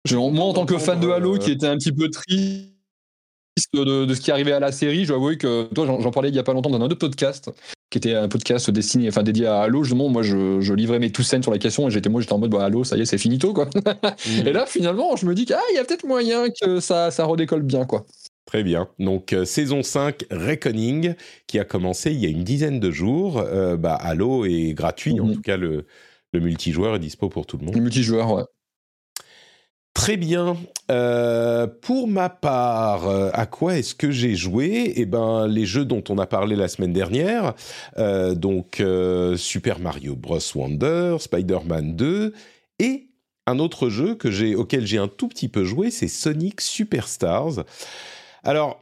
Moi, 0.09 0.45
en 0.45 0.53
tant 0.53 0.65
que 0.65 0.77
fan 0.77 0.99
de 1.01 1.09
Halo, 1.09 1.37
qui 1.37 1.51
était 1.51 1.67
un 1.67 1.77
petit 1.77 1.91
peu 1.91 2.09
triste 2.09 2.78
de, 3.73 4.13
ce 4.13 4.21
qui 4.21 4.31
arrivait 4.31 4.51
à 4.51 4.59
la 4.59 4.71
série, 4.71 5.03
je 5.03 5.09
dois 5.09 5.17
avouer 5.17 5.37
que 5.37 5.63
toi, 5.73 5.85
j'en 5.85 6.11
parlais 6.11 6.29
il 6.29 6.35
y 6.35 6.39
a 6.39 6.43
pas 6.43 6.53
longtemps 6.53 6.69
dans 6.69 6.77
un 6.79 6.85
autre 6.85 6.95
podcast. 6.95 7.49
qui 7.89 7.97
était 7.97 8.13
un 8.13 8.27
podcast 8.27 8.69
destiné, 8.69 9.07
enfin 9.07 9.23
dédié 9.23 9.47
à 9.47 9.61
Halo, 9.61 9.83
justement, 9.83 10.09
moi 10.09 10.21
je, 10.21 10.61
je 10.61 10.73
livrais 10.73 10.99
mes 10.99 11.11
tout 11.11 11.23
scènes 11.23 11.41
sur 11.41 11.51
la 11.51 11.57
question 11.57 11.87
et 11.87 11.91
j'étais 11.91 12.09
moi 12.09 12.21
j'étais 12.21 12.33
en 12.33 12.37
mode 12.37 12.51
bah 12.51 12.63
Halo, 12.63 12.83
ça 12.83 12.97
y 12.97 13.01
est, 13.01 13.05
c'est 13.05 13.17
finito 13.17 13.53
quoi. 13.53 13.65
Mmh. 13.65 14.29
Et 14.47 14.53
là 14.53 14.65
finalement, 14.65 15.15
je 15.15 15.25
me 15.25 15.33
dis 15.33 15.45
qu'il 15.45 15.55
ah, 15.55 15.73
y 15.73 15.77
a 15.77 15.83
peut-être 15.83 16.05
moyen 16.05 16.45
que 16.61 16.79
ça, 16.79 17.09
ça 17.09 17.25
redécolle 17.25 17.63
bien 17.63 17.85
quoi. 17.85 18.05
Très 18.49 18.63
bien. 18.63 18.89
Donc, 18.97 19.31
euh, 19.31 19.45
saison 19.45 19.83
5, 19.83 20.25
Reckoning, 20.31 21.13
qui 21.45 21.59
a 21.59 21.65
commencé 21.65 22.11
il 22.11 22.17
y 22.17 22.25
a 22.25 22.29
une 22.29 22.43
dizaine 22.43 22.79
de 22.79 22.89
jours. 22.89 23.37
Euh, 23.37 23.77
bah, 23.77 23.93
Halo 23.93 24.43
est 24.43 24.73
gratuit. 24.73 25.19
En 25.19 25.25
mhm. 25.25 25.35
tout 25.35 25.41
cas, 25.41 25.55
le, 25.55 25.85
le, 26.33 26.39
multijoueur 26.39 26.95
est 26.95 26.99
dispo 26.99 27.29
pour 27.29 27.45
tout 27.45 27.59
le 27.59 27.65
monde. 27.65 27.75
Le 27.75 27.81
multijoueur, 27.81 28.33
ouais. 28.33 28.43
Très 29.93 30.17
bien. 30.17 30.55
Euh, 30.89 31.67
pour 31.81 32.07
ma 32.07 32.29
part, 32.29 33.07
à 33.33 33.45
quoi 33.45 33.77
est-ce 33.77 33.93
que 33.93 34.11
j'ai 34.11 34.35
joué? 34.35 34.93
Eh 34.95 35.05
ben, 35.05 35.45
les 35.47 35.65
jeux 35.65 35.85
dont 35.85 36.03
on 36.09 36.17
a 36.17 36.25
parlé 36.25 36.55
la 36.55 36.67
semaine 36.67 36.93
dernière. 36.93 37.53
donc, 37.97 38.81
Super 39.35 39.79
Mario 39.79 40.15
Bros. 40.15 40.39
Wonder, 40.55 41.17
Spider-Man 41.19 41.95
2 41.95 42.33
et 42.79 43.09
un 43.49 43.59
autre 43.59 43.89
jeu 43.89 44.15
que 44.15 44.31
j'ai, 44.31 44.55
auquel 44.55 44.85
j'ai 44.85 44.97
un 44.99 45.07
tout 45.07 45.27
petit 45.27 45.49
peu 45.49 45.65
joué, 45.65 45.91
c'est 45.91 46.07
Sonic 46.07 46.61
Superstars. 46.61 47.65
Alors. 48.43 48.81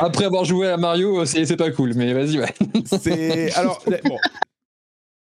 Après 0.00 0.24
avoir 0.24 0.44
joué 0.44 0.68
à 0.68 0.76
Mario, 0.76 1.24
c'est 1.24 1.56
pas 1.56 1.70
cool, 1.70 1.94
mais 1.94 2.12
vas-y, 2.12 2.40
ouais. 2.40 2.52
c'est. 2.84 3.54
Alors, 3.54 3.80
bon. 4.04 4.18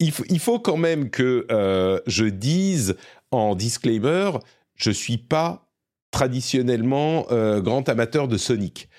Il, 0.03 0.13
il, 0.29 0.39
faut 0.39 0.59
quand 0.59 0.77
même 0.77 1.09
que 1.09 1.45
euh, 1.51 1.99
je 2.07 2.25
dise 2.25 2.95
en 3.31 3.55
disclaimer, 3.55 4.31
je 4.75 4.91
suis 4.91 5.17
pas 5.17 5.69
traditionnellement 6.11 7.25
euh, 7.31 7.61
grand 7.61 7.87
amateur 7.89 8.27
de 8.27 8.37
Sonic. 8.37 8.89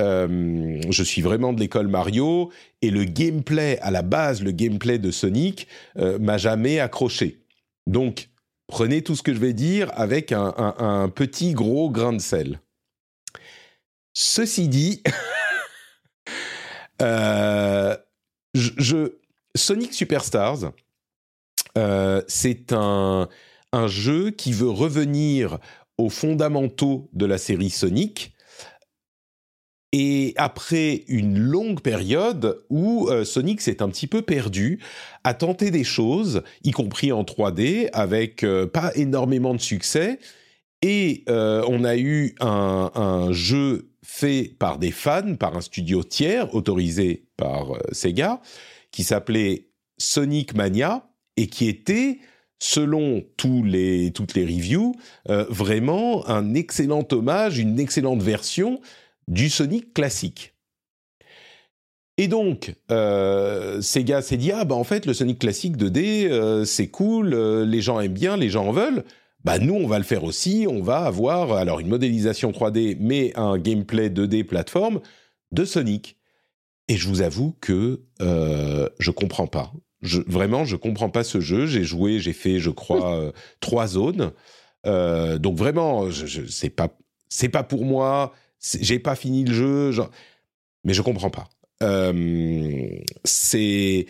Euh, 0.00 0.80
je 0.90 1.02
suis 1.04 1.22
vraiment 1.22 1.52
de 1.52 1.60
l'école 1.60 1.86
Mario 1.86 2.50
et 2.82 2.90
le 2.90 3.04
gameplay 3.04 3.78
à 3.80 3.90
la 3.90 4.02
base, 4.02 4.42
le 4.42 4.50
gameplay 4.50 4.98
de 4.98 5.10
Sonic 5.10 5.68
m'a 5.96 6.36
jamais 6.36 6.80
accroché. 6.80 7.44
Donc 7.86 8.28
Prenez 8.66 9.02
tout 9.02 9.14
ce 9.14 9.22
que 9.22 9.34
je 9.34 9.38
vais 9.38 9.52
dire 9.52 9.90
avec 9.94 10.32
un, 10.32 11.10
petit 11.14 11.52
gros 11.52 11.90
grain 11.90 12.12
de 12.12 12.20
sel. 12.20 12.60
Ceci 14.14 14.68
dit, 14.68 15.02
je, 17.00 17.96
Sonic 19.56 19.94
Superstars, 19.94 20.72
euh, 21.78 22.22
c'est 22.26 22.72
un, 22.72 23.28
jeu 23.86 24.30
qui 24.30 24.52
veut 24.52 24.70
revenir 24.70 25.58
aux 25.98 26.08
fondamentaux 26.08 27.08
de 27.12 27.26
la 27.26 27.38
série 27.38 27.70
Sonic. 27.70 28.32
Et 29.92 30.32
après 30.36 31.04
une 31.08 31.38
longue 31.38 31.80
période 31.80 32.64
où 32.68 33.08
euh, 33.08 33.24
Sonic 33.24 33.60
s'est 33.60 33.82
un 33.82 33.88
petit 33.88 34.06
peu 34.06 34.22
perdu, 34.22 34.80
a 35.24 35.34
tenté 35.34 35.70
des 35.72 35.84
choses, 35.84 36.42
y 36.62 36.70
compris 36.70 37.10
en 37.12 37.22
3D, 37.22 37.90
avec 37.92 38.44
euh, 38.44 38.66
pas 38.66 38.92
énormément 38.94 39.54
de 39.54 39.60
succès, 39.60 40.18
et 40.82 41.24
on 41.28 41.82
a 41.82 41.96
eu 41.96 42.34
un, 42.40 43.28
jeu 43.30 43.90
fait 44.02 44.54
par 44.58 44.78
des 44.78 44.90
fans, 44.90 45.34
par 45.34 45.56
un 45.56 45.62
studio 45.62 46.04
tiers 46.04 46.54
autorisé 46.54 47.24
par 47.38 47.78
Sega, 47.90 48.42
qui 48.94 49.04
s'appelait 49.04 49.68
Sonic 49.98 50.54
Mania, 50.54 51.08
et 51.36 51.48
qui 51.48 51.68
était 51.68 52.18
selon 52.58 53.24
toutes 53.36 53.66
les 53.66 54.12
reviews, 54.36 54.94
vraiment 55.26 56.26
un 56.28 56.54
excellent 56.54 57.06
hommage, 57.10 57.58
une 57.58 57.78
excellente 57.78 58.22
version 58.22 58.80
du 59.28 59.50
Sonic 59.50 59.92
classique. 59.92 60.54
Et 62.16 62.28
donc, 62.28 62.74
euh, 62.92 63.80
Sega 63.80 64.22
s'est 64.22 64.36
dit 64.36 64.52
ah 64.52 64.64
bah 64.64 64.76
en 64.76 64.84
fait 64.84 65.04
le 65.04 65.14
Sonic 65.14 65.40
classique 65.40 65.76
2D 65.76 66.28
euh, 66.30 66.64
c'est 66.64 66.86
cool, 66.86 67.34
euh, 67.34 67.64
les 67.64 67.80
gens 67.80 68.00
aiment 68.00 68.12
bien, 68.12 68.36
les 68.36 68.50
gens 68.50 68.66
en 68.66 68.72
veulent. 68.72 69.04
Bah 69.42 69.58
nous 69.58 69.74
on 69.74 69.88
va 69.88 69.98
le 69.98 70.04
faire 70.04 70.22
aussi, 70.22 70.66
on 70.68 70.80
va 70.80 70.98
avoir 70.98 71.52
alors 71.52 71.80
une 71.80 71.88
modélisation 71.88 72.52
3D 72.52 72.96
mais 73.00 73.32
un 73.34 73.58
gameplay 73.58 74.10
2D 74.10 74.44
plateforme 74.44 75.00
de 75.50 75.64
Sonic. 75.64 76.16
Et 76.88 76.96
je 76.96 77.08
vous 77.08 77.22
avoue 77.22 77.56
que 77.60 78.02
euh, 78.20 78.88
je 78.98 79.10
comprends 79.10 79.46
pas. 79.46 79.72
Je, 80.02 80.20
vraiment 80.26 80.64
je 80.64 80.76
comprends 80.76 81.08
pas 81.08 81.24
ce 81.24 81.40
jeu. 81.40 81.66
J'ai 81.66 81.84
joué, 81.84 82.20
j'ai 82.20 82.34
fait 82.34 82.58
je 82.58 82.70
crois 82.70 83.32
trois 83.60 83.86
zones. 83.86 84.32
donc 84.84 85.56
vraiment 85.56 86.10
je, 86.10 86.26
je 86.26 86.46
c'est 86.46 86.70
pas 86.70 86.88
c'est 87.28 87.48
pas 87.48 87.62
pour 87.62 87.84
moi 87.84 88.32
j'ai 88.80 88.98
pas 88.98 89.14
fini 89.14 89.44
le 89.44 89.52
jeu, 89.52 89.92
genre... 89.92 90.10
mais 90.84 90.94
je 90.94 91.02
comprends 91.02 91.30
pas. 91.30 91.48
Euh, 91.82 92.88
c'est 93.24 94.06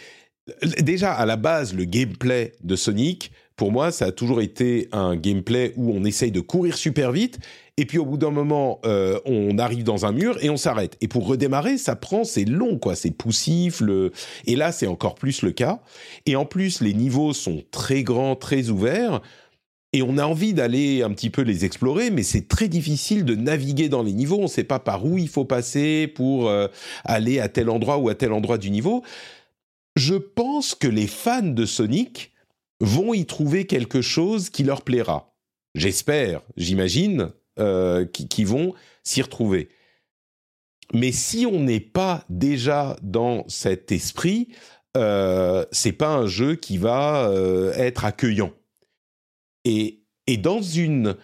déjà 0.80 1.12
à 1.12 1.26
la 1.26 1.36
base 1.36 1.74
le 1.74 1.84
gameplay 1.84 2.52
de 2.62 2.76
Sonic. 2.76 3.32
Pour 3.56 3.72
moi, 3.72 3.92
ça 3.92 4.06
a 4.06 4.12
toujours 4.12 4.40
été 4.40 4.88
un 4.92 5.16
gameplay 5.16 5.72
où 5.76 5.92
on 5.92 6.04
essaye 6.04 6.32
de 6.32 6.40
courir 6.40 6.76
super 6.76 7.12
vite 7.12 7.38
et 7.76 7.86
puis 7.86 7.98
au 7.98 8.04
bout 8.04 8.16
d'un 8.16 8.30
moment, 8.30 8.80
euh, 8.84 9.18
on 9.24 9.58
arrive 9.58 9.84
dans 9.84 10.06
un 10.06 10.12
mur 10.12 10.38
et 10.42 10.50
on 10.50 10.56
s'arrête. 10.56 10.96
Et 11.00 11.08
pour 11.08 11.26
redémarrer, 11.26 11.76
ça 11.76 11.96
prend, 11.96 12.24
c'est 12.24 12.44
long, 12.44 12.78
quoi, 12.78 12.94
c'est 12.94 13.10
poussif. 13.10 13.82
Et 14.46 14.56
là, 14.56 14.70
c'est 14.70 14.86
encore 14.86 15.16
plus 15.16 15.42
le 15.42 15.50
cas. 15.50 15.80
Et 16.26 16.36
en 16.36 16.44
plus, 16.44 16.80
les 16.80 16.94
niveaux 16.94 17.32
sont 17.32 17.62
très 17.70 18.02
grands, 18.02 18.36
très 18.36 18.68
ouverts 18.68 19.20
et 19.94 20.02
on 20.02 20.18
a 20.18 20.26
envie 20.26 20.54
d'aller 20.54 21.04
un 21.04 21.10
petit 21.10 21.30
peu 21.30 21.42
les 21.42 21.64
explorer, 21.64 22.10
mais 22.10 22.24
c'est 22.24 22.48
très 22.48 22.66
difficile 22.66 23.24
de 23.24 23.36
naviguer 23.36 23.88
dans 23.88 24.02
les 24.02 24.12
niveaux. 24.12 24.38
On 24.40 24.42
ne 24.42 24.48
sait 24.48 24.64
pas 24.64 24.80
par 24.80 25.06
où 25.06 25.18
il 25.18 25.28
faut 25.28 25.44
passer 25.44 26.08
pour 26.08 26.48
euh, 26.48 26.66
aller 27.04 27.38
à 27.38 27.48
tel 27.48 27.70
endroit 27.70 27.98
ou 27.98 28.08
à 28.08 28.16
tel 28.16 28.32
endroit 28.32 28.58
du 28.58 28.70
niveau. 28.70 29.04
Je 29.94 30.16
pense 30.16 30.74
que 30.74 30.88
les 30.88 31.06
fans 31.06 31.42
de 31.42 31.64
Sonic 31.64 32.32
vont 32.80 33.14
y 33.14 33.24
trouver 33.24 33.66
quelque 33.66 34.02
chose 34.02 34.50
qui 34.50 34.64
leur 34.64 34.82
plaira. 34.82 35.32
J'espère, 35.76 36.40
j'imagine, 36.56 37.30
euh, 37.58 38.04
qui, 38.04 38.44
vont 38.44 38.74
s'y 39.02 39.22
retrouver. 39.22 39.68
Mais 40.92 41.12
si 41.12 41.46
on 41.46 41.60
n'est 41.60 41.80
pas 41.80 42.24
déjà 42.28 42.96
dans 43.02 43.44
cet 43.48 43.90
esprit, 43.92 44.48
euh, 44.96 45.64
c'est 45.72 45.92
pas 45.92 46.14
un 46.14 46.26
jeu 46.26 46.54
qui 46.54 46.78
va 46.78 47.28
euh, 47.28 47.72
être 47.74 48.04
accueillant. 48.04 48.52
Et, 49.64 50.00
dans 50.38 50.62
une 50.62 51.16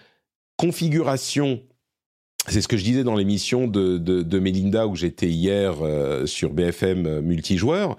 configuration, 0.57 1.63
c'est 2.49 2.61
ce 2.61 2.69
que 2.69 2.77
je 2.77 2.85
disais 2.85 3.05
dans 3.05 3.17
l'émission 3.17 3.67
de, 3.67 3.99
de, 3.99 4.39
Melinda 4.39 4.87
où 4.87 4.97
j'étais 4.97 5.29
hier 5.29 5.77
euh, 5.83 6.27
sur 6.27 6.53
BFM 6.53 7.21
multijoueur, 7.21 7.97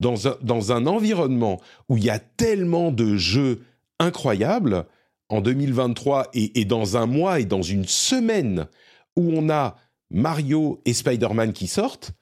dans 0.00 0.28
un, 0.28 0.36
dans 0.42 0.72
un 0.72 0.86
environnement 0.86 1.60
où 1.88 1.96
il 1.96 2.04
y 2.04 2.10
a 2.10 2.18
tellement 2.18 2.90
de 2.90 3.16
jeux 3.16 3.62
incroyables 3.98 4.86
en 5.32 5.40
2023 5.40 6.28
et, 6.34 6.60
et 6.60 6.64
dans 6.64 6.96
un 6.96 7.06
mois 7.06 7.40
et 7.40 7.44
dans 7.44 7.62
une 7.62 7.86
semaine 7.86 8.66
où 9.16 9.32
on 9.34 9.50
a 9.50 9.76
Mario 10.10 10.80
et 10.84 10.92
Spider-Man 10.92 11.52
qui 11.52 11.66
sortent, 11.66 12.12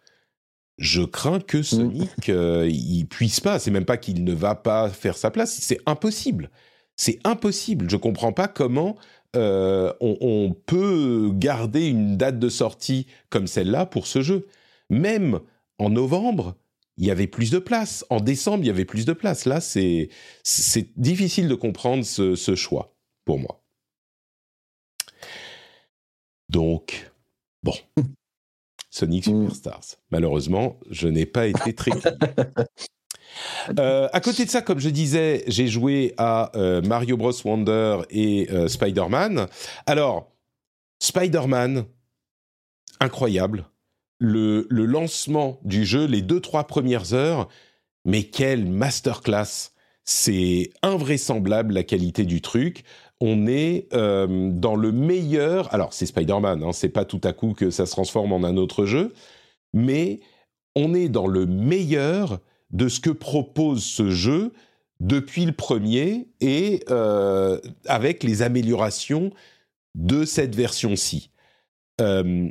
je 0.79 1.03
crains 1.03 1.41
que 1.41 1.63
Sonic, 1.63 2.29
mm. 2.29 2.31
euh, 2.31 2.69
il 2.69 3.05
puisse 3.07 3.41
pas. 3.41 3.59
C'est 3.59 3.71
même 3.71 3.85
pas 3.85 3.99
qu'il 3.99 4.25
ne 4.25 4.33
va 4.33 4.55
pas 4.55 4.89
faire 4.89 5.17
sa 5.17 5.31
place. 5.31 5.59
C'est 5.61 5.79
impossible. 5.87 6.51
C'est 6.97 7.19
impossible. 7.25 7.89
Je 7.91 7.97
comprends 7.97 8.33
pas 8.33 8.49
comment 8.49 8.97
euh, 9.37 9.93
on, 10.01 10.55
peut 10.67 11.31
garder 11.35 11.87
une 11.87 12.17
date 12.17 12.39
de 12.39 12.49
sortie 12.49 13.07
comme 13.29 13.47
celle-là 13.47 13.87
pour 13.87 14.07
ce 14.07 14.23
jeu. 14.23 14.47
Même 14.89 15.41
en 15.79 15.91
novembre, 15.91 16.57
il 16.97 17.07
y 17.07 17.11
avait 17.11 17.27
plus 17.27 17.51
de 17.51 17.59
place. 17.59 18.05
En 18.11 18.21
décembre, 18.21 18.65
il 18.65 18.67
y 18.67 18.71
avait 18.71 18.85
plus 18.85 19.05
de 19.05 19.13
place. 19.13 19.45
Là, 19.47 19.61
c'est 19.61 20.09
difficile 20.97 21.49
de 21.49 21.55
comprendre 21.55 22.05
ce, 22.05 22.35
ce, 22.35 22.55
choix 22.55 22.97
pour 23.25 23.39
moi. 23.39 23.63
Donc, 26.49 27.11
bon. 27.63 27.75
Sonic. 28.91 29.25
Superstars. 29.25 29.97
Malheureusement, 30.11 30.79
je 30.91 31.09
n'ai 31.09 31.27
pas 31.27 31.47
été 31.47 31.75
très. 31.75 31.93
Euh, 33.79 34.09
à 34.13 34.21
côté 34.21 34.45
de 34.45 34.51
ça, 34.51 34.63
comme 34.63 34.81
je 34.81 34.89
disais, 34.89 35.45
j'ai 35.47 35.69
joué 35.69 36.15
à 36.19 36.51
euh, 36.57 36.83
Mario 36.83 37.17
Bros 37.17 37.33
Wonder 37.45 37.99
et 38.11 38.49
euh, 38.51 38.69
Spider-Man. 38.69 39.47
Alors, 39.87 40.33
Spider-Man, 40.99 41.85
incroyable. 43.01 43.67
Le, 44.19 44.67
le, 44.69 44.85
lancement 44.85 45.61
du 45.65 45.85
jeu, 45.85 46.07
les 46.07 46.23
deux 46.23 46.41
trois 46.41 46.67
premières 46.67 47.15
heures, 47.15 47.49
mais 48.05 48.25
quelle 48.25 48.67
masterclass 48.67 49.73
C'est 50.05 50.71
invraisemblable 50.83 51.73
la 51.73 51.85
qualité 51.85 52.25
du 52.25 52.43
truc. 52.43 52.85
On 53.21 53.47
est 53.47 53.89
dans 53.93 54.77
le 54.77 54.93
meilleur. 54.93 55.73
Alors, 55.75 55.93
c'est 55.93 56.07
Spider-Man, 56.07 56.63
hein, 56.63 56.73
c'est 56.73 56.89
pas 56.89 57.05
tout 57.05 57.21
à 57.25 57.33
coup 57.33 57.53
que 57.53 57.71
ça 57.71 57.85
se 57.85 57.93
transforme 57.93 58.33
en 58.33 58.45
un 58.45 58.57
autre 58.57 58.87
jeu, 58.87 59.13
mais 59.75 60.21
on 60.75 60.95
est 60.95 61.09
dans 61.09 61.27
le 61.27 61.47
meilleur 61.47 62.41
de 62.71 62.89
ce 62.89 63.01
que 63.01 63.11
propose 63.11 63.85
ce 63.85 64.11
jeu 64.11 64.53
depuis 65.01 65.47
le 65.47 65.53
premier 65.53 66.29
et 66.41 66.85
euh, 66.91 67.59
avec 67.87 68.23
les 68.23 68.43
améliorations 68.43 69.31
de 69.95 70.25
cette 70.25 70.55
version-ci. 70.55 71.31
Euh, 72.01 72.49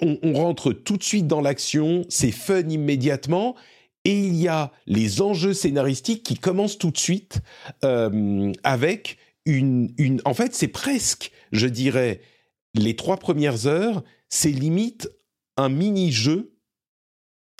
on, 0.00 0.32
rentre 0.34 0.72
tout 0.72 0.96
de 0.96 1.02
suite 1.02 1.26
dans 1.26 1.40
l'action, 1.40 2.04
c'est 2.08 2.30
fun 2.30 2.60
immédiatement, 2.68 3.56
et 4.04 4.18
il 4.18 4.36
y 4.36 4.48
a 4.48 4.72
les 4.86 5.20
enjeux 5.20 5.54
scénaristiques 5.54 6.22
qui 6.22 6.36
commencent 6.36 6.78
tout 6.78 6.90
de 6.90 6.98
suite 6.98 7.40
euh, 7.84 8.52
avec 8.62 9.18
une, 9.44 9.92
une... 9.98 10.20
En 10.24 10.34
fait, 10.34 10.54
c'est 10.54 10.68
presque, 10.68 11.32
je 11.52 11.66
dirais, 11.66 12.20
les 12.74 12.96
trois 12.96 13.16
premières 13.16 13.66
heures, 13.66 14.02
c'est 14.28 14.50
limite 14.50 15.10
un 15.56 15.68
mini-jeu 15.68 16.54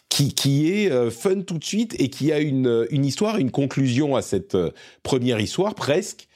qui, 0.09 0.35
qui, 0.35 0.71
est 0.73 0.91
euh, 0.91 1.11
fun 1.11 1.43
tout 1.43 1.59
de 1.59 1.65
suite 1.65 1.95
et 2.01 2.09
qui 2.09 2.33
a 2.33 2.41
une, 2.41 2.87
une 2.91 3.05
histoire, 3.05 3.39
une 3.39 3.51
conclusion 3.51 4.17
à 4.17 4.23
cette 4.23 4.55
euh, 4.55 4.71
première 5.03 5.41
histoire 5.41 5.75
presque, 5.75 6.29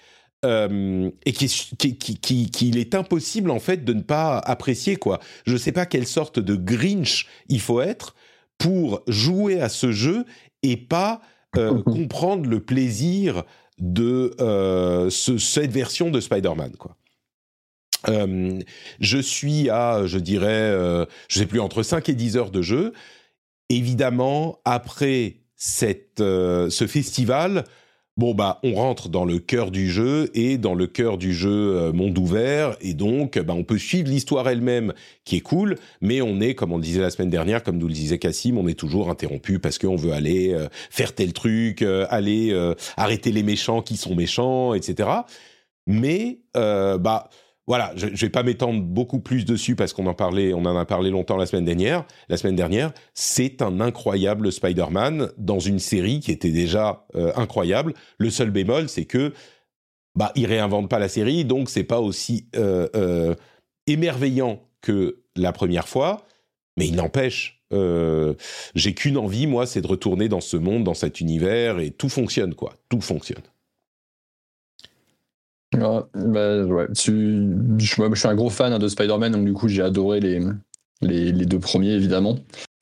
euh, 0.45 1.11
et 1.25 1.33
qu'il 1.33 1.49
qui, 1.49 1.97
qui, 1.97 2.51
qui, 2.51 2.79
est 2.79 2.95
impossible 2.95 3.51
en 3.51 3.61
fait 3.61 3.85
de 3.85 3.93
ne 3.93 4.03
pas 4.03 4.39
apprécier 4.39 4.97
quoi. 4.97 5.21
Je 5.47 5.53
ne 5.53 5.59
sais 5.59 5.71
pas 5.71 5.87
quelle 5.87 6.07
sorte 6.07 6.41
de 6.41 6.57
Grinch 6.57 7.29
il 7.49 7.61
faut 7.61 7.81
être 7.81 8.17
pour 8.59 9.03
jouer 9.07 9.61
à 9.61 9.69
ce 9.69 9.93
jeu 9.93 10.25
et 10.63 10.77
pas 10.77 11.21
comprendre 11.85 12.49
le 12.49 12.61
plaisir 12.61 13.45
de 13.79 14.35
ce, 15.11 15.39
cette 15.39 15.71
version 15.71 16.11
de 16.11 16.21
Spider-Man 16.21 16.77
quoi. 16.77 16.97
Euh, 18.09 18.59
je 19.01 19.19
suis 19.19 19.71
à, 19.71 20.07
je 20.07 20.19
dirais, 20.19 20.49
euh, 20.49 21.07
je 21.29 21.39
sais 21.39 21.47
plus, 21.47 21.61
entre 21.61 21.83
5 21.83 22.09
et 22.09 22.15
10 22.15 22.37
heures 22.37 22.51
de 22.51 22.63
jeu. 22.63 22.93
Évidemment, 23.69 24.61
après 24.65 25.37
cette, 25.57 26.21
euh, 26.21 26.69
ce 26.71 26.87
festival, 26.87 27.65
bon, 28.17 28.35
bah, 28.35 28.61
on 28.63 28.75
rentre 28.75 29.09
dans 29.09 29.25
le 29.25 29.39
cœur 29.39 29.71
du 29.71 29.91
jeu 29.91 30.31
et 30.35 30.59
dans 30.59 30.75
le 30.75 30.87
cœur 30.87 31.19
du 31.19 31.33
jeu 31.33 31.93
monde 31.93 32.19
ouvert. 32.19 32.77
Et 32.81 32.95
donc, 32.95 33.39
bah, 33.39 33.55
on 33.55 33.65
peut 33.65 33.79
suivre 33.79 34.09
l'histoire 34.09 34.49
elle-même 34.49 34.93
qui 35.25 35.37
est 35.37 35.41
cool, 35.41 35.77
mais 36.01 36.23
on 36.23 36.41
est, 36.41 36.55
comme 36.55 36.73
on 36.73 36.77
le 36.77 36.83
disait 36.83 37.01
la 37.01 37.11
semaine 37.11 37.31
dernière, 37.31 37.63
comme 37.63 37.79
nous 37.79 37.89
le 37.89 37.95
disait 37.95 38.19
Cassim, 38.19 38.59
on 38.59 38.69
est 38.69 38.79
toujours 38.79 39.11
interrompu 39.11 39.59
parce 39.59 39.79
qu'on 39.79 39.97
veut 39.97 40.13
aller 40.13 40.57
faire 40.91 41.15
tel 41.15 41.33
truc, 41.33 41.83
aller 41.83 42.55
arrêter 42.97 43.33
les 43.33 43.43
méchants 43.43 43.83
qui 43.83 43.97
sont 43.97 44.15
méchants, 44.15 44.75
etc. 44.75 45.09
Mais, 45.87 46.41
bah, 46.55 47.29
voilà, 47.73 47.91
je 47.97 48.09
ne 48.09 48.15
vais 48.15 48.29
pas 48.29 48.43
m'étendre 48.43 48.83
beaucoup 48.83 49.19
plus 49.19 49.47
dessus 49.47 49.77
parce 49.77 49.95
qu'on 49.95 50.05
en 50.05 50.13
parlait, 50.13 50.53
on 50.53 50.67
en 50.67 50.77
a 50.77 50.85
parlé 50.85 51.09
longtemps 51.09 51.39
la 51.39 51.47
semaine 51.47 51.65
dernière. 51.65 52.05
La 52.29 52.37
semaine 52.37 52.55
dernière, 52.55 52.93
c'est 53.15 53.63
un 53.63 53.81
incroyable 53.81 54.53
Spider-Man 54.53 55.31
dans 55.39 55.59
une 55.59 55.79
série 55.79 56.21
qui 56.21 56.33
était 56.33 56.51
déjà 56.51 57.07
euh, 57.15 57.33
incroyable. 57.35 57.95
Le 58.19 58.29
seul 58.29 58.51
bémol, 58.51 58.91
c'est 58.91 59.07
que 59.07 59.33
bah 60.15 60.33
il 60.35 60.45
réinvente 60.45 60.91
pas 60.91 60.99
la 60.99 61.09
série, 61.09 61.47
donc 61.47 61.71
c'est 61.71 61.83
pas 61.83 61.99
aussi 61.99 62.47
euh, 62.57 62.89
euh, 62.95 63.35
émerveillant 63.87 64.61
que 64.83 65.23
la 65.35 65.53
première 65.53 65.89
fois. 65.89 66.27
Mais 66.77 66.87
il 66.87 66.95
n'empêche, 66.95 67.65
j'ai 68.75 68.93
qu'une 68.93 69.17
envie, 69.17 69.47
moi, 69.47 69.65
c'est 69.65 69.81
de 69.81 69.87
retourner 69.87 70.29
dans 70.29 70.43
ce 70.43 70.59
monde, 70.59 70.85
dans 70.85 70.93
cet 70.93 71.21
univers, 71.21 71.79
et 71.79 71.91
tout 71.91 72.11
fonctionne, 72.11 72.55
quoi. 72.55 72.75
Tout 72.91 73.01
fonctionne. 73.01 73.45
Bah, 75.73 76.65
ouais. 76.65 76.87
Je, 76.95 77.85
suis 77.85 78.29
un 78.29 78.35
gros 78.35 78.51
fan 78.51 78.73
hein, 78.73 78.79
de 78.79 78.89
Spider-Man, 78.89 79.33
donc 79.33 79.45
du 79.45 79.53
coup 79.53 79.69
j'ai 79.69 79.83
adoré 79.83 80.21
les, 80.21 80.41
les, 81.01 81.33
les, 81.33 81.47
deux 81.47 81.59
premiers 81.59 81.93
évidemment, 81.93 82.39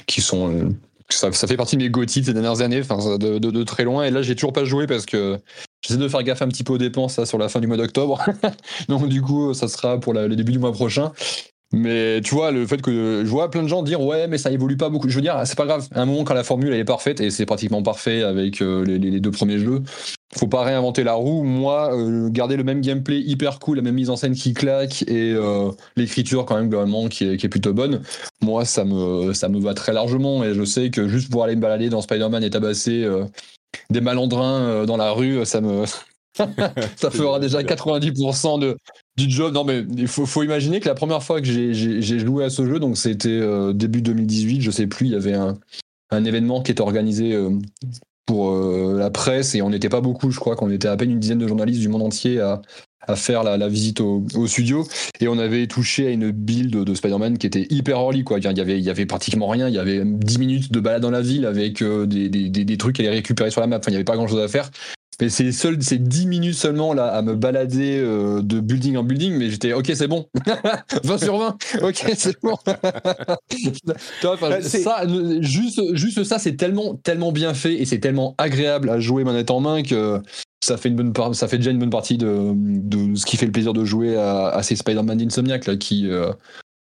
qui 0.07 0.21
sont 0.21 0.75
ça, 1.13 1.33
ça 1.33 1.47
fait 1.47 1.57
partie 1.57 1.77
de 1.77 1.83
mes 1.83 1.91
GOTY 1.91 2.25
ces 2.25 2.33
dernières 2.33 2.61
années, 2.61 2.81
enfin 2.81 3.17
de, 3.19 3.39
de, 3.39 3.63
très 3.65 3.85
loin. 3.85 4.05
Et 4.05 4.11
là 4.11 4.23
j'ai 4.23 4.35
toujours 4.35 4.53
pas 4.53 4.65
joué 4.65 4.87
parce 4.87 5.07
que 5.07 5.39
j'essaie 5.83 5.99
de 5.99 6.09
faire 6.09 6.23
gaffe 6.23 6.43
un 6.43 6.49
petit 6.49 6.65
peu 6.65 6.75
aux 6.75 6.79
dépenses 6.79 7.15
ça, 7.15 7.27
sur 7.27 7.39
la 7.39 7.49
fin 7.49 7.61
du 7.61 7.67
mois 7.67 7.77
d'octobre, 7.77 8.25
donc 8.89 9.09
du 9.09 9.23
coup 9.23 9.55
ça 9.55 9.69
sera 9.69 9.99
pour 9.99 10.13
le 10.15 10.35
début 10.37 10.53
du 10.53 10.59
mois 10.59 10.73
prochain. 10.73 11.13
Mais 11.73 12.21
tu 12.21 12.35
vois, 12.35 12.51
le 12.51 12.67
fait 12.67 12.83
que 12.83 13.23
je 13.25 13.31
vois 13.31 13.49
plein 13.49 13.63
de 13.63 13.69
gens 13.69 13.85
dire 13.85 14.01
ouais, 14.01 14.27
mais 14.27 14.39
ça 14.39 14.51
évolue 14.51 14.77
pas 14.77 14.89
beaucoup. 14.89 15.09
Je 15.09 15.15
veux 15.15 15.23
dire, 15.23 15.41
c'est 15.45 15.57
pas 15.57 15.67
grave. 15.67 15.87
À 15.95 16.03
un 16.03 16.05
moment, 16.05 16.25
quand 16.25 16.35
la 16.35 16.43
formule 16.43 16.73
elle 16.73 16.81
est 16.81 16.85
parfaite, 16.85 17.21
et 17.21 17.31
c'est 17.31 17.47
pratiquement 17.47 17.81
parfait 17.83 18.25
avec 18.25 18.61
euh, 18.61 18.85
les, 18.85 18.99
les, 18.99 19.21
deux 19.21 19.31
premiers 19.31 19.59
jeux, 19.59 19.83
faut 20.37 20.49
pas 20.49 20.65
réinventer 20.65 21.05
la 21.05 21.13
roue. 21.13 21.45
Moi, 21.45 21.95
euh, 21.97 22.29
garder 22.29 22.57
le 22.57 22.65
même 22.65 22.81
gameplay 22.81 23.21
hyper 23.21 23.61
cool, 23.61 23.77
la 23.77 23.83
même 23.83 23.95
mise 23.95 24.11
en 24.11 24.17
scène 24.17 24.35
qui 24.35 24.53
claque 24.53 25.03
et 25.03 25.33
euh, 25.33 25.71
l'écriture 25.97 26.45
quand 26.45 26.57
même 26.57 26.69
globalement 26.69 27.09
qui 27.09 27.25
est, 27.25 27.37
qui 27.37 27.47
est, 27.47 27.49
plutôt 27.49 27.73
bonne. 27.73 28.03
Moi, 28.43 28.65
ça 28.65 28.85
me 28.85 29.33
ça 29.33 29.49
me 29.49 29.61
va 29.61 29.73
très 29.75 29.93
largement 29.93 30.43
et 30.43 30.55
je 30.55 30.65
sais 30.65 30.91
que 30.91 31.07
juste 31.07 31.31
pour 31.31 31.45
aller 31.45 31.55
me 31.55 31.61
balader 31.61 31.89
dans 31.89 32.01
Spider-Man 32.01 32.43
et 32.43 32.51
tabasser 32.51 33.09
des 33.91 34.01
malandrins 34.01 34.87
dans 34.87 34.97
la 34.97 35.13
rue, 35.13 35.45
ça 35.47 35.61
me 35.61 35.85
ça 36.97 37.11
fera 37.11 37.39
déjà 37.41 37.63
90% 37.63 38.61
de, 38.61 38.77
du 39.27 39.35
job. 39.35 39.55
Non, 39.55 39.65
mais 39.65 39.85
il 39.97 40.09
faut, 40.09 40.27
faut, 40.27 40.43
imaginer 40.43 40.81
que 40.81 40.89
la 40.89 40.95
première 40.95 41.23
fois 41.23 41.41
que 41.41 41.47
j'ai 41.47 42.19
joué 42.19 42.45
à 42.45 42.51
ce 42.51 42.67
jeu, 42.67 42.79
donc 42.79 42.97
c'était 42.97 43.29
euh, 43.29 43.73
début 43.73 44.03
2018, 44.03 44.61
je 44.61 44.71
sais 44.71 44.87
plus, 44.87 45.07
il 45.07 45.13
y 45.13 45.17
avait 45.17 45.35
un, 45.35 45.59
un 46.11 46.25
événement 46.25 46.63
qui 46.63 46.73
était 46.73 46.81
organisé 46.81 47.35
euh, 47.35 47.51
pour 48.27 48.51
euh, 48.51 48.97
la 48.99 49.11
presse 49.11 49.55
et 49.55 49.63
on 49.63 49.71
n'était 49.71 49.89
pas 49.89 50.01
beaucoup, 50.01 50.31
je 50.31 50.41
crois 50.41 50.57
qu'on 50.57 50.71
était 50.71 50.89
à 50.89 50.97
peine 50.97 51.11
une 51.11 51.21
dizaine 51.21 51.39
de 51.39 51.49
journalistes 51.49 51.81
du 51.81 51.89
monde 51.89 52.03
entier 52.03 52.41
à, 52.41 52.63
à 53.07 53.17
faire 53.17 53.43
la, 53.43 53.57
la 53.57 53.69
visite 53.69 54.01
au, 54.01 54.25
au, 54.35 54.47
studio 54.47 54.87
et 55.21 55.29
on 55.29 55.39
avait 55.39 55.67
touché 55.67 56.07
à 56.07 56.11
une 56.11 56.31
build 56.31 56.85
de 56.85 56.95
Spider-Man 56.95 57.39
qui 57.39 57.47
était 57.47 57.67
hyper 57.71 57.97
early 57.97 58.25
quoi. 58.25 58.39
Il 58.39 58.45
y 58.45 58.61
avait, 58.61 58.79
il 58.79 58.85
y 58.85 58.91
avait 58.91 59.07
pratiquement 59.07 59.49
rien, 59.49 59.69
il 59.69 59.75
y 59.75 59.79
avait 59.79 60.03
10 60.05 60.39
minutes 60.39 60.73
de 60.73 60.81
balade 60.81 61.03
dans 61.03 61.11
la 61.11 61.23
ville 61.23 61.47
avec 61.47 61.83
des, 61.83 62.29
des, 62.29 62.49
des, 62.49 62.65
des, 62.65 62.77
trucs 62.77 63.01
à 63.01 63.03
les 63.03 63.11
récupérer 63.11 63.51
sur 63.51 63.61
la 63.61 63.67
map, 63.67 63.79
enfin 63.79 63.89
il 63.89 63.93
n'y 63.93 63.97
avait 63.97 64.05
pas 64.05 64.17
grand 64.17 64.29
chose 64.29 64.41
à 64.41 64.49
faire 64.49 64.71
mais 65.21 65.29
c'est 65.29 65.53
seul, 65.53 65.83
c'est 65.83 66.03
10 66.03 66.27
minutes 66.27 66.55
seulement 66.55 66.93
là 66.93 67.07
à 67.07 67.23
me 67.23 67.35
balader 67.35 67.99
euh, 67.99 68.43
de 68.43 68.61
building 68.61 68.97
en 68.97 69.05
building, 69.05 69.35
mais 69.37 69.51
j'étais 69.51 69.73
ok, 69.73 69.91
c'est 69.95 70.09
bon, 70.09 70.27
20 71.05 71.19
sur 71.19 71.39
20, 71.39 71.57
ok, 71.83 72.13
c'est 72.17 72.41
bon. 72.43 72.57
ça, 74.61 75.05
juste, 75.41 75.81
juste 75.95 76.25
ça, 76.25 76.39
c'est 76.39 76.57
tellement, 76.57 76.95
tellement 76.97 77.33
bien 77.33 77.55
fait 77.55 77.75
et 77.75 77.85
c'est 77.85 78.01
tellement 78.01 78.35
agréable 78.39 78.91
à 78.91 79.01
jouer 79.01 79.25
manette 79.25 79.51
en 79.51 79.61
main 79.61 79.83
que 79.83 80.21
ça 80.61 80.77
fait 80.77 80.89
une 80.89 80.97
bonne 80.97 81.13
part, 81.13 81.35
ça 81.35 81.49
fait 81.49 81.59
déjà 81.59 81.71
une 81.71 81.79
bonne 81.79 81.91
partie 81.91 82.19
de, 82.19 82.53
de 82.55 83.15
ce 83.15 83.25
qui 83.25 83.37
fait 83.37 83.47
le 83.47 83.53
plaisir 83.53 83.73
de 83.73 83.85
jouer 83.85 84.17
à, 84.17 84.49
à 84.49 84.63
ces 84.63 84.77
Spider-Man 84.77 85.19
d'Insomniac 85.19 85.67
là 85.67 85.77
qui 85.77 86.09
euh, 86.09 86.33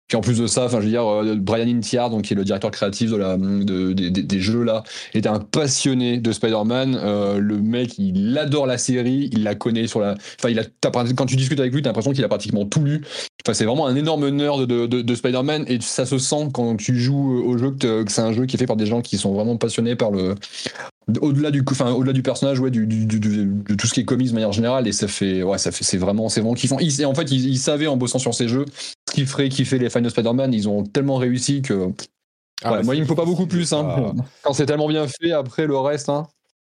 puis 0.09 0.17
en 0.17 0.21
plus 0.21 0.39
de 0.39 0.47
ça, 0.47 0.65
enfin, 0.65 0.79
je 0.79 0.85
veux 0.85 0.89
dire, 0.89 1.05
euh, 1.05 1.35
Brian 1.35 1.67
Intiard, 1.67 2.09
donc 2.09 2.23
qui 2.23 2.33
est 2.33 2.35
le 2.35 2.43
directeur 2.43 2.71
créatif 2.71 3.11
de 3.11 3.15
la, 3.15 3.37
de, 3.37 3.93
des 3.93 4.39
jeux 4.39 4.63
là, 4.63 4.83
est 5.13 5.27
un 5.27 5.39
passionné 5.39 6.17
de 6.17 6.31
Spider-Man. 6.31 6.99
Euh, 6.99 7.37
le 7.37 7.57
mec, 7.57 7.99
il 7.99 8.35
adore 8.35 8.65
la 8.65 8.79
série, 8.79 9.29
il 9.31 9.43
la 9.43 9.53
connaît 9.53 9.85
sur 9.85 9.99
la. 9.99 10.15
Enfin, 10.39 10.49
il 10.49 10.59
a. 10.59 10.63
Quand 11.15 11.25
tu 11.27 11.35
discutes 11.35 11.59
avec 11.59 11.73
lui, 11.73 11.83
t'as 11.83 11.89
l'impression 11.89 12.11
qu'il 12.11 12.23
a 12.23 12.27
pratiquement 12.27 12.65
tout 12.65 12.83
lu. 12.83 13.05
Enfin, 13.45 13.53
c'est 13.53 13.65
vraiment 13.65 13.85
un 13.85 13.95
énorme 13.95 14.27
nerd 14.29 14.65
de 14.65 15.15
Spider-Man 15.15 15.65
et 15.67 15.79
ça 15.79 16.07
se 16.07 16.17
sent 16.17 16.49
quand 16.53 16.75
tu 16.75 16.99
joues 16.99 17.43
au 17.45 17.57
jeu 17.59 17.71
que, 17.71 18.03
c'est 18.07 18.21
un 18.21 18.33
jeu 18.33 18.47
qui 18.47 18.55
est 18.55 18.59
fait 18.59 18.65
par 18.65 18.77
des 18.77 18.87
gens 18.87 19.01
qui 19.01 19.17
sont 19.17 19.33
vraiment 19.33 19.57
passionnés 19.57 19.95
par 19.95 20.09
le 20.09 20.33
au-delà 21.21 21.51
du 21.51 21.63
enfin 21.69 21.91
au-delà 21.91 22.13
du 22.13 22.21
personnage 22.21 22.59
ouais 22.59 22.71
du, 22.71 22.85
du, 22.85 23.05
de 23.05 23.75
tout 23.75 23.87
ce 23.87 23.93
qui 23.93 24.01
est 24.01 24.05
commis 24.05 24.29
de 24.29 24.33
manière 24.33 24.51
générale 24.51 24.87
et 24.87 24.91
ça 24.91 25.07
fait 25.07 25.43
ouais 25.43 25.57
ça 25.57 25.71
fait 25.71 25.83
c'est 25.83 25.97
vraiment 25.97 26.29
c'est 26.29 26.41
vraiment 26.41 26.53
kiffant. 26.53 26.79
Ils, 26.79 27.05
en 27.05 27.13
fait 27.13 27.31
ils, 27.31 27.47
ils, 27.47 27.57
savaient 27.57 27.87
en 27.87 27.97
bossant 27.97 28.19
sur 28.19 28.33
ces 28.33 28.47
jeux 28.47 28.65
ce 29.07 29.13
qui 29.13 29.25
ferait 29.25 29.49
kiffer 29.49 29.79
les 29.79 29.89
fans 29.89 30.01
de 30.01 30.09
Spider-Man. 30.09 30.53
Ils 30.53 30.69
ont 30.69 30.83
tellement 30.83 31.17
réussi 31.17 31.61
que 31.61 31.91
ah 32.63 32.81
moi 32.83 32.95
il 32.95 33.01
me 33.01 33.05
faut 33.05 33.15
pas 33.15 33.25
beaucoup 33.25 33.47
plus 33.47 33.71
hein. 33.73 34.13
quand 34.43 34.53
c'est 34.53 34.65
tellement 34.65 34.87
bien 34.87 35.07
fait 35.07 35.31
après 35.31 35.65
le 35.65 35.77
reste 35.77 36.09
hein 36.09 36.27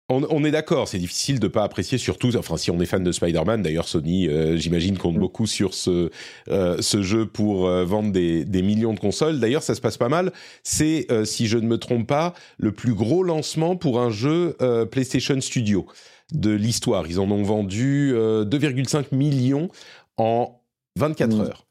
on, 0.10 0.44
est 0.44 0.52
d'accord, 0.52 0.88
c'est 0.88 0.98
difficile 0.98 1.40
de 1.40 1.48
pas 1.48 1.64
apprécier, 1.64 1.98
surtout, 1.98 2.36
enfin 2.36 2.58
si 2.58 2.72
on 2.72 2.80
est 2.80 2.86
fan 2.86 3.04
de 3.04 3.12
Spider-Man, 3.12 3.62
d'ailleurs 3.62 3.88
Sony, 3.88 4.28
euh, 4.28 4.58
j'imagine, 4.58 4.98
compte 4.98 5.16
mm. 5.16 5.20
beaucoup 5.20 5.46
sur 5.46 5.74
ce, 5.74 6.10
euh, 6.50 6.78
ce 6.82 7.02
jeu 7.04 7.28
pour 7.28 7.68
euh, 7.68 7.86
vendre 7.86 8.12
des, 8.12 8.44
des, 8.44 8.62
millions 8.64 8.94
de 8.94 9.00
consoles. 9.00 9.40
D'ailleurs, 9.40 9.62
ça 9.62 9.76
se 9.76 9.82
passe 9.82 9.98
pas 9.98 10.10
mal. 10.10 10.32
C'est, 10.64 11.08
si 11.26 11.48
je 11.48 11.58
ne 11.58 11.68
me 11.68 11.78
trompe 11.78 12.08
pas, 12.08 12.34
le 12.58 12.72
plus 12.72 12.94
gros 12.94 13.24
lancement 13.24 13.76
pour 13.76 14.00
un 14.00 14.10
jeu 14.10 14.56
PlayStation 14.92 15.40
Studio 15.42 15.86
de 16.34 16.52
l'histoire. 16.52 17.08
Ils 17.08 17.20
en 17.20 17.30
ont 17.32 17.44
vendu 17.44 18.14
2,5 18.14 19.16
millions 19.16 19.70
en 20.18 20.62
24 20.98 21.36
mm. 21.36 21.42
heures. 21.42 21.66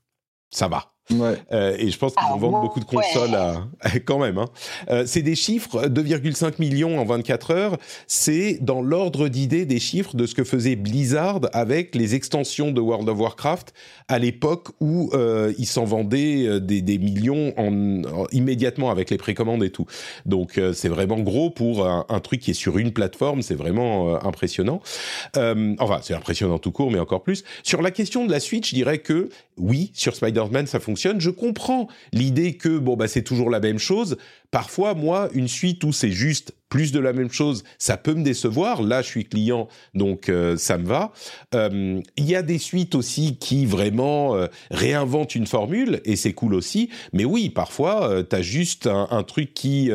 Ça 0.50 0.68
va. 0.68 0.92
Ouais. 1.10 1.36
Euh, 1.52 1.76
et 1.78 1.90
je 1.90 1.98
pense 1.98 2.14
qu'ils 2.14 2.28
vont 2.28 2.34
ah 2.34 2.38
vendre 2.38 2.60
beaucoup 2.60 2.80
de 2.80 2.84
consoles 2.84 3.34
à, 3.34 3.98
quand 4.04 4.18
même. 4.18 4.38
Hein. 4.38 4.48
Euh, 4.90 5.04
c'est 5.06 5.22
des 5.22 5.34
chiffres, 5.34 5.86
2,5 5.86 6.54
millions 6.58 7.00
en 7.00 7.04
24 7.04 7.50
heures. 7.52 7.76
C'est 8.06 8.58
dans 8.60 8.82
l'ordre 8.82 9.28
d'idée 9.28 9.64
des 9.64 9.80
chiffres 9.80 10.16
de 10.16 10.26
ce 10.26 10.34
que 10.34 10.44
faisait 10.44 10.76
Blizzard 10.76 11.40
avec 11.52 11.94
les 11.94 12.14
extensions 12.14 12.70
de 12.70 12.80
World 12.80 13.08
of 13.08 13.18
Warcraft 13.18 13.72
à 14.08 14.18
l'époque 14.18 14.68
où 14.80 15.10
euh, 15.12 15.52
ils 15.58 15.66
s'en 15.66 15.84
vendaient 15.84 16.60
des, 16.60 16.80
des 16.80 16.98
millions 16.98 17.52
en, 17.56 18.26
immédiatement 18.32 18.90
avec 18.90 19.10
les 19.10 19.18
précommandes 19.18 19.62
et 19.62 19.70
tout. 19.70 19.86
Donc 20.26 20.58
euh, 20.58 20.72
c'est 20.72 20.88
vraiment 20.88 21.18
gros 21.18 21.50
pour 21.50 21.86
un, 21.86 22.06
un, 22.08 22.20
truc 22.20 22.40
qui 22.40 22.52
est 22.52 22.54
sur 22.54 22.78
une 22.78 22.92
plateforme. 22.92 23.42
C'est 23.42 23.54
vraiment 23.54 24.14
euh, 24.14 24.18
impressionnant. 24.22 24.80
enfin, 25.34 26.00
c'est 26.02 26.14
impressionnant 26.14 26.58
tout 26.58 26.72
court, 26.72 26.90
mais 26.90 26.98
encore 26.98 27.22
plus. 27.22 27.44
Sur 27.62 27.82
la 27.82 27.90
question 27.90 28.24
de 28.24 28.32
la 28.32 28.40
Switch, 28.40 28.70
je 28.70 28.74
dirais 28.74 28.98
que 28.98 29.28
oui, 29.56 29.90
sur 29.94 30.14
Spider-Man, 30.14 30.66
ça 30.66 30.80
fonctionne 30.80 30.97
je 30.98 31.30
comprends 31.30 31.88
l'idée 32.12 32.56
que 32.56 32.78
bon 32.78 32.96
bah 32.96 33.08
c'est 33.08 33.22
toujours 33.22 33.50
la 33.50 33.60
même 33.60 33.78
chose. 33.78 34.16
parfois, 34.50 34.94
moi, 34.94 35.28
une 35.34 35.48
suite 35.48 35.84
où 35.84 35.92
c'est 35.92 36.10
juste 36.10 36.54
plus 36.68 36.92
de 36.92 37.00
la 37.00 37.12
même 37.12 37.30
chose, 37.30 37.64
ça 37.78 37.96
peut 37.96 38.14
me 38.14 38.22
décevoir. 38.22 38.82
Là, 38.82 39.00
je 39.00 39.06
suis 39.06 39.24
client, 39.24 39.68
donc 39.94 40.28
euh, 40.28 40.56
ça 40.56 40.76
me 40.76 40.86
va. 40.86 41.12
Euh, 41.54 42.00
il 42.16 42.24
y 42.24 42.36
a 42.36 42.42
des 42.42 42.58
suites 42.58 42.94
aussi 42.94 43.36
qui 43.36 43.64
vraiment 43.64 44.36
euh, 44.36 44.46
réinventent 44.70 45.34
une 45.34 45.46
formule, 45.46 46.00
et 46.04 46.16
c'est 46.16 46.34
cool 46.34 46.54
aussi. 46.54 46.90
Mais 47.12 47.24
oui, 47.24 47.48
parfois, 47.48 48.22
tu 48.28 48.36
as 48.36 48.42
juste 48.42 48.86
un, 48.86 49.08
un 49.10 49.22
truc 49.22 49.54
qui 49.54 49.90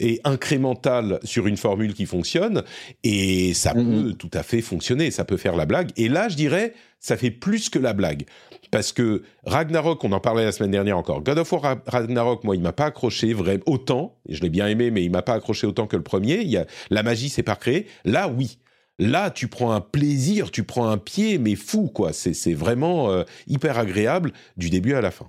est 0.00 0.20
incrémental 0.24 1.20
sur 1.24 1.46
une 1.46 1.56
formule 1.56 1.94
qui 1.94 2.06
fonctionne, 2.06 2.62
et 3.02 3.52
ça 3.54 3.74
mm-hmm. 3.74 4.02
peut 4.04 4.12
tout 4.14 4.30
à 4.32 4.42
fait 4.42 4.62
fonctionner, 4.62 5.10
ça 5.10 5.24
peut 5.24 5.36
faire 5.36 5.56
la 5.56 5.66
blague. 5.66 5.90
Et 5.96 6.08
là, 6.08 6.28
je 6.28 6.36
dirais, 6.36 6.74
ça 7.04 7.18
fait 7.18 7.30
plus 7.30 7.68
que 7.68 7.78
la 7.78 7.92
blague 7.92 8.24
parce 8.70 8.92
que 8.92 9.22
Ragnarok, 9.44 10.02
on 10.04 10.12
en 10.12 10.20
parlait 10.20 10.44
la 10.44 10.52
semaine 10.52 10.70
dernière 10.70 10.96
encore. 10.96 11.22
God 11.22 11.38
of 11.38 11.52
War 11.52 11.76
Ragnarok, 11.86 12.44
moi, 12.44 12.56
il 12.56 12.62
m'a 12.62 12.72
pas 12.72 12.86
accroché 12.86 13.34
vraiment 13.34 13.62
autant. 13.66 14.16
Je 14.28 14.40
l'ai 14.40 14.48
bien 14.48 14.66
aimé, 14.66 14.90
mais 14.90 15.04
il 15.04 15.10
m'a 15.10 15.22
pas 15.22 15.34
accroché 15.34 15.66
autant 15.66 15.86
que 15.86 15.96
le 15.96 16.02
premier. 16.02 16.40
Il 16.40 16.48
y 16.48 16.56
a, 16.56 16.66
la 16.90 17.02
magie 17.02 17.28
s'est 17.28 17.44
pas 17.44 17.56
créée. 17.56 17.86
Là, 18.04 18.26
oui. 18.26 18.58
Là, 18.98 19.30
tu 19.30 19.48
prends 19.48 19.72
un 19.72 19.80
plaisir, 19.80 20.50
tu 20.50 20.64
prends 20.64 20.88
un 20.88 20.98
pied, 20.98 21.38
mais 21.38 21.56
fou, 21.56 21.86
quoi. 21.86 22.12
C'est 22.12 22.54
vraiment 22.54 23.10
euh, 23.10 23.22
hyper 23.46 23.78
agréable 23.78 24.32
du 24.56 24.70
début 24.70 24.94
à 24.94 25.00
la 25.00 25.10
fin. 25.10 25.26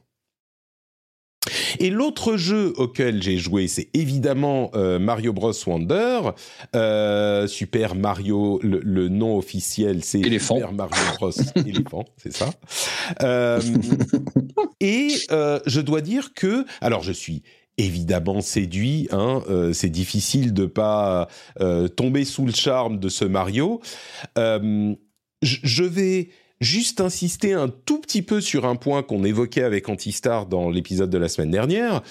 Et 1.80 1.90
l'autre 1.90 2.38
jeu 2.38 2.74
auquel 2.78 3.22
j'ai 3.22 3.38
joué, 3.38 3.68
c'est 3.68 3.90
évidemment 3.94 4.72
euh, 4.76 5.00
Mario 5.00 5.34
Bros 5.34 5.54
Wonder. 5.68 6.32
Euh, 6.76 7.48
Super 7.48 7.96
Mario, 7.96 8.60
le, 8.64 9.10
nom 9.10 9.38
officiel, 9.38 10.04
c'est 10.04 10.24
Super 10.24 10.74
Mario 10.74 10.96
Bros 11.20 11.32
éléphant, 11.66 12.06
c'est 12.18 12.34
ça. 12.34 12.50
Euh, 13.22 13.62
et 14.80 15.10
je 15.30 15.80
dois 15.82 16.02
dire 16.02 16.34
que, 16.34 16.66
alors 16.82 17.04
je 17.04 17.12
suis 17.12 17.44
évidemment 17.78 18.42
séduit. 18.42 19.08
Hein, 19.12 19.44
c'est 19.74 19.90
difficile 19.90 20.54
de 20.54 20.66
pas 20.66 21.28
tomber 21.96 22.26
sous 22.26 22.46
le 22.46 22.54
charme 22.54 23.00
de 23.00 23.10
ce 23.10 23.26
Mario. 23.26 23.82
je 24.36 25.84
vais 25.84 26.30
juste 26.62 27.02
insister 27.02 27.54
un 27.54 27.68
tout 27.68 28.00
petit 28.00 28.22
peu 28.22 28.42
sur 28.42 28.66
un 28.66 28.76
point 28.76 29.04
qu'on 29.04 29.24
évoquait 29.24 29.64
avec 29.64 29.90
Antistar 29.90 30.46
dans 30.46 30.70
l'épisode 30.70 31.10
de 31.10 31.18
la 31.18 31.28
semaine 31.28 31.52
dernière, 31.52 32.02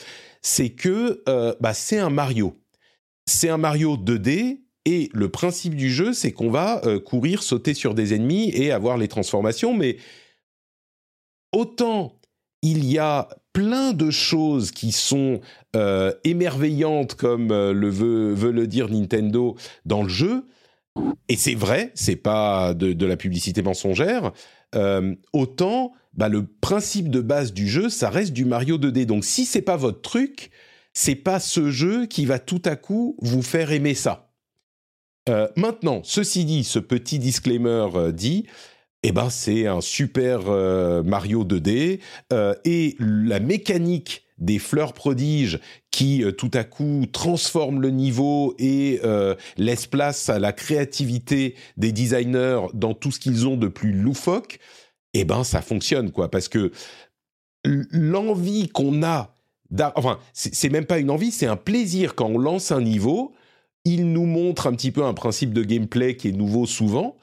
c'est 0.42 0.70
que 0.70 1.22
euh, 1.28 1.54
bah, 1.60 1.74
c'est 1.74 1.98
un 1.98 2.10
Mario. 2.10 2.56
C'est 3.26 3.48
un 3.48 3.56
Mario 3.56 3.96
2D 3.96 4.60
et 4.84 5.08
le 5.14 5.30
principe 5.30 5.74
du 5.74 5.90
jeu, 5.90 6.12
c'est 6.12 6.32
qu'on 6.32 6.50
va 6.50 6.84
euh, 6.84 7.00
courir, 7.00 7.42
sauter 7.42 7.72
sur 7.72 7.94
des 7.94 8.14
ennemis 8.14 8.50
et 8.50 8.70
avoir 8.70 8.98
les 8.98 9.08
transformations, 9.08 9.74
mais 9.74 9.96
autant 11.52 12.20
il 12.60 12.84
y 12.84 12.98
a 12.98 13.28
plein 13.52 13.92
de 13.92 14.10
choses 14.10 14.70
qui 14.70 14.90
sont 14.92 15.40
euh, 15.76 16.12
émerveillantes, 16.24 17.14
comme 17.14 17.48
le 17.48 17.88
veut, 17.88 18.32
veut, 18.32 18.52
le 18.52 18.66
dire 18.66 18.88
Nintendo 18.88 19.54
dans 19.84 20.02
le 20.02 20.08
jeu, 20.08 20.46
et 21.28 21.36
c'est 21.36 21.54
vrai, 21.54 21.90
c'est 21.94 22.16
pas 22.16 22.74
de, 22.74 23.06
la 23.06 23.16
publicité 23.16 23.62
mensongère. 23.62 24.32
Euh, 24.74 25.14
autant, 25.32 25.92
bah, 26.12 26.28
le 26.28 26.46
principe 26.46 27.08
de 27.08 27.20
base 27.20 27.52
du 27.52 27.68
jeu, 27.68 27.88
ça 27.88 28.10
reste 28.10 28.32
du 28.32 28.44
Mario 28.44 28.78
2D. 28.78 29.06
Donc, 29.06 29.24
si 29.24 29.44
c'est 29.44 29.62
pas 29.62 29.76
votre 29.76 30.02
truc, 30.02 30.50
c'est 30.92 31.14
pas 31.14 31.40
ce 31.40 31.70
jeu 31.70 32.06
qui 32.06 32.26
va 32.26 32.38
tout 32.38 32.62
à 32.64 32.76
coup 32.76 33.16
vous 33.20 33.42
faire 33.42 33.72
aimer 33.72 33.94
ça. 33.94 34.30
Euh, 35.28 35.48
maintenant, 35.56 36.02
ceci 36.04 36.44
dit, 36.44 36.64
ce 36.64 36.78
petit 36.78 37.18
disclaimer 37.18 37.88
euh, 37.94 38.12
dit, 38.12 38.46
eh 39.02 39.12
ben 39.12 39.30
c'est 39.30 39.66
un 39.66 39.82
super 39.82 40.50
Mario 41.04 41.44
2D 41.44 42.00
et 42.64 42.96
la 42.98 43.38
mécanique 43.38 44.24
des 44.38 44.58
fleurs 44.58 44.94
prodiges 44.94 45.60
qui 45.94 46.24
euh, 46.24 46.32
tout 46.32 46.50
à 46.54 46.64
coup 46.64 47.06
transforment 47.12 47.80
le 47.80 47.90
niveau 47.90 48.56
et 48.58 49.00
euh, 49.04 49.36
laissent 49.56 49.86
place 49.86 50.28
à 50.28 50.40
la 50.40 50.52
créativité 50.52 51.54
des 51.76 51.92
designers 51.92 52.62
dans 52.74 52.94
tout 52.94 53.12
ce 53.12 53.20
qu'ils 53.20 53.46
ont 53.46 53.56
de 53.56 53.68
plus 53.68 53.92
loufoque, 53.92 54.58
eh 55.12 55.24
ben 55.24 55.44
ça 55.44 55.62
fonctionne 55.62 56.10
quoi. 56.10 56.32
Parce 56.32 56.48
que 56.48 56.72
l'envie 57.64 58.68
qu'on 58.68 59.04
a 59.04 59.36
enfin 59.94 60.18
c'est 60.32 60.68
même 60.68 60.84
pas 60.84 60.98
une 60.98 61.10
envie, 61.12 61.30
c'est 61.30 61.46
un 61.46 61.56
plaisir. 61.56 62.16
Quand 62.16 62.26
on 62.26 62.38
lance 62.38 62.72
un 62.72 62.80
niveau, 62.80 63.32
il 63.84 64.12
nous 64.12 64.26
montre 64.26 64.66
un 64.66 64.72
petit 64.72 64.90
peu 64.90 65.04
un 65.04 65.14
principe 65.14 65.52
de 65.52 65.62
gameplay 65.62 66.16
qui 66.16 66.28
est 66.28 66.32
nouveau 66.32 66.66
souvent, 66.66 67.16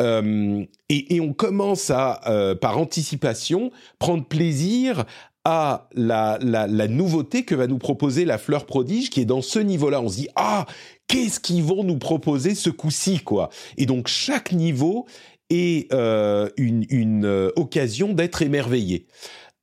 euh, 0.00 0.64
et, 0.88 1.20
on 1.20 1.34
commence 1.34 1.90
à, 1.90 2.20
par 2.60 2.78
anticipation, 2.78 3.70
prendre 3.98 4.24
plaisir 4.24 5.04
à 5.44 5.88
la, 5.94 6.38
la, 6.40 6.88
nouveauté 6.88 7.44
que 7.44 7.54
va 7.54 7.66
nous 7.66 7.78
proposer 7.78 8.24
la 8.24 8.38
fleur 8.38 8.64
prodige 8.64 9.10
qui 9.10 9.20
est 9.20 9.26
dans 9.26 9.42
ce 9.42 9.58
niveau-là. 9.58 10.00
On 10.00 10.08
se 10.08 10.16
dit 10.16 10.28
ah 10.36 10.66
qu'est-ce 11.06 11.38
qu'ils 11.38 11.62
vont 11.62 11.84
nous 11.84 11.98
proposer 11.98 12.54
ce 12.54 12.70
coup-ci 12.70 13.20
quoi? 13.20 13.50
Et 13.76 13.86
donc 13.86 14.08
chaque 14.08 14.52
niveau 14.52 15.06
est 15.50 15.92
euh, 15.92 16.48
une, 16.56 16.86
une 16.88 17.26
euh, 17.26 17.50
occasion 17.56 18.14
d'être 18.14 18.40
émerveillé 18.40 19.06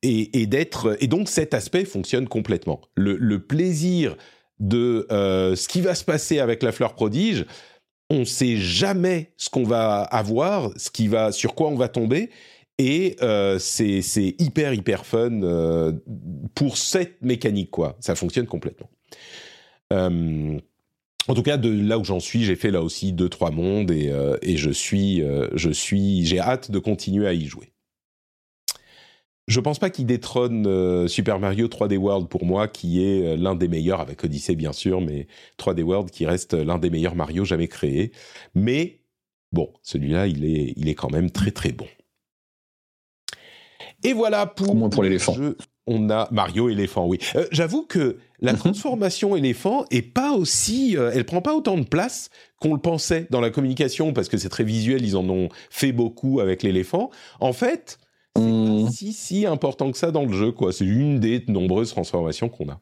et, 0.04 0.42
et 0.42 0.46
d'être 0.46 0.98
et 1.00 1.08
donc 1.08 1.30
cet 1.30 1.54
aspect 1.54 1.86
fonctionne 1.86 2.28
complètement. 2.28 2.82
Le, 2.96 3.18
le 3.18 3.40
plaisir 3.44 4.16
de 4.60 5.08
euh, 5.12 5.56
ce 5.56 5.68
qui 5.68 5.82
va 5.82 5.96
se 5.96 6.04
passer 6.04 6.40
avec 6.40 6.62
la 6.62 6.72
fleur 6.72 6.94
prodige, 6.94 7.46
on 8.12 8.20
ne 8.20 8.26
sait 8.26 8.58
jamais 8.58 9.34
ce 9.38 9.50
qu'on 9.50 9.64
va 9.64 10.02
avoir, 10.02 10.70
ce 10.76 10.92
qui 10.92 11.08
va 11.08 11.32
sur 11.32 11.56
quoi 11.56 11.70
on 11.70 11.76
va 11.76 11.88
tomber 11.88 12.30
et 12.82 13.16
euh, 13.22 13.60
c'est 13.60 14.02
hyper, 14.40 14.74
hyper 14.74 15.06
fun 15.06 15.44
euh, 15.44 15.94
pour 16.56 16.78
cette 16.78 17.22
mécanique, 17.22 17.70
quoi. 17.70 17.96
Ça 18.00 18.16
fonctionne 18.16 18.48
complètement. 18.48 18.90
Euh, 19.94 20.58
en 21.28 21.34
tout 21.36 21.44
cas, 21.44 21.58
de 21.58 21.70
là 21.70 22.00
où 22.00 22.04
j'en 22.04 22.20
suis, 22.20 22.44
j'ai 22.44 22.56
fait 22.56 22.72
là 22.72 22.82
aussi 22.82 23.14
deux, 23.14 23.30
trois 23.30 23.52
mondes 23.52 23.92
et, 23.92 24.58
je 24.58 24.72
suis, 24.72 25.22
je 25.54 25.70
suis, 25.70 26.26
j'ai 26.26 26.40
hâte 26.40 26.72
de 26.72 26.80
continuer 26.80 27.28
à 27.28 27.34
y 27.34 27.46
jouer. 27.46 27.72
Je 29.48 29.60
pense 29.60 29.78
pas 29.78 29.92
qu'il 29.92 30.08
détrône 30.08 31.08
Super 31.08 31.40
Mario 31.40 31.68
3D 31.68 31.98
World 31.98 32.30
pour 32.30 32.46
moi, 32.46 32.68
qui 32.68 33.04
est 33.04 33.38
l'un 33.38 33.54
des 33.54 33.68
meilleurs, 33.68 34.02
avec 34.02 34.24
Odyssey 34.24 34.56
bien 34.56 34.74
sûr, 34.74 35.02
mais 35.02 35.28
3D 35.60 35.84
World 35.84 36.10
qui 36.10 36.26
reste 36.26 36.56
l'un 36.56 36.80
des 36.80 36.90
meilleurs 36.90 37.16
Mario 37.16 37.46
jamais 37.46 37.68
créés. 37.68 38.12
Mais 38.56 39.02
bon, 39.52 39.72
celui-là, 39.84 40.26
il 40.26 40.46
est, 40.46 40.74
il 40.76 40.90
est 40.90 40.96
quand 40.96 41.12
même 41.12 41.30
très 41.30 41.52
très 41.52 41.72
bon. 41.72 41.88
Et 44.04 44.14
voilà 44.14 44.46
pour. 44.46 44.76
moins 44.76 44.90
pour 44.90 45.04
l'éléphant. 45.04 45.36
On 45.88 46.10
a 46.10 46.28
Mario 46.32 46.70
éléphant, 46.70 47.08
oui. 47.08 47.18
Euh, 47.36 47.48
j'avoue 47.52 47.84
que 47.84 48.18
la 48.40 48.54
transformation 48.54 49.36
éléphant 49.36 49.86
est 49.90 50.02
pas 50.02 50.34
aussi, 50.34 50.96
euh, 50.96 51.12
elle 51.14 51.26
prend 51.26 51.42
pas 51.42 51.56
autant 51.56 51.78
de 51.78 51.84
place 51.84 52.30
qu'on 52.60 52.74
le 52.74 52.80
pensait 52.80 53.28
dans 53.32 53.42
la 53.42 53.50
communication 53.50 54.14
parce 54.14 54.30
que 54.30 54.38
c'est 54.38 54.50
très 54.50 54.64
visuel. 54.64 55.04
Ils 55.04 55.18
en 55.18 55.28
ont 55.28 55.50
fait 55.70 55.92
beaucoup 55.92 56.40
avec 56.40 56.62
l'éléphant. 56.62 57.10
En 57.40 57.52
fait, 57.52 57.98
c'est 58.36 58.42
pas 58.42 58.92
si 58.92 59.14
si 59.14 59.46
important 59.46 59.92
que 59.92 59.98
ça 59.98 60.12
dans 60.12 60.24
le 60.24 60.34
jeu, 60.34 60.52
quoi. 60.52 60.72
C'est 60.72 60.86
une 60.86 61.20
des 61.20 61.44
nombreuses 61.48 61.90
transformations 61.90 62.48
qu'on 62.48 62.70
a. 62.70 62.80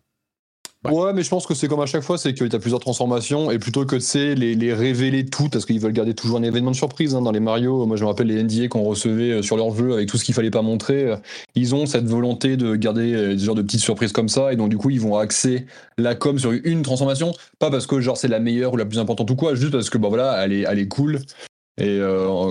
Ouais. 0.86 1.12
mais 1.14 1.24
je 1.24 1.30
pense 1.30 1.46
que 1.46 1.54
c'est 1.54 1.68
comme 1.68 1.82
à 1.82 1.86
chaque 1.86 2.04
fois, 2.04 2.18
c'est 2.18 2.34
qu'il 2.34 2.52
y 2.52 2.56
a 2.56 2.60
plusieurs 2.60 2.80
transformations 2.80 3.52
et 3.52 3.60
plutôt 3.60 3.86
que 3.86 3.98
de 3.98 4.34
les, 4.34 4.74
révéler 4.74 5.26
toutes 5.26 5.52
parce 5.52 5.66
qu'ils 5.66 5.80
veulent 5.80 5.92
garder 5.92 6.14
toujours 6.14 6.38
un 6.38 6.44
événement 6.44 6.72
de 6.72 6.76
surprise 6.76 7.16
hein, 7.16 7.22
dans 7.22 7.34
les 7.34 7.42
Mario. 7.42 7.86
Moi, 7.86 7.98
je 7.98 8.04
me 8.04 8.08
rappelle 8.08 8.28
les 8.28 8.42
NDA 8.42 8.70
qu'on 8.70 8.84
recevait 8.84 9.32
euh, 9.32 9.42
sur 9.42 9.58
leur 9.58 9.76
jeu 9.76 9.92
avec 9.92 10.08
tout 10.08 10.18
ce 10.18 10.24
qu'il 10.24 10.34
fallait 10.34 10.52
pas 10.52 10.62
montrer. 10.62 11.04
Euh, 11.04 11.18
ils 11.56 11.76
ont 11.76 11.86
cette 11.86 12.06
volonté 12.06 12.56
de 12.56 12.76
garder 12.76 13.14
euh, 13.14 13.36
des 13.36 13.44
genres 13.44 13.56
de 13.56 13.62
petites 13.62 13.82
surprises 13.82 14.14
comme 14.14 14.30
ça 14.30 14.54
et 14.54 14.56
donc 14.56 14.70
du 14.70 14.78
coup, 14.78 14.90
ils 14.90 15.02
vont 15.02 15.18
axer 15.18 15.66
la 15.98 16.16
com 16.16 16.40
sur 16.40 16.52
une 16.52 16.82
transformation, 16.82 17.34
pas 17.60 17.70
parce 17.70 17.86
que 17.86 18.00
genre 18.00 18.16
c'est 18.16 18.30
la 18.30 18.40
meilleure 18.40 18.72
ou 18.72 18.78
la 18.78 18.86
plus 18.86 19.00
importante 19.00 19.30
ou 19.32 19.36
quoi, 19.36 19.56
juste 19.56 19.74
parce 19.74 19.90
que 19.90 19.98
bon 19.98 20.08
voilà, 20.08 20.46
elle 20.46 20.54
est, 20.54 20.62
elle 20.62 20.80
est 20.80 20.88
cool. 20.88 21.20
Et 21.82 21.98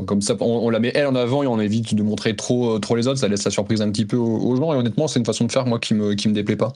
comme 0.06 0.22
ça, 0.22 0.36
on, 0.40 0.70
la 0.70 0.80
met 0.80 0.90
elle 0.94 1.06
en 1.06 1.14
avant 1.14 1.42
et 1.42 1.46
on 1.46 1.60
évite 1.60 1.94
de 1.94 2.02
montrer 2.02 2.34
trop, 2.34 2.78
trop 2.78 2.96
les 2.96 3.08
autres. 3.08 3.18
Ça 3.18 3.28
laisse 3.28 3.44
la 3.44 3.50
surprise 3.50 3.82
un 3.82 3.90
petit 3.90 4.06
peu 4.06 4.16
aux 4.16 4.56
gens. 4.56 4.72
Et 4.72 4.76
honnêtement, 4.76 5.06
c'est 5.06 5.18
une 5.18 5.26
façon 5.26 5.44
de 5.44 5.52
faire 5.52 5.66
moi 5.66 5.78
qui 5.78 5.92
me, 5.92 6.14
qui 6.14 6.28
me 6.28 6.32
déplaît 6.32 6.56
pas. 6.56 6.72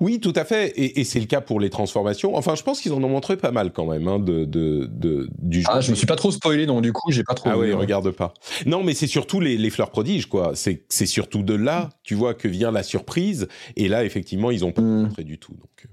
Oui, 0.00 0.20
tout 0.20 0.32
à 0.36 0.44
fait, 0.44 0.72
et, 0.76 1.04
c'est 1.04 1.20
le 1.20 1.26
cas 1.26 1.40
pour 1.40 1.60
les 1.60 1.70
transformations. 1.70 2.34
Enfin, 2.34 2.54
je 2.54 2.62
pense 2.62 2.80
qu'ils 2.80 2.92
en 2.92 3.02
ont 3.02 3.08
montré 3.08 3.36
pas 3.36 3.50
mal 3.50 3.72
quand 3.72 3.86
même 3.86 4.08
hein, 4.08 4.18
de, 4.18 4.44
du 4.46 5.60
jeu. 5.60 5.66
Ah, 5.70 5.80
je 5.80 5.90
me 5.90 5.96
suis 5.96 6.06
pas 6.06 6.16
trop 6.16 6.30
spoilé, 6.30 6.66
donc 6.66 6.82
du 6.82 6.92
coup, 6.92 7.10
j'ai 7.10 7.24
pas 7.24 7.34
trop. 7.34 7.50
Ah 7.50 7.58
oui, 7.58 7.72
regarde 7.72 8.10
pas. 8.10 8.32
Non, 8.66 8.82
mais 8.82 8.94
c'est 8.94 9.06
surtout 9.06 9.40
les, 9.40 9.70
fleurs 9.70 9.90
prodiges, 9.90 10.26
quoi. 10.26 10.52
C'est 10.54 11.06
surtout 11.06 11.42
de 11.42 11.54
là, 11.54 11.90
tu 12.02 12.14
vois, 12.14 12.34
que 12.34 12.48
vient 12.48 12.70
la 12.70 12.82
surprise. 12.82 13.48
Et 13.76 13.88
là, 13.88 14.04
effectivement, 14.04 14.50
ils 14.50 14.64
ont 14.64 14.72
pas 14.72 14.82
hmm. 14.82 15.02
montré 15.02 15.24
du 15.24 15.38
tout. 15.38 15.52
Donc. 15.52 15.84
Euh. 15.84 15.88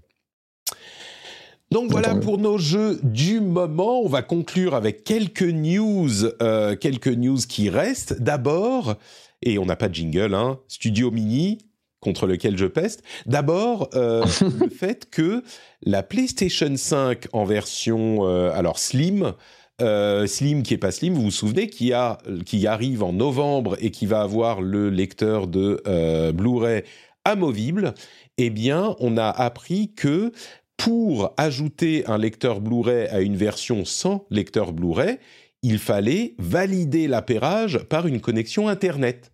Donc 1.69 1.91
voilà 1.91 2.15
pour 2.15 2.37
nos 2.37 2.57
jeux 2.57 2.97
du 3.03 3.41
moment. 3.41 3.99
On 3.99 4.07
va 4.07 4.21
conclure 4.21 4.73
avec 4.73 5.03
quelques 5.03 5.41
news, 5.41 6.09
euh, 6.41 6.77
quelques 6.77 7.09
news 7.09 7.39
qui 7.45 7.69
restent. 7.69 8.21
D'abord, 8.21 8.95
et 9.41 9.59
on 9.59 9.65
n'a 9.65 9.75
pas 9.75 9.89
de 9.89 9.95
jingle, 9.95 10.33
hein, 10.33 10.59
Studio 10.69 11.11
Mini 11.11 11.57
contre 11.99 12.27
lequel 12.27 12.57
je 12.57 12.65
peste. 12.65 13.03
D'abord, 13.25 13.89
euh, 13.95 14.25
le 14.59 14.69
fait 14.69 15.09
que 15.09 15.43
la 15.83 16.03
PlayStation 16.03 16.75
5 16.75 17.27
en 17.33 17.45
version 17.45 18.27
euh, 18.27 18.51
alors 18.53 18.79
slim, 18.79 19.33
euh, 19.81 20.27
slim 20.27 20.63
qui 20.63 20.73
est 20.73 20.79
pas 20.79 20.91
slim, 20.91 21.13
vous 21.13 21.23
vous 21.23 21.31
souvenez, 21.31 21.67
qui 21.67 21.93
a 21.93 22.17
qui 22.45 22.67
arrive 22.67 23.03
en 23.03 23.13
novembre 23.13 23.77
et 23.79 23.91
qui 23.91 24.05
va 24.05 24.21
avoir 24.21 24.61
le 24.61 24.89
lecteur 24.89 25.47
de 25.47 25.81
Blu-ray 26.31 26.83
amovible, 27.25 27.93
eh 28.37 28.49
bien, 28.49 28.95
on 28.99 29.17
a 29.17 29.29
appris 29.29 29.93
que 29.93 30.31
pour 30.77 31.33
ajouter 31.37 32.05
un 32.07 32.17
lecteur 32.17 32.61
Blu-ray 32.61 33.07
à 33.07 33.19
une 33.19 33.35
version 33.35 33.83
sans 33.83 34.25
lecteur 34.29 34.73
Blu-ray, 34.73 35.17
il 35.63 35.79
fallait 35.79 36.35
valider 36.37 37.07
l'appairage 37.07 37.79
par 37.89 38.07
une 38.07 38.21
connexion 38.21 38.67
Internet. 38.67 39.31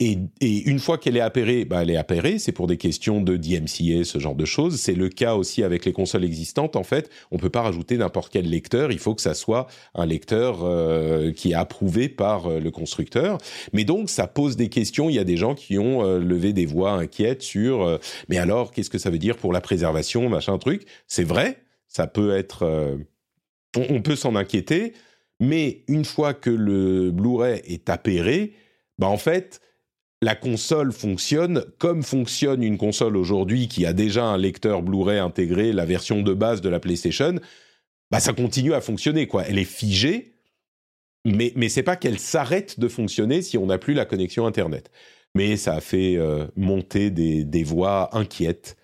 Et, 0.00 0.18
une 0.40 0.78
fois 0.78 0.98
qu'elle 0.98 1.16
est 1.16 1.20
appairée, 1.20 1.64
bah 1.64 1.82
elle 1.82 1.90
est 1.90 1.96
appairée, 1.96 2.38
c'est 2.38 2.52
pour 2.52 2.66
des 2.66 2.76
questions 2.76 3.20
de 3.20 3.36
DMCA, 3.36 4.04
ce 4.04 4.18
genre 4.18 4.34
de 4.34 4.44
choses. 4.44 4.80
C'est 4.80 4.94
le 4.94 5.08
cas 5.08 5.34
aussi 5.34 5.62
avec 5.62 5.84
les 5.84 5.92
consoles 5.92 6.24
existantes. 6.24 6.76
En 6.76 6.82
fait, 6.82 7.10
on 7.30 7.36
ne 7.36 7.40
peut 7.40 7.50
pas 7.50 7.62
rajouter 7.62 7.96
n'importe 7.96 8.32
quel 8.32 8.48
lecteur, 8.48 8.92
il 8.92 8.98
faut 8.98 9.14
que 9.14 9.22
ça 9.22 9.34
soit 9.34 9.66
un 9.94 10.06
lecteur 10.06 10.60
euh, 10.62 11.32
qui 11.32 11.52
est 11.52 11.54
approuvé 11.54 12.08
par 12.08 12.46
euh, 12.46 12.60
le 12.60 12.70
constructeur. 12.70 13.38
Mais 13.72 13.84
donc, 13.84 14.10
ça 14.10 14.26
pose 14.26 14.56
des 14.56 14.68
questions. 14.68 15.10
Il 15.10 15.14
y 15.14 15.18
a 15.18 15.24
des 15.24 15.36
gens 15.36 15.54
qui 15.54 15.78
ont 15.78 16.04
euh, 16.04 16.18
levé 16.18 16.52
des 16.52 16.66
voix 16.66 16.92
inquiètes 16.92 17.42
sur 17.42 17.98
mais 18.28 18.38
alors, 18.38 18.72
qu'est-ce 18.72 18.90
que 18.90 18.98
ça 18.98 19.10
veut 19.10 19.18
dire 19.18 19.36
pour 19.36 19.52
la 19.52 19.60
préservation, 19.60 20.28
machin 20.28 20.58
truc? 20.58 20.86
C'est 21.06 21.24
vrai, 21.24 21.58
ça 21.86 22.06
peut 22.06 22.36
être... 22.36 22.98
on, 23.76 24.02
peut 24.02 24.16
s'en 24.16 24.34
inquiéter, 24.34 24.92
mais 25.40 25.84
une 25.88 26.04
fois 26.04 26.34
que 26.34 26.50
le 26.50 27.10
Blu-ray 27.10 27.62
est 27.64 27.88
appairé, 27.88 28.52
bah 28.98 29.06
en 29.06 29.18
fait, 29.18 29.60
la 30.20 30.34
console 30.34 30.92
fonctionne 30.92 31.64
comme 31.78 32.02
fonctionne 32.02 32.62
une 32.62 32.78
console 32.78 33.16
aujourd'hui 33.16 33.68
qui 33.68 33.86
a 33.86 33.92
déjà 33.92 34.24
un 34.24 34.36
lecteur 34.36 34.82
Blu-ray 34.82 35.18
intégré, 35.18 35.72
la 35.72 35.84
version 35.84 36.22
de 36.22 36.34
base 36.34 36.60
de 36.60 36.68
la 36.68 36.80
PlayStation. 36.80 37.36
Bah 38.10 38.20
ça 38.20 38.32
continue 38.32 38.74
à 38.74 38.80
fonctionner 38.80 39.26
quoi. 39.28 39.44
Elle 39.46 39.58
est 39.58 39.64
figée, 39.64 40.34
mais 41.24 41.52
mais 41.54 41.68
c'est 41.68 41.82
pas 41.82 41.96
qu'elle 41.96 42.18
s'arrête 42.18 42.80
de 42.80 42.88
fonctionner 42.88 43.42
si 43.42 43.58
on 43.58 43.66
n'a 43.66 43.78
plus 43.78 43.94
la 43.94 44.04
connexion 44.04 44.46
internet. 44.46 44.90
Mais 45.34 45.56
ça 45.56 45.74
a 45.74 45.80
fait 45.80 46.16
euh, 46.16 46.46
monter 46.56 47.10
des, 47.10 47.44
des, 47.44 47.62
voix 47.62 48.16
inquiètes 48.16 48.76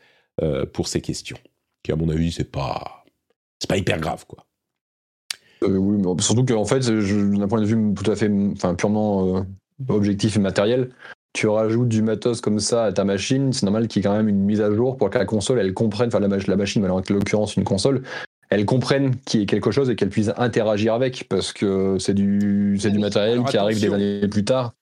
euh, 0.43 0.67
pour 0.67 0.89
ces 0.89 1.01
questions, 1.01 1.39
qui 1.83 1.91
à 1.91 1.97
mon 1.97 2.11
avis 2.11 2.31
c'est 2.31 2.51
pas 2.51 3.05
c'est 3.59 3.69
pas 3.69 3.79
hyper 3.79 3.99
grave 3.99 4.27
quoi. 4.27 4.47
Euh, 5.63 6.15
surtout 6.19 6.45
qu'en 6.45 6.67
fait, 6.67 6.81
d'un 6.81 7.49
point 7.49 7.63
de 7.63 7.67
vue 7.67 7.95
tout 7.95 8.11
à 8.11 8.15
fait, 8.15 8.31
enfin 8.53 8.75
purement 8.75 9.47
objectif 9.89 10.37
et 10.37 10.41
matériel, 10.41 10.91
tu 11.33 11.49
rajoutes 11.49 11.89
du 11.89 12.03
matos 12.03 12.41
comme 12.41 12.61
ça 12.61 12.85
à 12.85 12.93
ta 12.93 13.05
machine, 13.05 13.53
c'est 13.53 13.65
normal 13.67 13.89
qu'il 13.89 14.01
y 14.01 14.07
ait 14.07 14.09
quand 14.09 14.17
même 14.17 14.29
une 14.29 14.45
mise 14.45 14.61
à 14.61 14.73
jour 14.73 14.97
pour 14.97 15.11
que 15.11 15.19
la 15.19 15.25
console, 15.25 15.59
elle 15.59 15.75
comprenne, 15.75 16.09
enfin 16.09 16.21
la, 16.21 16.29
la 16.29 16.57
machine, 16.57 16.85
en 16.89 17.03
l'occurrence 17.09 17.57
une 17.57 17.65
console, 17.65 18.03
elle 18.51 18.65
comprenne 18.67 19.17
qu'il 19.25 19.41
y 19.41 19.43
ait 19.43 19.47
quelque 19.47 19.73
chose 19.73 19.91
et 19.91 19.97
qu'elle 19.97 20.11
puisse 20.11 20.31
interagir 20.37 20.95
avec, 20.95 21.27
parce 21.29 21.53
que 21.53 21.97
c'est 21.99 22.15
du, 22.15 22.79
c'est 22.81 22.91
du 22.91 23.01
matériel 23.01 23.43
qui 23.45 23.57
arrive 23.57 23.81
des 23.81 23.93
années 23.93 24.29
plus 24.29 24.45
tard. 24.45 24.75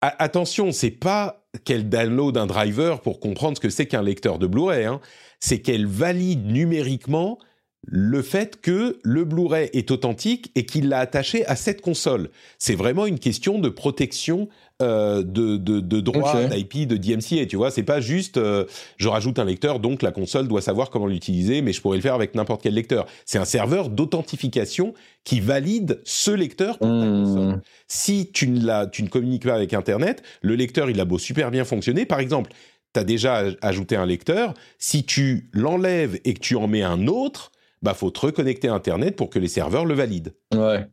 Attention, 0.00 0.72
c'est 0.72 0.90
pas 0.90 1.44
qu'elle 1.64 1.88
download 1.88 2.36
un 2.36 2.46
driver 2.46 3.00
pour 3.00 3.20
comprendre 3.20 3.56
ce 3.56 3.60
que 3.60 3.70
c'est 3.70 3.86
qu'un 3.86 4.02
lecteur 4.02 4.40
de 4.40 4.48
Blu-ray, 4.48 4.84
hein. 4.84 5.00
c'est 5.38 5.60
qu'elle 5.60 5.86
valide 5.86 6.46
numériquement 6.46 7.38
le 7.84 8.22
fait 8.22 8.60
que 8.60 8.98
le 9.02 9.24
Blu-ray 9.24 9.68
est 9.72 9.90
authentique 9.90 10.52
et 10.54 10.64
qu'il 10.64 10.88
l'a 10.88 11.00
attaché 11.00 11.44
à 11.46 11.56
cette 11.56 11.80
console. 11.80 12.30
C'est 12.58 12.74
vraiment 12.76 13.06
une 13.06 13.18
question 13.18 13.58
de 13.58 13.68
protection 13.68 14.48
euh, 14.80 15.22
de, 15.22 15.56
de, 15.56 15.80
de 15.80 16.00
droit 16.00 16.44
d'IP, 16.44 16.86
de 16.88 16.96
DMCA. 16.96 17.46
Tu 17.46 17.56
vois, 17.56 17.70
c'est 17.70 17.82
pas 17.82 18.00
juste 18.00 18.36
euh, 18.36 18.64
je 18.96 19.08
rajoute 19.08 19.38
un 19.38 19.44
lecteur, 19.44 19.80
donc 19.80 20.02
la 20.02 20.12
console 20.12 20.48
doit 20.48 20.60
savoir 20.60 20.90
comment 20.90 21.06
l'utiliser, 21.06 21.60
mais 21.60 21.72
je 21.72 21.80
pourrais 21.80 21.98
le 21.98 22.02
faire 22.02 22.14
avec 22.14 22.34
n'importe 22.34 22.62
quel 22.62 22.74
lecteur. 22.74 23.06
C'est 23.24 23.38
un 23.38 23.44
serveur 23.44 23.88
d'authentification 23.88 24.94
qui 25.24 25.40
valide 25.40 26.00
ce 26.04 26.30
lecteur 26.30 26.78
pour 26.78 26.88
ta 26.88 26.94
hmm. 26.94 27.24
console. 27.24 27.62
Si 27.86 28.30
tu 28.32 28.48
ne, 28.48 28.86
tu 28.86 29.02
ne 29.02 29.08
communiques 29.08 29.44
pas 29.44 29.54
avec 29.54 29.74
Internet, 29.74 30.22
le 30.40 30.54
lecteur, 30.54 30.90
il 30.90 30.98
a 31.00 31.04
beau 31.04 31.18
super 31.18 31.50
bien 31.50 31.64
fonctionner. 31.64 32.06
Par 32.06 32.20
exemple, 32.20 32.52
tu 32.92 33.00
as 33.00 33.04
déjà 33.04 33.44
ajouté 33.60 33.96
un 33.96 34.06
lecteur. 34.06 34.54
Si 34.78 35.04
tu 35.04 35.48
l'enlèves 35.52 36.18
et 36.24 36.34
que 36.34 36.40
tu 36.40 36.56
en 36.56 36.66
mets 36.66 36.82
un 36.82 37.06
autre, 37.06 37.51
bah 37.82 37.94
faut 37.94 38.10
te 38.10 38.20
reconnecter 38.20 38.68
à 38.68 38.74
Internet 38.74 39.16
pour 39.16 39.30
que 39.30 39.38
les 39.38 39.48
serveurs 39.48 39.84
le 39.84 39.94
valident. 39.94 40.32
Ouais. 40.54 40.86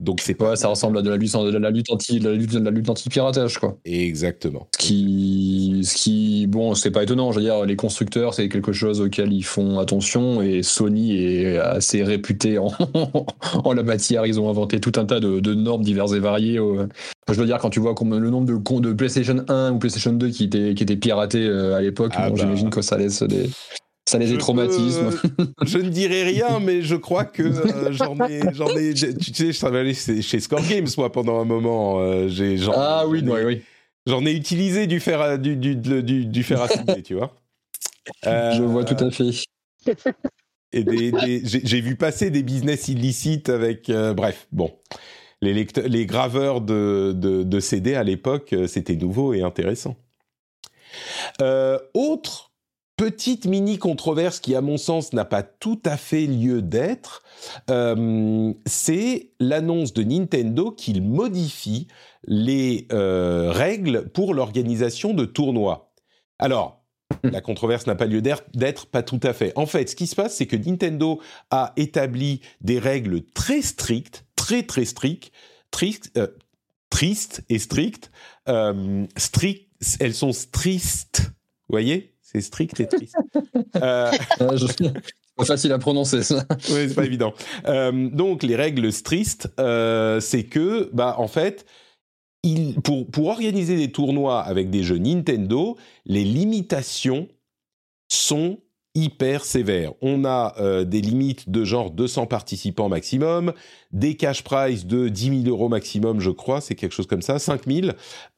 Donc 0.00 0.20
c'est 0.20 0.34
pas. 0.34 0.56
ça 0.56 0.68
ressemble 0.68 0.98
à 0.98 1.02
de 1.02 1.10
la 1.10 1.16
lutte, 1.16 1.32
de 1.32 1.56
la 1.56 1.70
lutte 1.70 1.90
anti, 1.90 2.18
la 2.18 2.32
lutte, 2.32 2.52
la 2.54 2.70
lutte 2.70 2.90
anti 2.90 3.08
piratage 3.08 3.58
quoi. 3.58 3.78
Exactement. 3.84 4.68
Ce 4.74 4.78
qui, 4.78 5.80
ce 5.84 5.94
qui, 5.94 6.46
bon, 6.48 6.74
c'est 6.74 6.90
pas 6.90 7.04
étonnant. 7.04 7.30
Je 7.30 7.38
veux 7.38 7.44
dire, 7.44 7.64
les 7.64 7.76
constructeurs, 7.76 8.34
c'est 8.34 8.48
quelque 8.48 8.72
chose 8.72 9.00
auquel 9.00 9.32
ils 9.32 9.44
font 9.44 9.78
attention 9.78 10.42
et 10.42 10.62
Sony 10.62 11.16
est 11.16 11.58
assez 11.58 12.02
réputé 12.02 12.58
en, 12.58 12.72
en 13.64 13.72
la 13.72 13.82
matière. 13.84 14.26
Ils 14.26 14.40
ont 14.40 14.50
inventé 14.50 14.80
tout 14.80 14.92
un 14.96 15.04
tas 15.04 15.20
de, 15.20 15.38
de 15.38 15.54
normes 15.54 15.84
diverses 15.84 16.12
et 16.12 16.20
variées. 16.20 16.58
je 17.28 17.34
veux 17.34 17.46
dire, 17.46 17.58
quand 17.58 17.70
tu 17.70 17.78
vois 17.80 17.94
le 18.02 18.30
nombre 18.30 18.46
de, 18.46 18.80
de 18.80 18.92
PlayStation 18.92 19.44
1 19.48 19.72
ou 19.72 19.78
PlayStation 19.78 20.12
2 20.12 20.28
qui 20.28 20.44
étaient, 20.44 20.74
qui 20.74 20.82
étaient 20.82 20.96
piratés 20.96 21.46
euh, 21.46 21.76
à 21.76 21.80
l'époque, 21.80 22.12
ah 22.16 22.30
bah. 22.30 22.36
j'imagine 22.36 22.70
que 22.70 22.82
ça 22.82 22.98
laisse 22.98 23.22
des, 23.22 23.48
ça 24.06 24.18
les 24.18 24.38
traumatismes. 24.38 25.10
je 25.62 25.78
ne 25.78 25.88
dirai 25.88 26.24
rien, 26.24 26.60
mais 26.60 26.82
je 26.82 26.94
crois 26.94 27.24
que 27.24 27.42
euh, 27.42 27.92
j'en 27.92 28.16
ai, 28.28 28.42
j'en 28.52 28.68
ai. 28.76 28.92
Tu 28.92 29.34
sais, 29.34 29.52
je 29.52 29.58
travaillais 29.58 29.94
chez 29.94 30.40
Score 30.40 30.66
Games 30.66 30.86
moi 30.96 31.10
pendant 31.10 31.40
un 31.40 31.44
moment. 31.44 32.00
Euh, 32.00 32.28
j'ai, 32.28 32.56
ah 32.74 33.04
oui, 33.06 33.22
oui, 33.24 33.40
oui. 33.44 33.62
J'en 34.06 34.24
ai 34.26 34.32
utilisé 34.32 34.86
du 34.86 35.00
fer, 35.00 35.20
à, 35.20 35.38
du, 35.38 35.56
du, 35.56 35.76
du, 35.76 36.26
du 36.26 36.42
fer 36.42 36.60
à 36.60 36.68
souder, 36.68 37.02
tu 37.02 37.14
vois. 37.14 37.34
je 38.24 38.62
vois 38.62 38.84
tout 38.84 39.02
à 39.02 39.10
fait. 39.10 39.30
Et 40.72 40.84
des, 40.84 41.42
j'ai 41.44 41.80
vu 41.80 41.96
passer 41.96 42.30
des 42.30 42.42
business 42.42 42.88
illicites 42.88 43.48
avec. 43.48 43.88
Euh, 43.88 44.12
bref, 44.12 44.46
bon. 44.52 44.74
Les, 45.40 45.66
les 45.86 46.06
graveurs 46.06 46.60
de, 46.60 47.12
de, 47.14 47.42
de 47.42 47.60
CD 47.60 47.94
à 47.94 48.02
l'époque, 48.02 48.54
c'était 48.66 48.96
nouveau 48.96 49.34
et 49.34 49.42
intéressant. 49.42 49.96
autre 51.94 52.53
petite 52.96 53.46
mini 53.46 53.78
controverse 53.78 54.40
qui, 54.40 54.54
à 54.54 54.60
mon 54.60 54.76
sens, 54.76 55.12
n'a 55.12 55.24
pas 55.24 55.42
tout 55.42 55.80
à 55.84 55.96
fait 55.96 56.26
lieu 56.26 56.62
d'être, 56.62 57.22
euh, 57.70 58.52
c'est 58.66 59.32
l'annonce 59.40 59.92
de 59.92 60.02
Nintendo 60.02 60.70
qu'il 60.70 61.02
modifie 61.02 61.88
les 62.26 62.86
euh, 62.92 63.50
règles 63.50 64.08
pour 64.10 64.34
l'organisation 64.34 65.12
de 65.12 65.24
tournois. 65.24 65.92
Alors, 66.38 66.84
la 67.24 67.40
controverse 67.40 67.86
n'a 67.86 67.94
pas 67.94 68.06
lieu 68.06 68.22
d'être, 68.22 68.86
pas 68.86 69.02
tout 69.02 69.20
à 69.22 69.32
fait. 69.32 69.52
En 69.56 69.66
fait, 69.66 69.90
ce 69.90 69.96
qui 69.96 70.06
se 70.06 70.14
passe, 70.14 70.36
c'est 70.36 70.46
que 70.46 70.56
Nintendo 70.56 71.20
a 71.50 71.72
établi 71.76 72.40
des 72.60 72.78
règles 72.78 73.24
très 73.34 73.62
strictes, 73.62 74.24
très 74.36 74.62
très 74.62 74.84
strictes, 74.84 75.32
euh, 76.16 76.28
tristes 76.90 77.42
et 77.48 77.58
strictes, 77.58 78.12
strictes, 79.16 79.68
elles 79.98 80.14
sont 80.14 80.32
strictes, 80.32 81.22
vous 81.68 81.72
voyez? 81.72 82.13
C'est 82.34 82.40
strict 82.40 82.80
et 82.80 82.86
triste. 82.86 83.16
euh... 83.76 84.10
pas 85.36 85.44
facile 85.44 85.72
à 85.72 85.78
prononcer 85.78 86.22
ça. 86.22 86.44
oui, 86.50 86.86
c'est 86.88 86.94
pas 86.94 87.04
évident. 87.04 87.34
Euh, 87.66 88.08
donc 88.10 88.42
les 88.42 88.56
règles 88.56 88.92
strictes, 88.92 89.48
euh, 89.60 90.20
c'est 90.20 90.44
que, 90.44 90.90
bah 90.92 91.14
en 91.18 91.28
fait, 91.28 91.64
il, 92.42 92.74
pour 92.80 93.10
pour 93.10 93.28
organiser 93.28 93.76
des 93.76 93.92
tournois 93.92 94.40
avec 94.42 94.70
des 94.70 94.82
jeux 94.82 94.98
Nintendo, 94.98 95.76
les 96.04 96.24
limitations 96.24 97.28
sont 98.08 98.58
hyper 98.94 99.44
sévère. 99.44 99.92
On 100.02 100.24
a 100.24 100.54
euh, 100.58 100.84
des 100.84 101.00
limites 101.00 101.50
de 101.50 101.64
genre 101.64 101.90
200 101.90 102.26
participants 102.26 102.88
maximum, 102.88 103.52
des 103.92 104.14
cash 104.14 104.44
prize 104.44 104.86
de 104.86 105.08
10 105.08 105.42
000 105.42 105.48
euros 105.48 105.68
maximum, 105.68 106.20
je 106.20 106.30
crois, 106.30 106.60
c'est 106.60 106.74
quelque 106.74 106.92
chose 106.92 107.06
comme 107.06 107.22
ça, 107.22 107.38
5 107.38 107.66
000, 107.66 107.88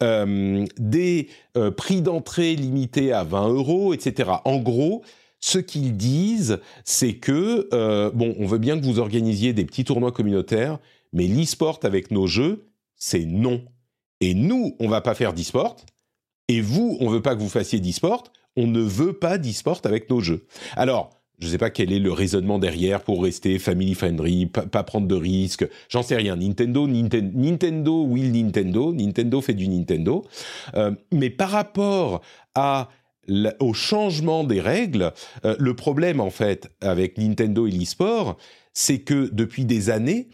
euh, 0.02 0.64
des 0.78 1.28
euh, 1.56 1.70
prix 1.70 2.00
d'entrée 2.00 2.56
limités 2.56 3.12
à 3.12 3.22
20 3.22 3.48
euros, 3.48 3.92
etc. 3.92 4.30
En 4.44 4.58
gros, 4.58 5.02
ce 5.40 5.58
qu'ils 5.58 5.96
disent, 5.96 6.60
c'est 6.84 7.14
que, 7.14 7.68
bon, 8.14 8.34
on 8.38 8.46
veut 8.46 8.58
bien 8.58 8.80
que 8.80 8.84
vous 8.84 8.98
organisiez 8.98 9.52
des 9.52 9.66
petits 9.66 9.84
tournois 9.84 10.10
communautaires, 10.10 10.78
mais 11.12 11.26
l'e-sport 11.26 11.80
avec 11.82 12.10
nos 12.10 12.26
jeux, 12.26 12.68
c'est 12.96 13.26
non. 13.26 13.62
Et 14.22 14.32
nous, 14.32 14.74
on 14.80 14.88
va 14.88 15.02
pas 15.02 15.14
faire 15.14 15.34
d'e-sport, 15.34 15.76
et 16.48 16.62
vous, 16.62 16.96
on 17.00 17.10
veut 17.10 17.20
pas 17.20 17.34
que 17.34 17.40
vous 17.40 17.50
fassiez 17.50 17.80
d'e-sport, 17.80 18.24
on 18.56 18.66
ne 18.66 18.80
veut 18.80 19.12
pas 19.12 19.38
d'e-sport 19.38 19.80
avec 19.84 20.10
nos 20.10 20.20
jeux. 20.20 20.46
Alors, 20.76 21.10
je 21.38 21.46
ne 21.46 21.52
sais 21.52 21.58
pas 21.58 21.70
quel 21.70 21.92
est 21.92 21.98
le 21.98 22.12
raisonnement 22.12 22.58
derrière 22.58 23.02
pour 23.02 23.22
rester 23.22 23.58
family 23.58 23.94
friendly, 23.94 24.46
pas, 24.46 24.82
prendre 24.82 25.06
de 25.06 25.14
risques. 25.14 25.68
J'en 25.90 26.02
sais 26.02 26.16
rien. 26.16 26.36
Nintendo, 26.36 26.88
Nintendo, 26.88 28.04
will 28.04 28.32
Nintendo. 28.32 28.92
Nintendo 28.94 29.40
fait 29.42 29.52
du 29.52 29.68
Nintendo. 29.68 30.24
Euh, 30.74 30.92
mais 31.12 31.28
par 31.28 31.50
rapport 31.50 32.22
au 33.60 33.74
changement 33.74 34.44
des 34.44 34.62
règles, 34.62 35.12
euh, 35.44 35.56
le 35.58 35.76
problème 35.76 36.20
en 36.20 36.30
fait 36.30 36.70
avec 36.80 37.18
Nintendo 37.18 37.66
et 37.66 37.70
l'e-sport, 37.70 38.38
c'est 38.72 39.00
que 39.00 39.28
depuis 39.32 39.66
des 39.66 39.90
années, 39.90 40.28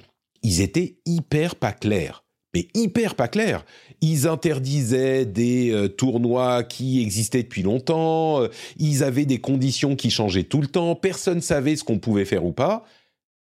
ils 0.45 0.61
étaient 0.61 0.99
hyper 1.05 1.57
pas 1.57 1.73
clairs 1.73 2.25
mais 2.55 2.69
hyper 2.75 3.15
pas 3.15 3.29
clair. 3.29 3.65
Ils 4.01 4.27
interdisaient 4.27 5.25
des 5.25 5.71
euh, 5.71 5.89
tournois 5.89 6.65
qui 6.65 7.01
existaient 7.01 7.43
depuis 7.43 7.63
longtemps, 7.63 8.43
euh, 8.43 8.49
ils 8.79 9.05
avaient 9.05 9.27
des 9.27 9.41
conditions 9.41 9.97
qui 9.97 10.11
changeaient 10.11 10.45
tout 10.45 10.61
le 10.61 10.67
temps, 10.67 10.95
personne 10.95 11.41
savait 11.41 11.77
ce 11.77 11.85
qu'on 11.85 11.99
pouvait 11.99 12.25
faire 12.25 12.45
ou 12.45 12.53
pas. 12.53 12.85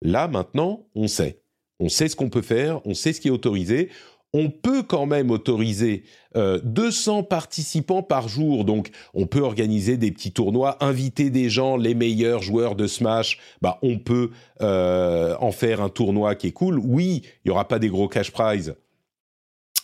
Là, 0.02 0.28
maintenant, 0.28 0.86
on 0.96 1.08
sait. 1.08 1.42
On 1.80 1.90
sait 1.90 2.10
ce 2.10 2.16
qu'on 2.16 2.30
peut 2.30 2.42
faire, 2.42 2.82
on 2.86 2.94
sait 2.94 3.14
ce 3.14 3.22
qui 3.22 3.28
est 3.28 3.32
autorisé. 3.32 3.90
on 4.34 4.50
peut 4.50 4.84
quand 4.84 5.06
même 5.06 5.32
autoriser 5.32 6.04
200 6.36 7.24
participants 7.24 8.04
par 8.04 8.28
jour. 8.28 8.66
Donc, 8.66 8.90
on 9.14 9.26
peut 9.26 9.40
organiser 9.40 9.96
des 9.98 10.12
petits 10.12 10.32
tournois, 10.34 10.84
inviter 10.84 11.30
des 11.30 11.50
gens, 11.50 11.78
les 11.78 11.96
meilleurs 11.96 12.42
joueurs 12.42 12.76
de 12.76 12.88
Smash. 12.88 13.40
Bah, 13.62 13.80
on 13.82 13.98
peut 13.98 14.32
en 14.60 15.52
faire 15.52 15.82
un 15.82 15.90
tournoi 15.90 16.36
qui 16.36 16.48
est 16.48 16.52
cool. 16.52 16.78
Oui, 16.78 17.22
il 17.46 17.48
y 17.48 17.52
aura 17.52 17.68
pas 17.68 17.80
des 17.80 17.90
gros 17.90 18.08
cash 18.08 18.32
prizes, 18.32 18.76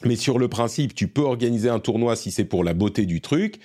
mais 0.05 0.15
sur 0.15 0.39
le 0.39 0.47
principe, 0.47 0.93
tu 0.93 1.07
peux 1.07 1.21
organiser 1.21 1.69
un 1.69 1.79
tournoi 1.79 2.15
si 2.15 2.31
c'est 2.31 2.45
pour 2.45 2.63
la 2.63 2.73
beauté 2.73 3.05
du 3.05 3.21
truc. 3.21 3.59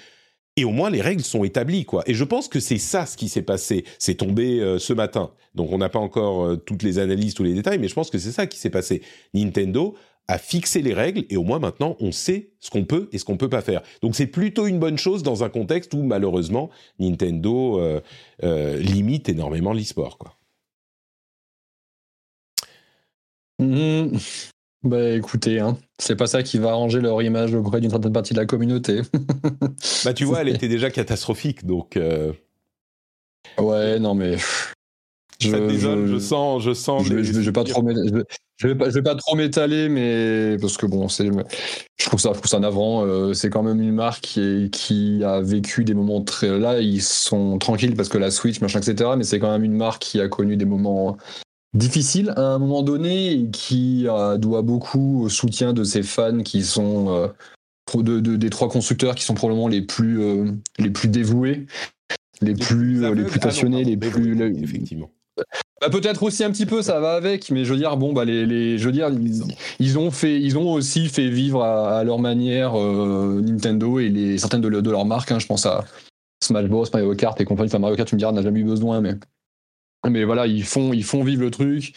Et 0.57 0.65
au 0.65 0.71
moins 0.71 0.91
les 0.91 1.01
règles 1.01 1.23
sont 1.23 1.45
établies, 1.45 1.85
quoi. 1.85 2.03
Et 2.07 2.15
je 2.15 2.25
pense 2.25 2.49
que 2.49 2.59
c'est 2.59 2.79
ça 2.79 3.07
ce 3.07 3.17
qui 3.17 3.29
s'est 3.29 3.43
passé. 3.43 3.85
C'est 4.01 4.17
tombé 4.17 4.59
euh, 4.59 4.81
ce 4.81 4.93
matin. 4.93 5.31
Donc 5.55 5.71
on 5.71 5.79
n'a 5.79 5.89
pas 5.89 6.01
encore 6.01 6.45
euh, 6.45 6.57
toutes 6.57 6.83
les 6.83 6.99
analyses, 6.99 7.35
tous 7.35 7.45
les 7.45 7.55
détails, 7.55 7.79
mais 7.79 7.87
je 7.87 7.95
pense 7.95 8.11
que 8.11 8.19
c'est 8.19 8.33
ça 8.33 8.49
qui 8.49 8.59
s'est 8.59 8.71
passé. 8.71 9.03
Nintendo 9.35 9.95
a 10.27 10.37
fixé 10.37 10.83
les 10.83 10.95
règles 10.95 11.25
et 11.31 11.37
au 11.37 11.45
moins 11.45 11.61
maintenant 11.61 11.97
on 12.01 12.11
sait 12.11 12.51
ce 12.59 12.71
qu'on 12.71 12.85
peut 12.85 13.09
et 13.13 13.19
ce 13.19 13.25
qu'on 13.25 13.37
peut 13.37 13.49
pas 13.49 13.63
faire. 13.63 13.83
Donc 14.03 14.17
c'est 14.17 14.27
plutôt 14.27 14.67
une 14.67 14.81
bonne 14.81 14.99
chose 14.99 15.23
dans 15.23 15.45
un 15.45 15.49
contexte 15.49 15.95
où 15.95 16.03
malheureusement 16.03 16.71
Nintendo 16.99 17.81
euh, 18.43 18.79
limite 18.79 19.29
énormément 19.29 19.73
l'e-sport, 19.73 20.19
quoi. 20.19 20.35
Mmh. 23.61 24.17
Bah 24.85 25.11
écoutez, 25.11 25.59
hein, 25.59 25.77
c'est 25.99 26.15
pas 26.15 26.29
ça 26.29 26.45
qui 26.45 26.59
va 26.59 26.71
arranger 26.71 27.01
leur 27.01 27.21
image 27.21 27.53
auprès 27.55 27.81
d'une 27.81 27.91
certaine 27.91 28.13
partie 28.13 28.33
de 28.33 28.39
la 28.39 28.47
communauté. 28.47 29.01
bah 30.05 30.15
tu 30.15 30.25
vois, 30.25 30.43
elle 30.43 30.49
était 30.49 30.69
déjà 30.69 30.91
catastrophique, 30.91 31.67
donc. 31.67 31.97
Euh, 31.97 32.33
ouais, 33.59 33.99
non 33.99 34.15
mais. 34.15 34.37
Je, 35.41 35.51
je, 35.51 36.19
sens, 36.19 36.63
je 36.63 36.75
sens. 36.75 37.07
Je, 37.07 37.23
je, 37.23 37.41
vais 37.41 37.53
pas 37.53 37.63
trop, 37.63 37.85
je 38.57 38.67
vais 38.67 38.75
pas, 38.75 38.89
je 38.89 38.95
vais 38.95 39.03
pas 39.03 39.15
trop 39.15 39.37
m'étaler, 39.37 39.89
mais 39.89 40.57
parce 40.61 40.77
que 40.77 40.85
bon, 40.85 41.09
c'est, 41.09 41.27
je 41.27 42.07
trouve 42.07 42.19
ça, 42.19 42.31
je 42.33 42.39
trouve 42.39 42.51
ça 42.51 42.59
navrant. 42.59 43.05
Euh, 43.07 43.33
c'est 43.35 43.49
quand 43.49 43.63
même 43.63 43.81
une 43.81 43.95
marque 43.95 44.23
qui, 44.23 44.69
qui 44.73 45.23
a 45.23 45.41
vécu 45.41 45.85
des 45.85 45.95
moments 45.95 46.23
très. 46.23 46.59
Là, 46.59 46.81
ils 46.81 47.03
sont 47.03 47.59
tranquilles 47.59 47.95
parce 47.95 48.09
que 48.09 48.19
la 48.19 48.33
Switch, 48.33 48.61
machin, 48.61 48.81
etc. 48.81 49.11
Mais 49.17 49.23
c'est 49.23 49.39
quand 49.39 49.53
même 49.53 49.63
une 49.63 49.77
marque 49.77 50.03
qui 50.03 50.21
a 50.21 50.29
connu 50.29 50.57
des 50.57 50.65
moments 50.65 51.17
difficile 51.75 52.33
à 52.37 52.43
un 52.43 52.59
moment 52.59 52.83
donné 52.83 53.33
et 53.33 53.51
qui 53.51 54.07
euh, 54.09 54.39
doit 54.39 54.63
beaucoup 54.63 55.23
au 55.23 55.29
soutien 55.29 55.73
de 55.73 55.85
ses 55.85 56.03
fans 56.03 56.43
qui 56.43 56.63
sont 56.63 57.33
euh, 57.97 58.03
de, 58.03 58.37
des 58.37 58.51
trois 58.51 58.69
constructeurs 58.69 59.15
qui 59.15 59.25
sont 59.25 59.35
probablement 59.35 59.69
les 59.69 59.83
plus 59.83 60.21
euh, 60.21 60.51
les 60.79 60.91
plus 60.91 61.09
dévoués, 61.09 61.67
les, 62.41 62.55
plus 62.55 63.01
les 63.15 63.25
plus 63.25 63.41
passionnés, 63.41 63.85
les 63.85 63.97
plus 63.97 64.41
effectivement. 64.63 65.11
Bah, 65.81 65.91
peut-être 65.91 66.25
aussi 66.25 66.43
un 66.43 66.51
petit 66.51 66.67
peu, 66.67 66.83
ça 66.83 66.99
va 66.99 67.13
avec, 67.13 67.53
mais 67.53 67.65
je 67.65 67.73
veux 67.73 67.79
dire, 67.79 67.97
bon, 67.97 68.13
bah, 68.13 68.25
les, 68.25 68.45
les 68.47 68.79
je 68.79 68.87
veux 68.87 68.93
dire, 68.93 69.11
ils, 69.79 69.97
ont 69.97 70.11
fait, 70.11 70.41
ils 70.41 70.59
ont 70.59 70.73
aussi 70.73 71.07
fait 71.07 71.29
vivre 71.29 71.63
à, 71.63 72.03
leur 72.03 72.19
manière 72.19 72.75
Nintendo 72.75 74.01
et 74.01 74.09
les, 74.09 74.39
certaines 74.39 74.61
de, 74.61 74.69
de 74.69 74.91
leurs 74.91 75.05
marques. 75.05 75.31
Hein, 75.31 75.39
je 75.39 75.47
pense 75.47 75.67
à 75.67 75.85
Smash 76.43 76.67
Bros, 76.67 76.85
Mario 76.93 77.15
Kart 77.15 77.41
et 77.41 77.45
compagnie. 77.45 77.69
Enfin, 77.69 77.79
Mario 77.79 77.95
Kart, 77.95 78.09
tu 78.09 78.17
me 78.17 78.19
diras, 78.19 78.33
n'a 78.33 78.43
jamais 78.43 78.59
eu 78.59 78.65
besoin, 78.65 79.01
mais 79.01 79.15
mais 80.09 80.25
voilà, 80.25 80.47
ils 80.47 80.65
font, 80.65 80.93
ils 80.93 81.05
font 81.05 81.25
vivre 81.25 81.43
le 81.43 81.51
truc. 81.51 81.93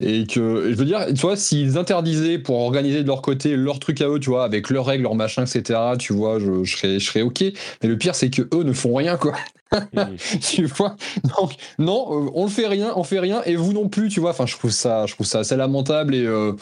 Et 0.00 0.26
que, 0.26 0.70
je 0.70 0.76
veux 0.76 0.84
dire, 0.84 1.06
tu 1.08 1.20
vois, 1.22 1.36
s'ils 1.36 1.76
interdisaient 1.76 2.38
pour 2.38 2.56
organiser 2.60 3.02
de 3.02 3.08
leur 3.08 3.20
côté 3.20 3.56
leur 3.56 3.80
truc 3.80 4.00
à 4.00 4.08
eux, 4.08 4.20
tu 4.20 4.30
vois, 4.30 4.44
avec 4.44 4.70
leurs 4.70 4.86
règles, 4.86 5.02
leurs 5.02 5.16
machins, 5.16 5.42
etc., 5.42 5.80
tu 5.98 6.12
vois, 6.12 6.38
je, 6.38 6.62
je, 6.62 6.76
serais, 6.76 7.00
je 7.00 7.04
serais 7.04 7.22
OK. 7.22 7.40
Mais 7.82 7.88
le 7.88 7.98
pire, 7.98 8.14
c'est 8.14 8.30
que 8.30 8.42
eux 8.54 8.62
ne 8.62 8.72
font 8.72 8.94
rien, 8.94 9.16
quoi. 9.16 9.34
tu 10.40 10.66
vois? 10.66 10.94
Donc, 11.36 11.54
non, 11.80 12.06
euh, 12.10 12.30
on 12.34 12.44
ne 12.44 12.50
fait 12.50 12.68
rien, 12.68 12.92
on 12.94 13.02
fait 13.02 13.18
rien, 13.18 13.42
et 13.44 13.56
vous 13.56 13.72
non 13.72 13.88
plus, 13.88 14.08
tu 14.08 14.20
vois. 14.20 14.30
Enfin, 14.30 14.46
je 14.46 14.56
trouve 14.56 14.70
ça, 14.70 15.06
je 15.06 15.14
trouve 15.14 15.26
ça 15.26 15.40
assez 15.40 15.56
lamentable, 15.56 16.14
et 16.14 16.24
euh, 16.24 16.52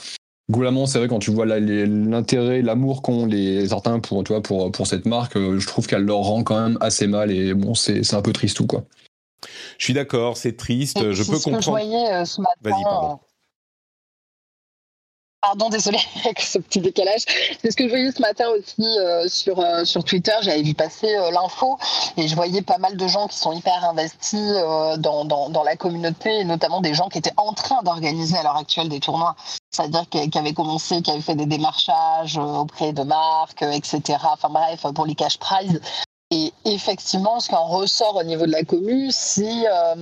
c'est 0.87 0.99
vrai, 0.99 1.09
quand 1.09 1.19
tu 1.19 1.31
vois 1.31 1.45
l'intérêt, 1.45 2.63
l'amour 2.63 3.03
qu'ont 3.03 3.27
les 3.27 3.69
certains 3.69 4.01
pour, 4.01 4.25
tu 4.25 4.33
vois, 4.33 4.43
pour, 4.43 4.73
pour 4.73 4.87
cette 4.87 5.05
marque, 5.05 5.37
euh, 5.37 5.59
je 5.59 5.67
trouve 5.67 5.87
qu'elle 5.87 6.05
leur 6.05 6.19
rend 6.19 6.43
quand 6.43 6.61
même 6.61 6.79
assez 6.81 7.07
mal, 7.07 7.31
et 7.31 7.53
bon, 7.53 7.75
c'est 7.75 8.15
un 8.15 8.23
peu 8.23 8.33
triste, 8.33 8.57
tout, 8.57 8.67
quoi. 8.67 8.85
Je 9.79 9.85
suis 9.85 9.95
d'accord, 9.95 10.37
c'est 10.37 10.57
triste. 10.57 11.13
je 11.13 11.23
peux 11.23 11.39
comprendre. 11.39 11.59
Que 11.59 11.65
je 11.65 11.71
voyais 11.71 12.13
euh, 12.13 12.25
ce 12.25 12.41
matin. 12.41 12.55
Vas-y, 12.63 12.83
pardon. 12.83 13.13
Euh, 13.13 13.17
pardon, 15.41 15.69
désolé 15.69 15.99
avec 16.25 16.41
ce 16.41 16.59
petit 16.59 16.81
décalage. 16.81 17.23
C'est 17.63 17.71
ce 17.71 17.77
que 17.77 17.85
je 17.85 17.89
voyais 17.89 18.11
ce 18.11 18.21
matin 18.21 18.49
aussi 18.49 18.85
euh, 18.99 19.29
sur, 19.29 19.63
sur 19.87 20.05
Twitter. 20.05 20.33
J'avais 20.43 20.63
vu 20.63 20.75
passer 20.75 21.15
l'info 21.33 21.79
et 22.17 22.27
je 22.27 22.35
voyais 22.35 22.63
pas 22.63 22.79
mal 22.79 22.97
de 22.97 23.07
gens 23.07 23.29
qui 23.29 23.37
sont 23.37 23.53
hyper 23.53 23.85
investis 23.85 24.53
dans, 24.99 25.25
dans, 25.25 25.49
dans, 25.51 25.63
la 25.63 25.77
communauté 25.77 26.41
et 26.41 26.45
notamment 26.45 26.81
des 26.81 26.95
gens 26.95 27.09
qui 27.09 27.19
étaient 27.19 27.35
en 27.37 27.53
train 27.53 27.83
d'organiser 27.83 28.37
à 28.37 28.43
l'heure 28.43 28.57
actuelle 28.57 28.89
des 28.89 29.01
tournois. 29.01 29.37
C'est-à-dire 29.71 30.09
qui 30.09 30.39
avaient 30.39 30.55
commencé, 30.55 31.03
qui 31.03 31.11
avaient 31.11 31.21
fait 31.21 31.35
des 31.35 31.47
démarchages 31.47 32.39
auprès 32.39 32.93
de 32.93 33.03
marques, 33.03 33.63
etc. 33.63 34.19
Enfin 34.33 34.49
bref, 34.49 34.87
pour 34.95 35.07
les 35.07 35.15
cash 35.15 35.39
prizes. 35.39 35.81
Et 36.31 36.53
effectivement, 36.65 37.39
ce 37.39 37.49
qu'en 37.51 37.67
ressort 37.67 38.17
au 38.17 38.23
niveau 38.25 38.47
de 38.47 38.53
la 38.53 38.65
commune, 38.65 39.11
c'est 39.13 39.69
euh, 39.69 39.95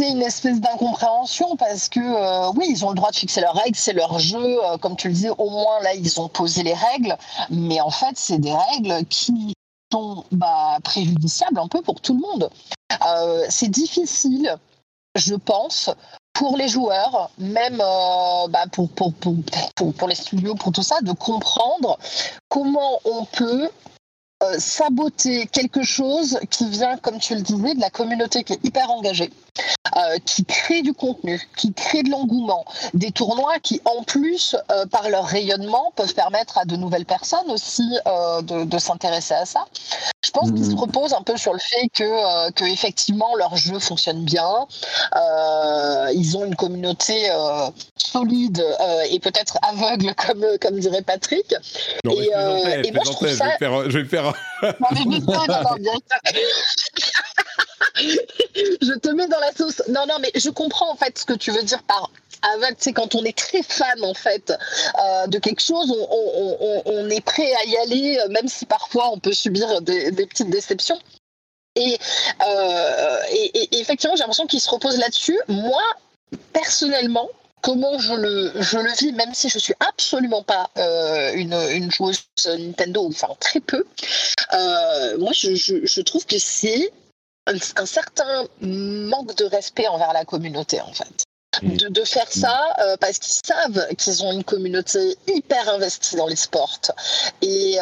une 0.00 0.22
espèce 0.22 0.60
d'incompréhension 0.60 1.56
parce 1.56 1.90
que 1.90 2.00
euh, 2.00 2.52
oui, 2.56 2.68
ils 2.70 2.86
ont 2.86 2.90
le 2.90 2.94
droit 2.94 3.10
de 3.10 3.16
fixer 3.16 3.42
leurs 3.42 3.54
règles, 3.54 3.76
c'est 3.76 3.92
leur 3.92 4.18
jeu, 4.18 4.64
euh, 4.64 4.78
comme 4.78 4.96
tu 4.96 5.08
le 5.08 5.14
dis, 5.14 5.28
au 5.28 5.50
moins 5.50 5.80
là 5.82 5.92
ils 5.94 6.20
ont 6.20 6.28
posé 6.28 6.62
les 6.62 6.72
règles, 6.72 7.16
mais 7.50 7.80
en 7.80 7.90
fait 7.90 8.16
c'est 8.16 8.38
des 8.38 8.54
règles 8.54 9.04
qui 9.06 9.52
sont 9.92 10.24
bah, 10.32 10.78
préjudiciables 10.82 11.58
un 11.58 11.68
peu 11.68 11.82
pour 11.82 12.00
tout 12.00 12.14
le 12.14 12.20
monde. 12.20 12.50
c'est 13.50 13.68
difficile, 13.68 14.56
je 15.16 15.34
pense, 15.34 15.90
pour 16.32 16.56
les 16.56 16.68
joueurs, 16.68 17.30
même 17.38 17.78
bah, 17.78 18.64
pour, 18.72 18.90
pour, 18.90 19.12
pour, 19.14 19.34
pour, 19.94 20.08
les 20.08 20.14
studios, 20.14 20.54
pour 20.54 20.72
tout 20.72 20.82
ça, 20.82 21.00
de 21.02 21.12
comprendre 21.12 21.98
comment 22.48 23.00
on 23.04 23.24
peut 23.24 23.68
euh, 24.42 24.58
saboter 24.58 25.46
quelque 25.46 25.82
chose 25.82 26.38
qui 26.50 26.68
vient, 26.70 26.96
comme 26.98 27.18
tu 27.18 27.34
le 27.34 27.40
disais, 27.40 27.74
de 27.74 27.80
la 27.80 27.90
communauté 27.90 28.44
qui 28.44 28.52
est 28.52 28.64
hyper 28.64 28.90
engagée, 28.90 29.30
euh, 29.98 30.18
qui 30.24 30.44
crée 30.44 30.82
du 30.82 30.92
contenu, 30.92 31.40
qui 31.56 31.72
crée 31.72 32.02
de 32.02 32.10
l'engouement, 32.10 32.64
des 32.94 33.10
tournois 33.10 33.58
qui, 33.62 33.80
en 33.84 34.02
plus, 34.02 34.56
euh, 34.70 34.86
par 34.86 35.08
leur 35.08 35.24
rayonnement, 35.24 35.92
peuvent 35.96 36.14
permettre 36.14 36.58
à 36.58 36.64
de 36.64 36.76
nouvelles 36.76 37.06
personnes 37.06 37.50
aussi 37.50 37.88
de, 38.42 38.78
s'intéresser 38.78 39.34
à 39.34 39.44
ça. 39.44 39.64
Je 40.24 40.30
pense 40.30 40.50
qu'ils 40.50 40.64
se 40.64 40.70
mmh. 40.70 40.78
reposent 40.78 41.14
un 41.14 41.22
peu 41.22 41.36
sur 41.36 41.52
le 41.52 41.58
fait 41.58 41.88
que, 41.92 42.50
que 42.52 42.64
effectivement 42.64 43.34
leur 43.36 43.56
jeu 43.56 43.78
fonctionne 43.78 44.24
bien, 44.24 44.66
ils 46.14 46.36
ont 46.36 46.44
une 46.44 46.54
communauté 46.54 47.30
solide 47.96 48.64
et 49.10 49.18
peut-être 49.18 49.58
aveugle, 49.62 50.14
comme, 50.14 50.46
comme 50.60 50.78
dirait 50.78 51.02
Patrick. 51.02 51.54
et, 52.04 52.92
moi, 52.92 53.02
je 53.04 53.10
trouve 53.10 53.34
ça... 53.34 53.46
je 53.60 53.98
vais 53.98 54.04
faire 54.04 54.32
je 54.60 54.62
te 58.98 59.08
mets 59.10 59.28
dans 59.28 59.40
la 59.40 59.52
sauce. 59.52 59.82
Non, 59.88 60.06
non, 60.08 60.16
mais 60.20 60.30
je 60.34 60.50
comprends 60.50 60.90
en 60.90 60.96
fait 60.96 61.18
ce 61.18 61.24
que 61.24 61.34
tu 61.34 61.50
veux 61.50 61.62
dire 61.62 61.82
par 61.82 62.10
aveugle. 62.42 62.76
C'est 62.78 62.92
quand 62.92 63.14
on 63.14 63.24
est 63.24 63.36
très 63.36 63.62
fan 63.62 64.02
en 64.04 64.14
fait 64.14 64.52
euh, 65.00 65.26
de 65.26 65.38
quelque 65.38 65.62
chose, 65.62 65.90
on, 65.90 67.10
est 67.10 67.20
prêt 67.20 67.52
à 67.54 67.64
y 67.64 67.76
aller, 67.78 68.18
euh, 68.18 68.28
même 68.28 68.48
si 68.48 68.66
parfois 68.66 69.10
on 69.12 69.18
peut 69.18 69.32
subir 69.32 69.80
des, 69.80 70.12
petites 70.12 70.50
déceptions. 70.50 70.98
Et, 71.76 71.96
euh, 72.46 73.16
et 73.30 73.78
effectivement, 73.78 74.16
j'ai 74.16 74.20
l'impression 74.20 74.46
qu'il 74.46 74.60
se 74.60 74.68
repose 74.68 74.98
là-dessus. 74.98 75.38
Moi, 75.46 75.82
personnellement, 76.52 77.28
comment 77.62 77.98
je 77.98 78.14
le, 78.14 78.52
je 78.60 78.78
le 78.78 78.90
vis, 78.98 79.12
même 79.12 79.32
si 79.32 79.48
je 79.48 79.58
suis 79.58 79.74
absolument 79.80 80.42
pas 80.42 80.70
une, 81.34 81.90
joueuse 81.90 82.24
Nintendo, 82.46 83.06
enfin 83.06 83.28
très 83.40 83.60
peu, 83.60 83.86
moi 85.18 85.30
je, 85.32 85.54
je, 85.54 86.00
trouve 86.00 86.26
que 86.26 86.38
c'est 86.38 86.92
un, 87.48 87.86
certain 87.86 88.46
manque 88.60 89.34
de 89.36 89.44
respect 89.44 89.88
envers 89.88 90.12
la 90.12 90.24
communauté 90.24 90.80
en 90.80 90.92
fait. 90.92 91.24
De, 91.62 92.04
faire 92.04 92.30
ça 92.30 92.60
euh, 92.80 92.96
parce 93.00 93.18
qu'ils 93.18 93.40
savent 93.44 93.86
qu'ils 93.96 94.22
ont 94.22 94.32
une 94.32 94.44
communauté 94.44 95.16
hyper 95.26 95.68
investie 95.68 96.16
dans 96.16 96.26
les 96.26 96.36
sports. 96.36 96.80
Et, 97.42 97.78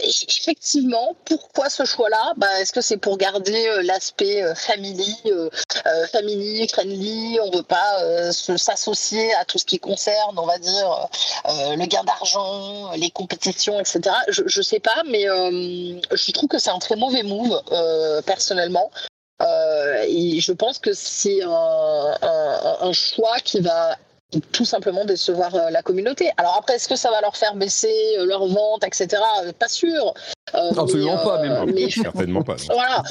effectivement, 0.00 1.16
pourquoi 1.24 1.70
ce 1.70 1.84
choix-là? 1.84 2.34
Bah, 2.36 2.60
Est-ce 2.60 2.72
que 2.72 2.80
c'est 2.80 2.96
pour 2.96 3.16
garder 3.18 3.66
euh, 3.68 3.82
l'aspect 3.82 4.42
euh, 4.42 4.54
family, 4.54 5.16
euh, 5.26 5.48
family, 6.12 6.68
friendly 6.68 7.38
On 7.42 7.50
ne 7.50 7.56
veut 7.56 7.62
pas 7.62 8.32
s'associer 8.32 9.34
à 9.34 9.44
tout 9.44 9.58
ce 9.58 9.64
qui 9.64 9.78
concerne, 9.78 10.38
on 10.38 10.46
va 10.46 10.58
dire, 10.58 11.08
le 11.46 11.86
gain 11.86 12.04
d'argent, 12.04 12.92
les 12.92 13.10
compétitions, 13.10 13.80
etc. 13.80 14.14
Je 14.28 14.42
ne 14.42 14.62
sais 14.62 14.80
pas, 14.80 15.02
mais 15.06 15.24
je 15.24 16.32
trouve 16.32 16.48
que 16.48 16.58
c'est 16.58 16.70
un 16.70 16.78
très 16.78 16.96
mauvais 16.96 17.22
move, 17.22 17.60
personnellement. 18.26 18.90
Et 19.40 20.40
je 20.40 20.52
pense 20.52 20.78
que 20.78 20.92
c'est 20.92 21.42
un, 21.42 22.14
un 22.80 22.92
choix 22.92 23.38
qui 23.44 23.60
va 23.60 23.96
tout 24.52 24.64
simplement 24.64 25.04
décevoir 25.04 25.54
euh, 25.54 25.70
la 25.70 25.82
communauté. 25.82 26.30
Alors 26.36 26.56
après, 26.58 26.74
est-ce 26.74 26.88
que 26.88 26.96
ça 26.96 27.10
va 27.10 27.20
leur 27.20 27.36
faire 27.36 27.54
baisser 27.54 28.16
euh, 28.18 28.26
leurs 28.26 28.46
ventes, 28.46 28.84
etc. 28.84 29.22
Euh, 29.44 29.52
pas 29.52 29.68
sûr. 29.68 30.14
absolument 30.52 31.18
pas, 31.18 31.42
même. 31.42 31.72
Mais, 31.72 31.90
Certainement 31.90 32.42
pas. 32.42 32.56
Voilà, 32.66 33.02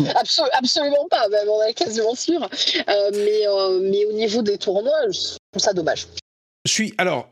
absolument 0.53 1.07
pas, 1.09 1.27
même, 1.29 1.47
on 1.49 1.61
est 1.63 1.73
quasiment 1.73 2.15
sûr. 2.15 2.47
mais, 2.87 3.45
mais 3.81 4.05
au 4.05 4.13
niveau 4.13 4.41
des 4.41 4.57
tournois, 4.57 5.09
je 5.09 5.19
trouve 5.51 5.63
ça 5.63 5.73
dommage. 5.73 6.07
Je 6.65 6.71
suis. 6.71 6.93
Alors, 6.97 7.29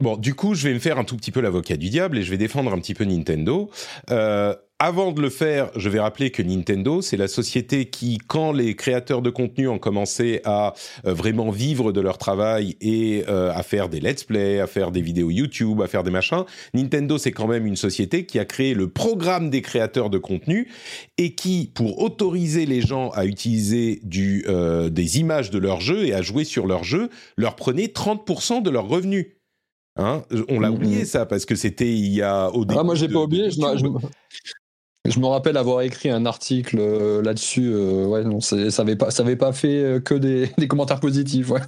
bon, 0.00 0.16
du 0.16 0.34
coup, 0.34 0.54
je 0.54 0.68
vais 0.68 0.74
me 0.74 0.80
faire 0.80 0.98
un 0.98 1.04
tout 1.04 1.16
petit 1.16 1.30
peu 1.30 1.40
l'avocat 1.40 1.76
du 1.76 1.90
diable 1.90 2.18
et 2.18 2.22
je 2.22 2.30
vais 2.30 2.38
défendre 2.38 2.72
un 2.72 2.78
petit 2.78 2.94
peu 2.94 3.04
Nintendo. 3.04 3.70
Euh, 4.10 4.54
avant 4.82 5.12
de 5.12 5.20
le 5.20 5.28
faire, 5.28 5.70
je 5.76 5.90
vais 5.90 6.00
rappeler 6.00 6.30
que 6.30 6.42
Nintendo, 6.42 7.02
c'est 7.02 7.18
la 7.18 7.28
société 7.28 7.84
qui, 7.90 8.16
quand 8.16 8.50
les 8.50 8.74
créateurs 8.74 9.20
de 9.20 9.28
contenu 9.28 9.68
ont 9.68 9.78
commencé 9.78 10.40
à 10.44 10.72
euh, 11.04 11.12
vraiment 11.12 11.50
vivre 11.50 11.92
de 11.92 12.00
leur 12.00 12.16
travail 12.16 12.76
et 12.80 13.22
euh, 13.28 13.52
à 13.54 13.62
faire 13.62 13.90
des 13.90 14.00
let's 14.00 14.24
play, 14.24 14.58
à 14.58 14.66
faire 14.66 14.90
des 14.90 15.02
vidéos 15.02 15.30
YouTube, 15.30 15.82
à 15.82 15.86
faire 15.86 16.02
des 16.02 16.10
machins, 16.10 16.44
Nintendo, 16.72 17.18
c'est 17.18 17.30
quand 17.30 17.46
même 17.46 17.66
une 17.66 17.76
société 17.76 18.24
qui 18.24 18.38
a 18.38 18.46
créé 18.46 18.72
le 18.72 18.88
programme 18.88 19.50
des 19.50 19.60
créateurs 19.60 20.08
de 20.08 20.16
contenu 20.16 20.72
et 21.18 21.34
qui, 21.34 21.70
pour 21.74 22.00
autoriser 22.02 22.64
les 22.64 22.80
gens 22.80 23.10
à 23.10 23.26
utiliser 23.26 24.00
du, 24.02 24.46
euh, 24.48 24.88
des 24.88 25.20
images 25.20 25.50
de 25.50 25.58
leur 25.58 25.82
jeu 25.82 26.06
et 26.06 26.14
à 26.14 26.22
jouer 26.22 26.44
sur 26.44 26.66
leur 26.66 26.84
jeu, 26.84 27.10
leur 27.36 27.54
prenait 27.54 27.88
30% 27.88 28.62
de 28.62 28.70
leurs 28.70 28.88
revenus. 28.88 29.26
Hein 29.96 30.22
on 30.48 30.60
l'a 30.60 30.68
mm-hmm. 30.68 30.74
oublié 30.74 31.04
ça 31.04 31.26
parce 31.26 31.44
que 31.44 31.54
c'était 31.54 31.92
il 31.92 32.14
y 32.14 32.22
a 32.22 32.48
au 32.54 32.64
début. 32.64 32.80
Ah, 32.80 32.84
moi 32.84 32.94
j'ai 32.94 33.08
pas 33.08 33.20
oublié. 33.20 33.50
Je, 33.50 33.60
je 35.06 35.18
me 35.18 35.26
rappelle 35.26 35.56
avoir 35.56 35.80
écrit 35.80 36.10
un 36.10 36.26
article 36.26 36.76
euh, 36.78 37.22
là-dessus. 37.22 37.70
Euh, 37.72 38.04
ouais, 38.04 38.22
non, 38.22 38.40
ça 38.40 38.56
n'avait 38.56 38.96
pas, 38.96 39.10
ça 39.10 39.22
avait 39.22 39.36
pas 39.36 39.52
fait 39.54 39.82
euh, 39.82 40.00
que 40.00 40.14
des, 40.14 40.50
des 40.58 40.68
commentaires 40.68 41.00
positifs. 41.00 41.48
Ouais. 41.48 41.60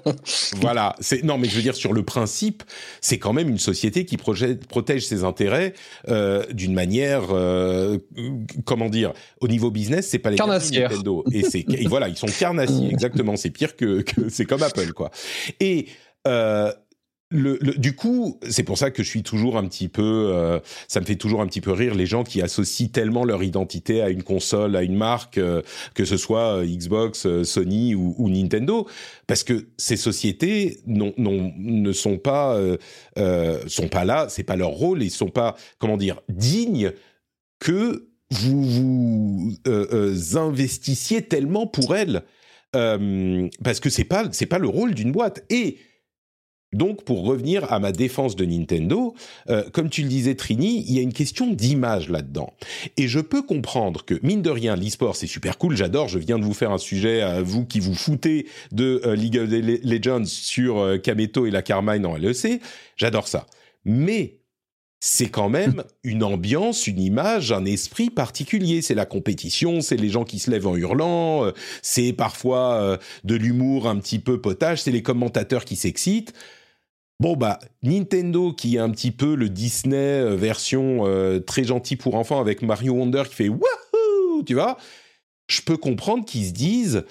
voilà. 0.60 0.96
C'est 0.98 1.22
non, 1.22 1.36
mais 1.36 1.48
je 1.48 1.56
veux 1.56 1.62
dire 1.62 1.74
sur 1.74 1.92
le 1.92 2.02
principe, 2.02 2.62
c'est 3.02 3.18
quand 3.18 3.34
même 3.34 3.50
une 3.50 3.58
société 3.58 4.06
qui 4.06 4.16
protège 4.16 5.04
ses 5.04 5.22
intérêts 5.24 5.74
d'une 6.52 6.72
manière, 6.72 7.22
comment 8.64 8.88
dire, 8.88 9.12
au 9.40 9.48
niveau 9.48 9.70
business, 9.70 10.08
c'est 10.08 10.18
pas 10.18 10.30
les 10.30 10.36
Nintendo. 10.36 11.24
Et 11.30 11.42
c'est 11.42 11.66
voilà, 11.86 12.08
ils 12.08 12.16
sont 12.16 12.26
carnassiers. 12.26 12.88
exactement. 12.90 13.36
C'est 13.36 13.50
pire 13.50 13.76
que, 13.76 14.00
que 14.00 14.30
c'est 14.30 14.46
comme 14.46 14.62
Apple, 14.62 14.92
quoi. 14.92 15.10
Et 15.60 15.88
le, 17.32 17.58
du 17.78 17.96
coup, 17.96 18.38
c'est 18.48 18.62
pour 18.62 18.78
ça 18.78 18.90
que 18.90 19.02
je 19.02 19.08
suis 19.08 19.22
toujours 19.22 19.56
un 19.56 19.66
petit 19.66 19.88
peu, 19.88 20.30
euh, 20.32 20.60
ça 20.86 21.00
me 21.00 21.06
fait 21.06 21.16
toujours 21.16 21.40
un 21.40 21.46
petit 21.46 21.60
peu 21.60 21.72
rire 21.72 21.94
les 21.94 22.06
gens 22.06 22.24
qui 22.24 22.42
associent 22.42 22.88
tellement 22.88 23.24
leur 23.24 23.42
identité 23.42 24.02
à 24.02 24.10
une 24.10 24.22
console, 24.22 24.76
à 24.76 24.82
une 24.82 24.94
marque, 24.94 25.38
euh, 25.38 25.62
que 25.94 26.04
ce 26.04 26.16
soit 26.16 26.58
euh, 26.58 26.66
Xbox, 26.66 27.26
Sony 27.44 27.94
ou, 27.94 28.14
ou, 28.18 28.28
Nintendo, 28.28 28.86
parce 29.26 29.44
que 29.44 29.66
ces 29.78 29.96
sociétés 29.96 30.80
non, 30.86 31.14
non, 31.16 31.52
ne 31.56 31.92
sont 31.92 32.18
pas, 32.18 32.60
sont 33.66 33.88
pas 33.88 34.04
là, 34.04 34.26
c'est 34.28 34.42
pas 34.42 34.56
leur 34.56 34.70
rôle, 34.70 35.02
ils 35.02 35.10
sont 35.10 35.28
pas, 35.28 35.56
comment 35.78 35.96
dire, 35.96 36.20
dignes 36.28 36.92
que 37.58 38.08
vous 38.30 38.62
vous 38.62 39.56
investissiez 40.36 41.22
tellement 41.22 41.66
pour 41.66 41.96
elles, 41.96 42.22
parce 42.72 43.80
que 43.80 43.90
c'est 43.90 44.04
pas, 44.04 44.24
c'est 44.32 44.46
pas 44.46 44.58
le 44.58 44.68
rôle 44.68 44.94
d'une 44.94 45.12
boîte. 45.12 45.44
Et 45.50 45.78
donc, 46.72 47.04
pour 47.04 47.24
revenir 47.24 47.70
à 47.70 47.78
ma 47.78 47.92
défense 47.92 48.34
de 48.34 48.46
Nintendo, 48.46 49.14
euh, 49.50 49.62
comme 49.72 49.90
tu 49.90 50.02
le 50.02 50.08
disais, 50.08 50.34
Trini, 50.34 50.84
il 50.88 50.94
y 50.94 50.98
a 50.98 51.02
une 51.02 51.12
question 51.12 51.52
d'image 51.52 52.08
là-dedans. 52.08 52.54
Et 52.96 53.08
je 53.08 53.20
peux 53.20 53.42
comprendre 53.42 54.04
que, 54.04 54.18
mine 54.22 54.40
de 54.40 54.48
rien, 54.48 54.74
l'e-sport, 54.74 55.14
c'est 55.14 55.26
super 55.26 55.58
cool, 55.58 55.76
j'adore, 55.76 56.08
je 56.08 56.18
viens 56.18 56.38
de 56.38 56.44
vous 56.44 56.54
faire 56.54 56.70
un 56.70 56.78
sujet 56.78 57.20
à 57.20 57.42
vous 57.42 57.66
qui 57.66 57.78
vous 57.78 57.94
foutez 57.94 58.46
de 58.70 59.02
euh, 59.04 59.14
League 59.14 59.36
of 59.36 59.50
Legends 59.50 60.24
sur 60.24 60.78
euh, 60.78 60.96
Kameto 60.96 61.44
et 61.44 61.50
la 61.50 61.60
Carmine 61.60 62.06
en 62.06 62.16
LEC, 62.16 62.62
j'adore 62.96 63.28
ça. 63.28 63.46
Mais 63.84 64.38
c'est 64.98 65.28
quand 65.28 65.50
même 65.50 65.84
une 66.04 66.24
ambiance, 66.24 66.86
une 66.86 67.00
image, 67.00 67.52
un 67.52 67.66
esprit 67.66 68.08
particulier. 68.08 68.80
C'est 68.80 68.94
la 68.94 69.04
compétition, 69.04 69.82
c'est 69.82 69.96
les 69.96 70.08
gens 70.08 70.24
qui 70.24 70.38
se 70.38 70.50
lèvent 70.50 70.68
en 70.68 70.76
hurlant, 70.76 71.50
c'est 71.82 72.14
parfois 72.14 72.98
de 73.24 73.34
l'humour 73.34 73.88
un 73.88 73.96
petit 73.96 74.20
peu 74.20 74.40
potage, 74.40 74.82
c'est 74.82 74.92
les 74.92 75.02
commentateurs 75.02 75.64
qui 75.64 75.74
s'excitent. 75.74 76.32
Bon 77.22 77.36
bah 77.36 77.60
Nintendo 77.84 78.52
qui 78.52 78.74
est 78.74 78.80
un 78.80 78.90
petit 78.90 79.12
peu 79.12 79.36
le 79.36 79.48
Disney 79.48 79.96
euh, 79.96 80.34
version 80.34 81.06
euh, 81.06 81.38
très 81.38 81.62
gentil 81.62 81.94
pour 81.94 82.16
enfants 82.16 82.40
avec 82.40 82.62
Mario 82.62 82.94
Wonder 82.94 83.22
qui 83.28 83.34
fait 83.36 83.48
wouhou, 83.48 84.42
tu 84.44 84.54
vois. 84.54 84.76
Je 85.46 85.60
peux 85.62 85.76
comprendre 85.76 86.24
qu'ils 86.24 86.46
se 86.46 86.50
disent 86.50 87.04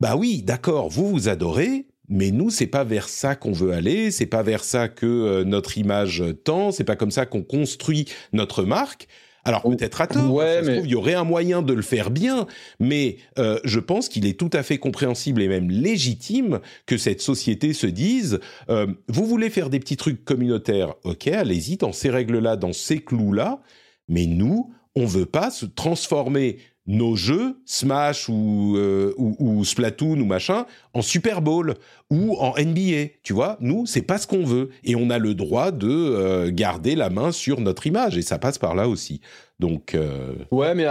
bah 0.00 0.16
oui, 0.16 0.42
d'accord, 0.42 0.88
vous 0.88 1.08
vous 1.08 1.28
adorez, 1.28 1.86
mais 2.08 2.32
nous 2.32 2.50
c'est 2.50 2.66
pas 2.66 2.82
vers 2.82 3.08
ça 3.08 3.36
qu'on 3.36 3.52
veut 3.52 3.70
aller, 3.70 4.10
c'est 4.10 4.26
pas 4.26 4.42
vers 4.42 4.64
ça 4.64 4.88
que 4.88 5.06
euh, 5.06 5.44
notre 5.44 5.78
image 5.78 6.24
tend, 6.42 6.72
c'est 6.72 6.82
pas 6.82 6.96
comme 6.96 7.12
ça 7.12 7.24
qu'on 7.24 7.44
construit 7.44 8.06
notre 8.32 8.64
marque. 8.64 9.06
Alors 9.48 9.62
peut-être 9.62 10.00
à 10.00 10.06
tort, 10.06 10.32
ouais, 10.32 10.62
mais... 10.62 10.80
il 10.84 10.90
y 10.90 10.94
aurait 10.94 11.14
un 11.14 11.24
moyen 11.24 11.62
de 11.62 11.72
le 11.72 11.82
faire 11.82 12.10
bien, 12.10 12.46
mais 12.80 13.16
euh, 13.38 13.58
je 13.64 13.80
pense 13.80 14.08
qu'il 14.08 14.26
est 14.26 14.38
tout 14.38 14.50
à 14.52 14.62
fait 14.62 14.78
compréhensible 14.78 15.40
et 15.40 15.48
même 15.48 15.70
légitime 15.70 16.60
que 16.86 16.98
cette 16.98 17.22
société 17.22 17.72
se 17.72 17.86
dise 17.86 18.40
euh, 18.68 18.86
vous 19.08 19.26
voulez 19.26 19.48
faire 19.48 19.70
des 19.70 19.80
petits 19.80 19.96
trucs 19.96 20.24
communautaires, 20.24 20.94
ok, 21.04 21.28
allez-y 21.28 21.78
dans 21.78 21.92
ces 21.92 22.10
règles-là, 22.10 22.56
dans 22.56 22.74
ces 22.74 22.98
clous-là, 22.98 23.62
mais 24.08 24.26
nous, 24.26 24.70
on 24.94 25.06
veut 25.06 25.26
pas 25.26 25.50
se 25.50 25.64
transformer 25.64 26.58
nos 26.88 27.14
jeux, 27.14 27.60
Smash 27.66 28.30
ou, 28.30 28.74
euh, 28.76 29.12
ou, 29.18 29.62
Splatoon 29.62 30.18
ou 30.18 30.24
machin, 30.24 30.64
en 30.94 31.02
Super 31.02 31.42
Bowl 31.42 31.74
ou 32.10 32.34
en 32.36 32.54
NBA. 32.58 33.10
Tu 33.22 33.34
vois, 33.34 33.58
nous, 33.60 33.84
c'est 33.84 34.02
pas 34.02 34.16
ce 34.16 34.26
qu'on 34.26 34.44
veut. 34.44 34.70
Et 34.84 34.96
on 34.96 35.10
a 35.10 35.18
le 35.18 35.34
droit 35.34 35.70
de 35.70 35.86
euh, 35.86 36.50
garder 36.50 36.96
la 36.96 37.10
main 37.10 37.30
sur 37.30 37.60
notre 37.60 37.86
image. 37.86 38.16
Et 38.16 38.22
ça 38.22 38.38
passe 38.38 38.56
par 38.56 38.74
là 38.74 38.88
aussi. 38.88 39.20
Donc. 39.60 39.94
Euh, 39.94 40.32
ouais, 40.50 40.74
mais 40.74 40.86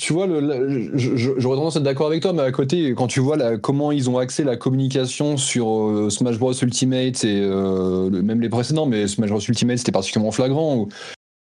tu 0.00 0.12
vois, 0.12 0.28
j'aurais 0.94 1.56
tendance 1.56 1.74
à 1.74 1.80
être 1.80 1.84
d'accord 1.84 2.06
avec 2.06 2.22
toi, 2.22 2.32
mais 2.32 2.42
à 2.42 2.52
côté, 2.52 2.94
quand 2.94 3.08
tu 3.08 3.18
vois 3.18 3.58
comment 3.58 3.90
ils 3.90 4.08
ont 4.08 4.18
axé 4.18 4.44
la 4.44 4.56
communication 4.56 5.36
sur 5.36 6.06
Smash 6.08 6.38
Bros 6.38 6.52
Ultimate 6.52 7.24
et 7.24 7.40
même 7.40 8.40
les 8.40 8.50
précédents, 8.50 8.86
mais 8.86 9.08
Smash 9.08 9.30
Bros 9.30 9.40
Ultimate 9.40 9.78
c'était 9.78 9.92
particulièrement 9.92 10.30
flagrant, 10.30 10.76
où 10.76 10.88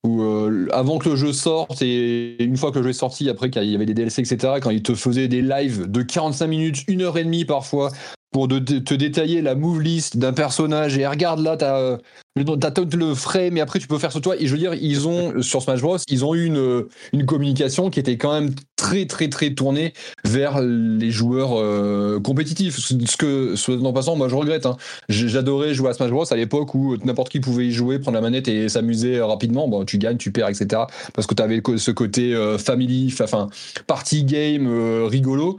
euh, 0.06 0.66
avant 0.72 0.98
que 0.98 1.10
le 1.10 1.16
jeu 1.16 1.32
sorte 1.32 1.82
et 1.82 2.42
une 2.42 2.56
fois 2.56 2.72
que 2.72 2.78
le 2.78 2.84
jeu 2.84 2.90
est 2.90 2.94
sorti, 2.94 3.28
après 3.28 3.50
qu'il 3.50 3.64
y 3.64 3.74
avait 3.74 3.86
des 3.86 3.94
DLC, 3.94 4.22
etc., 4.22 4.54
quand 4.62 4.70
ils 4.70 4.82
te 4.82 4.94
faisaient 4.94 5.28
des 5.28 5.42
lives 5.42 5.90
de 5.90 6.02
45 6.02 6.46
minutes, 6.46 6.84
une 6.88 7.02
heure 7.02 7.18
et 7.18 7.24
demie 7.24 7.44
parfois, 7.44 7.90
pour 8.32 8.46
te 8.46 8.94
détailler 8.94 9.42
la 9.42 9.54
move 9.54 9.80
list 9.80 10.16
d'un 10.16 10.32
personnage 10.32 10.96
et 10.96 11.06
regarde 11.06 11.40
là, 11.40 11.56
t'as 11.56 11.78
euh, 11.78 11.96
le 12.36 13.14
frais, 13.14 13.50
mais 13.50 13.60
après 13.60 13.80
tu 13.80 13.88
peux 13.88 13.98
faire 13.98 14.12
sur 14.12 14.20
toi. 14.20 14.36
Et 14.38 14.46
je 14.46 14.52
veux 14.52 14.58
dire, 14.58 14.74
ils 14.74 15.08
ont 15.08 15.42
sur 15.42 15.62
Smash 15.62 15.80
Bros, 15.80 15.96
ils 16.08 16.24
ont 16.24 16.34
eu 16.34 16.44
une, 16.44 16.86
une 17.12 17.26
communication 17.26 17.90
qui 17.90 17.98
était 17.98 18.16
quand 18.16 18.32
même 18.32 18.54
très 18.76 19.06
très 19.06 19.28
très 19.28 19.50
tournée 19.50 19.92
vers 20.24 20.60
les 20.60 21.10
joueurs 21.10 21.54
euh, 21.54 22.20
compétitifs. 22.20 22.78
Ce 22.78 23.16
que, 23.16 23.84
en 23.84 23.92
passant, 23.92 24.14
moi 24.14 24.28
je 24.28 24.36
regrette. 24.36 24.64
Hein. 24.64 24.76
J'adorais 25.08 25.74
jouer 25.74 25.90
à 25.90 25.94
Smash 25.94 26.10
Bros 26.10 26.32
à 26.32 26.36
l'époque 26.36 26.74
où 26.74 26.96
n'importe 27.04 27.30
qui 27.30 27.40
pouvait 27.40 27.66
y 27.66 27.72
jouer, 27.72 27.98
prendre 27.98 28.14
la 28.14 28.22
manette 28.22 28.46
et 28.46 28.68
s'amuser 28.68 29.20
rapidement. 29.20 29.66
Bon, 29.66 29.84
tu 29.84 29.98
gagnes, 29.98 30.18
tu 30.18 30.30
perds, 30.30 30.48
etc. 30.48 30.82
Parce 31.14 31.26
que 31.26 31.34
tu 31.34 31.42
avais 31.42 31.60
ce 31.76 31.90
côté 31.90 32.32
euh, 32.32 32.58
family, 32.58 33.12
enfin 33.12 33.48
party 33.88 34.22
game 34.22 34.68
rigolo 35.06 35.58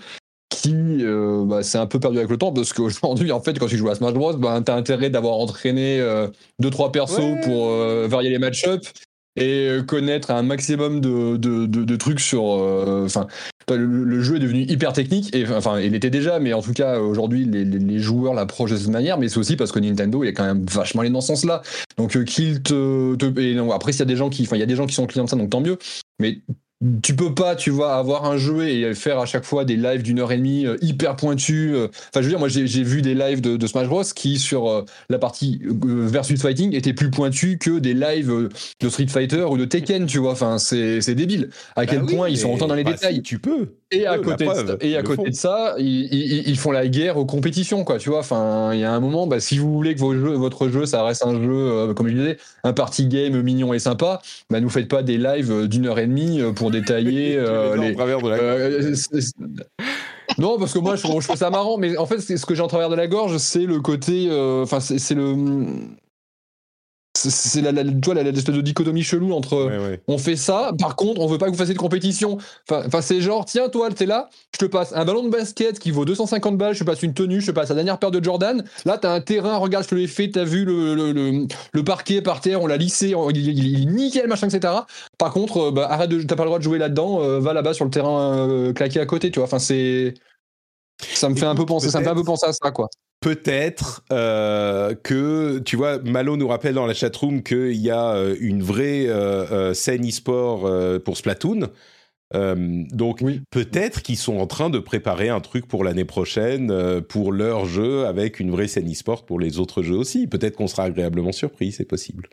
qui 0.52 1.00
euh, 1.02 1.44
bah, 1.46 1.64
c'est 1.64 1.80
un 1.80 1.88
peu 1.88 2.00
perdu 2.00 2.18
avec 2.18 2.30
le 2.30 2.38
temps 2.38 2.52
parce 2.52 2.74
qu'aujourd'hui 2.74 3.32
en 3.32 3.42
fait 3.42 3.58
quand 3.58 3.68
tu 3.68 3.78
joues 3.78 3.90
à 3.90 3.96
Smash 3.96 4.14
Bros 4.14 4.34
bah, 4.34 4.62
t'as 4.64 4.76
intérêt 4.76 5.10
d'avoir 5.10 5.38
entraîné 5.38 5.98
2 5.98 6.04
euh, 6.04 6.28
deux 6.60 6.70
trois 6.70 6.92
persos 6.92 7.42
pour 7.44 7.70
euh, 7.70 8.08
varier 8.08 8.30
les 8.30 8.38
match-ups 8.38 8.92
et 9.38 9.78
connaître 9.88 10.30
un 10.30 10.44
maximum 10.44 11.00
de, 11.00 11.38
de, 11.38 11.66
de, 11.66 11.96
trucs 11.96 12.20
sur 12.20 12.44
enfin 12.44 13.28
le, 13.70 14.22
jeu 14.22 14.36
est 14.36 14.40
devenu 14.40 14.64
hyper 14.64 14.92
technique 14.92 15.34
et 15.34 15.48
enfin 15.48 15.80
il 15.80 15.96
était 15.96 16.10
déjà 16.10 16.38
mais 16.40 16.52
en 16.52 16.62
tout 16.62 16.74
cas 16.74 17.00
aujourd'hui 17.00 17.46
les, 17.46 17.64
les, 17.64 18.00
joueurs 18.00 18.34
l'approchent 18.34 18.72
de 18.72 18.76
cette 18.76 18.90
manière 18.90 19.18
mais 19.18 19.30
c'est 19.30 19.38
aussi 19.38 19.56
parce 19.56 19.72
que 19.72 19.80
Nintendo 19.80 20.22
il 20.26 20.28
est 20.28 20.34
quand 20.34 20.44
même 20.44 20.66
vachement 20.66 21.00
allé 21.00 21.10
dans 21.10 21.22
ce 21.22 21.28
sens 21.28 21.46
là 21.46 21.62
donc 21.98 22.22
qu'il 22.26 22.62
te, 22.62 23.16
te 23.16 23.40
et 23.40 23.56
non, 23.56 23.72
après 23.72 23.94
il 23.94 24.00
y 24.00 24.02
a 24.02 24.06
des 24.06 24.18
gens 24.18 24.30
qui 24.30 24.44
enfin 24.44 24.58
il 24.58 24.60
y 24.60 24.64
a 24.64 24.66
des 24.66 24.76
gens 24.76 24.86
qui 24.86 24.96
sont 24.96 25.08
clients 25.08 25.24
de 25.24 25.30
ça 25.30 25.38
donc 25.38 25.50
tant 25.50 25.62
mieux. 25.62 25.78
Mais 26.20 26.42
tu 27.04 27.16
peux 27.16 27.34
pas, 27.34 27.56
tu 27.56 27.70
vois, 27.70 27.96
avoir 27.96 28.26
un 28.26 28.38
jeu 28.38 28.68
et 28.68 28.96
faire 28.96 29.20
à 29.20 29.28
chaque 29.28 29.44
fois 29.44 29.66
des 29.66 29.76
lives 29.76 30.02
d'une 30.02 30.20
heure 30.20 30.32
et 30.32 30.38
demie 30.38 30.66
euh, 30.66 30.78
hyper 30.82 31.16
pointus. 31.16 31.72
Euh. 31.74 31.88
Enfin, 32.10 32.22
je 32.22 32.22
veux 32.22 32.30
dire, 32.30 32.40
moi, 32.40 32.48
j'ai 32.48 32.84
vu 32.84 33.04
des 33.04 33.14
lives 33.14 33.42
de, 33.42 33.68
Smash 33.68 33.88
Bros 33.88 34.04
qui, 34.16 34.40
sur 34.40 34.68
euh, 34.68 34.86
la 35.10 35.20
partie 35.20 35.62
versus 35.64 36.42
fighting, 36.42 36.76
étaient 36.76 36.94
plus 36.94 37.12
pointus 37.12 37.58
que 37.60 37.78
des 37.78 37.94
lives 37.94 38.50
de 38.80 38.90
Street 38.90 39.08
Fighter 39.08 39.44
ou 39.44 39.58
de 39.58 39.66
Tekken, 39.66 40.08
tu 40.08 40.18
vois. 40.18 40.32
Enfin, 40.32 40.58
c'est 40.58 41.14
débile. 41.14 41.50
À 41.76 41.86
quel 41.86 42.02
bah 42.02 42.08
point 42.10 42.30
ils 42.30 42.38
sont 42.38 42.52
autant 42.52 42.68
dans 42.68 42.76
les 42.76 42.84
bah, 42.84 42.94
détails. 42.94 43.22
tu 43.22 43.38
peux. 43.38 43.76
Et 43.92 44.08
à 44.08 44.18
côté, 44.18 44.46
de, 44.46 44.54
ça, 44.54 44.78
et 44.80 44.96
à 44.96 45.04
côté 45.04 45.30
de 45.30 45.36
ça, 45.36 45.76
ils, 45.78 46.58
font 46.58 46.72
la 46.72 46.88
guerre 46.88 47.18
aux 47.18 47.26
compétitions, 47.26 47.84
quoi. 47.84 47.98
Tu 47.98 48.10
vois, 48.10 48.20
enfin, 48.20 48.72
il 48.74 48.80
y 48.80 48.86
a 48.86 48.92
un 48.92 49.00
moment, 49.02 49.28
bah, 49.28 49.40
si 49.40 49.58
vous 49.60 49.72
voulez 49.72 49.94
que 49.94 50.00
vos 50.00 50.14
jeux, 50.14 50.34
votre 50.34 50.70
jeu, 50.70 50.86
ça 50.86 51.04
reste 51.04 51.26
un 51.26 51.40
jeu, 51.42 51.94
comme 51.94 52.08
je 52.08 52.14
disais, 52.14 52.38
un 52.64 52.74
party 52.74 53.08
game 53.08 53.42
mignon 53.42 53.74
et 53.74 53.80
sympa, 53.80 54.22
bah, 54.50 54.62
nous 54.62 54.70
faites 54.70 54.88
pas 54.88 55.04
des 55.04 55.18
lives 55.18 55.68
d'une 55.68 55.88
heure 55.88 56.00
et 56.00 56.08
demie 56.08 56.42
pour 56.56 56.71
détailler 56.72 57.36
euh, 57.38 57.76
les. 57.82 57.96
Euh, 57.98 58.96
non, 60.38 60.58
parce 60.58 60.74
que 60.74 60.80
moi, 60.80 60.96
je, 60.96 61.04
trouve 61.04 61.22
ça 61.22 61.50
marrant, 61.50 61.78
mais 61.78 61.98
en 61.98 62.06
fait, 62.06 62.20
ce 62.20 62.46
que 62.46 62.56
j'ai 62.56 62.62
en 62.62 62.68
travers 62.68 62.90
de 62.90 62.96
la 62.96 63.08
gorge, 63.08 63.38
c'est 63.38 63.66
le 63.66 63.80
côté. 63.80 64.28
Euh, 64.30 64.64
enfin, 64.64 64.80
c'est 64.80 65.16
le 65.16 65.36
c'est 67.30 67.62
la, 67.62 67.72
la, 67.72 67.84
l'espèce 67.84 68.56
de 68.56 68.62
dichotomie 68.62 69.04
chelou 69.04 69.34
entre 69.34 69.72
on 70.08 70.18
fait 70.18 70.36
ça, 70.36 70.72
par 70.80 70.96
contre, 70.96 71.22
on 71.22 71.28
veut 71.28 71.38
pas 71.38 71.46
que 71.48 71.52
vous 71.52 71.58
fassiez 71.58 71.74
de 71.74 71.80
compétition. 71.80 72.38
Enfin, 72.70 73.02
c'est 73.02 73.22
genre, 73.22 73.46
tiens, 73.46 73.70
toi, 73.70 73.90
t'es 73.90 74.06
là, 74.06 74.30
je 74.54 74.60
te 74.60 74.66
passe 74.66 74.94
un 74.94 75.06
ballon 75.06 75.24
de 75.24 75.30
basket 75.30 75.80
qui 75.80 75.92
vaut 75.92 76.06
250 76.06 76.58
balles, 76.58 76.74
je 76.74 76.80
te 76.80 76.84
passe 76.84 77.04
une 77.04 77.14
tenue, 77.14 77.42
je 77.42 77.48
te 77.48 77.52
passe 77.52 77.70
la 77.70 77.76
dernière 77.76 77.98
paire 77.98 78.12
de 78.12 78.24
Jordan. 78.24 78.64
Là, 78.86 78.98
t'as 78.98 79.14
un 79.14 79.22
terrain, 79.22 79.58
regarde, 79.58 79.84
je 79.84 79.90
te 79.90 79.96
l'ai 79.96 80.08
fait, 80.08 80.30
t'as 80.30 80.44
vu 80.44 80.66
le, 80.66 80.96
le, 80.96 81.48
le, 81.72 81.84
parquet 81.84 82.22
par 82.22 82.42
terre, 82.42 82.62
on 82.62 82.68
l'a 82.68 82.78
lissé, 82.78 83.14
il, 83.34 83.82
est 83.82 83.86
nickel, 83.86 84.28
machin, 84.28 84.48
etc. 84.48 84.74
Par 85.18 85.32
contre, 85.32 85.58
euh, 85.58 85.72
bah, 85.72 85.88
arrête 85.90 86.10
de, 86.10 86.22
t'as 86.24 86.36
pas 86.36 86.44
le 86.44 86.50
droit 86.50 86.60
de 86.60 86.64
jouer 86.64 86.78
là-dedans, 86.78 87.22
euh, 87.22 87.40
va 87.40 87.54
là-bas 87.54 87.74
sur 87.74 87.86
le 87.86 87.92
terrain 87.92 88.48
euh, 88.50 88.74
claqué 88.74 89.00
à 89.00 89.06
côté, 89.06 89.32
tu 89.32 89.40
vois. 89.40 89.46
Enfin, 89.46 89.60
c'est. 89.60 90.14
Ça 91.14 91.30
me 91.30 91.36
fait 91.36 91.46
un 91.46 91.56
peu 91.56 91.66
penser, 91.66 91.90
ça 91.90 92.00
me 92.00 92.04
fait 92.04 92.12
un 92.12 92.16
peu 92.16 92.24
penser 92.24 92.46
à 92.46 92.54
ça, 92.54 92.72
quoi 92.72 92.88
peut-être 93.22 94.04
euh, 94.12 94.94
que, 94.96 95.60
tu 95.60 95.78
vois, 95.78 96.00
Malo 96.00 96.36
nous 96.36 96.48
rappelle 96.48 96.74
dans 96.74 96.88
la 96.88 96.94
chatroom 96.94 97.44
qu'il 97.44 97.78
y 97.78 97.92
a 97.92 98.16
euh, 98.16 98.36
une 98.42 98.62
vraie 98.62 99.08
euh, 99.08 99.74
scène 99.74 100.06
e-sport 100.06 100.70
pour 101.04 101.16
Splatoon. 101.16 101.70
donc 102.34 103.24
peut-être 103.52 104.02
qu'ils 104.02 104.18
sont 104.18 104.38
en 104.38 104.48
train 104.48 104.70
de 104.70 104.80
préparer 104.80 105.30
un 105.30 105.40
truc 105.40 105.68
pour 105.68 105.84
l'année 105.84 106.06
prochaine 106.06 107.02
pour 107.02 107.32
leur 107.32 107.66
jeu 107.66 108.06
avec 108.06 108.40
une 108.40 108.52
vraie 108.52 108.68
scène 108.68 108.92
e-sport 108.92 109.26
pour 109.26 109.40
les 109.40 109.60
autres 109.60 109.84
jeux 109.84 109.96
aussi. 109.96 110.28
Peut-être 110.28 110.58
qu'on 110.58 110.68
sera 110.68 110.84
agréablement 110.84 111.32
surpris, 111.32 111.72
c'est 111.72 111.86
possible. 111.86 112.30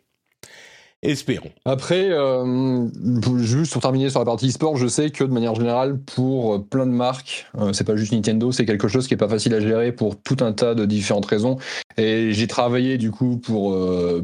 Espérons. 1.03 1.51
Après, 1.65 2.11
euh, 2.11 2.89
juste 3.37 3.73
pour 3.73 3.81
terminer 3.81 4.11
sur 4.11 4.19
la 4.19 4.25
partie 4.25 4.49
e-sport, 4.49 4.77
je 4.77 4.89
sais 4.89 5.11
que 5.11 5.23
de 5.23 5.33
manière 5.33 5.55
générale, 5.55 5.97
pour 6.01 6.55
euh, 6.55 6.59
plein 6.59 6.87
de 6.87 6.91
marques, 6.91 7.47
euh, 7.57 7.73
c'est 7.73 7.85
pas 7.85 7.95
juste 7.95 8.13
Nintendo, 8.13 8.51
c'est 8.51 8.67
quelque 8.67 8.89
chose 8.89 9.07
qui 9.07 9.15
est 9.15 9.19
pas 9.19 9.29
facile 9.29 9.55
à 9.55 9.61
gérer 9.61 9.93
pour 9.93 10.21
tout 10.21 10.39
un 10.41 10.53
tas 10.53 10.75
de 10.75 10.85
différentes 10.87 11.27
raisons. 11.27 11.57
Et 11.99 12.33
j'ai 12.33 12.49
travaillé 12.49 12.99
du 12.99 13.13
coup 13.13 13.37
pour 13.37 13.77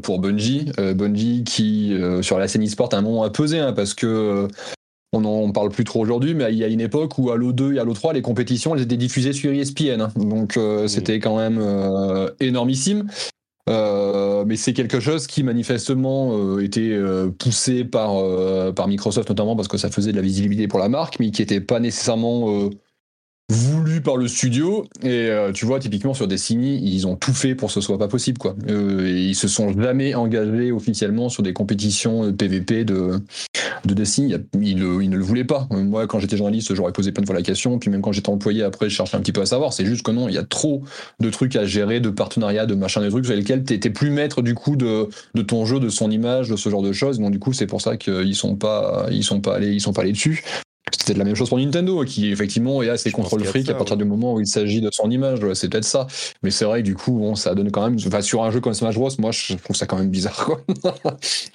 pour 0.02 0.18
Bungie, 0.20 0.70
Bungie 0.94 1.44
qui 1.44 1.96
sur 2.22 2.38
la 2.38 2.48
scène 2.48 2.64
e-sport 2.64 2.88
à 2.92 2.96
un 2.96 3.02
moment 3.02 3.24
a 3.24 3.30
pesé, 3.30 3.58
hein, 3.58 3.72
parce 3.72 3.94
que 3.94 4.48
on 5.12 5.20
n'en 5.20 5.50
parle 5.50 5.70
plus 5.70 5.84
trop 5.84 6.00
aujourd'hui, 6.00 6.34
mais 6.34 6.52
il 6.52 6.58
y 6.58 6.64
a 6.64 6.68
une 6.68 6.80
époque 6.80 7.18
où 7.18 7.30
à 7.30 7.36
l'O2 7.36 7.74
et 7.74 7.78
à 7.80 7.84
l'O3, 7.84 8.14
les 8.14 8.22
compétitions 8.22 8.74
elles 8.74 8.82
étaient 8.82 8.96
diffusées 8.96 9.32
sur 9.32 9.52
ESPN. 9.52 10.00
Hein. 10.00 10.12
donc 10.16 10.58
c'était 10.86 11.18
quand 11.18 11.36
même 11.36 11.60
énormissime. 12.40 13.08
Euh, 13.70 14.44
mais 14.46 14.56
c'est 14.56 14.74
quelque 14.74 15.00
chose 15.00 15.26
qui 15.26 15.42
manifestement 15.42 16.36
euh, 16.36 16.62
était 16.62 16.90
euh, 16.90 17.30
poussé 17.30 17.82
par, 17.84 18.12
par 18.74 18.88
Microsoft 18.88 19.30
notamment 19.30 19.56
parce 19.56 19.68
que 19.68 19.78
ça 19.78 19.90
faisait 19.90 20.12
de 20.12 20.16
la 20.16 20.22
visibilité 20.22 20.68
pour 20.68 20.78
la 20.78 20.88
marque, 20.90 21.18
mais 21.18 21.30
qui 21.30 21.40
n'était 21.40 21.60
pas 21.60 21.80
nécessairement 21.80 22.68
voulu 23.50 24.00
par 24.00 24.16
le 24.16 24.26
studio. 24.28 24.84
Et 25.02 25.28
euh, 25.28 25.52
tu 25.52 25.66
vois 25.66 25.78
typiquement 25.78 26.14
sur 26.14 26.26
Destiny 26.26 26.80
ils 26.82 27.06
ont 27.06 27.16
tout 27.16 27.34
fait 27.34 27.54
pour 27.54 27.68
que 27.68 27.74
ce 27.74 27.80
soit 27.80 27.98
pas 27.98 28.08
possible 28.08 28.38
quoi. 28.38 28.56
Euh, 28.68 29.08
ils 29.08 29.34
se 29.34 29.48
sont 29.48 29.78
jamais 29.78 30.14
engagés 30.14 30.72
officiellement 30.72 31.28
sur 31.28 31.42
des 31.42 31.52
compétitions 31.52 32.32
PVP 32.32 32.80
euh, 32.80 32.84
de 32.84 33.20
de 33.84 33.92
Destiny. 33.92 34.34
Ils, 34.60 34.78
ne 34.78 35.16
le 35.16 35.22
voulaient 35.22 35.44
pas. 35.44 35.68
Moi 35.70 36.06
quand 36.06 36.18
j'étais 36.18 36.38
journaliste 36.38 36.74
j'aurais 36.74 36.92
posé 36.92 37.12
plein 37.12 37.22
de 37.22 37.26
fois 37.26 37.36
la 37.36 37.42
question. 37.42 37.78
Puis 37.78 37.90
même 37.90 38.00
quand 38.00 38.12
j'étais 38.12 38.30
employé 38.30 38.62
après 38.62 38.88
je 38.88 38.96
cherchais 38.96 39.16
un 39.16 39.20
petit 39.20 39.32
peu 39.32 39.42
à 39.42 39.46
savoir. 39.46 39.74
C'est 39.74 39.84
juste 39.84 40.02
que 40.02 40.10
non 40.10 40.28
il 40.28 40.34
y 40.34 40.38
a 40.38 40.44
trop 40.44 40.82
de 41.20 41.30
trucs 41.30 41.54
à 41.56 41.66
gérer 41.66 42.00
de 42.00 42.08
partenariats 42.08 42.66
de 42.66 42.74
machin 42.74 43.02
de 43.02 43.10
trucs 43.10 43.26
sur 43.26 43.34
lesquels 43.34 43.62
t'étais 43.62 43.90
plus 43.90 44.10
maître 44.10 44.40
du 44.40 44.54
coup 44.54 44.76
de, 44.76 45.08
de 45.34 45.42
ton 45.42 45.66
jeu 45.66 45.80
de 45.80 45.90
son 45.90 46.10
image 46.10 46.48
de 46.48 46.56
ce 46.56 46.70
genre 46.70 46.82
de 46.82 46.92
choses. 46.92 47.18
Donc 47.18 47.30
du 47.30 47.38
coup 47.38 47.52
c'est 47.52 47.66
pour 47.66 47.82
ça 47.82 47.98
qu'ils 47.98 48.34
sont 48.34 48.56
pas 48.56 49.06
ils 49.10 49.22
sont 49.22 49.40
pas 49.40 49.56
allés 49.56 49.72
ils 49.72 49.80
sont 49.80 49.92
pas 49.92 50.02
allés 50.02 50.12
dessus 50.12 50.42
c'est 51.04 51.16
la 51.16 51.24
même 51.24 51.34
chose 51.34 51.48
pour 51.48 51.58
Nintendo, 51.58 52.04
qui 52.04 52.30
effectivement 52.30 52.82
est 52.82 52.88
assez 52.88 53.10
contrôle 53.10 53.44
fric 53.44 53.68
à 53.68 53.74
partir 53.74 53.96
du 53.96 54.04
moment 54.04 54.34
où 54.34 54.40
il 54.40 54.46
s'agit 54.46 54.80
de 54.80 54.90
son 54.92 55.10
image. 55.10 55.40
c'est 55.54 55.68
peut-être 55.68 55.84
ça. 55.84 56.06
Mais 56.42 56.50
c'est 56.50 56.64
vrai 56.64 56.82
que 56.82 56.86
du 56.86 56.94
coup, 56.94 57.12
bon, 57.12 57.34
ça 57.34 57.54
donne 57.54 57.70
quand 57.70 57.82
même. 57.82 57.98
Enfin, 58.06 58.20
sur 58.20 58.42
un 58.44 58.50
jeu 58.50 58.60
comme 58.60 58.74
Smash 58.74 58.96
Bros, 58.96 59.10
moi, 59.18 59.30
je 59.32 59.54
trouve 59.54 59.76
ça 59.76 59.86
quand 59.86 59.98
même 59.98 60.10
bizarre. 60.10 60.44
Quoi. 60.44 60.64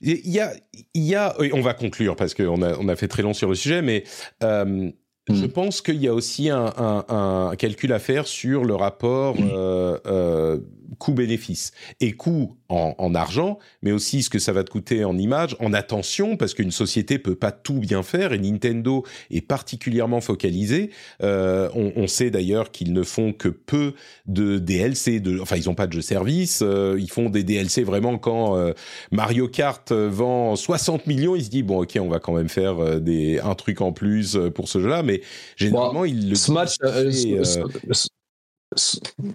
il 0.01 0.29
y 0.29 0.39
a, 0.39 0.53
il 0.93 1.03
y 1.03 1.15
a, 1.15 1.35
on 1.53 1.61
va 1.61 1.73
conclure 1.73 2.15
parce 2.15 2.33
qu'on 2.33 2.61
a, 2.61 2.77
on 2.77 2.87
a 2.87 2.95
fait 2.95 3.07
très 3.07 3.23
long 3.23 3.33
sur 3.33 3.49
le 3.49 3.55
sujet, 3.55 3.81
mais 3.81 4.03
euh, 4.43 4.91
je 5.29 5.45
mm. 5.45 5.49
pense 5.49 5.81
qu'il 5.81 6.01
y 6.01 6.07
a 6.07 6.13
aussi 6.13 6.49
un, 6.49 6.73
un, 6.77 7.55
calcul 7.57 7.93
à 7.93 7.99
faire 7.99 8.27
sur 8.27 8.65
le 8.65 8.75
rapport 8.75 9.39
mm. 9.39 9.49
euh, 9.51 9.97
euh, 10.07 10.57
coût-bénéfice. 10.97 11.71
Et 11.99 12.13
coût 12.13 12.55
en, 12.69 13.15
argent, 13.15 13.57
mais 13.81 13.91
aussi 13.91 14.21
ce 14.21 14.29
que 14.29 14.37
ça 14.37 14.53
va 14.53 14.63
te 14.63 14.69
coûter 14.69 15.03
en 15.03 15.17
image, 15.17 15.55
en 15.59 15.73
attention, 15.73 16.37
parce 16.37 16.53
qu'une 16.53 16.69
société 16.69 17.17
peut 17.17 17.35
pas 17.35 17.51
tout 17.51 17.79
bien 17.79 18.03
faire, 18.03 18.31
et 18.31 18.37
Nintendo 18.37 19.03
est 19.31 19.41
particulièrement 19.41 20.21
focalisé. 20.21 20.91
Euh, 21.23 21.69
on, 21.73 22.05
sait 22.05 22.29
d'ailleurs 22.29 22.71
qu'ils 22.71 22.93
ne 22.93 23.01
font 23.01 23.33
que 23.33 23.49
peu 23.49 23.93
de 24.27 24.59
DLC, 24.59 25.19
de, 25.19 25.39
enfin 25.39 25.55
ils 25.55 25.65
n'ont 25.65 25.75
pas 25.75 25.87
de 25.87 25.93
jeu 25.93 26.01
service, 26.01 26.61
euh, 26.63 26.95
ils 26.99 27.09
font 27.09 27.29
des 27.29 27.43
DLC 27.43 27.83
vraiment 27.83 28.19
quand 28.19 28.55
euh, 28.55 28.73
Mario 29.11 29.47
Kart 29.47 29.91
vend 29.91 30.55
60 30.55 31.07
millions, 31.07 31.35
ils 31.35 31.45
se 31.45 31.49
disent 31.49 31.63
bon 31.63 31.81
ok 31.81 31.97
on 31.99 32.07
va 32.07 32.19
quand 32.19 32.33
même 32.33 32.49
faire 32.49 33.01
des, 33.01 33.39
un 33.39 33.55
truc 33.55 33.81
en 33.81 33.91
plus 33.91 34.37
pour 34.53 34.69
ce 34.69 34.79
jeu-là, 34.79 35.01
mais 35.01 35.18
généralement 35.55 36.05
ils 36.05 36.29
le... 36.29 36.35
Smash, 36.35 36.77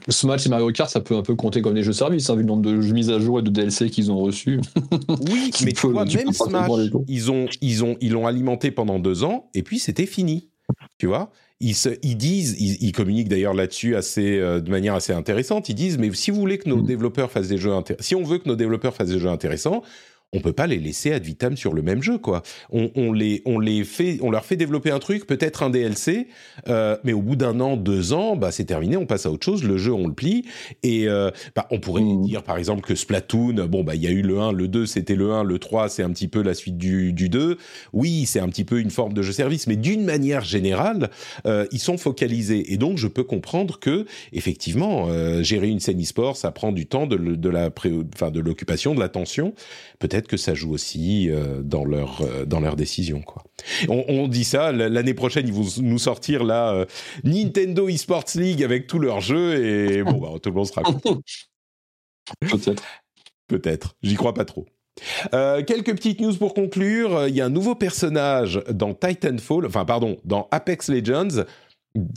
Smash 0.09 0.47
et 0.47 0.49
Mario 0.49 0.71
Kart, 0.71 0.89
ça 0.89 1.01
peut 1.01 1.17
un 1.17 1.23
peu 1.23 1.35
compter 1.35 1.61
comme 1.61 1.75
des 1.75 1.83
jeux 1.83 1.93
services, 1.93 2.31
hein, 2.31 2.37
vu 2.37 2.43
le 2.43 2.47
nombre 2.47 2.63
de 2.63 2.73
mises 2.73 3.11
à 3.11 3.19
jour 3.19 3.41
et 3.41 3.43
de 3.43 3.51
DLC 3.51 3.91
qu'ils 3.91 4.13
ont 4.13 4.19
reçus. 4.19 4.61
Oui, 5.09 5.51
mais 5.65 5.73
tu 5.73 5.89
vois, 5.89 6.05
même 6.05 6.33
Smash, 6.33 6.71
ils 7.09 7.31
ont, 7.31 7.47
ils 7.61 7.85
ont, 7.85 7.97
ils 8.01 8.13
l'ont 8.13 8.27
alimenté 8.27 8.71
pendant 8.71 8.99
deux 8.99 9.25
ans, 9.25 9.51
et 9.55 9.63
puis 9.63 9.79
c'était 9.79 10.07
fini. 10.07 10.51
Tu 10.99 11.07
vois 11.07 11.31
ils, 11.61 11.75
se, 11.75 11.89
ils 12.03 12.17
disent, 12.17 12.57
ils, 12.61 12.93
communiquent 12.93 13.29
d'ailleurs 13.29 13.55
là-dessus 13.55 13.97
assez, 13.97 14.39
euh, 14.39 14.61
de 14.61 14.71
manière 14.71 14.95
assez 14.95 15.13
intéressante. 15.13 15.69
Ils 15.69 15.75
disent, 15.75 15.99
mais 15.99 16.13
si 16.13 16.31
vous 16.31 16.39
voulez 16.39 16.59
que 16.59 16.69
nos 16.69 16.83
mm. 16.83 16.87
développeurs 16.87 17.31
fassent 17.31 17.49
des 17.49 17.59
jeux 17.59 17.73
si 18.01 18.15
on 18.15 18.23
veut 18.23 18.39
que 18.39 18.49
nos 18.49 18.57
développeurs 18.57 18.95
fassent 18.95 19.09
des 19.09 19.19
jeux 19.19 19.29
intéressants, 19.29 19.83
on 20.35 20.41
peut 20.41 20.53
pas 20.53 20.67
les 20.67 20.79
laisser 20.79 21.13
ad 21.13 21.23
vitam 21.23 21.57
sur 21.57 21.73
le 21.73 21.83
même 21.83 22.03
jeu, 22.03 22.19
quoi. 22.19 22.43
On, 22.71 23.13
les, 23.13 23.43
on 23.47 23.59
les 23.59 23.85
fait, 23.85 24.19
on 24.21 24.31
leur 24.31 24.45
fait 24.45 24.57
développer 24.57 24.91
un 24.91 24.99
truc, 24.99 25.27
peut-être 25.27 25.63
un 25.63 25.71
DLC, 25.71 26.27
euh, 26.69 26.97
mais 27.05 27.13
au 27.13 27.23
bout 27.23 27.37
d'un 27.37 27.61
an, 27.61 27.77
deux 27.77 28.13
ans, 28.13 28.37
bah 28.37 28.51
c'est 28.51 28.65
terminé, 28.65 28.97
on 28.97 29.07
passe 29.07 29.27
à 29.27 29.31
autre 29.31 29.45
chose. 29.45 29.63
Le 29.65 29.79
jeu, 29.79 29.93
on 29.93 30.07
le 30.09 30.13
plie, 30.13 30.45
et 30.83 31.09
euh, 31.09 31.31
bah, 31.55 31.67
on 31.71 31.79
pourrait 31.79 32.03
mmh. 32.03 32.23
dire 32.23 32.43
par 32.43 32.59
exemple 32.59 32.83
que 32.83 32.95
Splatoon, 32.95 33.67
bon 33.67 33.85
bah 33.85 33.95
il 33.95 34.03
y 34.03 34.07
a 34.07 34.11
eu 34.11 34.23
le 34.23 34.41
1, 34.41 34.53
le 34.53 34.69
2, 34.69 34.87
c'était 34.87 35.15
le 35.15 35.33
1, 35.33 35.45
le 35.45 35.59
3, 35.59 35.89
c'est 35.89 36.03
un 36.03 36.11
petit 36.11 36.29
peu 36.29 36.43
la 36.43 36.55
suite 36.55 36.77
du, 36.77 37.13
du 37.13 37.29
2. 37.29 37.57
Oui, 37.93 38.27
c'est 38.27 38.41
un 38.41 38.49
petit 38.49 38.65
peu 38.65 38.81
une 38.81 38.91
forme 38.91 39.13
de 39.13 39.23
jeu 39.23 39.33
service, 39.33 39.67
mais 39.69 39.77
d'une 39.77 40.05
manière 40.05 40.43
générale, 40.43 41.11
euh, 41.47 41.67
ils 41.71 41.79
sont 41.79 41.97
focalisés, 41.97 42.73
et 42.73 42.77
donc 42.77 42.99
je 42.99 43.07
peux 43.07 43.25
comprendre 43.25 43.79
que 43.79 44.05
effectivement, 44.33 45.09
gérer 45.43 45.69
une 45.69 45.81
scène 45.81 46.01
e-sport, 46.01 46.37
ça 46.37 46.51
prend 46.51 46.73
du 46.73 46.87
temps, 46.87 47.07
de, 47.07 47.17
de 47.17 47.49
la, 47.49 47.71
enfin 48.15 48.31
de 48.31 48.41
l'occupation, 48.41 48.95
de 48.95 49.01
l'attention. 49.01 49.55
Peut-être 49.99 50.24
que 50.27 50.37
ça 50.37 50.55
joue 50.55 50.73
aussi 50.73 51.31
euh, 51.31 51.63
dans 51.63 51.85
leur 51.85 52.21
euh, 52.21 52.45
dans 52.45 52.61
leurs 52.61 52.77
décisions 52.77 53.23
quoi. 53.23 53.43
On, 53.89 54.29
dit 54.29 54.45
ça 54.45 54.73
l'année 54.73 55.15
prochaine 55.15 55.47
ils 55.47 55.53
vont 55.53 55.67
nous 55.83 55.99
sortir 55.99 56.45
la 56.45 56.73
euh, 56.73 56.87
Nintendo 57.25 57.89
eSports 57.89 58.25
League 58.35 58.63
avec 58.63 58.87
tous 58.87 58.99
leurs 58.99 59.21
jeux 59.21 59.65
et 59.65 60.03
bon 60.05 60.19
bah, 60.19 60.39
tout 60.43 60.51
le 60.51 60.57
monde 60.57 60.67
sera 60.67 60.83
content. 60.83 61.21
Peut-être. 62.41 62.83
Peut-être. 63.49 63.97
J'y 64.03 64.15
crois 64.15 64.35
pas 64.35 64.45
trop. 64.45 64.67
quelques 65.33 65.95
petites 65.95 66.21
news 66.21 66.35
pour 66.35 66.55
conclure. 66.55 67.29
Il 67.29 67.35
y 67.35 67.41
a 67.41 67.47
un 67.47 67.51
nouveau 67.51 67.75
personnage 67.75 68.63
dans 68.71 68.95
Titanfall, 68.95 69.67
enfin 69.67 69.85
pardon, 69.85 70.17
dans 70.25 70.49
Apex 70.51 70.89
Legends, 70.89 71.45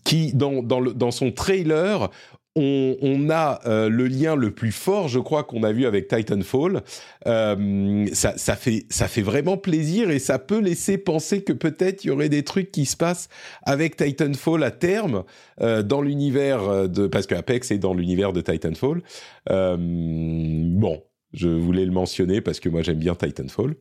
qui 0.05 0.33
dans, 0.33 0.63
dans, 0.63 0.79
le, 0.79 0.93
dans 0.93 1.11
son 1.11 1.31
trailer 1.31 2.09
on, 2.57 3.29
a 3.29 3.59
euh, 3.65 3.89
le 3.89 4.07
lien 4.07 4.35
le 4.35 4.51
plus 4.51 4.71
fort, 4.71 5.07
je 5.07 5.19
crois, 5.19 5.43
qu'on 5.43 5.63
a 5.63 5.71
vu 5.71 5.85
avec 5.85 6.07
Titanfall. 6.07 6.81
Euh, 7.27 8.05
ça, 8.13 8.55
fait, 8.55 8.85
ça 8.89 9.07
fait 9.07 9.21
vraiment 9.21 9.57
plaisir 9.57 10.09
et 10.09 10.19
ça 10.19 10.39
peut 10.39 10.59
laisser 10.59 10.97
penser 10.97 11.43
que 11.43 11.53
peut-être 11.53 12.03
il 12.03 12.07
y 12.07 12.11
aurait 12.11 12.29
des 12.29 12.43
trucs 12.43 12.71
qui 12.71 12.85
se 12.85 12.97
passent 12.97 13.29
avec 13.63 13.95
Titanfall 13.95 14.63
à 14.63 14.71
terme 14.71 15.23
euh, 15.61 15.83
dans 15.83 16.01
l'univers 16.01 16.89
de 16.89 17.07
parce 17.07 17.27
que 17.27 17.35
Apex 17.35 17.71
est 17.71 17.77
dans 17.77 17.93
l'univers 17.93 18.33
de 18.33 18.41
Titanfall. 18.41 19.01
bon, 19.47 21.03
je 21.33 21.49
voulais 21.49 21.85
le 21.85 21.91
mentionner 21.91 22.41
parce 22.41 22.59
que 22.59 22.69
moi 22.69 22.81
j'aime 22.81 22.99
bien 22.99 23.15
Titanfall. 23.15 23.75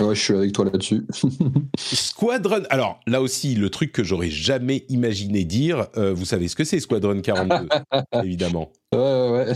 Ouais, 0.00 0.14
je 0.14 0.20
suis 0.20 0.34
avec 0.34 0.52
toi 0.52 0.64
là-dessus. 0.64 1.06
Squadron. 1.76 2.62
Alors 2.70 3.00
là 3.06 3.20
aussi, 3.20 3.54
le 3.54 3.68
truc 3.70 3.92
que 3.92 4.04
j'aurais 4.04 4.30
jamais 4.30 4.84
imaginé 4.88 5.44
dire. 5.44 5.88
Euh, 5.96 6.12
vous 6.14 6.24
savez 6.24 6.48
ce 6.48 6.56
que 6.56 6.64
c'est 6.64 6.80
Squadron 6.80 7.20
42, 7.20 7.68
évidemment. 8.22 8.70
Ouais. 8.94 9.52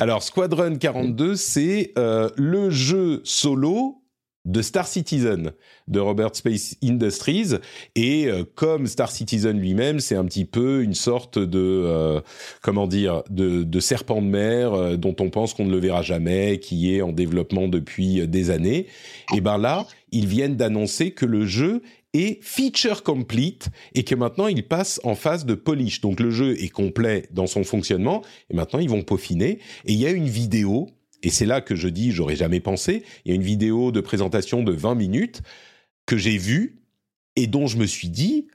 Alors 0.00 0.22
Squadron 0.22 0.76
42, 0.76 1.36
c'est 1.36 1.92
euh, 1.98 2.30
le 2.36 2.70
jeu 2.70 3.20
solo 3.24 4.03
de 4.44 4.62
Star 4.62 4.86
Citizen 4.86 5.52
de 5.88 6.00
Robert 6.00 6.34
Space 6.34 6.76
Industries. 6.82 7.54
Et 7.94 8.26
euh, 8.26 8.44
comme 8.54 8.86
Star 8.86 9.10
Citizen 9.10 9.58
lui-même 9.58 10.00
c'est 10.00 10.16
un 10.16 10.24
petit 10.24 10.44
peu 10.44 10.82
une 10.82 10.94
sorte 10.94 11.38
de 11.38 11.58
euh, 11.58 12.20
comment 12.62 12.86
dire 12.86 13.22
de, 13.30 13.80
serpent 13.80 14.20
de 14.20 14.26
mer 14.26 14.74
euh, 14.74 14.96
dont 14.96 15.16
on 15.20 15.30
pense 15.30 15.54
qu'on 15.54 15.64
ne 15.64 15.70
le 15.70 15.78
verra 15.78 16.02
jamais 16.02 16.58
qui 16.58 16.94
est 16.94 17.02
en 17.02 17.12
développement 17.12 17.68
depuis 17.68 18.26
des 18.28 18.50
années. 18.50 18.86
Et 19.34 19.40
ben 19.40 19.58
là 19.58 19.86
ils 20.12 20.26
viennent 20.26 20.56
d'annoncer 20.56 21.10
que 21.12 21.26
le 21.26 21.44
jeu 21.44 21.82
est 22.12 22.42
feature 22.42 23.02
complete 23.02 23.68
et 23.94 24.04
que 24.04 24.14
maintenant 24.14 24.46
il 24.46 24.66
passe 24.66 25.00
en 25.04 25.14
phase 25.14 25.44
de 25.44 25.54
polish. 25.54 26.00
Donc 26.00 26.20
le 26.20 26.30
jeu 26.30 26.62
est 26.62 26.68
complet 26.68 27.26
dans 27.32 27.46
son 27.46 27.64
fonctionnement 27.64 28.22
et 28.50 28.54
maintenant 28.54 28.78
ils 28.78 28.88
vont 28.88 29.02
peaufiner. 29.02 29.58
Et 29.84 29.92
il 29.92 29.98
y 29.98 30.06
a 30.06 30.10
une 30.10 30.28
vidéo 30.28 30.88
et 31.24 31.30
c'est 31.30 31.46
là 31.46 31.60
que 31.60 31.74
je 31.74 31.88
dis, 31.88 32.12
j'aurais 32.12 32.36
jamais 32.36 32.60
pensé. 32.60 33.02
Il 33.24 33.30
y 33.30 33.32
a 33.32 33.34
une 33.34 33.42
vidéo 33.42 33.92
de 33.92 34.00
présentation 34.00 34.62
de 34.62 34.72
20 34.72 34.94
minutes 34.94 35.42
que 36.06 36.16
j'ai 36.16 36.36
vue 36.36 36.82
et 37.36 37.46
dont 37.46 37.66
je 37.66 37.78
me 37.78 37.86
suis 37.86 38.08
dit, 38.08 38.48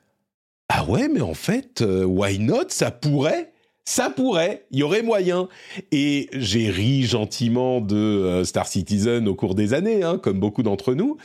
ah 0.69 0.85
ouais, 0.85 1.07
mais 1.07 1.21
en 1.21 1.33
fait, 1.33 1.81
euh, 1.81 2.03
why 2.05 2.39
not? 2.39 2.69
Ça 2.69 2.91
pourrait 2.91 3.51
ça 3.85 4.11
pourrait, 4.11 4.67
il 4.69 4.79
y 4.79 4.83
aurait 4.83 5.01
moyen. 5.01 5.49
Et 5.91 6.29
j'ai 6.31 6.69
ri 6.69 7.05
gentiment 7.05 7.81
de 7.81 7.95
euh, 7.95 8.43
Star 8.43 8.67
Citizen 8.67 9.27
au 9.27 9.33
cours 9.33 9.55
des 9.55 9.73
années, 9.73 10.03
hein, 10.03 10.19
comme 10.19 10.39
beaucoup 10.39 10.61
d'entre 10.61 10.93
nous. 10.93 11.17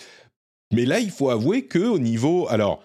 Mais 0.72 0.86
là, 0.86 0.98
il 0.98 1.10
faut 1.10 1.28
avouer 1.28 1.66
que 1.66 1.80
au 1.80 1.98
niveau, 1.98 2.48
alors, 2.48 2.82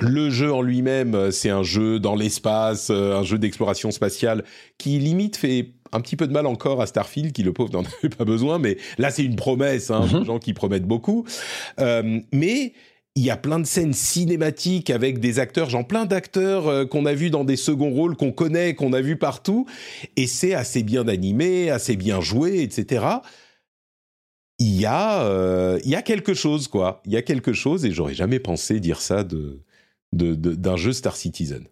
le 0.00 0.28
jeu 0.28 0.52
en 0.52 0.60
lui-même, 0.60 1.14
euh, 1.14 1.30
c'est 1.30 1.48
un 1.48 1.62
jeu 1.62 1.98
dans 1.98 2.14
l'espace, 2.14 2.90
un 2.90 3.22
jeu 3.22 3.38
d'exploration 3.38 3.90
spatiale 3.90 4.44
qui 4.76 4.98
limite 4.98 5.38
fait 5.38 5.75
un 5.92 6.00
petit 6.00 6.16
peu 6.16 6.26
de 6.26 6.32
mal 6.32 6.46
encore 6.46 6.80
à 6.82 6.86
Starfield, 6.86 7.32
qui 7.32 7.42
le 7.42 7.52
pauvre 7.52 7.72
n'en 7.72 7.82
avait 8.02 8.14
pas 8.14 8.24
besoin, 8.24 8.58
mais 8.58 8.76
là 8.98 9.10
c'est 9.10 9.24
une 9.24 9.36
promesse, 9.36 9.90
hein, 9.90 10.06
mm 10.06 10.24
gens 10.24 10.38
qui 10.38 10.54
promettent 10.54 10.86
beaucoup. 10.86 11.24
mais 12.32 12.72
il 13.16 13.24
y 13.24 13.30
a 13.30 13.36
plein 13.36 13.58
de 13.58 13.64
scènes 13.64 13.94
cinématiques 13.94 14.90
avec 14.90 15.18
des 15.20 15.38
acteurs, 15.38 15.70
genre 15.70 15.86
plein 15.86 16.04
d'acteurs 16.04 16.68
euh, 16.68 16.84
qu'on 16.84 17.06
a 17.06 17.14
vus 17.14 17.30
dans 17.30 17.44
des 17.44 17.56
seconds 17.56 17.90
rôles, 17.90 18.14
qu'on 18.14 18.30
connaît, 18.30 18.74
qu'on 18.74 18.92
a 18.92 19.00
vus 19.00 19.16
partout, 19.16 19.66
et 20.16 20.26
c'est 20.26 20.52
assez 20.52 20.82
bien 20.82 21.08
animé, 21.08 21.70
assez 21.70 21.96
bien 21.96 22.20
joué, 22.20 22.62
etc. 22.62 23.06
Il 24.58 24.78
y 24.78 24.84
a, 24.84 25.22
euh, 25.24 25.80
il 25.84 25.90
y 25.90 25.94
a 25.94 26.02
quelque 26.02 26.34
chose, 26.34 26.68
quoi. 26.68 27.02
Il 27.06 27.12
y 27.12 27.16
a 27.16 27.22
quelque 27.22 27.54
chose, 27.54 27.86
et 27.86 27.90
j'aurais 27.90 28.14
jamais 28.14 28.38
pensé 28.38 28.80
dire 28.80 29.00
ça 29.00 29.24
de 29.24 29.62
d'un 30.12 30.76
jeu 30.76 30.92
Star 30.92 31.14
Citizen. 31.16 31.66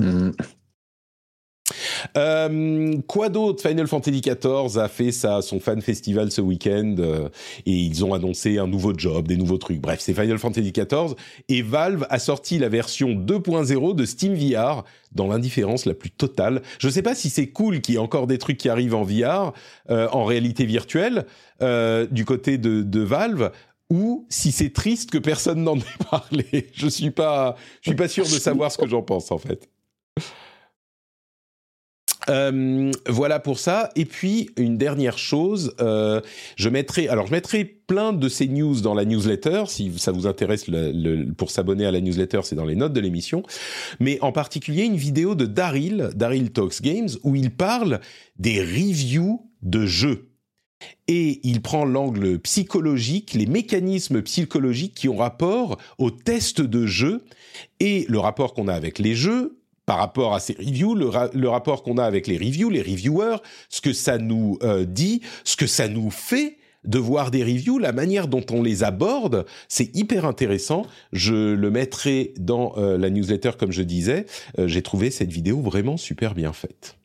Mmh. 0.00 0.30
Euh, 2.16 2.96
quoi 3.06 3.28
d'autre? 3.28 3.66
Final 3.66 3.86
Fantasy 3.86 4.20
XIV 4.20 4.78
a 4.78 4.88
fait 4.88 5.12
sa, 5.12 5.42
son 5.42 5.60
fan 5.60 5.80
festival 5.80 6.30
ce 6.30 6.40
week-end 6.40 6.96
euh, 6.98 7.28
et 7.66 7.72
ils 7.72 8.04
ont 8.04 8.14
annoncé 8.14 8.58
un 8.58 8.66
nouveau 8.66 8.92
job, 8.96 9.28
des 9.28 9.36
nouveaux 9.36 9.58
trucs. 9.58 9.80
Bref, 9.80 10.00
c'est 10.00 10.14
Final 10.14 10.38
Fantasy 10.38 10.72
XIV 10.72 11.14
et 11.48 11.62
Valve 11.62 12.06
a 12.10 12.18
sorti 12.18 12.58
la 12.58 12.68
version 12.68 13.10
2.0 13.10 13.94
de 13.94 14.04
Steam 14.04 14.34
VR 14.34 14.84
dans 15.12 15.26
l'indifférence 15.26 15.86
la 15.86 15.94
plus 15.94 16.10
totale. 16.10 16.62
Je 16.78 16.86
ne 16.86 16.92
sais 16.92 17.02
pas 17.02 17.14
si 17.14 17.30
c'est 17.30 17.48
cool 17.48 17.80
qu'il 17.80 17.94
y 17.94 17.96
ait 17.96 18.00
encore 18.00 18.26
des 18.26 18.38
trucs 18.38 18.58
qui 18.58 18.68
arrivent 18.68 18.94
en 18.94 19.02
VR, 19.02 19.52
euh, 19.90 20.08
en 20.12 20.24
réalité 20.24 20.64
virtuelle, 20.64 21.26
du 22.10 22.24
côté 22.24 22.56
de, 22.56 22.80
de 22.80 23.00
Valve, 23.00 23.50
ou 23.90 24.24
si 24.28 24.52
c'est 24.52 24.72
triste 24.72 25.10
que 25.10 25.18
personne 25.18 25.62
n'en 25.64 25.76
ait 25.76 25.98
parlé. 26.10 26.70
Je 26.72 26.86
suis 26.86 27.10
pas, 27.10 27.56
je 27.82 27.90
suis 27.90 27.96
pas 27.96 28.08
sûr 28.08 28.24
de 28.24 28.30
savoir 28.30 28.72
ce 28.72 28.78
que 28.78 28.86
j'en 28.86 29.02
pense 29.02 29.30
en 29.30 29.38
fait. 29.38 29.68
Euh, 32.30 32.92
voilà 33.08 33.40
pour 33.40 33.58
ça. 33.58 33.90
Et 33.96 34.04
puis 34.04 34.50
une 34.56 34.78
dernière 34.78 35.18
chose, 35.18 35.74
euh, 35.80 36.20
je 36.56 36.68
mettrai, 36.68 37.08
alors 37.08 37.26
je 37.26 37.32
mettrai 37.32 37.64
plein 37.64 38.12
de 38.12 38.28
ces 38.28 38.46
news 38.46 38.80
dans 38.80 38.94
la 38.94 39.04
newsletter. 39.04 39.64
Si 39.66 39.92
ça 39.98 40.12
vous 40.12 40.26
intéresse, 40.26 40.68
le, 40.68 41.32
pour 41.32 41.50
s'abonner 41.50 41.86
à 41.86 41.90
la 41.90 42.00
newsletter, 42.00 42.40
c'est 42.44 42.56
dans 42.56 42.64
les 42.64 42.76
notes 42.76 42.92
de 42.92 43.00
l'émission. 43.00 43.42
Mais 43.98 44.18
en 44.20 44.32
particulier 44.32 44.84
une 44.84 44.96
vidéo 44.96 45.34
de 45.34 45.46
Daryl, 45.46 46.10
Daryl 46.14 46.52
Talks 46.52 46.82
Games, 46.82 47.10
où 47.24 47.34
il 47.34 47.50
parle 47.50 48.00
des 48.38 48.60
reviews 48.60 49.50
de 49.62 49.84
jeux. 49.86 50.26
Et 51.08 51.40
il 51.46 51.60
prend 51.60 51.84
l'angle 51.84 52.38
psychologique, 52.38 53.34
les 53.34 53.44
mécanismes 53.44 54.22
psychologiques 54.22 54.94
qui 54.94 55.08
ont 55.10 55.16
rapport 55.16 55.76
aux 55.98 56.10
tests 56.10 56.62
de 56.62 56.86
jeux 56.86 57.22
et 57.80 58.06
le 58.08 58.18
rapport 58.18 58.54
qu'on 58.54 58.68
a 58.68 58.72
avec 58.72 58.98
les 58.98 59.14
jeux, 59.14 59.59
par 59.90 59.98
rapport 59.98 60.34
à 60.34 60.38
ces 60.38 60.52
reviews, 60.52 60.94
le, 60.94 61.48
rapport 61.48 61.82
qu'on 61.82 61.98
a 61.98 62.04
avec 62.04 62.28
les 62.28 62.38
reviews, 62.38 62.70
les 62.70 62.80
reviewers, 62.80 63.38
ce 63.68 63.80
que 63.80 63.92
ça 63.92 64.18
nous 64.18 64.56
euh, 64.62 64.84
dit, 64.84 65.20
ce 65.42 65.56
que 65.56 65.66
ça 65.66 65.88
nous 65.88 66.10
fait 66.10 66.58
de 66.84 67.00
voir 67.00 67.32
des 67.32 67.42
reviews, 67.42 67.76
la 67.76 67.90
manière 67.90 68.28
dont 68.28 68.44
on 68.52 68.62
les 68.62 68.84
aborde, 68.84 69.46
c'est 69.66 69.92
hyper 69.96 70.26
intéressant. 70.26 70.86
Je 71.12 71.54
le 71.54 71.70
mettrai 71.72 72.34
dans 72.38 72.72
euh, 72.76 72.98
la 72.98 73.10
newsletter 73.10 73.50
comme 73.58 73.72
je 73.72 73.82
disais. 73.82 74.26
Euh, 74.60 74.68
j'ai 74.68 74.80
trouvé 74.80 75.10
cette 75.10 75.32
vidéo 75.32 75.60
vraiment 75.60 75.96
super 75.96 76.36
bien 76.36 76.52
faite. 76.52 76.96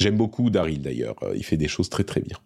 J'aime 0.00 0.16
beaucoup 0.16 0.50
Daryl 0.50 0.82
d'ailleurs, 0.82 1.14
il 1.36 1.44
fait 1.44 1.56
des 1.56 1.68
choses 1.68 1.88
très 1.88 2.02
très 2.02 2.20
bien. 2.20 2.36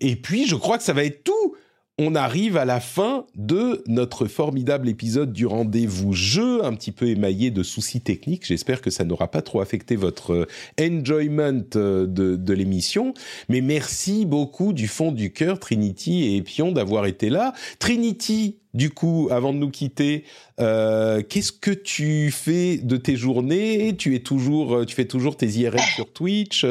et 0.00 0.16
puis 0.16 0.46
je 0.46 0.54
crois 0.54 0.78
que 0.78 0.84
ça 0.84 0.94
va 0.94 1.04
être 1.04 1.24
tout 1.24 1.56
on 1.98 2.14
arrive 2.14 2.56
à 2.56 2.64
la 2.64 2.78
fin 2.78 3.26
de 3.34 3.82
notre 3.88 4.26
formidable 4.26 4.88
épisode 4.88 5.32
du 5.32 5.46
rendez-vous 5.46 6.12
jeu, 6.12 6.64
un 6.64 6.72
petit 6.74 6.92
peu 6.92 7.08
émaillé 7.08 7.50
de 7.50 7.64
soucis 7.64 8.00
techniques. 8.00 8.46
J'espère 8.46 8.80
que 8.80 8.90
ça 8.90 9.04
n'aura 9.04 9.28
pas 9.28 9.42
trop 9.42 9.60
affecté 9.60 9.96
votre 9.96 10.32
euh, 10.32 10.46
enjoyment 10.80 11.64
euh, 11.74 12.06
de, 12.06 12.52
l'émission. 12.52 13.14
Mais 13.48 13.60
merci 13.60 14.26
beaucoup 14.26 14.72
du 14.72 14.86
fond 14.86 15.10
du 15.10 15.32
cœur, 15.32 15.58
Trinity 15.58 16.36
et 16.36 16.42
Pion, 16.42 16.70
d'avoir 16.70 17.06
été 17.06 17.30
là. 17.30 17.52
Trinity, 17.80 18.58
du 18.74 18.90
coup, 18.90 19.28
avant 19.32 19.52
de 19.52 19.58
nous 19.58 19.70
quitter, 19.70 20.24
euh, 20.60 21.22
qu'est-ce 21.28 21.52
que 21.52 21.72
tu 21.72 22.30
fais 22.30 22.78
de 22.78 22.96
tes 22.96 23.16
journées? 23.16 23.96
Tu 23.98 24.14
es 24.14 24.20
toujours, 24.20 24.86
tu 24.86 24.94
fais 24.94 25.06
toujours 25.06 25.36
tes 25.36 25.48
IRL 25.48 25.80
sur 25.96 26.12
Twitch. 26.12 26.64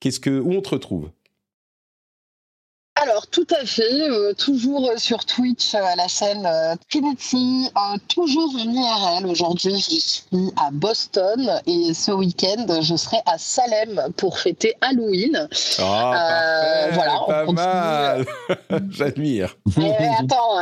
qu'est-ce 0.00 0.20
que 0.20 0.38
où 0.38 0.52
on 0.52 0.60
te 0.60 0.68
retrouve? 0.70 1.08
Alors, 3.02 3.26
tout 3.28 3.46
à 3.58 3.64
fait. 3.64 4.10
Euh, 4.10 4.34
toujours 4.34 4.92
sur 4.98 5.24
Twitch, 5.24 5.74
à 5.74 5.96
la 5.96 6.06
chaîne 6.06 6.44
euh, 6.44 6.74
Trinity. 6.90 7.70
Euh, 7.74 7.96
toujours 8.08 8.52
en 8.54 8.72
IRL. 8.72 9.26
Aujourd'hui, 9.26 9.78
je 9.78 9.98
suis 9.98 10.52
à 10.56 10.70
Boston 10.70 11.60
et 11.66 11.94
ce 11.94 12.10
week-end, 12.12 12.66
je 12.82 12.96
serai 12.96 13.16
à 13.24 13.38
Salem 13.38 14.02
pour 14.16 14.38
fêter 14.38 14.74
Halloween. 14.82 15.48
Ah, 15.78 16.88
voilà, 16.92 17.20
pas 17.26 17.52
mal. 17.52 18.26
J'admire. 18.90 19.56
attends, 20.18 20.60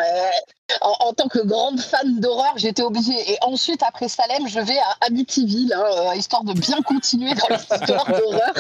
en, 0.83 1.13
tant 1.15 1.29
que 1.29 1.41
grande 1.41 1.81
fan 1.81 2.21
d'horreur, 2.21 2.53
j'étais 2.57 2.83
obligée. 2.83 3.33
Et 3.33 3.39
ensuite, 3.43 3.83
après 3.83 4.09
Salem, 4.09 4.47
je 4.49 4.61
vais 4.61 4.79
à 4.79 5.07
Amityville, 5.07 5.73
hein, 5.73 6.15
histoire 6.15 6.45
de 6.45 6.53
bien 6.53 6.83
continuer 6.83 7.33
dans 7.35 7.57
l'histoire 7.57 8.07
d'horreur. 8.07 8.55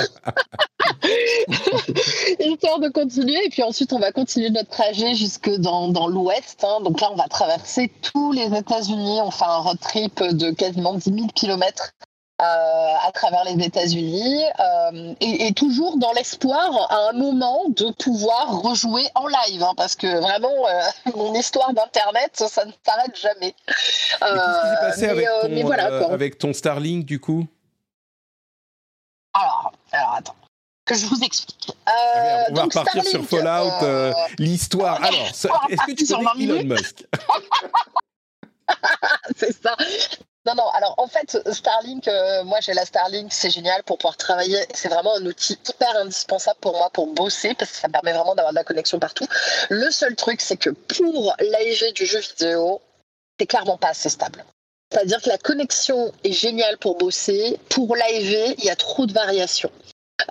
histoire 2.40 2.80
de 2.80 2.88
continuer. 2.88 3.44
Et 3.44 3.50
puis 3.50 3.62
ensuite, 3.68 3.92
on 3.92 3.98
va 3.98 4.12
continuer 4.12 4.50
notre 4.50 4.70
trajet 4.70 5.14
jusque 5.14 5.50
dans, 5.50 5.88
dans 5.88 6.08
l'ouest. 6.08 6.64
Hein. 6.64 6.80
Donc 6.82 7.00
là, 7.00 7.10
on 7.12 7.16
va 7.16 7.28
traverser 7.28 7.92
tous 8.02 8.32
les 8.32 8.56
États-Unis. 8.56 9.20
On 9.22 9.30
fait 9.30 9.44
un 9.44 9.58
road 9.58 9.78
trip 9.80 10.22
de 10.22 10.50
quasiment 10.50 10.94
10 10.94 11.04
000 11.04 11.26
kilomètres 11.34 11.92
euh, 12.40 12.44
à 12.44 13.10
travers 13.12 13.44
les 13.44 13.64
États-Unis 13.64 14.44
euh, 14.60 15.14
et, 15.20 15.52
toujours 15.54 15.98
dans 15.98 16.12
l'espoir 16.12 16.70
à 16.88 17.10
un 17.10 17.12
moment 17.12 17.64
de 17.68 17.90
pouvoir 17.90 18.62
rejouer 18.62 19.02
en 19.16 19.26
live 19.26 19.60
hein, 19.60 19.72
parce 19.76 19.96
que 19.96 20.06
vraiment 20.06 20.68
euh, 20.68 20.82
mon 21.16 21.34
histoire 21.34 21.72
d'internet 21.74 22.30
ça 22.34 22.64
ne 22.64 22.70
s'arrête 22.86 23.20
jamais. 23.20 23.56
Qu'est-ce 23.66 24.28
qui 24.28 24.68
s'est 24.68 24.80
passé 24.80 25.08
avec, 25.08 25.26
ton, 25.26 25.66
voilà, 25.66 26.12
avec 26.12 26.38
ton 26.38 26.52
Starlink 26.52 27.04
du 27.04 27.18
coup? 27.18 27.44
Alors, 29.34 29.72
alors 29.90 30.14
attends 30.14 30.36
que 30.88 30.94
je 30.94 31.06
vous 31.06 31.22
explique. 31.22 31.72
Ah, 31.86 32.46
on 32.50 32.54
va 32.54 32.62
repartir 32.64 33.04
sur 33.04 33.24
Fallout, 33.24 34.14
l'histoire. 34.38 35.02
Alors, 35.02 35.28
est-ce 35.68 35.86
que 35.86 35.92
tu 35.92 36.06
connais 36.06 36.44
Elon 36.44 36.74
Musk 36.74 37.04
C'est 39.36 39.52
ça. 39.62 39.76
Non, 40.46 40.54
non, 40.54 40.68
alors 40.70 40.94
en 40.96 41.06
fait, 41.08 41.38
Starlink, 41.52 42.08
euh, 42.08 42.42
moi 42.44 42.58
j'ai 42.60 42.72
la 42.72 42.86
Starlink, 42.86 43.30
c'est 43.32 43.50
génial 43.50 43.82
pour 43.82 43.98
pouvoir 43.98 44.16
travailler. 44.16 44.64
C'est 44.72 44.88
vraiment 44.88 45.14
un 45.16 45.26
outil 45.26 45.58
hyper 45.68 45.94
indispensable 45.96 46.58
pour 46.60 46.72
moi 46.72 46.88
pour 46.90 47.12
bosser 47.12 47.54
parce 47.54 47.70
que 47.72 47.76
ça 47.76 47.88
permet 47.88 48.14
vraiment 48.14 48.34
d'avoir 48.34 48.52
de 48.52 48.58
la 48.58 48.64
connexion 48.64 48.98
partout. 48.98 49.26
Le 49.68 49.90
seul 49.90 50.16
truc, 50.16 50.40
c'est 50.40 50.56
que 50.56 50.70
pour 50.70 51.34
l'AIG 51.40 51.92
du 51.94 52.06
jeu 52.06 52.20
vidéo, 52.20 52.80
c'est 53.38 53.46
clairement 53.46 53.76
pas 53.76 53.88
assez 53.88 54.08
stable. 54.08 54.42
C'est-à-dire 54.90 55.20
que 55.20 55.28
la 55.28 55.38
connexion 55.38 56.12
est 56.24 56.32
géniale 56.32 56.78
pour 56.78 56.96
bosser. 56.96 57.58
Pour 57.68 57.94
l'AIG, 57.94 58.54
il 58.56 58.64
y 58.64 58.70
a 58.70 58.76
trop 58.76 59.04
de 59.04 59.12
variations. 59.12 59.70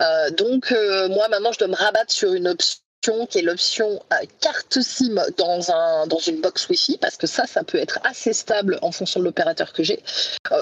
Euh, 0.01 0.29
donc, 0.31 0.71
euh, 0.71 1.07
moi 1.09 1.27
maintenant, 1.29 1.51
je 1.51 1.59
dois 1.59 1.67
me 1.67 1.75
rabattre 1.75 2.11
sur 2.11 2.33
une 2.33 2.47
option 2.47 2.81
qui 3.29 3.39
est 3.39 3.41
l'option 3.41 4.01
euh, 4.11 4.25
carte 4.41 4.81
SIM 4.81 5.15
dans, 5.37 5.71
un, 5.71 6.07
dans 6.07 6.19
une 6.19 6.41
box 6.41 6.67
Wi-Fi, 6.67 6.97
parce 6.97 7.15
que 7.15 7.25
ça, 7.25 7.45
ça 7.45 7.63
peut 7.63 7.77
être 7.77 7.99
assez 8.03 8.33
stable 8.33 8.79
en 8.81 8.91
fonction 8.91 9.21
de 9.21 9.25
l'opérateur 9.25 9.71
que 9.71 9.81
j'ai. 9.81 10.03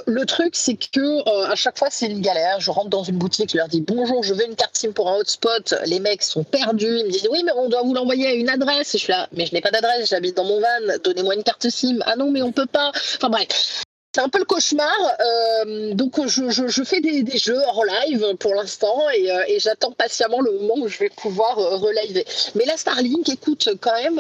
Le 0.06 0.26
truc, 0.26 0.56
c'est 0.56 0.76
que 0.76 1.50
à 1.52 1.56
chaque 1.56 1.78
fois, 1.80 1.88
c'est 1.90 2.06
une 2.06 2.22
galère. 2.22 2.60
Je 2.60 2.70
rentre 2.70 2.90
dans 2.90 3.04
une 3.04 3.18
boutique, 3.18 3.52
je 3.52 3.58
leur 3.58 3.68
dis 3.68 3.82
bonjour, 3.82 4.22
je 4.22 4.34
veux 4.34 4.46
une 4.46 4.56
carte 4.56 4.78
SIM 4.78 4.92
pour 4.92 5.10
un 5.10 5.16
hotspot. 5.16 5.74
Les 5.86 6.00
mecs 6.00 6.22
sont 6.22 6.44
perdus, 6.44 7.00
ils 7.00 7.06
me 7.06 7.12
disent 7.12 7.28
oui, 7.32 7.42
mais 7.44 7.52
on 7.54 7.70
doit 7.70 7.82
vous 7.82 7.94
l'envoyer 7.94 8.28
à 8.28 8.34
une 8.34 8.50
adresse. 8.50 8.94
Et 8.94 8.98
je 9.00 9.04
suis 9.04 9.14
là, 9.14 9.28
mais 9.32 9.48
je 9.48 9.54
n'ai 9.54 9.62
pas 9.62 9.72
d'adresse, 9.72 10.10
j'habite 10.10 10.36
dans 10.36 10.46
mon 10.46 10.60
van, 10.60 10.98
donnez-moi 11.04 11.36
une 11.36 11.44
carte 11.44 11.68
SIM. 11.70 11.98
Ah 12.06 12.16
non, 12.16 12.30
mais 12.30 12.44
on 12.44 12.52
peut 12.52 12.68
pas. 12.68 12.92
Enfin 13.16 13.30
bref, 13.30 13.85
c'est 14.16 14.22
un 14.22 14.30
peu 14.30 14.40
le 14.40 14.46
cauchemar. 14.46 14.96
Euh, 15.20 15.94
donc, 15.94 16.26
je, 16.26 16.50
je, 16.50 16.84
fais 16.84 17.02
des, 17.02 17.38
jeux 17.38 17.60
hors 17.68 17.84
live 17.84 18.36
pour 18.40 18.56
l'instant 18.56 19.10
et, 19.14 19.30
euh, 19.30 19.44
et 19.50 19.60
j'attends 19.60 19.92
patiemment 19.92 20.40
le 20.40 20.54
moment 20.54 20.76
où 20.78 20.88
je 20.88 21.00
vais 21.00 21.10
pouvoir 21.10 21.60
euh, 21.60 21.76
reliver. 21.76 22.26
Mais 22.56 22.64
la 22.64 22.78
Starlink, 22.78 23.28
écoute, 23.28 23.68
quand 23.82 23.94
même, 24.02 24.16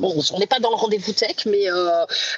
bon, 0.00 0.14
on 0.32 0.38
n'est 0.38 0.46
pas 0.46 0.60
dans 0.60 0.70
le 0.70 0.76
rendez-vous 0.76 1.12
tech, 1.12 1.44
mais, 1.46 1.66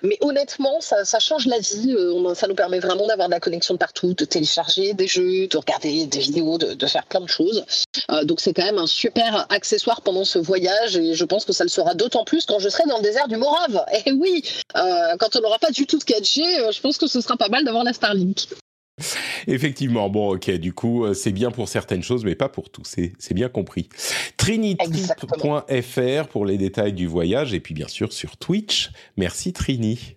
mais 0.03 0.17
honnêtement, 0.23 0.81
ça, 0.81 1.05
change 1.19 1.47
la 1.47 1.59
vie. 1.59 1.95
ça 2.35 2.47
nous 2.49 2.55
permet 2.55 2.79
vraiment 2.79 3.07
d'avoir 3.07 3.29
de 3.29 3.35
la 3.35 3.41
connexion 3.41 3.75
de 3.75 3.79
partout, 3.79 4.15
de 4.15 4.25
télécharger 4.25 4.95
des 4.95 5.07
jeux, 5.07 5.49
de 5.49 5.57
regarder 5.59 6.07
des 6.07 6.21
vidéos, 6.21 6.57
de, 6.57 6.87
faire 6.87 7.05
plein 7.05 7.21
de 7.21 7.29
choses. 7.29 7.65
donc, 8.23 8.41
c'est 8.41 8.55
quand 8.55 8.65
même 8.65 8.79
un 8.79 8.87
super 8.87 9.47
accessoire 9.51 10.01
pendant 10.01 10.25
ce 10.25 10.39
voyage 10.39 10.97
et 10.97 11.15
je 11.15 11.25
pense 11.25 11.45
que 11.45 11.53
ça 11.53 11.65
le 11.65 11.71
sera 11.71 11.95
d'autant 11.95 12.25
plus 12.25 12.47
quand 12.47 12.59
je 12.59 12.69
serai 12.71 12.85
dans 12.89 12.97
le 12.97 13.03
désert 13.03 13.29
du 13.29 13.37
Morave. 13.37 13.85
Et 14.07 14.13
oui, 14.13 14.43
quand 14.75 15.37
on 15.37 15.41
n'aura 15.41 15.59
pas 15.59 15.71
du 15.71 15.87
tout 15.87 15.99
de 15.99 16.05
4G, 16.05 16.62
euh, 16.62 16.62
je 16.71 16.81
pense 16.81 16.99
que 16.99 17.07
ce 17.07 17.21
sera 17.21 17.37
pas 17.37 17.49
mal 17.49 17.65
d'avoir 17.65 17.85
la 17.85 17.93
Starlink. 17.93 18.49
Effectivement, 19.47 20.09
bon, 20.09 20.35
ok, 20.35 20.51
du 20.53 20.73
coup, 20.73 21.05
euh, 21.05 21.15
c'est 21.15 21.33
bien 21.33 21.51
pour 21.51 21.69
certaines 21.69 22.03
choses, 22.03 22.25
mais 22.25 22.35
pas 22.35 22.49
pour 22.49 22.71
tout, 22.71 22.83
c'est 22.85 23.35
bien 23.35 23.49
compris. 23.49 23.89
Trinity.fr 24.37 26.29
pour 26.29 26.47
les 26.47 26.59
détails 26.59 26.93
du 26.93 27.07
voyage, 27.07 27.55
et 27.55 27.61
puis 27.61 27.75
bien 27.75 27.89
sûr 27.89 28.13
sur 28.13 28.37
Twitch. 28.37 28.91
Merci 29.17 29.53
Trini. 29.53 30.17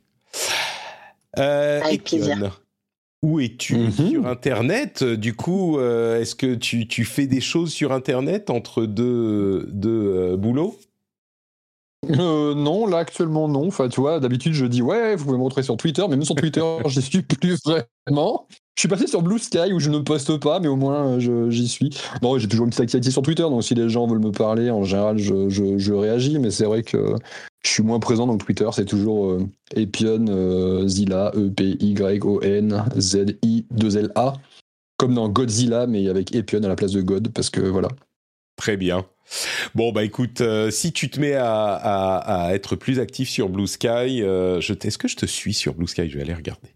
Euh, 1.37 1.81
où 3.21 3.39
es-tu 3.39 3.77
mhm. 3.77 3.91
sur 3.91 4.27
Internet? 4.27 5.03
Du 5.03 5.33
coup, 5.33 5.79
euh, 5.79 6.21
est-ce 6.21 6.35
que 6.35 6.53
tu, 6.55 6.87
tu, 6.87 7.05
fais 7.05 7.27
des 7.27 7.41
choses 7.41 7.73
sur 7.73 7.91
Internet 7.91 8.49
entre 8.49 8.85
deux, 8.85 9.67
deux 9.71 10.35
boulots? 10.35 10.77
Euh, 12.09 12.53
non, 12.55 12.85
là 12.85 12.99
actuellement 12.99 13.47
non. 13.47 13.67
Enfin, 13.67 13.89
tu 13.89 14.01
vois, 14.01 14.19
d'habitude 14.19 14.53
je 14.53 14.65
dis 14.65 14.81
ouais, 14.81 15.15
vous 15.15 15.25
pouvez 15.25 15.37
me 15.37 15.43
montrer 15.43 15.63
sur 15.63 15.77
Twitter, 15.77 16.03
mais 16.03 16.15
même 16.15 16.25
sur 16.25 16.35
Twitter, 16.35 16.63
j'y 16.85 17.01
suis 17.01 17.21
plus 17.21 17.59
vraiment. 17.65 18.47
Je 18.75 18.81
suis 18.81 18.89
passé 18.89 19.07
sur 19.07 19.21
Blue 19.21 19.39
Sky 19.39 19.71
où 19.71 19.79
je 19.79 19.89
ne 19.89 19.99
poste 19.99 20.37
pas, 20.37 20.59
mais 20.59 20.67
au 20.67 20.75
moins 20.75 21.17
j'y 21.19 21.67
suis. 21.67 21.89
Non, 22.21 22.37
j'ai 22.37 22.47
toujours 22.47 22.65
une 22.65 22.71
petite 22.71 22.83
activité 22.83 23.09
sur 23.09 23.21
Twitter, 23.21 23.43
donc 23.43 23.63
si 23.63 23.73
les 23.73 23.89
gens 23.89 24.05
veulent 24.05 24.19
me 24.19 24.31
parler, 24.31 24.69
en 24.69 24.83
général, 24.83 25.17
je, 25.17 25.49
je, 25.49 25.93
réagis, 25.93 26.39
mais 26.39 26.51
c'est 26.51 26.65
vrai 26.65 26.83
que 26.83 27.15
je 27.63 27.69
suis 27.69 27.83
moins 27.83 27.99
présent, 27.99 28.27
donc 28.27 28.43
Twitter, 28.45 28.67
c'est 28.73 28.85
toujours 28.85 29.31
euh, 29.31 29.47
Epion, 29.75 30.25
euh, 30.27 30.87
Zilla, 30.87 31.31
E-P-Y-O-N, 31.35 32.83
Z-I-2-L-A, 32.97 34.33
comme 34.97 35.13
dans 35.13 35.29
Godzilla, 35.29 35.87
mais 35.87 36.09
avec 36.09 36.35
Epion 36.35 36.61
à 36.63 36.67
la 36.67 36.75
place 36.75 36.91
de 36.91 37.01
God, 37.01 37.31
parce 37.33 37.49
que 37.49 37.61
voilà. 37.61 37.87
Très 38.57 38.77
bien. 38.77 39.05
Bon 39.73 39.91
bah 39.91 40.03
écoute, 40.03 40.41
euh, 40.41 40.69
si 40.71 40.91
tu 40.91 41.09
te 41.09 41.19
mets 41.19 41.35
à, 41.35 42.49
être 42.51 42.75
plus 42.75 42.99
actif 42.99 43.29
sur 43.29 43.49
Blue 43.49 43.67
Sky, 43.67 44.21
euh, 44.21 44.59
est-ce 44.59 44.97
que 44.97 45.07
je 45.07 45.15
te 45.15 45.25
suis 45.25 45.53
sur 45.53 45.73
Blue 45.73 45.87
Sky? 45.87 46.09
Je 46.09 46.17
vais 46.17 46.23
aller 46.23 46.33
regarder. 46.33 46.69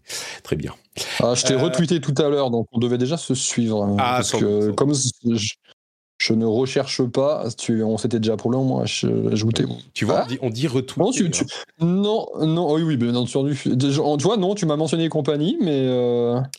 Très 0.43 0.55
bien. 0.55 0.73
Ah, 1.21 1.33
je 1.35 1.45
t'ai 1.45 1.53
euh, 1.53 1.59
retweeté 1.59 2.01
tout 2.01 2.15
à 2.17 2.29
l'heure, 2.29 2.49
donc 2.49 2.67
on 2.71 2.79
devait 2.79 2.97
déjà 2.97 3.17
se 3.17 3.35
suivre. 3.35 3.83
Hein, 3.83 3.95
ah, 3.99 4.15
parce 4.17 4.31
que 4.31 4.71
comme 4.71 4.93
je, 4.93 6.33
ne 6.33 6.45
recherche 6.45 7.03
pas, 7.03 7.47
tu, 7.57 7.81
on 7.83 7.97
s'était 7.97 8.19
déjà 8.19 8.35
pour 8.35 8.51
moi 8.51 8.83
ajouté. 8.83 9.63
Tu 9.93 10.05
vois, 10.05 10.27
on 10.41 10.49
dit, 10.49 10.67
on 10.67 11.85
Non, 11.85 12.27
non, 12.39 12.45
non, 12.45 12.73
oui, 12.73 12.81
oui, 12.81 12.97
bien 12.97 13.15
entendu. 13.15 13.55
Tu 13.55 13.89
vois, 13.89 14.37
non, 14.37 14.55
tu 14.55 14.65
m'as 14.65 14.75
mentionné 14.75 15.07
compagnie, 15.07 15.57
mais. 15.61 15.87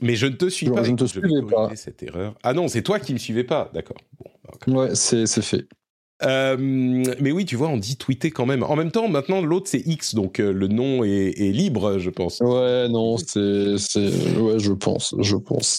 Mais 0.01 0.15
je 0.15 0.27
ne 0.27 0.37
te 0.37 0.49
suis 0.49 0.71
pas. 0.71 0.85
Je 0.85 0.93
ne 0.93 0.97
te 0.97 1.05
suivais 1.05 1.43
pas. 1.51 1.71
Cette 1.75 2.03
erreur. 2.03 2.35
Ah 2.43 2.55
non, 2.55 2.69
c'est 2.69 2.83
toi 2.83 3.01
qui 3.01 3.13
me 3.13 3.19
suivais 3.19 3.45
pas, 3.45 3.71
d'accord. 3.75 3.99
ouais, 4.69 4.95
c'est 4.95 5.27
fait. 5.43 5.67
Euh, 6.23 6.57
mais 6.59 7.33
oui, 7.33 7.45
tu 7.45 7.57
vois, 7.57 7.69
on 7.69 7.77
dit 7.77 7.97
tweeter 7.97 8.31
quand 8.31 8.47
même. 8.47 8.63
En 8.63 8.77
même 8.77 8.91
temps, 8.91 9.09
maintenant, 9.09 9.41
l'autre, 9.41 9.69
c'est 9.69 9.87
X, 9.87 10.15
donc 10.15 10.41
euh, 10.41 10.53
le 10.53 10.69
nom 10.69 11.05
est, 11.05 11.53
libre, 11.53 11.99
je 11.99 12.11
pense. 12.11 12.41
Ouais, 12.41 12.89
non, 12.89 13.17
c'est... 13.17 13.41
Ouais, 14.39 14.59
je 14.59 14.73
pense, 14.73 15.15
je 15.19 15.37
pense. 15.37 15.79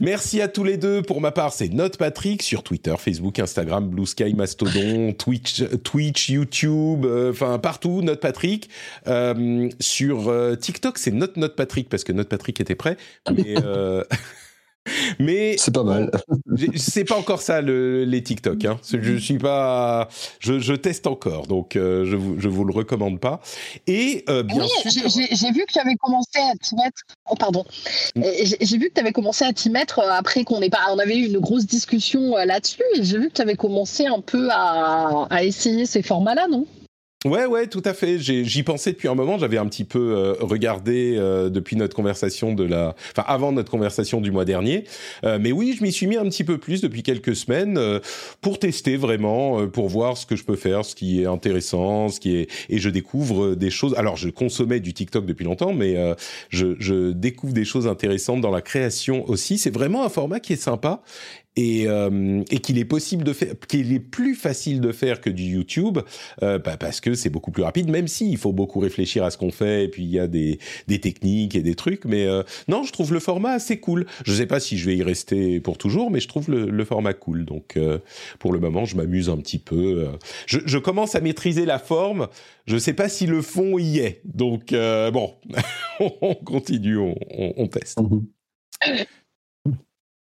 Merci 0.00 0.40
à 0.40 0.48
tous 0.48 0.64
les 0.64 0.76
deux. 0.76 1.02
Pour 1.02 1.20
ma 1.20 1.32
part, 1.32 1.52
c'est 1.52 1.68
Note 1.68 1.96
Patrick 1.96 2.42
sur 2.42 2.62
Twitter, 2.62 2.94
Facebook, 2.96 3.38
Instagram, 3.38 3.88
Blue 3.88 4.06
Sky, 4.06 4.32
Mastodon, 4.34 5.12
Twitch, 5.18 5.64
Twitch, 5.82 6.30
YouTube, 6.30 7.04
euh, 7.04 7.32
enfin 7.32 7.58
partout. 7.58 8.00
Note 8.00 8.20
Patrick. 8.20 8.70
sur 9.80 10.32
TikTok, 10.60 10.98
c'est 10.98 11.10
Note 11.10 11.36
Note 11.36 11.56
Patrick 11.56 11.88
parce 11.88 12.04
que 12.04 12.12
Note 12.12 12.28
Patrick 12.28 12.60
était 12.60 12.76
prêt. 12.76 12.96
Mais 13.36 13.54
Mais 15.18 15.56
c'est 15.58 15.74
pas 15.74 15.84
mal. 15.84 16.10
c'est 16.76 17.04
pas 17.04 17.16
encore 17.16 17.42
ça 17.42 17.60
le, 17.60 18.04
les 18.04 18.22
TikTok. 18.22 18.64
Hein. 18.64 18.78
Je 18.90 19.16
suis 19.16 19.38
pas, 19.38 20.08
je, 20.38 20.58
je 20.58 20.74
teste 20.74 21.06
encore, 21.06 21.46
donc 21.46 21.76
euh, 21.76 22.04
je 22.06 22.16
vous 22.16 22.40
je 22.40 22.48
vous 22.48 22.64
le 22.64 22.72
recommande 22.72 23.20
pas. 23.20 23.40
Et 23.86 24.24
euh, 24.28 24.42
bien 24.42 24.62
oui, 24.62 24.68
j'ai 24.84 25.52
vu 25.52 25.64
que 25.66 25.72
tu 25.72 25.78
avais 25.78 25.96
commencé 25.96 26.38
à 26.38 26.54
t'y 26.56 26.74
mettre. 26.76 27.02
Oh 27.30 27.34
pardon. 27.38 27.64
Mm. 28.16 28.22
J'ai 28.60 28.78
vu 28.78 28.88
que 28.88 28.94
tu 28.94 29.00
avais 29.00 29.12
commencé 29.12 29.44
à 29.44 29.52
t'y 29.52 29.70
mettre 29.70 29.98
euh, 30.00 30.10
après 30.10 30.44
qu'on 30.44 30.60
ait 30.62 30.70
pas, 30.70 30.86
on 30.90 30.98
avait 30.98 31.16
eu 31.16 31.26
une 31.26 31.38
grosse 31.38 31.66
discussion 31.66 32.36
là-dessus. 32.36 32.82
Et 32.96 33.04
j'ai 33.04 33.18
vu 33.18 33.28
que 33.28 33.34
tu 33.34 33.42
avais 33.42 33.56
commencé 33.56 34.06
un 34.06 34.20
peu 34.20 34.48
à, 34.50 35.26
à 35.30 35.44
essayer 35.44 35.86
ces 35.86 36.02
formats-là, 36.02 36.48
non? 36.48 36.66
Ouais, 37.26 37.44
ouais, 37.44 37.66
tout 37.66 37.82
à 37.84 37.92
fait. 37.92 38.18
J'y 38.18 38.62
pensais 38.62 38.92
depuis 38.92 39.06
un 39.06 39.14
moment. 39.14 39.36
J'avais 39.36 39.58
un 39.58 39.66
petit 39.66 39.84
peu 39.84 40.16
euh, 40.16 40.36
regardé 40.40 41.16
euh, 41.18 41.50
depuis 41.50 41.76
notre 41.76 41.94
conversation 41.94 42.54
de 42.54 42.64
la, 42.64 42.94
enfin 43.10 43.24
avant 43.26 43.52
notre 43.52 43.70
conversation 43.70 44.22
du 44.22 44.30
mois 44.30 44.46
dernier. 44.46 44.84
Euh, 45.24 45.38
mais 45.38 45.52
oui, 45.52 45.74
je 45.76 45.82
m'y 45.82 45.92
suis 45.92 46.06
mis 46.06 46.16
un 46.16 46.24
petit 46.24 46.44
peu 46.44 46.56
plus 46.56 46.80
depuis 46.80 47.02
quelques 47.02 47.36
semaines 47.36 47.78
pour 48.40 48.58
tester 48.58 48.96
vraiment, 48.96 49.68
pour 49.68 49.90
voir 49.90 50.16
ce 50.16 50.24
que 50.24 50.34
je 50.34 50.44
peux 50.44 50.56
faire, 50.56 50.82
ce 50.86 50.94
qui 50.94 51.20
est 51.20 51.26
intéressant, 51.26 52.08
ce 52.08 52.20
qui 52.20 52.36
est, 52.36 52.50
et 52.70 52.78
je 52.78 52.88
découvre 52.88 53.54
des 53.54 53.68
choses. 53.68 53.94
Alors, 53.98 54.16
je 54.16 54.30
consommais 54.30 54.80
du 54.80 54.94
TikTok 54.94 55.26
depuis 55.26 55.44
longtemps, 55.44 55.74
mais 55.74 55.96
je, 56.48 56.74
je 56.78 57.12
découvre 57.12 57.52
des 57.52 57.66
choses 57.66 57.86
intéressantes 57.86 58.40
dans 58.40 58.50
la 58.50 58.62
création 58.62 59.28
aussi. 59.28 59.58
C'est 59.58 59.74
vraiment 59.74 60.06
un 60.06 60.08
format 60.08 60.40
qui 60.40 60.54
est 60.54 60.62
sympa 60.62 61.02
et, 61.56 61.86
euh, 61.86 62.42
et 62.50 62.58
qu'il 62.58 62.78
est 62.78 62.84
possible 62.84 63.24
de 63.24 63.32
faire, 63.32 63.54
qu'il 63.68 63.92
est 63.92 64.00
plus 64.00 64.34
facile 64.34 64.80
de 64.80 64.92
faire 64.92 65.20
que 65.20 65.30
du 65.30 65.44
YouTube, 65.44 65.98
euh, 66.42 66.58
bah 66.58 66.76
parce 66.76 67.00
que 67.00 67.14
c'est 67.14 67.30
beaucoup 67.30 67.50
plus 67.50 67.62
rapide, 67.62 67.90
même 67.90 68.08
si 68.08 68.36
faut 68.40 68.52
beaucoup 68.52 68.80
réfléchir 68.80 69.22
à 69.24 69.30
ce 69.30 69.38
qu'on 69.38 69.50
fait, 69.50 69.84
et 69.84 69.88
puis 69.88 70.02
il 70.02 70.10
y 70.10 70.18
a 70.18 70.26
des, 70.26 70.58
des 70.88 70.98
techniques 71.00 71.54
et 71.54 71.62
des 71.62 71.74
trucs, 71.74 72.04
mais 72.04 72.26
euh, 72.26 72.42
non, 72.68 72.82
je 72.82 72.92
trouve 72.92 73.12
le 73.12 73.20
format 73.20 73.52
assez 73.52 73.78
cool. 73.78 74.06
Je 74.24 74.32
sais 74.32 74.46
pas 74.46 74.58
si 74.58 74.78
je 74.78 74.86
vais 74.86 74.96
y 74.96 75.02
rester 75.02 75.60
pour 75.60 75.78
toujours, 75.78 76.10
mais 76.10 76.20
je 76.20 76.28
trouve 76.28 76.50
le, 76.50 76.70
le 76.70 76.84
format 76.84 77.12
cool. 77.12 77.44
Donc 77.44 77.76
euh, 77.76 77.98
pour 78.38 78.52
le 78.52 78.58
moment, 78.58 78.84
je 78.84 78.96
m'amuse 78.96 79.28
un 79.28 79.36
petit 79.36 79.58
peu. 79.58 80.08
Euh. 80.08 80.16
Je, 80.46 80.58
je, 80.64 80.78
commence 80.78 81.14
à 81.14 81.20
maîtriser 81.20 81.66
la 81.66 81.78
forme. 81.78 82.28
Je 82.66 82.78
sais 82.78 82.94
pas 82.94 83.08
si 83.08 83.26
le 83.26 83.42
fond 83.42 83.78
y 83.78 83.98
est. 83.98 84.22
Donc 84.24 84.72
bon, 84.72 85.34
on 86.00 86.34
continue, 86.34 86.96
on, 86.96 87.14
on, 87.30 87.52
on 87.56 87.66
teste. 87.68 88.00
Mhm. 88.00 88.26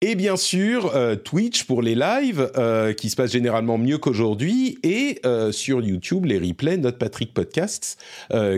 Et 0.03 0.15
bien 0.15 0.35
sûr, 0.35 0.95
euh, 0.95 1.15
Twitch 1.15 1.65
pour 1.65 1.83
les 1.83 1.93
lives, 1.93 2.49
euh, 2.57 2.91
qui 2.91 3.11
se 3.11 3.15
passent 3.15 3.33
généralement 3.33 3.77
mieux 3.77 3.99
qu'aujourd'hui, 3.99 4.79
et 4.81 5.19
euh, 5.27 5.51
sur 5.51 5.79
YouTube, 5.79 6.25
les 6.25 6.39
replays, 6.39 6.77
notre 6.77 6.97
Patrick 6.97 7.35
Podcasts, 7.35 7.99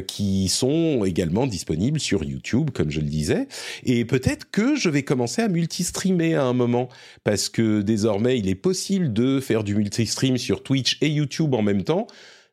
qui 0.07 0.47
sont 0.47 1.03
également 1.03 1.45
disponibles 1.45 1.99
sur 1.99 2.23
YouTube, 2.23 2.69
comme 2.73 2.89
je 2.89 3.01
le 3.01 3.07
disais. 3.07 3.49
Et 3.83 4.05
peut-être 4.05 4.49
que 4.51 4.77
je 4.77 4.87
vais 4.87 5.03
commencer 5.03 5.41
à 5.41 5.49
multi-streamer 5.49 6.35
à 6.35 6.43
un 6.45 6.53
moment, 6.53 6.87
parce 7.25 7.49
que 7.49 7.81
désormais, 7.81 8.39
il 8.39 8.47
est 8.47 8.55
possible 8.55 9.11
de 9.11 9.41
faire 9.41 9.65
du 9.65 9.75
multi-stream 9.75 10.37
sur 10.37 10.63
Twitch 10.63 10.97
et 11.01 11.09
YouTube 11.09 11.53
en 11.55 11.61
même 11.61 11.83
temps 11.83 12.07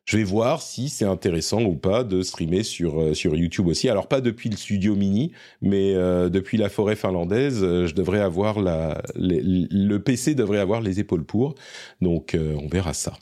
je 0.05 0.17
vais 0.17 0.23
voir 0.23 0.61
si 0.61 0.89
c'est 0.89 1.05
intéressant 1.05 1.61
ou 1.63 1.75
pas 1.75 2.03
de 2.03 2.21
streamer 2.21 2.63
sur 2.63 2.99
euh, 3.01 3.13
sur 3.13 3.35
YouTube 3.35 3.67
aussi. 3.67 3.89
Alors 3.89 4.07
pas 4.07 4.21
depuis 4.21 4.49
le 4.49 4.57
studio 4.57 4.95
mini, 4.95 5.31
mais 5.61 5.93
euh, 5.95 6.29
depuis 6.29 6.57
la 6.57 6.69
forêt 6.69 6.95
finlandaise, 6.95 7.63
euh, 7.63 7.87
je 7.87 7.93
devrais 7.95 8.19
avoir 8.19 8.59
la 8.59 9.01
le 9.15 9.97
PC 9.99 10.35
devrait 10.35 10.59
avoir 10.59 10.81
les 10.81 10.99
épaules 10.99 11.25
pour. 11.25 11.55
Donc 12.01 12.35
on 12.35 12.67
verra 12.67 12.93
ça. 12.93 13.13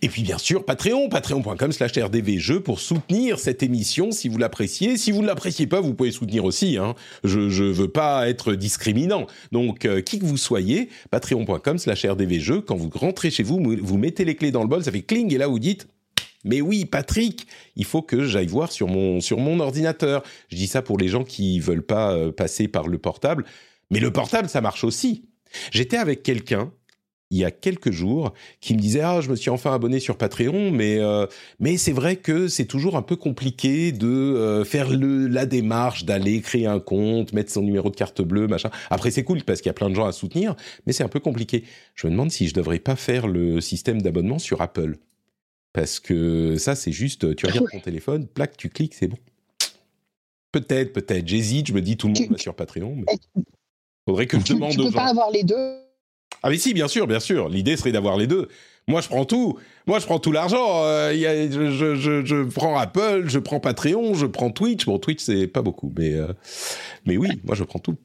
Et 0.00 0.08
puis 0.08 0.22
bien 0.22 0.38
sûr, 0.38 0.64
Patreon, 0.64 1.08
patreon.com 1.08 1.72
slash 1.72 1.92
rdvjeux 1.92 2.60
pour 2.60 2.80
soutenir 2.80 3.38
cette 3.38 3.62
émission 3.62 4.10
si 4.10 4.28
vous 4.28 4.38
l'appréciez. 4.38 4.96
Si 4.96 5.12
vous 5.12 5.22
ne 5.22 5.26
l'appréciez 5.26 5.66
pas, 5.66 5.80
vous 5.80 5.94
pouvez 5.94 6.10
soutenir 6.10 6.44
aussi. 6.44 6.78
Hein. 6.78 6.94
Je 7.24 7.40
ne 7.40 7.72
veux 7.72 7.88
pas 7.88 8.28
être 8.28 8.54
discriminant. 8.54 9.26
Donc, 9.52 9.84
euh, 9.84 10.00
qui 10.00 10.18
que 10.18 10.24
vous 10.24 10.36
soyez, 10.36 10.88
patreon.com 11.10 11.78
slash 11.78 12.04
rdvjeux, 12.04 12.60
quand 12.60 12.76
vous 12.76 12.90
rentrez 12.92 13.30
chez 13.30 13.42
vous, 13.42 13.60
vous 13.80 13.98
mettez 13.98 14.24
les 14.24 14.34
clés 14.34 14.50
dans 14.50 14.62
le 14.62 14.68
bol, 14.68 14.82
ça 14.84 14.92
fait 14.92 15.02
cling, 15.02 15.32
et 15.32 15.38
là 15.38 15.46
vous 15.46 15.58
dites... 15.58 15.86
Mais 16.44 16.60
oui, 16.60 16.86
Patrick, 16.86 17.46
il 17.76 17.84
faut 17.84 18.02
que 18.02 18.24
j'aille 18.24 18.48
voir 18.48 18.72
sur 18.72 18.88
mon, 18.88 19.20
sur 19.20 19.38
mon 19.38 19.60
ordinateur. 19.60 20.24
Je 20.48 20.56
dis 20.56 20.66
ça 20.66 20.82
pour 20.82 20.98
les 20.98 21.06
gens 21.06 21.22
qui 21.22 21.60
veulent 21.60 21.86
pas 21.86 22.16
euh, 22.16 22.32
passer 22.32 22.66
par 22.66 22.88
le 22.88 22.98
portable. 22.98 23.44
Mais 23.92 24.00
le 24.00 24.10
portable, 24.10 24.48
ça 24.48 24.60
marche 24.60 24.82
aussi. 24.82 25.28
J'étais 25.70 25.98
avec 25.98 26.24
quelqu'un 26.24 26.72
il 27.32 27.38
y 27.38 27.44
a 27.44 27.50
quelques 27.50 27.90
jours 27.90 28.34
qui 28.60 28.74
me 28.74 28.78
disait 28.78 29.00
ah 29.00 29.20
je 29.22 29.30
me 29.30 29.36
suis 29.36 29.50
enfin 29.50 29.72
abonné 29.72 29.98
sur 30.00 30.18
Patreon 30.18 30.70
mais 30.70 30.98
euh, 30.98 31.26
mais 31.58 31.78
c'est 31.78 31.92
vrai 31.92 32.16
que 32.16 32.46
c'est 32.46 32.66
toujours 32.66 32.94
un 32.94 33.02
peu 33.02 33.16
compliqué 33.16 33.90
de 33.90 34.06
euh, 34.06 34.64
faire 34.64 34.90
le 34.90 35.26
la 35.26 35.46
démarche 35.46 36.04
d'aller 36.04 36.42
créer 36.42 36.66
un 36.66 36.78
compte 36.78 37.32
mettre 37.32 37.50
son 37.50 37.62
numéro 37.62 37.90
de 37.90 37.96
carte 37.96 38.20
bleue 38.20 38.46
machin. 38.46 38.70
Après 38.90 39.10
c'est 39.10 39.24
cool 39.24 39.42
parce 39.44 39.62
qu'il 39.62 39.70
y 39.70 39.70
a 39.70 39.74
plein 39.74 39.88
de 39.88 39.94
gens 39.94 40.04
à 40.04 40.12
soutenir 40.12 40.54
mais 40.86 40.92
c'est 40.92 41.04
un 41.04 41.08
peu 41.08 41.20
compliqué. 41.20 41.64
Je 41.94 42.06
me 42.06 42.12
demande 42.12 42.30
si 42.30 42.48
je 42.48 42.54
devrais 42.54 42.78
pas 42.78 42.96
faire 42.96 43.26
le 43.26 43.60
système 43.62 44.02
d'abonnement 44.02 44.38
sur 44.38 44.60
Apple. 44.60 44.98
Parce 45.72 46.00
que 46.00 46.56
ça 46.58 46.74
c'est 46.74 46.92
juste 46.92 47.34
tu 47.34 47.46
regardes 47.46 47.70
ton 47.70 47.80
téléphone 47.80 48.26
plaque 48.26 48.58
tu 48.58 48.68
cliques 48.68 48.94
c'est 48.94 49.08
bon. 49.08 49.18
Peut-être, 50.52 50.92
peut-être. 50.92 51.26
J'hésite, 51.26 51.68
je 51.68 51.72
me 51.72 51.80
dis 51.80 51.96
tout 51.96 52.08
le 52.08 52.12
monde 52.12 52.32
va 52.32 52.36
sur 52.36 52.54
Patreon. 52.54 52.94
Mais... 52.94 53.42
Faudrait 54.06 54.26
que 54.26 54.38
je 54.38 54.52
demande 54.52 54.72
tu, 54.72 54.76
tu 54.76 54.84
peux 54.84 54.92
pas 54.92 55.08
avoir 55.08 55.30
les 55.30 55.44
deux 55.44 55.78
Ah 56.42 56.50
mais 56.50 56.58
si, 56.58 56.74
bien 56.74 56.88
sûr, 56.88 57.06
bien 57.06 57.20
sûr. 57.20 57.48
L'idée 57.48 57.76
serait 57.76 57.92
d'avoir 57.92 58.16
les 58.16 58.26
deux. 58.26 58.48
Moi, 58.88 59.00
je 59.00 59.08
prends 59.08 59.24
tout. 59.24 59.58
Moi, 59.86 60.00
je 60.00 60.06
prends 60.06 60.18
tout 60.18 60.32
l'argent. 60.32 60.84
Euh, 60.84 61.12
je, 61.12 62.42
prends 62.50 62.76
Apple, 62.76 63.24
je 63.26 63.38
prends 63.38 63.60
Patreon, 63.60 64.14
je 64.14 64.26
prends 64.26 64.50
Twitch. 64.50 64.86
Bon, 64.86 64.98
Twitch, 64.98 65.22
c'est 65.22 65.46
pas 65.46 65.62
beaucoup, 65.62 65.92
mais, 65.96 66.14
euh, 66.14 66.32
mais 67.06 67.16
oui, 67.16 67.28
moi, 67.44 67.54
je 67.54 67.62
prends 67.64 67.78
tout. 67.78 67.96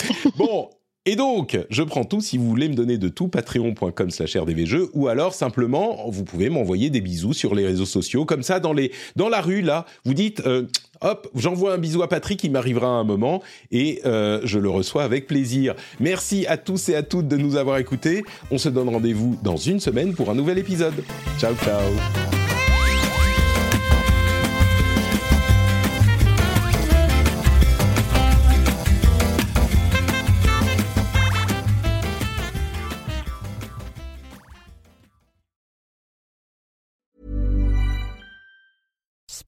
bon, 0.36 0.68
et 1.06 1.16
donc, 1.16 1.58
je 1.70 1.82
prends 1.82 2.04
tout 2.04 2.20
si 2.20 2.36
vous 2.36 2.46
voulez 2.46 2.68
me 2.68 2.74
donner 2.74 2.98
de 2.98 3.08
tout, 3.08 3.28
patreon.com 3.28 4.10
slash 4.10 4.36
rdvjeux, 4.36 4.90
ou 4.92 5.08
alors 5.08 5.32
simplement, 5.32 6.10
vous 6.10 6.24
pouvez 6.24 6.50
m'envoyer 6.50 6.90
des 6.90 7.00
bisous 7.00 7.32
sur 7.32 7.54
les 7.54 7.66
réseaux 7.66 7.86
sociaux, 7.86 8.26
comme 8.26 8.42
ça, 8.42 8.60
dans, 8.60 8.72
les, 8.74 8.92
dans 9.16 9.28
la 9.30 9.40
rue, 9.40 9.62
là, 9.62 9.86
vous 10.04 10.12
dites, 10.12 10.40
euh, 10.46 10.66
hop, 11.00 11.28
j'envoie 11.34 11.74
un 11.74 11.78
bisou 11.78 12.02
à 12.02 12.08
Patrick, 12.08 12.42
il 12.44 12.52
m'arrivera 12.52 12.88
un 12.88 13.04
moment, 13.04 13.42
et 13.70 14.00
euh, 14.04 14.40
je 14.44 14.58
le 14.58 14.70
reçois 14.70 15.02
avec 15.02 15.26
plaisir. 15.26 15.74
Merci 15.98 16.46
à 16.46 16.56
tous 16.56 16.88
et 16.88 16.94
à 16.94 17.02
toutes 17.02 17.28
de 17.28 17.36
nous 17.36 17.56
avoir 17.56 17.78
écoutés. 17.78 18.22
On 18.50 18.58
se 18.58 18.68
donne 18.68 18.88
rendez-vous 18.88 19.38
dans 19.42 19.56
une 19.56 19.80
semaine 19.80 20.14
pour 20.14 20.30
un 20.30 20.34
nouvel 20.34 20.58
épisode. 20.58 21.04
Ciao, 21.38 21.54
ciao 21.56 22.39